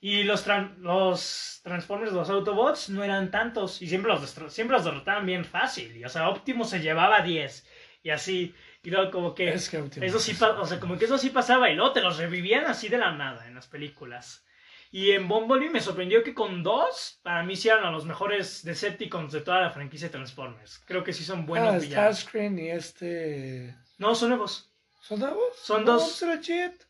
Y 0.00 0.24
los, 0.24 0.46
tran- 0.46 0.76
los 0.78 1.60
Transformers, 1.62 2.12
los 2.12 2.28
Autobots, 2.30 2.88
no 2.88 3.04
eran 3.04 3.30
tantos. 3.30 3.82
Y 3.82 3.88
siempre 3.88 4.10
los, 4.10 4.28
siempre 4.52 4.76
los 4.76 4.84
derrotaban 4.86 5.26
bien 5.26 5.44
fácil. 5.44 5.94
Y, 5.96 6.04
o 6.04 6.08
sea, 6.08 6.28
Optimus 6.30 6.70
se 6.70 6.80
llevaba 6.80 7.20
10. 7.20 7.66
Y 8.02 8.08
así. 8.10 8.54
Y 8.82 8.90
luego 8.90 9.10
como 9.10 9.34
que... 9.34 9.48
Es 9.50 9.72
Eso 9.72 10.18
sí, 10.18 10.32
es- 10.32 10.42
o 10.42 10.66
sea, 10.66 10.80
como 10.80 10.98
que 10.98 11.04
eso 11.04 11.18
sí 11.18 11.30
pasaba. 11.30 11.70
Y 11.70 11.76
luego 11.76 11.92
te 11.92 12.00
los 12.00 12.18
revivían 12.18 12.66
así 12.66 12.88
de 12.88 12.98
la 12.98 13.12
nada 13.12 13.46
en 13.46 13.54
las 13.54 13.68
películas. 13.68 14.44
Y 14.90 15.12
en 15.12 15.26
Bumblebee 15.26 15.70
me 15.70 15.80
sorprendió 15.80 16.22
que 16.22 16.34
con 16.34 16.62
dos, 16.62 17.18
para 17.22 17.42
mí 17.44 17.56
sí 17.56 17.68
eran 17.68 17.84
a 17.84 17.90
los 17.90 18.04
mejores 18.04 18.62
Decepticons 18.62 19.32
de 19.32 19.40
toda 19.40 19.60
la 19.60 19.70
franquicia 19.70 20.08
de 20.08 20.12
Transformers. 20.12 20.82
Creo 20.84 21.02
que 21.02 21.12
sí 21.12 21.24
son 21.24 21.46
buenos 21.46 21.68
ah, 21.68 21.78
villanos. 21.78 22.18
Starscream 22.18 22.58
y 22.58 22.70
este... 22.70 23.74
No, 23.98 24.14
son 24.14 24.30
nuevos. 24.30 24.70
¿Son 25.00 25.20
nuevos? 25.20 25.56
Son 25.56 25.84
dos. 25.84 26.22
era 26.22 26.40
Jet. 26.40 26.86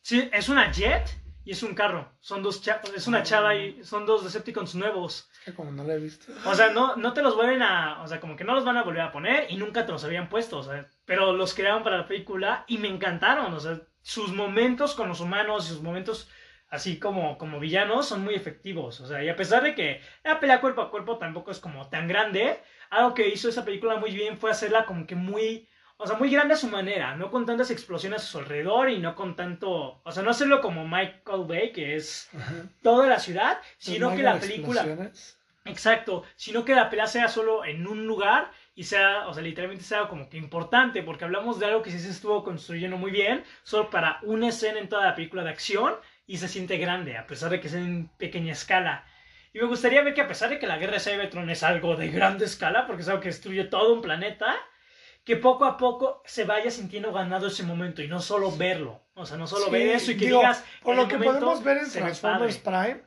Sí, 0.00 0.28
es 0.32 0.48
una 0.48 0.70
Jet 0.72 1.25
y 1.46 1.52
es 1.52 1.62
un 1.62 1.76
carro. 1.76 2.12
Son 2.18 2.42
dos 2.42 2.60
es 2.96 3.06
una 3.06 3.22
chava 3.22 3.54
y 3.54 3.84
son 3.84 4.04
dos 4.04 4.24
Decepticons 4.24 4.74
nuevos. 4.74 5.30
Es 5.32 5.38
que 5.44 5.54
como 5.54 5.70
no 5.70 5.84
la 5.84 5.94
he 5.94 5.98
visto. 5.98 6.32
O 6.44 6.54
sea, 6.56 6.70
no, 6.70 6.96
no 6.96 7.12
te 7.12 7.22
los 7.22 7.36
vuelven 7.36 7.62
a. 7.62 8.02
O 8.02 8.08
sea, 8.08 8.18
como 8.18 8.34
que 8.34 8.42
no 8.42 8.52
los 8.52 8.64
van 8.64 8.76
a 8.76 8.82
volver 8.82 9.02
a 9.02 9.12
poner 9.12 9.46
y 9.48 9.56
nunca 9.56 9.86
te 9.86 9.92
los 9.92 10.02
habían 10.02 10.28
puesto. 10.28 10.58
O 10.58 10.64
sea, 10.64 10.90
pero 11.04 11.32
los 11.32 11.54
crearon 11.54 11.84
para 11.84 11.98
la 11.98 12.08
película 12.08 12.64
y 12.66 12.78
me 12.78 12.88
encantaron. 12.88 13.54
O 13.54 13.60
sea, 13.60 13.80
sus 14.02 14.32
momentos 14.32 14.96
con 14.96 15.08
los 15.08 15.20
humanos 15.20 15.66
y 15.66 15.68
sus 15.68 15.82
momentos 15.82 16.28
así 16.68 16.98
como, 16.98 17.38
como 17.38 17.60
villanos 17.60 18.08
son 18.08 18.24
muy 18.24 18.34
efectivos. 18.34 19.00
O 19.00 19.06
sea, 19.06 19.22
y 19.22 19.28
a 19.28 19.36
pesar 19.36 19.62
de 19.62 19.76
que 19.76 20.00
la 20.24 20.40
pelea 20.40 20.60
cuerpo 20.60 20.82
a 20.82 20.90
cuerpo 20.90 21.16
tampoco 21.16 21.52
es 21.52 21.60
como 21.60 21.88
tan 21.88 22.08
grande, 22.08 22.60
algo 22.90 23.14
que 23.14 23.28
hizo 23.28 23.48
esa 23.48 23.64
película 23.64 23.94
muy 24.00 24.10
bien 24.10 24.36
fue 24.36 24.50
hacerla 24.50 24.84
como 24.84 25.06
que 25.06 25.14
muy. 25.14 25.68
O 25.98 26.06
sea, 26.06 26.16
muy 26.16 26.30
grande 26.30 26.54
a 26.54 26.58
su 26.58 26.68
manera, 26.68 27.16
no 27.16 27.30
con 27.30 27.46
tantas 27.46 27.70
explosiones 27.70 28.22
a 28.22 28.26
su 28.26 28.38
alrededor 28.38 28.90
y 28.90 28.98
no 28.98 29.14
con 29.14 29.34
tanto. 29.34 30.00
O 30.04 30.12
sea, 30.12 30.22
no 30.22 30.30
hacerlo 30.30 30.60
como 30.60 30.86
Michael 30.86 31.44
Bay, 31.46 31.72
que 31.72 31.96
es 31.96 32.28
Ajá. 32.34 32.54
toda 32.82 33.06
la 33.06 33.18
ciudad, 33.18 33.58
sino 33.78 34.14
que 34.14 34.22
la 34.22 34.38
película. 34.38 34.84
Exacto, 35.64 36.22
sino 36.36 36.64
que 36.64 36.74
la 36.74 36.88
pelea 36.90 37.06
sea 37.06 37.28
solo 37.28 37.64
en 37.64 37.86
un 37.86 38.06
lugar 38.06 38.52
y 38.74 38.84
sea, 38.84 39.26
o 39.26 39.34
sea, 39.34 39.42
literalmente 39.42 39.84
sea 39.84 40.06
como 40.06 40.28
que 40.28 40.36
importante, 40.36 41.02
porque 41.02 41.24
hablamos 41.24 41.58
de 41.58 41.66
algo 41.66 41.82
que 41.82 41.90
sí 41.90 41.98
se 41.98 42.10
estuvo 42.10 42.44
construyendo 42.44 42.96
muy 42.96 43.10
bien, 43.10 43.42
solo 43.64 43.90
para 43.90 44.20
una 44.22 44.48
escena 44.48 44.78
en 44.78 44.88
toda 44.88 45.06
la 45.06 45.14
película 45.14 45.42
de 45.42 45.50
acción 45.50 45.94
y 46.26 46.38
se 46.38 46.48
siente 46.48 46.76
grande, 46.76 47.16
a 47.16 47.26
pesar 47.26 47.50
de 47.50 47.60
que 47.60 47.68
sea 47.68 47.80
en 47.80 48.08
pequeña 48.16 48.52
escala. 48.52 49.06
Y 49.52 49.58
me 49.58 49.66
gustaría 49.66 50.02
ver 50.02 50.14
que 50.14 50.20
a 50.20 50.28
pesar 50.28 50.50
de 50.50 50.58
que 50.58 50.66
la 50.66 50.76
guerra 50.76 50.94
de 50.94 51.00
Cybertron 51.00 51.48
es 51.50 51.62
algo 51.62 51.96
de 51.96 52.10
grande 52.10 52.44
escala, 52.44 52.86
porque 52.86 53.02
es 53.02 53.08
algo 53.08 53.22
que 53.22 53.28
destruye 53.28 53.64
todo 53.64 53.94
un 53.94 54.02
planeta, 54.02 54.54
que 55.26 55.36
poco 55.36 55.64
a 55.64 55.76
poco 55.76 56.22
se 56.24 56.44
vaya 56.44 56.70
sintiendo 56.70 57.12
ganado 57.12 57.48
ese 57.48 57.64
momento 57.64 58.00
y 58.00 58.06
no 58.06 58.20
solo 58.20 58.56
verlo. 58.56 59.02
O 59.14 59.26
sea, 59.26 59.36
no 59.36 59.46
solo 59.48 59.66
Sí, 59.66 59.70
ver 59.72 59.88
eso 59.88 60.12
y 60.12 60.16
que 60.16 60.26
digo, 60.26 60.38
digas... 60.38 60.62
Por 60.82 60.94
lo 60.94 61.08
que 61.08 61.18
podemos 61.18 61.62
ver 61.64 61.78
en 61.78 61.90
Transformers. 61.90 62.58
Prime, 62.58 63.02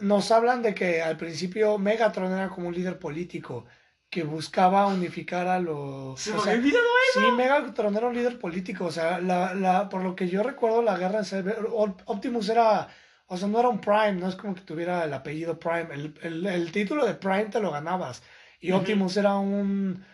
nos 0.00 0.30
hablan 0.32 0.62
de 0.62 0.74
que 0.74 1.00
al 1.00 1.16
principio 1.16 1.78
Megatron 1.78 2.32
era 2.32 2.48
como 2.48 2.68
un 2.68 2.74
líder 2.74 2.98
político 2.98 3.64
que 4.10 4.24
buscaba 4.24 4.88
unificar 4.88 5.46
a 5.46 5.60
los... 5.60 6.20
Se 6.20 6.32
o 6.32 6.40
sea, 6.40 6.54
olvidado 6.54 6.84
Sí, 7.14 7.20
Megatron 7.36 7.96
era 7.96 8.08
un 8.08 8.14
líder 8.14 8.38
político, 8.38 8.86
o 8.86 8.90
sea, 8.90 9.20
la, 9.20 9.54
la, 9.54 9.88
por 9.88 10.02
lo 10.02 10.16
que 10.16 10.28
yo 10.28 10.42
recuerdo, 10.42 10.82
la 10.82 10.98
guerra 10.98 11.20
en 11.20 11.24
Cyber, 11.24 11.58
Op- 11.70 12.02
Optimus 12.06 12.48
era, 12.48 12.88
o 13.26 13.36
sea, 13.36 13.46
no 13.48 13.60
era 13.60 13.68
un 13.68 13.80
Prime, 13.80 14.14
no 14.14 14.28
es 14.28 14.34
como 14.34 14.54
que 14.54 14.62
tuviera 14.62 15.04
el 15.04 15.12
apellido 15.12 15.58
Prime, 15.58 15.88
el, 15.94 16.14
el, 16.22 16.46
el 16.46 16.72
título 16.72 17.06
de 17.06 17.14
Prime 17.14 17.46
te 17.46 17.60
lo 17.60 17.70
ganabas, 17.70 18.22
y. 18.60 18.72
Optimus 18.72 19.16
era 19.16 19.36
un, 19.36 20.04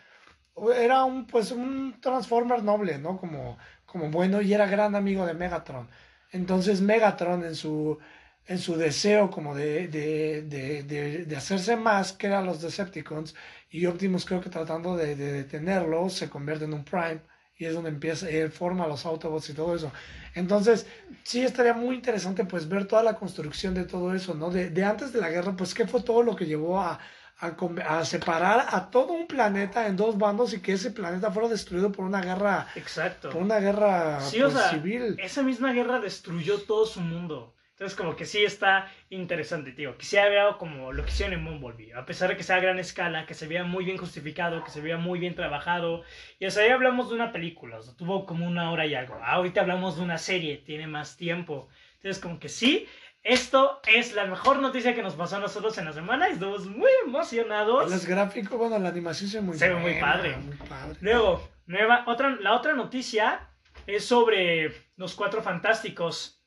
era 0.74 1.04
un, 1.04 1.26
pues, 1.26 1.50
un 1.52 2.00
Transformer 2.00 2.62
noble, 2.62 2.98
¿no? 2.98 3.16
Como, 3.18 3.58
como 3.86 4.10
bueno, 4.10 4.40
y 4.42 4.52
era 4.54 4.66
gran 4.66 4.94
amigo 4.94 5.26
de 5.26 5.34
Megatron. 5.34 5.88
Entonces 6.32 6.80
Megatron 6.80 7.44
en 7.44 7.54
su, 7.54 7.98
en 8.46 8.58
su 8.58 8.76
deseo 8.76 9.30
como 9.30 9.54
de, 9.54 9.88
de, 9.88 10.42
de, 10.42 11.24
de, 11.24 11.36
hacerse 11.36 11.76
más 11.76 12.12
que 12.12 12.26
eran 12.28 12.46
los 12.46 12.60
Decepticons, 12.62 13.34
y 13.70 13.86
Optimus 13.86 14.24
creo 14.24 14.40
que 14.40 14.50
tratando 14.50 14.96
de, 14.96 15.16
de 15.16 15.32
detenerlo 15.32 16.08
se 16.10 16.28
convierte 16.30 16.64
en 16.64 16.74
un 16.74 16.84
Prime 16.84 17.20
y 17.56 17.64
es 17.66 17.74
donde 17.74 17.90
empieza, 17.90 18.26
forma 18.50 18.86
los 18.86 19.04
Autobots 19.04 19.50
y 19.50 19.54
todo 19.54 19.74
eso. 19.74 19.92
Entonces, 20.34 20.86
sí 21.24 21.42
estaría 21.42 21.74
muy 21.74 21.96
interesante 21.96 22.44
pues 22.44 22.68
ver 22.68 22.86
toda 22.86 23.02
la 23.02 23.16
construcción 23.16 23.74
de 23.74 23.84
todo 23.84 24.14
eso, 24.14 24.34
¿no? 24.34 24.50
De, 24.50 24.70
de 24.70 24.84
antes 24.84 25.12
de 25.12 25.20
la 25.20 25.28
guerra, 25.28 25.56
pues 25.56 25.74
qué 25.74 25.86
fue 25.86 26.02
todo 26.02 26.22
lo 26.22 26.36
que 26.36 26.46
llevó 26.46 26.80
a, 26.80 27.00
a, 27.40 27.54
a 27.98 28.04
separar 28.04 28.66
a 28.70 28.90
todo 28.90 29.12
un 29.12 29.26
planeta 29.26 29.86
en 29.86 29.96
dos 29.96 30.18
bandos 30.18 30.52
y 30.54 30.60
que 30.60 30.72
ese 30.72 30.90
planeta 30.90 31.30
fuera 31.30 31.48
destruido 31.48 31.92
por 31.92 32.04
una 32.04 32.20
guerra, 32.20 32.66
Exacto. 32.74 33.30
por 33.30 33.42
una 33.42 33.58
guerra 33.60 34.20
Sí, 34.20 34.42
o 34.42 34.50
pues, 34.50 34.58
sea, 34.58 34.70
civil. 34.70 35.16
esa 35.18 35.42
misma 35.42 35.72
guerra 35.72 36.00
destruyó 36.00 36.60
todo 36.62 36.86
su 36.86 37.00
mundo. 37.00 37.54
Entonces, 37.72 37.96
como 37.96 38.16
que 38.16 38.24
sí 38.26 38.42
está 38.44 38.90
interesante, 39.08 39.70
tío. 39.70 39.96
Que 39.96 40.04
sí 40.04 40.16
había 40.16 40.48
como 40.58 40.92
lo 40.92 41.04
que 41.04 41.10
hicieron 41.10 41.34
en 41.38 41.44
Bumblebee. 41.44 41.94
A 41.94 42.04
pesar 42.04 42.28
de 42.28 42.36
que 42.36 42.42
sea 42.42 42.56
a 42.56 42.60
gran 42.60 42.80
escala, 42.80 43.24
que 43.24 43.34
se 43.34 43.46
vea 43.46 43.62
muy 43.62 43.84
bien 43.84 43.98
justificado, 43.98 44.64
que 44.64 44.72
se 44.72 44.80
vea 44.80 44.96
muy 44.96 45.20
bien 45.20 45.36
trabajado. 45.36 46.02
Y 46.40 46.46
o 46.46 46.50
sea, 46.50 46.64
ahí 46.64 46.70
hablamos 46.70 47.08
de 47.08 47.14
una 47.14 47.30
película, 47.30 47.78
o 47.78 47.82
sea, 47.82 47.94
tuvo 47.94 48.26
como 48.26 48.44
una 48.48 48.72
hora 48.72 48.84
y 48.84 48.96
algo. 48.96 49.14
Ahorita 49.22 49.60
hablamos 49.60 49.96
de 49.96 50.02
una 50.02 50.18
serie, 50.18 50.56
tiene 50.56 50.88
más 50.88 51.16
tiempo. 51.16 51.68
Entonces, 51.98 52.20
como 52.20 52.40
que 52.40 52.48
sí, 52.48 52.88
esto 53.28 53.80
es 53.86 54.14
la 54.14 54.24
mejor 54.24 54.58
noticia 54.60 54.94
que 54.94 55.02
nos 55.02 55.14
pasó 55.14 55.36
a 55.36 55.40
nosotros 55.40 55.76
en 55.76 55.84
la 55.84 55.92
semana 55.92 56.30
y 56.30 56.32
estamos 56.32 56.64
muy 56.66 56.90
emocionados. 57.04 57.90
Los 57.90 58.06
gráficos, 58.06 58.56
bueno, 58.56 58.78
la 58.78 58.88
animación 58.88 59.28
se 59.28 59.38
ve 59.38 59.42
muy 59.42 59.58
Se 59.58 59.68
ve 59.68 59.74
muy 59.74 60.00
padre. 60.00 60.36
muy 60.38 60.56
padre. 60.56 60.96
Luego, 61.02 61.46
nueva, 61.66 62.04
otra, 62.06 62.36
la 62.40 62.54
otra 62.54 62.72
noticia 62.72 63.50
es 63.86 64.06
sobre 64.06 64.72
los 64.96 65.14
cuatro 65.14 65.42
fantásticos. 65.42 66.42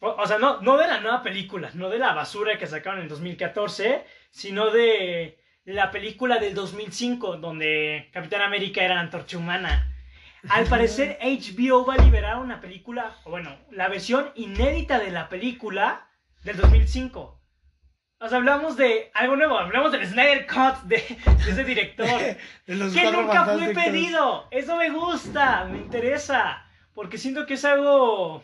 O, 0.00 0.08
o 0.08 0.26
sea, 0.26 0.38
no, 0.38 0.62
no 0.62 0.78
de 0.78 0.86
la 0.86 1.00
nueva 1.00 1.22
película, 1.22 1.70
no 1.74 1.90
de 1.90 1.98
la 1.98 2.14
basura 2.14 2.56
que 2.56 2.66
sacaron 2.66 3.02
en 3.02 3.08
2014, 3.08 4.02
sino 4.30 4.70
de 4.70 5.38
la 5.66 5.90
película 5.90 6.38
del 6.38 6.54
2005, 6.54 7.36
donde 7.36 8.08
Capitán 8.14 8.40
América 8.40 8.82
era 8.82 8.94
la 8.94 9.02
antorcha 9.02 9.36
humana. 9.36 9.92
Al 10.48 10.66
parecer, 10.66 11.18
HBO 11.22 11.84
va 11.84 11.94
a 11.94 12.04
liberar 12.04 12.38
una 12.38 12.60
película, 12.60 13.16
o 13.24 13.30
bueno, 13.30 13.56
la 13.70 13.88
versión 13.88 14.30
inédita 14.34 14.98
de 14.98 15.10
la 15.10 15.28
película 15.28 16.08
del 16.44 16.56
2005. 16.56 17.36
O 18.18 18.28
sea, 18.28 18.38
hablamos 18.38 18.76
de 18.76 19.10
algo 19.12 19.36
nuevo, 19.36 19.58
hablamos 19.58 19.92
del 19.92 20.06
Snyder 20.06 20.46
Cut 20.46 20.84
de, 20.84 20.96
de 20.96 21.50
ese 21.50 21.64
director. 21.64 22.06
De 22.66 22.74
los 22.74 22.94
que 22.94 23.12
nunca 23.12 23.44
fue 23.44 23.74
pedido. 23.74 24.48
Eso 24.50 24.76
me 24.76 24.88
gusta, 24.88 25.64
me 25.64 25.78
interesa. 25.78 26.64
Porque 26.94 27.18
siento 27.18 27.44
que 27.44 27.54
es 27.54 27.64
algo 27.66 28.42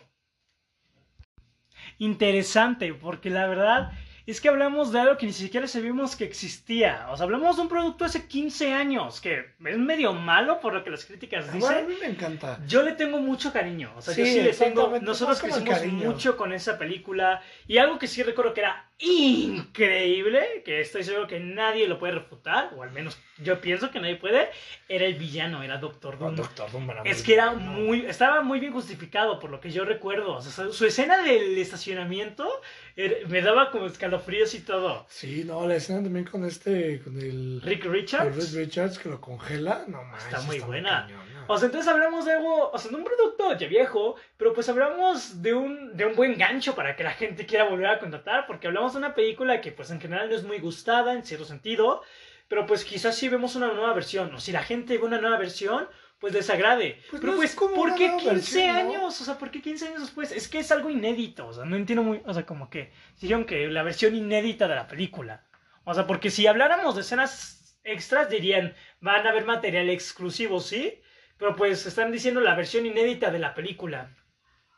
interesante. 1.96 2.92
Porque 2.92 3.30
la 3.30 3.46
verdad 3.46 3.92
es 4.26 4.40
que 4.40 4.48
hablamos 4.48 4.92
de 4.92 5.00
algo 5.00 5.16
que 5.16 5.26
ni 5.26 5.32
siquiera 5.32 5.66
sabíamos 5.66 6.14
que 6.16 6.24
existía. 6.24 7.08
O 7.10 7.16
sea, 7.16 7.24
hablamos 7.24 7.56
de 7.56 7.62
un 7.62 7.68
producto 7.68 8.04
hace 8.04 8.26
15 8.26 8.72
años 8.72 9.20
que 9.20 9.38
es 9.64 9.78
medio 9.78 10.12
malo 10.12 10.60
por 10.60 10.74
lo 10.74 10.84
que 10.84 10.90
las 10.90 11.04
críticas 11.04 11.46
Bueno, 11.52 11.66
a 11.66 11.70
dicen. 11.82 11.88
mí 11.88 11.94
me 12.00 12.06
encanta. 12.08 12.58
Yo 12.66 12.82
le 12.82 12.92
tengo 12.92 13.18
mucho 13.18 13.52
cariño, 13.52 13.92
o 13.96 14.02
sea, 14.02 14.14
yo 14.14 14.24
Sí, 14.24 14.40
le 14.40 14.52
tengo, 14.52 14.92
nosotros 15.00 15.40
crecimos 15.40 15.84
mucho 15.86 16.36
con 16.36 16.52
esa 16.52 16.78
película 16.78 17.42
y 17.66 17.78
algo 17.78 17.98
que 17.98 18.06
sí 18.06 18.22
recuerdo 18.22 18.54
que 18.54 18.60
era 18.60 18.88
increíble, 19.02 20.62
que 20.64 20.80
estoy 20.80 21.02
seguro 21.04 21.26
que 21.26 21.40
nadie 21.40 21.88
lo 21.88 21.98
puede 21.98 22.14
refutar, 22.14 22.70
o 22.76 22.82
al 22.82 22.92
menos 22.92 23.18
yo 23.38 23.60
pienso 23.60 23.90
que 23.90 24.00
nadie 24.00 24.16
puede, 24.16 24.48
era 24.88 25.04
el 25.04 25.14
villano, 25.14 25.62
era 25.62 25.78
Doctor 25.78 26.18
Doom. 26.18 26.36
Doctor 26.36 26.70
Doom 26.70 26.90
Es 27.04 27.18
muy 27.18 27.26
que 27.26 27.34
era 27.34 27.52
muy, 27.52 28.06
estaba 28.06 28.42
muy 28.42 28.60
bien 28.60 28.72
justificado 28.72 29.38
por 29.40 29.50
lo 29.50 29.60
que 29.60 29.70
yo 29.70 29.84
recuerdo, 29.84 30.34
o 30.34 30.40
sea, 30.40 30.70
su, 30.70 30.86
escena 30.86 31.22
del 31.22 31.58
estacionamiento 31.58 32.48
era- 32.96 33.16
me 33.28 33.42
daba 33.42 33.70
como 33.70 33.86
escalofríos 33.86 34.54
y 34.54 34.60
todo. 34.60 35.04
Sí, 35.08 35.42
no, 35.44 35.66
la 35.66 35.76
escena 35.76 36.02
también 36.02 36.24
con 36.24 36.44
este, 36.44 37.00
con 37.02 37.18
el... 37.20 37.60
Rick 37.62 37.84
el 37.84 37.92
Richards. 37.92 38.36
Reed 38.36 38.64
Richards 38.66 38.98
que 38.98 39.08
lo 39.08 39.20
congela, 39.20 39.84
no 39.88 40.04
más. 40.04 40.24
Está 40.24 40.40
muy 40.42 40.60
buena. 40.60 41.06
cañona. 41.06 41.41
O 41.52 41.58
sea, 41.58 41.66
entonces 41.66 41.92
hablamos 41.92 42.24
de 42.24 42.32
algo, 42.32 42.70
o 42.70 42.78
sea, 42.78 42.90
de 42.90 42.96
un 42.96 43.04
producto 43.04 43.54
ya 43.58 43.68
viejo, 43.68 44.16
pero 44.38 44.54
pues 44.54 44.70
hablamos 44.70 45.42
de 45.42 45.52
un, 45.52 45.94
de 45.94 46.06
un 46.06 46.16
buen 46.16 46.38
gancho 46.38 46.74
para 46.74 46.96
que 46.96 47.04
la 47.04 47.12
gente 47.12 47.44
quiera 47.44 47.68
volver 47.68 47.88
a 47.88 47.98
contratar, 47.98 48.46
porque 48.46 48.68
hablamos 48.68 48.94
de 48.94 49.00
una 49.00 49.14
película 49.14 49.60
que 49.60 49.70
pues 49.70 49.90
en 49.90 50.00
general 50.00 50.30
no 50.30 50.34
es 50.34 50.44
muy 50.44 50.60
gustada 50.60 51.12
en 51.12 51.26
cierto 51.26 51.44
sentido, 51.44 52.00
pero 52.48 52.64
pues 52.64 52.86
quizás 52.86 53.16
si 53.16 53.28
vemos 53.28 53.54
una 53.54 53.66
nueva 53.66 53.92
versión, 53.92 54.34
o 54.34 54.40
si 54.40 54.50
la 54.50 54.62
gente 54.62 54.96
ve 54.96 55.04
una 55.04 55.20
nueva 55.20 55.36
versión, 55.36 55.86
pues 56.18 56.32
les 56.32 56.48
agrade. 56.48 57.02
Pues 57.10 57.20
pero 57.20 57.32
no 57.32 57.36
pues, 57.36 57.50
es 57.50 57.56
como 57.56 57.74
¿por 57.74 57.96
qué 57.96 58.08
nueva 58.08 58.22
15 58.22 58.34
versión, 58.34 58.66
¿no? 58.66 58.78
años? 58.78 59.20
O 59.20 59.24
sea, 59.26 59.36
¿por 59.36 59.50
qué 59.50 59.60
15 59.60 59.88
años 59.88 60.00
después? 60.00 60.32
Es 60.32 60.48
que 60.48 60.60
es 60.60 60.72
algo 60.72 60.88
inédito, 60.88 61.48
o 61.48 61.52
sea, 61.52 61.66
no 61.66 61.76
entiendo 61.76 62.02
muy, 62.02 62.22
o 62.24 62.32
sea, 62.32 62.46
como 62.46 62.70
que 62.70 62.94
dijeron 63.20 63.44
que 63.44 63.66
la 63.68 63.82
versión 63.82 64.16
inédita 64.16 64.68
de 64.68 64.76
la 64.76 64.88
película. 64.88 65.44
O 65.84 65.92
sea, 65.92 66.06
porque 66.06 66.30
si 66.30 66.46
habláramos 66.46 66.94
de 66.94 67.02
escenas 67.02 67.78
extras 67.84 68.30
dirían, 68.30 68.74
van 69.00 69.26
a 69.26 69.30
haber 69.30 69.44
material 69.44 69.90
exclusivo, 69.90 70.58
¿sí? 70.58 71.01
Pero 71.42 71.56
pues 71.56 71.84
están 71.86 72.12
diciendo 72.12 72.40
la 72.40 72.54
versión 72.54 72.86
inédita 72.86 73.32
de 73.32 73.40
la 73.40 73.52
película. 73.52 74.14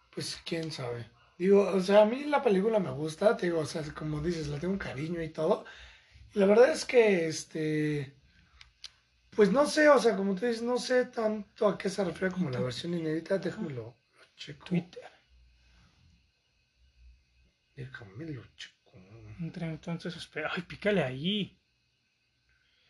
Pues 0.09 0.41
quién 0.47 0.73
sabe. 0.73 1.11
Digo, 1.37 1.61
o 1.61 1.79
sea, 1.79 2.01
a 2.01 2.05
mí 2.07 2.25
la 2.25 2.43
película 2.43 2.79
me 2.79 2.91
gusta, 2.91 3.37
te 3.37 3.45
digo, 3.45 3.61
o 3.61 3.67
sea, 3.67 3.83
como 3.93 4.23
dices, 4.23 4.49
la 4.49 4.59
tengo 4.59 4.73
un 4.73 4.79
cariño 4.79 5.23
y 5.23 5.29
todo. 5.29 5.67
Y 6.33 6.39
la 6.39 6.47
verdad 6.47 6.71
es 6.71 6.87
que, 6.87 7.27
este, 7.27 8.17
pues 9.37 9.53
no 9.53 9.67
sé, 9.67 9.91
o 9.91 9.99
sea, 9.99 10.17
como 10.17 10.35
tú 10.35 10.47
dices, 10.47 10.63
no 10.63 10.79
sé 10.79 11.05
tanto 11.05 11.69
a 11.69 11.77
qué 11.77 11.91
se 11.91 12.03
refiere 12.03 12.33
como 12.33 12.49
la 12.49 12.61
versión 12.61 12.95
inédita, 12.95 13.37
déjame 13.37 13.69
lo, 13.69 13.99
checo. 14.35 14.65
Twitter. 14.65 15.13
Déjame 17.77 18.25
lo 18.25 18.43
checo. 18.57 18.99
Entra 19.39 19.67
entonces, 19.67 20.17
espera. 20.17 20.51
Ay, 20.57 20.63
pícale 20.63 21.05
ahí. 21.05 21.61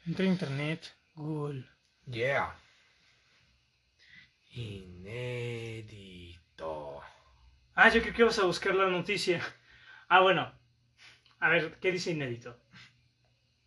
Entra 0.06 0.26
a 0.26 0.28
internet, 0.28 0.94
Google. 1.16 1.66
Yeah. 2.06 2.56
Inédito. 4.54 6.32
Ah, 7.74 7.88
yo 7.90 8.00
creo 8.00 8.14
que 8.14 8.22
vas 8.24 8.38
a 8.38 8.46
buscar 8.46 8.74
la 8.74 8.88
noticia. 8.88 9.40
Ah, 10.08 10.20
bueno. 10.20 10.52
A 11.40 11.48
ver, 11.48 11.78
¿qué 11.80 11.90
dice 11.90 12.12
inédito? 12.12 12.56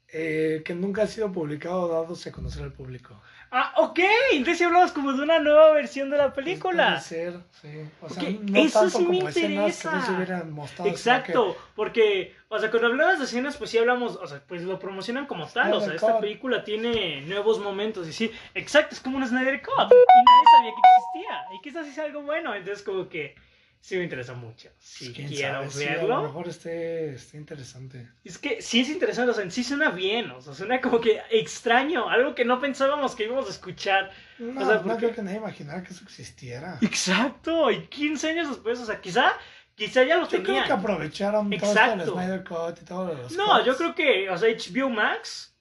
Eh, 0.08 0.62
que 0.66 0.74
nunca 0.74 1.04
ha 1.04 1.08
sido 1.08 1.32
publicado 1.32 1.90
dándose 1.90 2.30
a 2.30 2.32
conocer 2.32 2.64
al 2.64 2.72
público. 2.74 3.22
Ah, 3.52 3.74
ok. 3.78 4.00
Entonces 4.32 4.58
sí 4.58 4.64
hablamos 4.66 4.92
como 4.92 5.14
de 5.14 5.24
una 5.24 5.40
nueva 5.40 5.72
versión 5.72 6.10
de 6.10 6.18
la 6.18 6.34
película. 6.34 6.88
Puede 6.88 7.02
ser, 7.02 7.34
sí. 7.62 7.70
O 8.02 8.10
sea, 8.10 8.24
Ok, 8.24 8.30
no 8.42 8.60
eso 8.60 8.80
tanto 8.82 8.98
sí 9.00 9.06
me 9.06 9.18
que 9.20 9.24
no 9.24 9.68
interesa. 9.68 10.14
hubieran 10.16 10.52
mostrado. 10.52 10.90
Exacto, 10.92 11.58
porque, 11.76 12.36
o 12.50 12.60
sea, 12.60 12.70
cuando 12.70 12.88
hablabas 12.90 13.20
de 13.20 13.26
escenas, 13.26 13.56
pues 13.58 13.70
sí 13.70 13.78
hablamos, 13.78 14.16
o 14.18 14.28
sea, 14.28 14.42
pues 14.48 14.64
lo 14.64 14.78
promocionan 14.80 15.26
como 15.28 15.48
tal, 15.48 15.74
o 15.74 15.80
sea, 15.82 15.94
esta 15.94 16.20
película 16.20 16.64
tiene 16.64 17.22
nuevos 17.22 17.60
momentos 17.60 18.08
y 18.08 18.14
sí, 18.14 18.32
exacto, 18.54 18.96
es 18.96 19.02
como 19.02 19.18
un 19.18 19.26
Snyder 19.28 19.62
Cut 19.62 19.74
y 19.76 19.80
nadie 19.82 20.46
sabía 20.58 20.72
que 20.72 20.82
existía 20.98 21.46
y 21.56 21.62
quizás 21.62 21.88
es 21.88 21.98
algo 22.00 22.22
bueno, 22.24 22.54
entonces 22.54 22.84
como 22.84 23.08
que 23.10 23.36
sí 23.82 23.96
me 23.98 24.04
interesa 24.04 24.34
mucho, 24.34 24.70
si 24.80 25.14
Quién 25.14 25.28
quiero 25.30 25.54
sabe, 25.56 25.70
sí, 25.70 25.86
a 25.86 25.92
verlo, 25.92 26.08
lo 26.18 26.24
mejor 26.24 26.48
esté, 26.50 27.14
esté 27.14 27.38
interesante. 27.38 28.10
es 28.24 28.38
que 28.38 28.62
sí 28.62 28.82
es 28.82 28.90
interesante, 28.90 29.32
o 29.32 29.34
sea, 29.34 29.44
en 29.44 29.52
sí 29.52 29.64
suena 29.64 29.92
bien, 29.92 30.30
o 30.32 30.42
sea, 30.42 30.54
suena 30.54 30.82
como 30.82 31.00
que 31.00 31.22
extraño, 31.32 32.10
algo 32.10 32.36
que 32.36 32.44
no 32.46 32.60
pensábamos 32.60 33.16
que 33.16 33.24
íbamos 33.26 33.48
a 33.48 33.52
escuchar, 33.52 34.12
No, 34.40 34.62
O 34.62 34.66
sea, 34.66 34.82
no 34.84 34.98
creo 34.98 35.14
que 35.16 35.22
nadie 35.22 35.38
imaginara 35.38 35.84
que 35.84 35.94
eso 35.94 36.04
existiera. 36.04 36.78
exacto, 36.82 37.72
y 37.72 37.88
15 37.88 38.30
años 38.32 38.50
después, 38.50 38.80
o 38.80 38.86
sea, 38.86 39.00
quizá, 39.00 39.34
quizá 39.76 40.04
ya 40.04 40.18
lo 40.18 40.24
Yo 40.24 40.30
creo 40.30 40.44
tenían. 40.44 40.66
que 40.66 40.74
aprovecharon 40.74 41.50
todo 41.50 41.56
esto 41.56 41.68
Exacto. 41.70 41.98
del 42.06 42.14
Snyder 42.14 42.44
Cut 42.44 42.82
y 42.82 42.86
todo 42.86 43.14
los 43.14 43.32
No, 43.38 43.46
cuts. 43.46 43.66
yo 43.66 43.78
creo 43.78 43.96
que, 43.96 44.30
o 44.30 44.38
sea, 44.38 44.50
HBO 44.50 44.90
Max, 44.90 45.54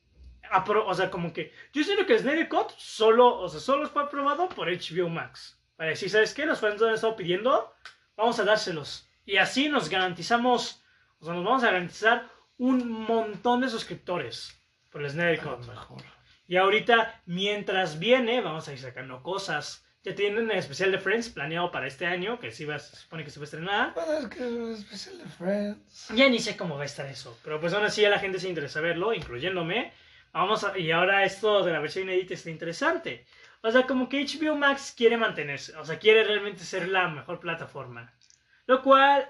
o 0.87 0.95
sea, 0.95 1.11
como 1.11 1.33
que, 1.33 1.53
yo 1.73 1.83
siento 1.85 2.07
que 2.07 2.15
el 2.15 2.21
Snyder 2.21 2.49
Cut 2.49 2.71
solo, 2.77 3.37
o 3.39 3.49
sea, 3.49 3.61
solo 3.61 3.89
fue 3.89 4.03
aprobado 4.03 4.49
por 4.49 4.69
HBO 4.69 5.09
Max. 5.09 5.59
Para 5.77 5.91
decir, 5.91 6.09
¿sabes 6.09 6.33
qué? 6.33 6.47
Los 6.47 6.61
fans 6.61 6.81
han 6.81 6.95
estado 6.95 7.17
pidiendo, 7.17 7.75
vamos 8.17 8.39
a 8.39 8.45
dárselos. 8.45 9.09
Y 9.25 9.37
así 9.39 9.69
nos 9.69 9.89
garantizamos, 9.89 10.83
o 11.21 11.25
sea, 11.25 11.35
nos 11.35 11.45
vamos 11.45 11.63
a 11.65 11.67
garantizar 11.67 12.29
un 12.59 12.89
montón 13.03 13.61
de 13.61 13.69
suscriptores 13.69 14.61
por 14.91 15.03
el 15.03 15.11
Snyder 15.11 15.41
mejor. 15.67 16.03
Y 16.49 16.57
ahorita, 16.57 17.23
mientras 17.27 17.99
viene, 17.99 18.41
vamos 18.41 18.69
a 18.69 18.73
ir 18.73 18.79
sacando 18.79 19.23
cosas. 19.23 19.85
Ya 20.05 20.15
tienen 20.15 20.49
el 20.49 20.57
especial 20.59 20.93
de 20.93 20.99
Friends 20.99 21.29
planeado 21.31 21.73
para 21.73 21.89
este 21.89 22.07
año, 22.07 22.39
que 22.39 22.53
sí 22.53 22.65
va, 22.65 22.79
se 22.79 22.95
supone 22.95 23.25
que 23.25 23.31
se 23.31 23.41
va 23.41 23.43
a 23.43 23.47
estrenar. 23.47 23.95
Bueno, 23.95 24.13
es 24.19 24.27
que 24.29 24.73
es 24.73 24.79
especial 24.79 25.19
de 25.19 25.25
Friends. 25.25 26.09
Ya 26.15 26.29
ni 26.29 26.39
sé 26.39 26.57
cómo 26.57 26.77
va 26.77 26.83
a 26.83 26.87
estar 26.87 27.07
eso, 27.07 27.37
pero 27.43 27.61
pues 27.61 27.75
aún 27.75 27.85
así 27.85 28.05
a 28.05 28.11
la 28.11 28.21
gente 28.21 28.39
se 28.39 28.49
interesa 28.49 28.81
verlo, 28.81 29.13
incluyéndome. 29.13 29.93
Vamos 30.33 30.63
a- 30.63 30.79
y 30.79 30.93
ahora 30.93 31.25
esto 31.25 31.65
de 31.65 31.73
la 31.73 31.81
versión 31.81 32.05
inédita 32.05 32.35
está 32.35 32.51
interesante. 32.51 33.27
O 33.67 33.73
sea, 33.73 33.85
como 33.85 34.09
que 34.09 34.25
HBO 34.25 34.55
Max 34.55 34.95
quiere 34.97 35.17
mantenerse, 35.17 35.77
o 35.77 35.85
sea, 35.85 35.99
quiere 35.99 36.23
realmente 36.23 36.63
ser 36.63 36.87
la 36.87 37.09
mejor 37.09 37.41
plataforma. 37.41 38.15
Lo 38.67 38.81
cual 38.81 39.29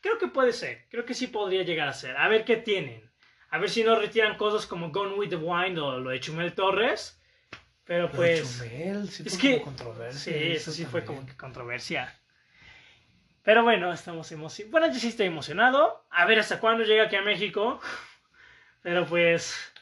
creo 0.00 0.18
que 0.18 0.26
puede 0.26 0.52
ser, 0.52 0.86
creo 0.90 1.04
que 1.04 1.14
sí 1.14 1.28
podría 1.28 1.62
llegar 1.62 1.86
a 1.86 1.92
ser. 1.92 2.16
A 2.16 2.26
ver 2.26 2.44
qué 2.44 2.56
tienen. 2.56 3.08
A 3.48 3.58
ver 3.58 3.70
si 3.70 3.84
no 3.84 3.94
retiran 3.94 4.36
cosas 4.36 4.66
como 4.66 4.90
Gone 4.90 5.14
with 5.14 5.28
the 5.28 5.36
Wind 5.36 5.78
o 5.78 6.00
lo 6.00 6.10
de 6.10 6.18
Chumel 6.18 6.52
Torres. 6.52 7.22
Pero 7.84 8.10
pues... 8.10 8.58
Chumel, 8.58 9.08
sí 9.08 9.22
Es 9.24 9.38
fue 9.38 9.40
que... 9.40 9.60
como 9.60 9.76
controversia. 9.76 10.32
Sí, 10.32 10.52
eso 10.52 10.72
sí 10.72 10.84
fue 10.84 11.02
también. 11.02 11.18
como 11.18 11.28
que 11.28 11.36
controversia. 11.36 12.20
Pero 13.44 13.62
bueno, 13.62 13.92
estamos 13.92 14.32
emocionados. 14.32 14.72
Bueno, 14.72 14.92
yo 14.92 14.98
sí 14.98 15.06
estoy 15.06 15.26
emocionado. 15.26 16.04
A 16.10 16.26
ver 16.26 16.40
hasta 16.40 16.58
cuándo 16.58 16.82
llega 16.82 17.04
aquí 17.04 17.14
a 17.14 17.22
México. 17.22 17.80
Pero 18.82 19.06
pues... 19.06 19.72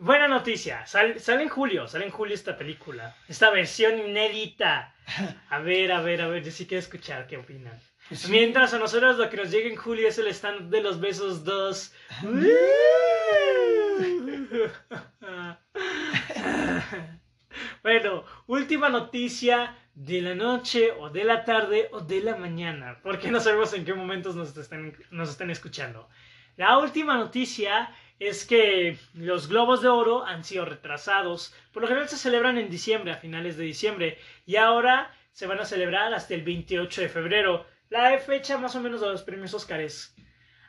Buena 0.00 0.28
noticia. 0.28 0.86
Sal- 0.86 1.18
sale 1.20 1.42
en 1.42 1.48
julio. 1.48 1.86
Sale 1.88 2.04
en 2.04 2.10
julio 2.10 2.34
esta 2.34 2.56
película. 2.56 3.16
Esta 3.28 3.50
versión 3.50 3.98
inédita. 3.98 4.94
A 5.50 5.58
ver, 5.58 5.90
a 5.92 6.00
ver, 6.02 6.22
a 6.22 6.28
ver. 6.28 6.44
Yo 6.44 6.50
sí 6.50 6.66
quiero 6.66 6.80
escuchar 6.80 7.26
qué 7.26 7.36
opinan. 7.36 7.78
Sí. 8.12 8.30
Mientras 8.30 8.72
a 8.74 8.78
nosotros 8.78 9.18
lo 9.18 9.28
que 9.28 9.36
nos 9.36 9.50
llega 9.50 9.68
en 9.68 9.76
julio 9.76 10.08
es 10.08 10.18
el 10.18 10.28
stand 10.28 10.70
de 10.70 10.80
los 10.82 10.98
besos 11.00 11.44
2. 11.44 11.92
bueno, 17.82 18.24
última 18.46 18.88
noticia 18.88 19.76
de 19.94 20.22
la 20.22 20.34
noche 20.34 20.92
o 20.92 21.10
de 21.10 21.24
la 21.24 21.44
tarde 21.44 21.88
o 21.92 22.00
de 22.00 22.20
la 22.20 22.36
mañana, 22.36 22.98
porque 23.02 23.30
no 23.30 23.40
sabemos 23.40 23.72
en 23.74 23.84
qué 23.84 23.94
momentos 23.94 24.36
nos 24.36 24.56
están, 24.56 24.96
nos 25.10 25.30
están 25.30 25.50
escuchando. 25.50 26.08
La 26.56 26.78
última 26.78 27.16
noticia 27.16 27.90
es 28.18 28.44
que 28.44 28.98
los 29.14 29.48
globos 29.48 29.82
de 29.82 29.88
oro 29.88 30.24
han 30.24 30.44
sido 30.44 30.64
retrasados. 30.64 31.54
Por 31.72 31.82
lo 31.82 31.88
general 31.88 32.08
se 32.08 32.16
celebran 32.16 32.58
en 32.58 32.70
diciembre, 32.70 33.12
a 33.12 33.16
finales 33.16 33.56
de 33.56 33.64
diciembre, 33.64 34.18
y 34.44 34.56
ahora 34.56 35.14
se 35.32 35.46
van 35.46 35.60
a 35.60 35.64
celebrar 35.64 36.12
hasta 36.14 36.34
el 36.34 36.42
28 36.42 37.02
de 37.02 37.08
febrero, 37.08 37.66
la 37.90 38.18
fecha 38.18 38.58
más 38.58 38.74
o 38.74 38.80
menos 38.80 39.00
de 39.00 39.08
los 39.08 39.22
premios 39.22 39.54
Óscares. 39.54 40.14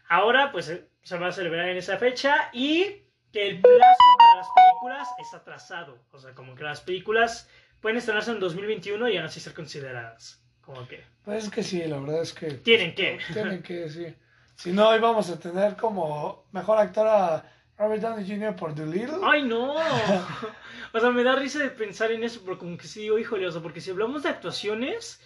Ahora, 0.08 0.52
pues 0.52 0.70
eh, 0.70 0.88
se 1.02 1.18
va 1.18 1.28
a 1.28 1.32
celebrar 1.32 1.70
en 1.70 1.78
esa 1.78 1.98
fecha 1.98 2.50
y 2.54 3.04
que 3.32 3.48
el 3.48 3.62
plazo 3.62 4.04
para 4.18 4.36
las 4.38 4.48
películas 4.56 5.08
es 5.20 5.34
atrasado. 5.34 6.00
O 6.12 6.20
sea, 6.20 6.34
como 6.34 6.56
que 6.56 6.64
las 6.64 6.82
películas 6.82 7.50
pueden 7.80 7.98
estrenarse 7.98 8.32
en 8.32 8.40
2021 8.40 9.10
y 9.10 9.18
aún 9.18 9.26
así 9.26 9.40
ser 9.40 9.54
consideradas 9.54 10.44
Como 10.62 10.88
que. 10.88 11.04
Pues 11.24 11.46
es 11.46 11.50
que 11.50 11.64
sí, 11.64 11.84
la 11.86 12.00
verdad 12.00 12.22
es 12.22 12.34
que. 12.34 12.52
Tienen 12.52 12.96
que. 12.96 13.20
Tienen 13.34 13.62
que, 13.62 13.90
sí. 13.90 14.16
Si 14.60 14.74
no, 14.74 14.94
íbamos 14.94 15.30
a 15.30 15.40
tener 15.40 15.78
como 15.78 16.44
mejor 16.52 16.80
actor 16.80 17.08
a 17.08 17.46
Robert 17.78 18.02
Downey 18.02 18.28
Jr. 18.28 18.58
por 18.58 18.78
Little 18.78 19.22
¡Ay, 19.24 19.44
no! 19.44 19.74
o 20.94 21.00
sea, 21.00 21.12
me 21.12 21.24
da 21.24 21.38
risa 21.38 21.60
de 21.60 21.70
pensar 21.70 22.12
en 22.12 22.26
eso, 22.26 22.42
porque 22.44 22.60
como 22.60 22.78
que 22.78 22.86
sí 22.86 23.04
digo, 23.04 23.18
híjole, 23.18 23.48
o 23.48 23.52
sea, 23.54 23.62
porque 23.62 23.80
si 23.80 23.92
hablamos 23.92 24.24
de 24.24 24.30
actuaciones. 24.30 25.22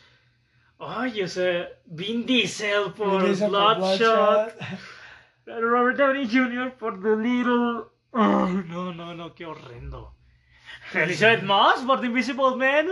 Ay, 0.78 1.24
o 1.24 1.28
sea, 1.28 1.68
Vin 1.86 2.28
Diesel 2.28 2.94
por 2.96 3.24
Bloodshot. 3.24 4.54
Robert 5.48 5.98
Downey 5.98 6.30
Jr. 6.32 6.74
por 6.78 7.02
The 7.02 7.16
Little. 7.16 7.86
Ay, 8.12 8.64
no, 8.68 8.94
no, 8.94 9.16
no, 9.16 9.34
qué 9.34 9.48
horrendo. 9.48 10.14
Elizabeth 10.94 11.42
Moss 11.42 11.82
por 11.88 12.02
The 12.02 12.06
Invisible 12.06 12.56
Man. 12.56 12.88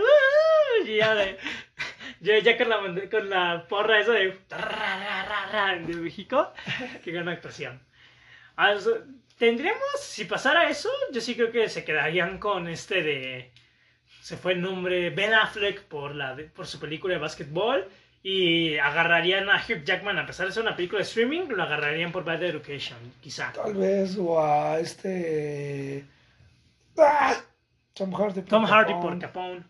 ya, 0.86 1.14
de, 1.14 1.38
ya, 2.20 2.38
ya 2.38 2.56
con, 2.56 2.68
la, 2.68 3.10
con 3.10 3.30
la 3.30 3.66
porra 3.68 4.00
esa 4.00 4.12
de. 4.12 4.38
de 5.86 5.94
México. 5.94 6.52
Qué 7.04 7.12
gran 7.12 7.28
actuación. 7.28 7.80
Ah, 8.56 8.74
Tendríamos, 9.38 9.82
si 9.98 10.24
pasara 10.24 10.68
eso, 10.68 10.88
yo 11.12 11.20
sí 11.20 11.34
creo 11.34 11.50
que 11.50 11.68
se 11.68 11.84
quedarían 11.84 12.38
con 12.38 12.68
este 12.68 13.02
de. 13.02 13.50
Se 14.20 14.36
fue 14.36 14.52
el 14.52 14.62
nombre 14.62 15.10
Ben 15.10 15.34
Affleck 15.34 15.82
por, 15.82 16.14
la, 16.14 16.36
por 16.54 16.66
su 16.68 16.78
película 16.78 17.14
de 17.14 17.20
básquetbol. 17.20 17.88
Y 18.22 18.78
agarrarían 18.78 19.50
a 19.50 19.56
Hugh 19.56 19.82
Jackman, 19.82 20.16
a 20.16 20.26
pesar 20.26 20.46
de 20.46 20.52
ser 20.52 20.62
una 20.62 20.76
película 20.76 20.98
de 20.98 21.08
streaming, 21.08 21.48
lo 21.48 21.64
agarrarían 21.64 22.12
por 22.12 22.22
Bad 22.22 22.44
Education, 22.44 22.98
quizá. 23.20 23.52
Tal 23.52 23.74
vez, 23.74 24.16
o 24.16 24.40
a 24.40 24.78
este. 24.78 26.04
¡Ah! 26.96 27.34
Tom 27.94 28.12
Hardy 28.12 28.42
por 28.42 28.48
Tom 28.48 28.64
Hardy 28.64 28.94
por 28.94 29.18
Capone. 29.18 29.64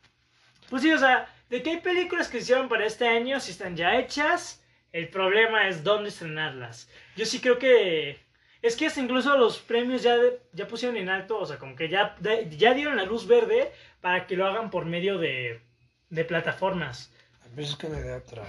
Pues 0.69 0.83
sí, 0.83 0.93
o 0.93 0.99
sea, 0.99 1.27
de 1.53 1.63
qué 1.63 1.69
hay 1.69 1.81
películas 1.81 2.29
que 2.29 2.39
hicieron 2.39 2.67
para 2.67 2.87
este 2.87 3.07
año, 3.07 3.39
si 3.39 3.51
están 3.51 3.77
ya 3.77 3.99
hechas, 3.99 4.65
el 4.91 5.11
problema 5.11 5.69
es 5.69 5.85
dónde 5.85 6.09
estrenarlas. 6.09 6.89
Yo 7.15 7.27
sí 7.27 7.41
creo 7.41 7.59
que 7.59 8.19
es 8.63 8.75
que 8.75 8.87
hasta 8.87 9.03
incluso 9.03 9.37
los 9.37 9.59
premios 9.59 10.03
ya, 10.03 10.17
ya 10.55 10.67
pusieron 10.67 10.97
en 10.97 11.11
alto, 11.11 11.39
o 11.39 11.45
sea, 11.45 11.59
como 11.59 11.77
que 11.77 11.91
ya, 11.91 12.17
ya 12.23 12.73
dieron 12.73 12.97
la 12.97 13.05
luz 13.05 13.27
verde 13.27 13.71
para 14.01 14.27
que 14.27 14.35
lo 14.35 14.47
hagan 14.47 14.71
por 14.71 14.87
medio 14.87 15.19
de, 15.19 15.61
de 16.09 16.25
plataformas. 16.25 17.13
Es 17.55 17.77
que 17.77 17.91
la 17.91 18.01
idea 18.01 18.17
otra. 18.17 18.45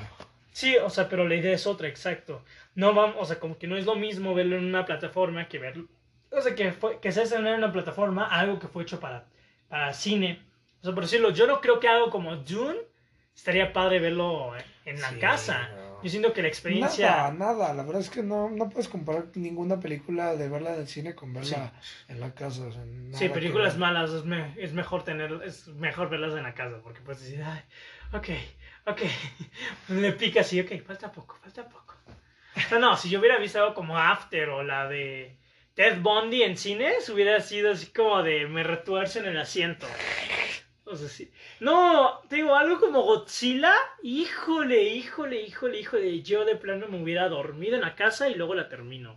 Sí, 0.53 0.77
o 0.77 0.89
sea, 0.89 1.09
pero 1.09 1.27
la 1.27 1.35
idea 1.35 1.55
es 1.55 1.67
otra, 1.67 1.89
exacto. 1.89 2.45
No 2.73 2.93
vamos, 2.93 3.17
o 3.19 3.25
sea, 3.25 3.37
como 3.37 3.57
que 3.57 3.67
no 3.67 3.75
es 3.75 3.85
lo 3.85 3.95
mismo 3.95 4.33
verlo 4.33 4.55
en 4.55 4.63
una 4.63 4.85
plataforma 4.85 5.49
que 5.49 5.59
verlo. 5.59 5.89
O 6.31 6.39
sea, 6.39 6.55
que, 6.55 6.71
fue, 6.71 7.01
que 7.01 7.11
se 7.11 7.23
hace 7.23 7.35
en 7.35 7.47
una 7.47 7.73
plataforma 7.73 8.27
algo 8.27 8.59
que 8.59 8.69
fue 8.69 8.83
hecho 8.83 9.01
para, 9.01 9.25
para 9.67 9.91
cine. 9.91 10.41
O 10.79 10.85
sea, 10.85 10.93
por 10.93 11.03
decirlo, 11.03 11.31
yo 11.31 11.47
no 11.47 11.59
creo 11.59 11.81
que 11.81 11.89
algo 11.89 12.09
como 12.09 12.37
Dune 12.37 12.92
estaría 13.35 13.73
padre 13.73 13.99
verlo 13.99 14.53
en 14.85 15.01
la 15.01 15.11
casa. 15.19 15.69
Yo 16.03 16.09
siento 16.09 16.33
que 16.33 16.41
la 16.41 16.49
experiencia... 16.49 17.09
Nada, 17.09 17.31
nada, 17.31 17.73
la 17.73 17.83
verdad 17.83 18.01
es 18.01 18.09
que 18.09 18.21
no, 18.21 18.49
no 18.49 18.69
puedes 18.69 18.89
comparar 18.89 19.27
ninguna 19.35 19.79
película 19.79 20.35
de 20.35 20.49
verla 20.49 20.73
en 20.73 20.81
el 20.81 20.87
cine 20.87 21.15
con 21.15 21.33
verla 21.33 21.71
en 22.09 22.19
la 22.19 22.33
casa. 22.33 22.63
sí, 23.13 23.29
películas 23.29 23.77
malas 23.77 24.11
es, 24.11 24.23
es, 24.57 24.73
mejor 24.73 25.05
tener, 25.05 25.41
es 25.45 25.69
mejor 25.69 26.09
verlas 26.09 26.35
en 26.35 26.43
la 26.43 26.53
casa, 26.53 26.81
porque 26.83 26.99
puedes 26.99 27.21
decir, 27.21 27.41
ay, 27.41 27.61
ok, 28.11 28.29
ok, 28.87 29.01
le 29.89 30.11
pica 30.11 30.41
así, 30.41 30.59
ok, 30.59 30.83
falta 30.85 31.09
poco, 31.09 31.37
falta 31.41 31.69
poco. 31.69 31.95
O 32.75 32.79
no, 32.79 32.97
si 32.97 33.09
yo 33.09 33.19
hubiera 33.19 33.37
visto 33.37 33.59
algo 33.59 33.73
como 33.73 33.97
After 33.97 34.49
o 34.49 34.61
la 34.61 34.87
de 34.87 35.37
Ted 35.73 36.01
Bundy 36.01 36.43
en 36.43 36.57
cines, 36.57 37.07
hubiera 37.09 37.39
sido 37.39 37.71
así 37.71 37.87
como 37.87 38.21
de 38.21 38.45
me 38.45 38.63
retuerce 38.63 39.19
en 39.19 39.25
el 39.25 39.39
asiento. 39.39 39.87
No, 41.59 42.21
te 42.29 42.37
digo, 42.37 42.55
algo 42.55 42.79
como 42.79 43.01
Godzilla, 43.03 43.73
híjole, 44.01 44.83
híjole, 44.83 45.41
híjole, 45.41 45.79
híjole, 45.79 46.21
yo 46.21 46.45
de 46.45 46.55
plano 46.55 46.87
me 46.87 47.01
hubiera 47.01 47.29
dormido 47.29 47.75
en 47.75 47.81
la 47.81 47.95
casa 47.95 48.29
y 48.29 48.35
luego 48.35 48.55
la 48.55 48.69
termino. 48.69 49.15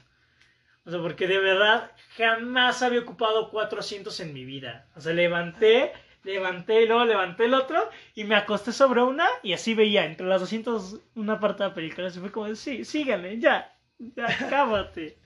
O 0.85 0.91
sea, 0.91 1.01
porque 1.01 1.27
de 1.27 1.39
verdad 1.39 1.91
jamás 2.17 2.83
había 2.83 3.01
ocupado 3.01 3.51
cuatro 3.51 3.81
asientos 3.81 4.21
en 4.21 4.33
mi 4.33 4.45
vida. 4.45 4.87
O 4.95 5.01
sea, 5.01 5.13
levanté, 5.13 5.93
levanté 6.23 6.83
y 6.83 6.87
luego 6.87 7.05
levanté 7.05 7.47
el 7.47 7.55
otro 7.55 7.91
y 8.15 8.25
me 8.25 8.37
acosté 8.37 8.73
sobre 8.73 9.03
una 9.03 9.27
y 9.43 9.53
así 9.53 9.75
veía 9.75 10.05
entre 10.05 10.27
los 10.27 10.43
asientos 10.43 11.01
una 11.17 11.41
parte 11.41 11.65
de 11.65 11.69
la 11.71 11.75
película. 11.75 12.07
Así 12.07 12.21
fue 12.21 12.31
como, 12.33 12.55
sí, 12.55 12.85
síganme, 12.85 13.39
ya, 13.41 13.77
ya, 13.99 14.27
cábate. 14.49 15.19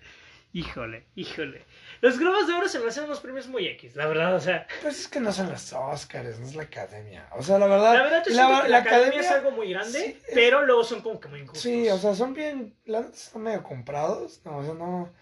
híjole, 0.53 1.07
híjole. 1.15 1.67
Los 2.01 2.19
Globos 2.19 2.47
de 2.47 2.55
Oro 2.55 2.67
se 2.67 2.79
me 2.79 2.89
hacen 2.89 3.05
unos 3.05 3.21
premios 3.21 3.47
muy 3.47 3.67
X, 3.67 3.95
la 3.95 4.07
verdad, 4.07 4.35
o 4.35 4.41
sea. 4.41 4.67
Pues 4.81 5.01
es 5.01 5.09
que 5.09 5.21
no 5.21 5.33
son 5.33 5.51
los 5.51 5.71
Oscars, 5.73 6.41
no 6.41 6.47
es 6.47 6.55
la 6.55 6.63
academia. 6.63 7.29
O 7.37 7.43
sea, 7.43 7.59
la 7.59 7.67
verdad. 7.67 7.95
La 7.95 8.03
verdad, 8.03 8.25
la, 8.29 8.63
que 8.63 8.69
la, 8.71 8.79
academia, 8.79 9.21
es 9.21 9.31
algo 9.31 9.51
muy 9.51 9.69
grande, 9.71 10.19
pero 10.33 10.65
luego 10.65 10.83
son 10.83 11.03
como 11.03 11.21
que 11.21 11.29
muy 11.29 11.41
injustos. 11.41 11.63
Sí, 11.63 11.91
o 11.91 11.99
sea, 11.99 12.15
son 12.15 12.33
bien. 12.33 12.75
Son 13.13 13.43
medio 13.43 13.63
comprados. 13.63 14.41
No, 14.45 14.57
o 14.59 14.65
sea, 14.65 14.73
no. 14.75 15.13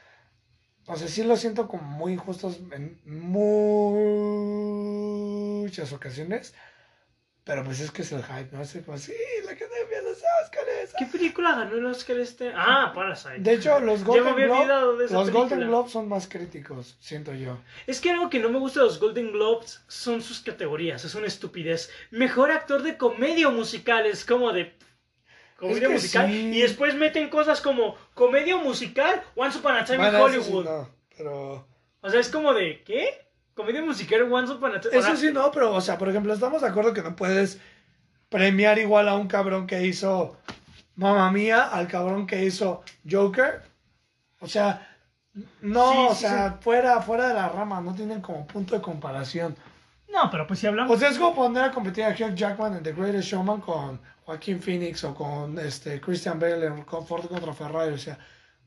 O 0.86 0.96
sea, 0.96 1.09
sí 1.09 1.24
lo 1.24 1.36
siento 1.36 1.66
como 1.66 1.82
muy 1.82 2.12
injustos 2.12 2.60
en 2.72 3.00
muchas 3.05 3.12
ocasiones. 5.92 6.55
Pero 7.42 7.64
pues 7.64 7.80
es 7.80 7.90
que 7.90 8.02
es 8.02 8.12
el 8.12 8.22
hype, 8.22 8.50
¿no? 8.52 8.60
Así 8.60 8.82
como, 8.82 8.98
sí, 8.98 9.14
la 9.44 9.52
academia 9.52 9.96
de 9.96 10.02
los 10.02 10.22
Oscars. 10.42 10.66
¿Qué 10.97 11.06
película 11.06 11.55
ganó 11.55 11.77
el 11.77 11.86
Oscar 11.86 12.19
este? 12.19 12.52
Ah, 12.55 12.93
Parasite. 12.94 13.39
De 13.40 13.55
hecho, 13.55 13.81
los 13.81 14.05
Golden, 14.05 14.35
Globes, 14.35 15.10
los 15.10 15.31
Golden 15.31 15.60
Globes 15.60 15.93
son 15.93 16.09
más 16.09 16.28
críticos, 16.28 16.97
siento 17.01 17.35
yo. 17.35 17.59
Es 17.86 18.01
que 18.01 18.10
algo 18.10 18.31
que 18.31 18.39
no 18.39 18.48
me 18.48 18.59
gusta 18.59 18.81
de 18.81 18.86
los 18.86 19.01
Golden 19.01 19.32
Globes 19.32 19.82
son 19.89 20.23
sus 20.23 20.40
categorías, 20.40 21.05
es 21.05 21.15
una 21.15 21.27
estupidez. 21.27 21.90
Mejor 22.10 22.51
actor 22.51 22.82
de 22.82 22.97
comedia 22.97 23.48
musical, 23.48 24.06
es 24.06 24.24
como 24.24 24.52
de... 24.52 24.77
Comedia 25.56 25.89
musical. 25.89 26.31
Y 26.31 26.60
después 26.60 26.94
meten 26.94 27.28
cosas 27.31 27.60
como 27.60 27.97
comedia 28.15 28.56
musical, 28.56 29.23
Once 29.35 29.59
Upon 29.59 29.77
a 29.77 29.85
Time 29.85 30.09
in 30.09 30.15
Hollywood. 30.15 30.65
no, 30.65 30.89
pero... 31.16 31.66
O 32.01 32.10
sea, 32.10 32.20
es 32.20 32.28
como 32.28 32.55
de, 32.55 32.82
¿qué? 32.85 33.27
Comedia 33.55 33.82
musical 33.82 34.32
Once 34.32 34.52
Upon 34.52 34.77
a 34.77 34.81
Time. 34.81 34.97
Eso 34.97 35.16
sí, 35.16 35.32
no, 35.32 35.51
pero, 35.51 35.74
o 35.74 35.81
sea, 35.81 35.98
por 35.98 36.09
ejemplo, 36.09 36.32
estamos 36.32 36.62
de 36.62 36.69
acuerdo 36.69 36.94
que 36.94 37.02
no 37.02 37.16
puedes 37.16 37.60
premiar 38.28 38.78
igual 38.78 39.09
a 39.09 39.15
un 39.15 39.27
cabrón 39.27 39.66
que 39.66 39.85
hizo 39.86 40.39
Mamma 40.98 41.30
Mía 41.30 41.68
al 41.68 41.86
cabrón 41.86 42.26
que 42.26 42.44
hizo 42.44 42.82
Joker. 43.08 43.62
O 44.40 44.48
sea, 44.48 44.96
no, 45.62 46.08
o 46.08 46.14
sea, 46.14 46.58
Fuera, 46.60 47.00
fuera 47.00 47.28
de 47.28 47.34
la 47.34 47.48
rama, 47.48 47.80
no 47.80 47.94
tienen 47.94 48.20
como 48.20 48.44
punto 48.46 48.74
de 48.74 48.82
comparación. 48.82 49.56
No, 50.12 50.28
pero 50.30 50.46
pues 50.46 50.58
si 50.58 50.66
hablamos. 50.66 50.96
O 50.96 50.98
sea, 50.98 51.10
es 51.10 51.18
como 51.18 51.36
poner 51.36 51.64
a 51.64 51.70
competir 51.70 52.02
a 52.04 52.10
Hugh 52.10 52.34
Jackman 52.34 52.76
en 52.76 52.82
The 52.82 52.92
Greatest 52.92 53.28
Showman 53.28 53.60
con 53.60 54.00
Joaquín 54.24 54.60
Phoenix 54.60 55.04
o 55.04 55.14
con 55.14 55.56
este 55.60 56.00
Christian 56.00 56.40
Bale 56.40 56.66
en 56.66 56.84
Ford 56.84 57.26
contra 57.26 57.52
Ferrari. 57.52 57.94
O 57.94 57.98
sea, 57.98 58.18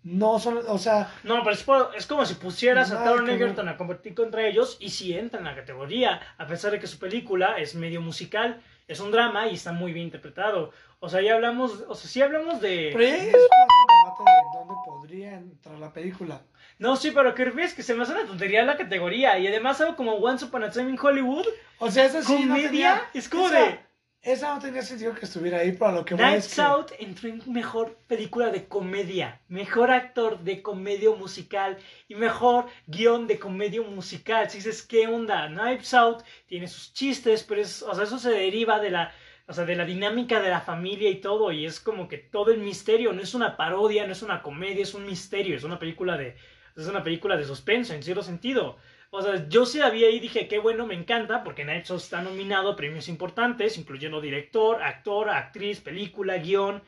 no 0.04 0.40
son, 0.40 0.62
o 0.66 0.78
sea... 0.78 1.12
No, 1.24 1.44
pero 1.44 1.92
es, 1.96 2.08
como 2.08 2.26
si 2.26 2.36
pusieras 2.36 2.92
a 2.92 3.04
Taron 3.04 3.30
Egerton 3.30 3.68
a 3.68 3.76
competir 3.76 4.16
contra 4.16 4.48
ellos 4.48 4.78
y 4.80 4.90
si 4.90 5.14
entra 5.18 5.40
en 5.40 5.46
la 5.46 5.56
categoría, 5.56 6.22
a 6.38 6.48
pesar 6.48 6.72
de 6.72 6.80
que 6.80 6.88
su 6.88 6.98
película 6.98 7.58
es 7.58 7.76
medio 7.76 8.00
musical, 8.00 8.62
es 8.92 9.00
un 9.00 9.12
drama 9.12 9.48
y 9.48 9.56
está 9.56 9.72
muy 9.72 9.94
bien 9.94 10.06
interpretado. 10.06 10.72
O 11.00 11.10
sea, 11.10 11.22
ya 11.22 11.36
hablamos, 11.36 11.84
o 11.88 11.96
sea, 11.96 12.10
sí 12.10 12.22
hablamos 12.22 12.62
de... 12.62 12.92
Pero 12.94 13.04
es 13.04 13.24
un 13.24 13.26
debate 13.26 14.24
de 14.24 14.60
dónde 14.60 14.74
podría 14.86 15.34
entrar 15.34 15.80
la 15.80 15.94
película. 15.94 16.42
No, 16.78 16.96
sí, 16.96 17.12
pero 17.12 17.34
que 17.34 17.46
ves 17.46 17.74
que 17.74 17.84
se 17.84 17.94
me 17.94 18.04
hace 18.04 18.12
una 18.12 18.26
tontería 18.26 18.64
la 18.64 18.78
categoría 18.78 19.38
y 19.40 19.48
además 19.48 19.80
algo 19.82 19.96
como 19.96 20.16
Once 20.16 20.46
Upon 20.46 20.64
a 20.64 20.72
Time 20.72 20.90
in 20.90 21.00
Hollywood. 21.02 21.46
O 21.80 21.90
sea, 21.90 22.06
eso 22.06 22.22
sí 22.22 22.36
comedia, 22.48 23.02
es 23.14 23.30
como 23.30 23.50
de... 23.50 23.80
Esa 24.24 24.54
no 24.54 24.62
tenía 24.62 24.84
sentido 24.84 25.16
que 25.16 25.26
estuviera 25.26 25.58
ahí, 25.58 25.72
pero 25.72 25.94
lo 25.94 26.06
que 26.06 26.14
Nights 26.14 26.60
Out 26.60 26.92
entró 27.00 27.28
en 27.28 27.42
mejor 27.52 27.98
película 28.08 28.52
de 28.52 28.68
comedia, 28.68 29.42
mejor 29.48 29.90
actor 29.90 30.40
de 30.42 30.62
comedia 30.62 31.10
musical 31.10 31.80
y 32.08 32.14
mejor 32.14 32.68
guion 32.86 33.26
de 33.26 33.40
comedia 33.40 33.82
musical. 33.82 34.48
Si 34.48 34.60
dices, 34.60 34.84
¿qué 34.84 35.08
onda? 35.08 35.50
Nights 35.50 35.96
Out 35.96 36.22
tiene 36.46 36.68
sus 36.68 36.94
chistes, 36.94 37.44
pero 37.44 37.62
es, 37.62 37.82
o 37.82 37.96
sea, 37.96 38.04
eso 38.04 38.20
se 38.20 38.30
deriva 38.30 38.80
de 38.80 38.92
la, 38.92 39.12
o 39.48 39.54
sea, 39.54 39.66
de 39.66 39.76
la 39.76 39.86
dinámica 39.86 40.40
de 40.40 40.50
la 40.50 40.62
familia 40.62 41.10
y 41.10 41.20
todo, 41.20 41.52
y 41.52 41.66
es 41.66 41.80
como 41.80 42.08
que 42.08 42.20
todo 42.20 42.52
el 42.52 42.60
misterio, 42.60 43.14
no 43.14 43.24
es 43.24 43.34
una 43.34 43.58
parodia, 43.58 44.06
no 44.06 44.12
es 44.12 44.22
una 44.22 44.44
comedia, 44.44 44.84
es 44.84 44.94
un 44.94 45.08
misterio, 45.08 45.56
es 45.56 45.64
una 45.64 45.80
película 45.80 46.16
de, 46.16 46.36
es 46.78 46.86
una 46.86 47.04
película 47.04 47.38
de 47.38 47.46
suspenso, 47.46 47.96
en 47.96 48.04
cierto 48.04 48.22
sentido. 48.22 48.78
O 49.14 49.22
sea, 49.22 49.48
yo 49.50 49.66
sí 49.66 49.78
la 49.78 49.90
vi 49.90 50.06
ahí 50.06 50.16
y 50.16 50.20
dije, 50.22 50.48
qué 50.48 50.58
bueno, 50.58 50.88
me 50.88 50.96
encanta, 50.96 51.44
porque 51.44 51.66
Night 51.66 51.90
está 51.90 52.22
nominado 52.22 52.72
a 52.72 52.76
premios 52.78 53.10
importantes, 53.10 53.78
incluyendo 53.78 54.22
director, 54.22 54.82
actor, 54.82 55.30
actriz, 55.30 55.82
película, 55.82 56.38
guion. 56.38 56.82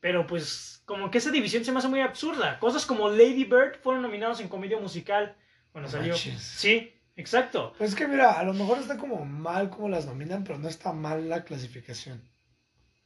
Pero 0.00 0.26
pues, 0.26 0.82
como 0.86 1.10
que 1.10 1.18
esa 1.18 1.30
división 1.30 1.66
se 1.66 1.72
me 1.72 1.78
hace 1.78 1.88
muy 1.88 2.00
absurda. 2.00 2.58
Cosas 2.58 2.86
como 2.86 3.10
Lady 3.10 3.44
Bird 3.44 3.80
fueron 3.82 4.02
nominados 4.02 4.40
en 4.40 4.48
comedia 4.48 4.78
musical 4.78 5.36
cuando 5.70 5.90
salió. 5.90 6.14
Sí, 6.14 6.94
exacto. 7.16 7.74
Pues 7.76 7.90
es 7.90 7.96
que 7.96 8.08
mira, 8.08 8.38
a 8.38 8.44
lo 8.44 8.54
mejor 8.54 8.78
está 8.78 8.96
como 8.96 9.26
mal 9.26 9.68
como 9.68 9.90
las 9.90 10.06
nominan, 10.06 10.44
pero 10.44 10.58
no 10.58 10.68
está 10.68 10.94
mal 10.94 11.28
la 11.28 11.44
clasificación. 11.44 12.26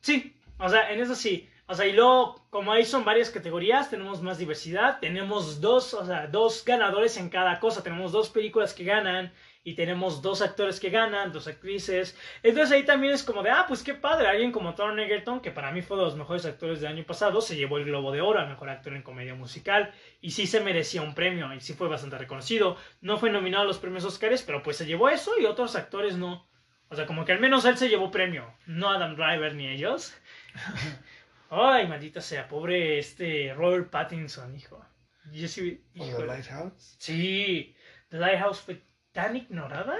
Sí, 0.00 0.36
o 0.58 0.68
sea, 0.68 0.92
en 0.92 1.00
eso 1.00 1.16
sí. 1.16 1.48
O 1.72 1.74
sea, 1.74 1.86
y 1.86 1.94
luego, 1.94 2.44
como 2.50 2.70
ahí 2.70 2.84
son 2.84 3.02
varias 3.02 3.30
categorías, 3.30 3.88
tenemos 3.88 4.20
más 4.20 4.36
diversidad, 4.36 5.00
tenemos 5.00 5.58
dos, 5.62 5.94
o 5.94 6.04
sea, 6.04 6.26
dos 6.26 6.62
ganadores 6.66 7.16
en 7.16 7.30
cada 7.30 7.58
cosa, 7.60 7.82
tenemos 7.82 8.12
dos 8.12 8.28
películas 8.28 8.74
que 8.74 8.84
ganan 8.84 9.32
y 9.64 9.72
tenemos 9.72 10.20
dos 10.20 10.42
actores 10.42 10.78
que 10.78 10.90
ganan, 10.90 11.32
dos 11.32 11.46
actrices. 11.46 12.14
Entonces 12.42 12.72
ahí 12.72 12.82
también 12.84 13.14
es 13.14 13.22
como 13.22 13.42
de, 13.42 13.48
ah, 13.48 13.64
pues 13.66 13.82
qué 13.82 13.94
padre, 13.94 14.28
alguien 14.28 14.52
como 14.52 14.74
Thorne 14.74 15.06
Egerton, 15.06 15.40
que 15.40 15.50
para 15.50 15.72
mí 15.72 15.80
fue 15.80 15.96
de 15.96 16.02
los 16.02 16.14
mejores 16.14 16.44
actores 16.44 16.82
del 16.82 16.92
año 16.92 17.04
pasado, 17.04 17.40
se 17.40 17.56
llevó 17.56 17.78
el 17.78 17.86
Globo 17.86 18.12
de 18.12 18.20
Oro 18.20 18.40
a 18.40 18.44
Mejor 18.44 18.68
Actor 18.68 18.92
en 18.92 19.02
Comedia 19.02 19.34
Musical 19.34 19.94
y 20.20 20.32
sí 20.32 20.46
se 20.46 20.60
merecía 20.60 21.00
un 21.00 21.14
premio 21.14 21.54
y 21.54 21.60
sí 21.60 21.72
fue 21.72 21.88
bastante 21.88 22.18
reconocido. 22.18 22.76
No 23.00 23.16
fue 23.16 23.30
nominado 23.30 23.62
a 23.62 23.66
los 23.66 23.78
premios 23.78 24.04
Oscars, 24.04 24.42
pero 24.42 24.62
pues 24.62 24.76
se 24.76 24.84
llevó 24.84 25.08
eso 25.08 25.32
y 25.40 25.46
otros 25.46 25.74
actores 25.74 26.18
no. 26.18 26.46
O 26.90 26.96
sea, 26.96 27.06
como 27.06 27.24
que 27.24 27.32
al 27.32 27.40
menos 27.40 27.64
él 27.64 27.78
se 27.78 27.88
llevó 27.88 28.10
premio, 28.10 28.52
no 28.66 28.90
Adam 28.90 29.16
Driver 29.16 29.54
ni 29.54 29.68
ellos. 29.68 30.14
Ay, 31.54 31.86
maldita 31.86 32.20
sea, 32.22 32.48
pobre 32.48 32.98
este 32.98 33.52
Robert 33.54 33.90
Pattinson, 33.90 34.56
hijo. 34.56 34.82
Yo 35.32 35.46
sí, 35.48 35.84
¿O 35.98 36.04
híjole. 36.06 36.16
The 36.16 36.26
Lighthouse? 36.26 36.96
Sí, 36.98 37.76
The 38.08 38.16
Lighthouse 38.16 38.60
fue 38.60 38.82
tan 39.12 39.36
ignorada. 39.36 39.96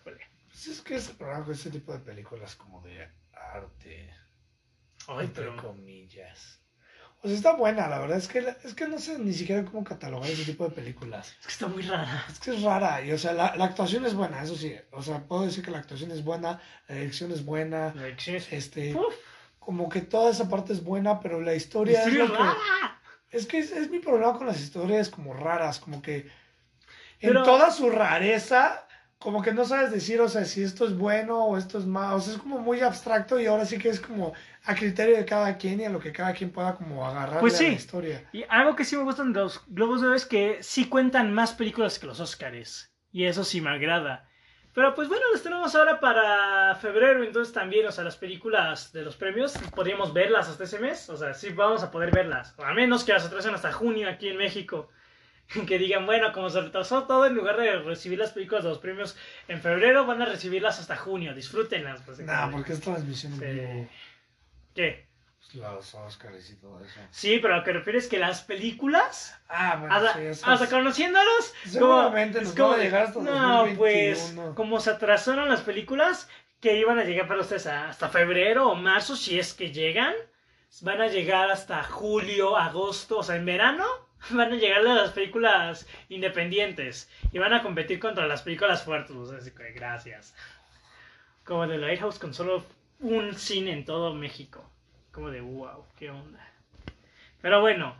Híjole. 0.00 0.26
Pues 0.48 0.66
es 0.66 0.80
que 0.80 0.96
es 0.96 1.16
raro 1.18 1.52
ese 1.52 1.70
tipo 1.70 1.92
de 1.92 2.00
películas 2.00 2.56
como 2.56 2.82
de 2.82 3.08
arte, 3.32 4.12
Ay, 5.06 5.26
entre 5.26 5.44
pero. 5.50 5.56
comillas. 5.62 6.60
O 7.22 7.28
sea, 7.28 7.36
está 7.36 7.54
buena, 7.56 7.88
la 7.88 8.00
verdad. 8.00 8.18
Es 8.18 8.26
que, 8.28 8.40
es 8.64 8.74
que 8.74 8.88
no 8.88 8.98
sé 8.98 9.18
ni 9.18 9.32
siquiera 9.32 9.64
cómo 9.64 9.84
catalogar 9.84 10.28
ese 10.30 10.44
tipo 10.44 10.64
de 10.68 10.74
películas. 10.74 11.34
Es 11.40 11.46
que 11.46 11.52
está 11.52 11.66
muy 11.68 11.82
rara. 11.82 12.24
Es 12.28 12.40
que 12.40 12.50
es 12.50 12.62
rara. 12.62 13.02
Y, 13.04 13.12
o 13.12 13.18
sea, 13.18 13.32
la, 13.32 13.54
la 13.56 13.64
actuación 13.66 14.04
es 14.04 14.14
buena, 14.14 14.42
eso 14.42 14.56
sí. 14.56 14.74
O 14.90 15.00
sea, 15.02 15.24
puedo 15.26 15.44
decir 15.46 15.64
que 15.64 15.70
la 15.70 15.78
actuación 15.78 16.10
es 16.10 16.22
buena, 16.24 16.60
la 16.88 16.94
dirección 16.96 17.30
es 17.32 17.44
buena. 17.44 17.94
La 17.94 18.02
dirección 18.02 18.36
es. 18.36 18.52
Este, 18.52 18.94
Uf, 18.94 19.14
como 19.66 19.88
que 19.88 20.00
toda 20.00 20.30
esa 20.30 20.48
parte 20.48 20.72
es 20.72 20.82
buena, 20.84 21.18
pero 21.18 21.40
la 21.40 21.54
historia 21.54 22.04
es 22.04 22.14
lo 22.14 22.32
que-. 22.32 22.38
Es 23.32 23.46
que 23.46 23.58
es, 23.58 23.72
es 23.72 23.90
mi 23.90 23.98
problema 23.98 24.38
con 24.38 24.46
las 24.46 24.60
historias 24.60 25.10
como 25.10 25.34
raras, 25.34 25.80
como 25.80 26.00
que 26.00 26.30
en 27.20 27.34
toda 27.42 27.72
su 27.72 27.90
rareza, 27.90 28.86
como 29.18 29.42
que 29.42 29.52
no 29.52 29.64
sabes 29.64 29.90
decir, 29.90 30.20
o 30.20 30.28
sea, 30.28 30.44
si 30.44 30.62
esto 30.62 30.86
es 30.86 30.96
bueno 30.96 31.44
o 31.44 31.58
esto 31.58 31.78
es 31.78 31.84
malo, 31.86 32.16
o 32.16 32.20
sea, 32.20 32.34
es 32.34 32.38
como 32.38 32.58
muy 32.60 32.80
abstracto 32.80 33.40
y 33.40 33.46
ahora 33.46 33.66
sí 33.66 33.76
que 33.78 33.88
es 33.88 33.98
como 33.98 34.32
a 34.64 34.74
criterio 34.76 35.16
de 35.16 35.24
cada 35.24 35.56
quien 35.58 35.80
y 35.80 35.84
a 35.84 35.90
lo 35.90 35.98
que 35.98 36.12
cada 36.12 36.32
quien 36.32 36.50
pueda 36.52 36.76
como 36.76 37.04
agarrar 37.04 37.40
Pues 37.40 37.54
a 37.54 37.58
sí. 37.58 37.66
la 37.66 37.72
historia. 37.72 38.28
Y 38.32 38.44
algo 38.48 38.76
que 38.76 38.84
sí 38.84 38.96
me 38.96 39.02
gustan 39.02 39.32
de 39.32 39.40
los 39.40 39.60
Globos 39.66 40.00
de 40.00 40.06
Oro 40.06 40.16
es 40.16 40.26
que 40.26 40.58
sí 40.62 40.88
cuentan 40.88 41.34
más 41.34 41.52
películas 41.52 41.98
que 41.98 42.06
los 42.06 42.20
Oscars. 42.20 42.92
Y 43.10 43.24
eso 43.24 43.42
sí 43.42 43.60
me 43.60 43.70
agrada. 43.70 44.28
Pero 44.76 44.94
pues 44.94 45.08
bueno, 45.08 45.24
los 45.32 45.42
tenemos 45.42 45.74
ahora 45.74 45.98
para 46.00 46.74
febrero, 46.74 47.24
entonces 47.24 47.54
también, 47.54 47.86
o 47.86 47.90
sea, 47.90 48.04
las 48.04 48.18
películas 48.18 48.92
de 48.92 49.00
los 49.00 49.16
premios, 49.16 49.54
podríamos 49.74 50.12
verlas 50.12 50.50
hasta 50.50 50.64
ese 50.64 50.78
mes. 50.78 51.08
O 51.08 51.16
sea, 51.16 51.32
sí 51.32 51.48
vamos 51.48 51.82
a 51.82 51.90
poder 51.90 52.10
verlas. 52.10 52.54
A 52.58 52.74
menos 52.74 53.02
que 53.02 53.14
las 53.14 53.24
atrasen 53.24 53.54
hasta 53.54 53.72
junio 53.72 54.06
aquí 54.06 54.28
en 54.28 54.36
México. 54.36 54.90
Que 55.66 55.78
digan, 55.78 56.04
bueno, 56.04 56.30
como 56.32 56.50
se 56.50 56.60
retrasó 56.60 57.04
todo, 57.04 57.24
en 57.24 57.34
lugar 57.34 57.56
de 57.56 57.78
recibir 57.78 58.18
las 58.18 58.32
películas 58.32 58.64
de 58.64 58.68
los 58.70 58.78
premios 58.78 59.16
en 59.48 59.62
febrero, 59.62 60.04
van 60.04 60.20
a 60.20 60.26
recibirlas 60.26 60.78
hasta 60.78 60.96
junio. 60.96 61.34
Disfrútenlas. 61.34 62.02
Pues, 62.02 62.18
Nah, 62.18 62.50
porque 62.50 62.74
es 62.74 62.80
transmisión 62.80 63.32
en 63.34 63.40
vivo, 63.40 63.88
¿Qué? 64.74 65.05
Los 65.54 65.94
Oscars 65.94 66.50
y 66.50 66.56
todo 66.56 66.80
eso. 66.84 67.00
Sí, 67.10 67.38
pero 67.40 67.54
a 67.54 67.58
lo 67.58 67.64
que 67.64 67.72
refieres 67.72 68.04
es 68.04 68.10
que 68.10 68.18
las 68.18 68.42
películas 68.42 69.38
Ah, 69.48 69.76
bueno, 69.78 69.94
hasta, 69.94 70.14
sí, 70.14 70.20
eso 70.26 70.46
hasta 70.46 70.68
conociéndolos, 70.68 71.54
Seguramente 71.64 72.38
como- 72.38 72.44
nos 72.44 72.50
es 72.52 72.56
como 72.58 72.68
van 72.70 72.80
a 72.80 72.82
llegar 72.82 73.02
hasta 73.04 73.20
No, 73.20 73.56
2021. 73.58 73.76
pues, 73.76 74.54
como 74.56 74.80
se 74.80 74.90
atrasaron 74.90 75.48
las 75.48 75.60
películas, 75.62 76.28
que 76.60 76.76
iban 76.78 76.98
a 76.98 77.04
llegar 77.04 77.28
para 77.28 77.40
ustedes 77.40 77.66
hasta 77.66 78.08
febrero 78.08 78.68
o 78.70 78.74
marzo, 78.74 79.14
si 79.16 79.38
es 79.38 79.54
que 79.54 79.70
llegan, 79.72 80.14
van 80.82 81.00
a 81.00 81.06
llegar 81.08 81.50
hasta 81.50 81.82
julio, 81.84 82.56
agosto, 82.56 83.18
o 83.18 83.22
sea, 83.22 83.36
en 83.36 83.46
verano, 83.46 83.84
van 84.30 84.52
a 84.52 84.56
llegar 84.56 84.82
las 84.82 85.12
películas 85.12 85.86
independientes 86.08 87.08
y 87.32 87.38
van 87.38 87.52
a 87.52 87.62
competir 87.62 88.00
contra 88.00 88.26
las 88.26 88.42
películas 88.42 88.82
fuertes, 88.82 89.14
o 89.14 89.26
sea, 89.26 89.38
así 89.38 89.52
que 89.52 89.70
gracias. 89.72 90.34
Como 91.44 91.68
The 91.68 91.78
Lighthouse 91.78 92.18
con 92.18 92.34
solo 92.34 92.64
un 92.98 93.34
cine 93.34 93.72
en 93.72 93.84
todo 93.84 94.12
México. 94.14 94.68
Como 95.16 95.30
de 95.30 95.40
wow, 95.40 95.84
qué 95.98 96.10
onda. 96.10 96.38
Pero 97.42 97.60
bueno, 97.62 97.96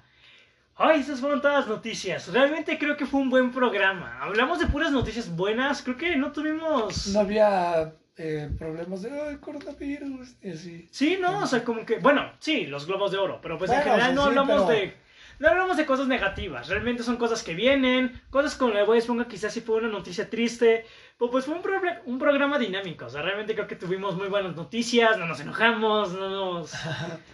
Ay, 0.78 1.00
esas 1.00 1.20
fueron 1.20 1.40
todas 1.40 1.60
las 1.60 1.68
noticias. 1.68 2.30
Realmente 2.30 2.78
creo 2.78 2.98
que 2.98 3.06
fue 3.06 3.18
un 3.20 3.30
buen 3.30 3.50
programa. 3.50 4.18
Hablamos 4.20 4.58
de 4.58 4.66
puras 4.66 4.92
noticias 4.92 5.34
buenas. 5.34 5.80
Creo 5.80 5.96
que 5.96 6.16
no 6.16 6.32
tuvimos. 6.32 7.06
No 7.14 7.20
había 7.20 7.94
eh, 8.18 8.50
problemas 8.58 9.00
de 9.00 9.10
"Ay, 9.18 9.36
coronavirus 9.36 10.36
y 10.42 10.50
así. 10.50 10.86
Sí, 10.90 11.16
no, 11.18 11.38
o 11.44 11.46
sea, 11.46 11.64
como 11.64 11.86
que. 11.86 11.98
Bueno, 11.98 12.30
sí, 12.40 12.66
los 12.66 12.86
globos 12.86 13.10
de 13.10 13.16
oro. 13.16 13.38
Pero 13.40 13.56
pues 13.56 13.70
en 13.70 13.78
general 13.78 14.00
o 14.00 14.04
sea, 14.04 14.12
no 14.12 14.22
sí, 14.24 14.28
hablamos 14.28 14.62
pero- 14.64 14.68
de. 14.68 15.05
No 15.38 15.48
hablamos 15.48 15.76
de 15.76 15.86
cosas 15.86 16.06
negativas. 16.06 16.68
Realmente 16.68 17.02
son 17.02 17.16
cosas 17.16 17.42
que 17.42 17.54
vienen. 17.54 18.20
Cosas 18.30 18.54
como 18.54 18.72
la 18.72 18.84
Boy 18.84 18.98
Esponja 18.98 19.28
quizás 19.28 19.52
sí 19.52 19.60
fue 19.60 19.76
una 19.76 19.88
noticia 19.88 20.30
triste. 20.30 20.86
Pero 21.18 21.30
pues 21.30 21.46
fue 21.46 21.54
un, 21.54 22.18
programa 22.18 22.58
dinámico. 22.58 23.06
O 23.06 23.10
sea, 23.10 23.22
realmente 23.22 23.54
creo 23.54 23.66
que 23.66 23.76
tuvimos 23.76 24.16
muy 24.16 24.28
buenas 24.28 24.54
noticias. 24.54 25.18
No 25.18 25.26
nos 25.26 25.40
enojamos. 25.40 26.12
No 26.12 26.28
nos. 26.28 26.72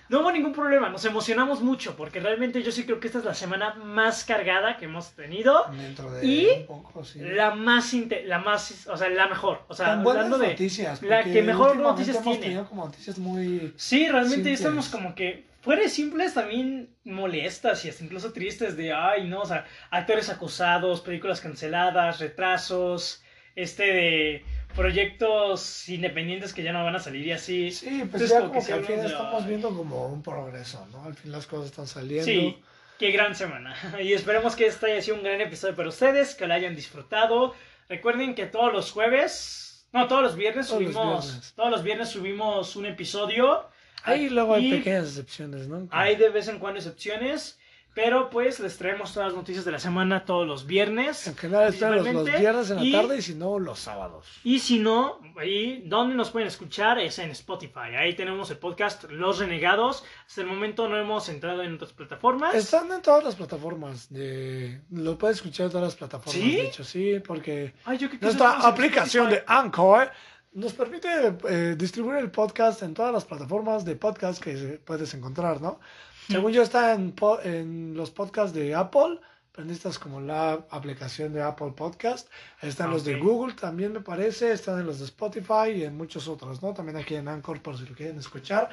No 0.09 0.21
hubo 0.21 0.31
ningún 0.31 0.53
problema. 0.53 0.91
Nos 0.91 1.05
emocionamos 1.07 1.63
mucho. 1.63 1.97
Porque 1.97 2.21
realmente 2.21 2.63
yo 2.63 2.71
sí 2.71 2.85
creo 2.85 3.01
que 3.01 3.07
esta 3.07 3.21
es 3.21 3.25
la 3.25 3.35
semana 3.35 3.75
más 3.75 4.25
cargada 4.25 4.77
que 4.77 4.85
hemos 4.85 5.13
tenido. 5.13 5.65
Dentro 5.73 6.11
de 6.13 6.27
Y 6.27 6.65
poco, 6.67 7.03
sí. 7.03 7.21
La 7.21 7.55
más, 7.55 7.95
la 8.27 8.39
más, 8.39 8.87
o 8.89 8.97
sea, 8.97 9.09
la 9.09 9.27
mejor. 9.27 9.63
O 9.69 9.75
sea, 9.75 9.93
hablando 9.95 10.37
de... 10.37 10.49
noticias. 10.49 11.03
la 11.03 11.25
que 11.25 11.43
mejor 11.43 11.77
noticias 11.77 12.17
hemos 12.17 12.41
tiene. 12.41 12.63
como 12.65 12.85
noticias 12.85 13.19
muy... 13.19 13.73
Sí, 13.77 14.07
realmente 14.07 14.35
Simples. 14.35 14.61
estamos 14.61 14.89
como 14.89 15.15
que, 15.15 15.47
fuera 15.63 15.83
de 15.83 15.89
simples, 15.89 16.35
también 16.35 16.91
molestas 17.05 17.85
y 17.85 17.89
hasta 17.89 18.05
incluso 18.05 18.33
tristes 18.33 18.77
de, 18.77 18.93
ay, 18.93 19.29
no, 19.29 19.41
o 19.43 19.47
sea, 19.47 19.65
actores 19.91 20.29
acusados, 20.29 21.01
películas 21.01 21.41
canceladas, 21.41 22.21
retrasos, 22.21 23.23
este 23.55 23.85
de 23.85 24.45
proyectos 24.75 25.89
independientes 25.89 26.53
que 26.53 26.63
ya 26.63 26.73
no 26.73 26.85
van 26.85 26.97
a 26.97 27.01
salir 27.01 27.27
y 27.27 27.33
así. 27.33 27.71
Sí, 27.71 27.87
pues 28.11 28.23
Entonces, 28.23 28.31
ya 28.31 28.41
como 28.41 28.53
como 28.53 28.67
que 28.67 28.73
al 28.73 28.85
fin 28.85 28.97
de, 29.01 29.07
estamos 29.07 29.47
viendo 29.47 29.77
como 29.77 30.07
un 30.09 30.23
progreso, 30.23 30.87
¿no? 30.91 31.05
Al 31.05 31.15
fin 31.15 31.31
las 31.31 31.47
cosas 31.47 31.67
están 31.67 31.87
saliendo. 31.87 32.25
Sí, 32.25 32.59
qué 32.99 33.13
gran 33.13 33.35
semana. 33.35 33.75
Y 34.03 34.13
esperemos 34.15 34.57
que 34.57 34.67
este 34.67 34.93
haya 34.93 35.03
sido 35.03 35.17
un 35.17 35.23
gran 35.23 35.41
episodio 35.41 35.77
para 35.77 35.89
ustedes, 35.89 36.35
que 36.35 36.47
lo 36.47 36.55
hayan 36.55 36.75
disfrutado. 36.75 37.55
Recuerden 37.89 38.35
que 38.35 38.47
todos 38.47 38.73
los 38.73 38.91
jueves, 38.91 39.87
no, 39.93 40.09
todos 40.09 40.23
los 40.23 40.35
viernes 40.37 40.69
Todos 40.69 40.83
los 40.83 40.93
subimos, 40.93 41.25
viernes. 41.27 41.53
todos 41.55 41.71
los 41.71 41.83
viernes 41.83 42.09
subimos 42.09 42.77
un 42.77 42.87
episodio. 42.87 43.69
Ahí 44.05 44.29
luego 44.29 44.55
hay 44.55 44.71
pequeñas 44.71 45.09
excepciones, 45.09 45.69
¿no? 45.69 45.89
Hay 45.91 46.17
de 46.17 46.29
vez 46.31 46.49
en 46.49 46.59
cuando 46.59 46.79
excepciones, 46.79 47.59
pero 47.95 48.31
pues 48.31 48.59
les 48.59 48.79
traemos 48.79 49.13
todas 49.13 49.29
las 49.29 49.37
noticias 49.37 49.67
de 49.67 49.71
la 49.73 49.79
semana 49.79 50.25
todos 50.25 50.47
los 50.47 50.67
viernes. 50.67 51.27
En 51.27 51.37
general 51.37 51.69
están 51.75 51.95
los, 51.95 52.07
los 52.11 52.25
viernes 52.25 52.71
en 52.71 52.77
la 52.77 52.85
y- 52.85 52.93
tarde 52.93 53.19
y 53.19 53.23
si 53.23 53.35
no, 53.35 53.59
los 53.59 53.79
sábados. 53.81 54.27
Y 54.45 54.61
si 54.61 54.79
no, 54.79 55.21
ahí 55.39 55.83
donde 55.87 56.15
nos 56.15 56.31
pueden 56.31 56.49
escuchar 56.49 56.99
es 56.99 57.19
en 57.19 57.31
Spotify. 57.33 57.95
Ahí 57.99 58.15
tenemos 58.15 58.51
el 58.51 58.57
podcast 58.57 59.05
Los 59.11 59.41
Renegados. 59.41 60.05
Hasta 60.27 60.41
el 60.41 60.47
momento 60.47 60.89
no 60.89 60.97
hemos 60.97 61.29
entrado 61.29 61.63
en 61.63 61.75
otras 61.75 61.93
plataformas. 61.93 62.55
Están 62.55 62.91
en 62.93 63.03
todas 63.03 63.25
las 63.25 63.37
plataformas. 63.37 64.11
De... 64.11 64.81
Lo 64.91 65.19
puedes 65.19 65.37
escuchar 65.37 65.67
en 65.67 65.73
todas 65.73 65.89
las 65.89 65.97
plataformas, 65.97 66.33
¿Sí? 66.43 66.57
de 66.57 66.67
hecho, 66.69 66.85
sí, 66.85 67.21
porque 67.21 67.75
Ay, 67.85 67.99
yo 67.99 68.09
nuestra 68.23 68.53
aplicación 68.67 69.29
de. 69.29 69.45
Anchor 69.47 70.11
nos 70.55 70.73
permite 70.73 71.09
eh, 71.49 71.75
distribuir 71.79 72.19
el 72.19 72.31
podcast 72.31 72.83
en 72.83 72.95
todas 72.95 73.13
las 73.13 73.25
plataformas 73.25 73.85
de 73.85 73.97
podcast 73.97 74.43
que 74.43 74.81
puedes 74.85 75.13
encontrar, 75.15 75.61
¿no? 75.61 75.81
Según 76.29 76.53
yo 76.53 76.63
está 76.63 76.93
en, 76.95 77.13
po- 77.13 77.41
en 77.43 77.95
los 77.97 78.11
podcasts 78.11 78.55
de 78.55 78.75
Apple, 78.75 79.19
pero 79.51 79.67
necesitas 79.67 79.99
como 79.99 80.21
la 80.21 80.53
aplicación 80.71 81.33
de 81.33 81.43
Apple 81.43 81.73
Podcast. 81.77 82.29
Están 82.63 82.91
los 82.91 83.05
de. 83.05 83.17
Google 83.19 83.55
también 83.55 83.93
me 83.93 84.01
parece, 84.01 84.53
están 84.53 84.79
en 84.81 84.87
los 84.87 84.99
de 85.01 85.07
Spotify 85.07 85.71
y 85.75 85.85
en 85.85 85.97
muchos 85.97 86.29
otros, 86.29 86.63
¿no? 86.63 86.73
También 86.73 86.97
aquí 86.97 87.17
en 87.17 87.29
Anchor 87.29 87.61
por 87.61 87.77
si 87.77 87.85
lo 87.87 87.95
quieren 87.95 88.19
escuchar. 88.19 88.71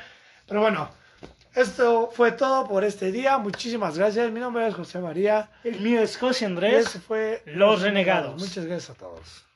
Pero 0.48 0.62
bueno, 0.62 0.90
esto 1.56 2.10
fue 2.14 2.32
todo 2.34 2.68
por 2.68 2.84
este 2.84 3.12
día. 3.12 3.38
Muchísimas 3.40 3.98
gracias. 3.98 4.32
Mi 4.32 4.40
nombre 4.40 4.68
es 4.68 4.76
José 4.76 5.00
María. 5.00 5.50
El 5.64 5.82
mío 5.82 6.02
es 6.02 6.18
José 6.18 6.46
Y 6.46 6.48
Andrés. 6.48 6.88
ese 6.88 7.00
fue 7.00 7.42
Los 7.48 7.82
Renegados. 7.82 8.40
Muchas 8.40 8.66
gracias 8.66 8.92
a 8.92 8.94
todos. 8.94 9.49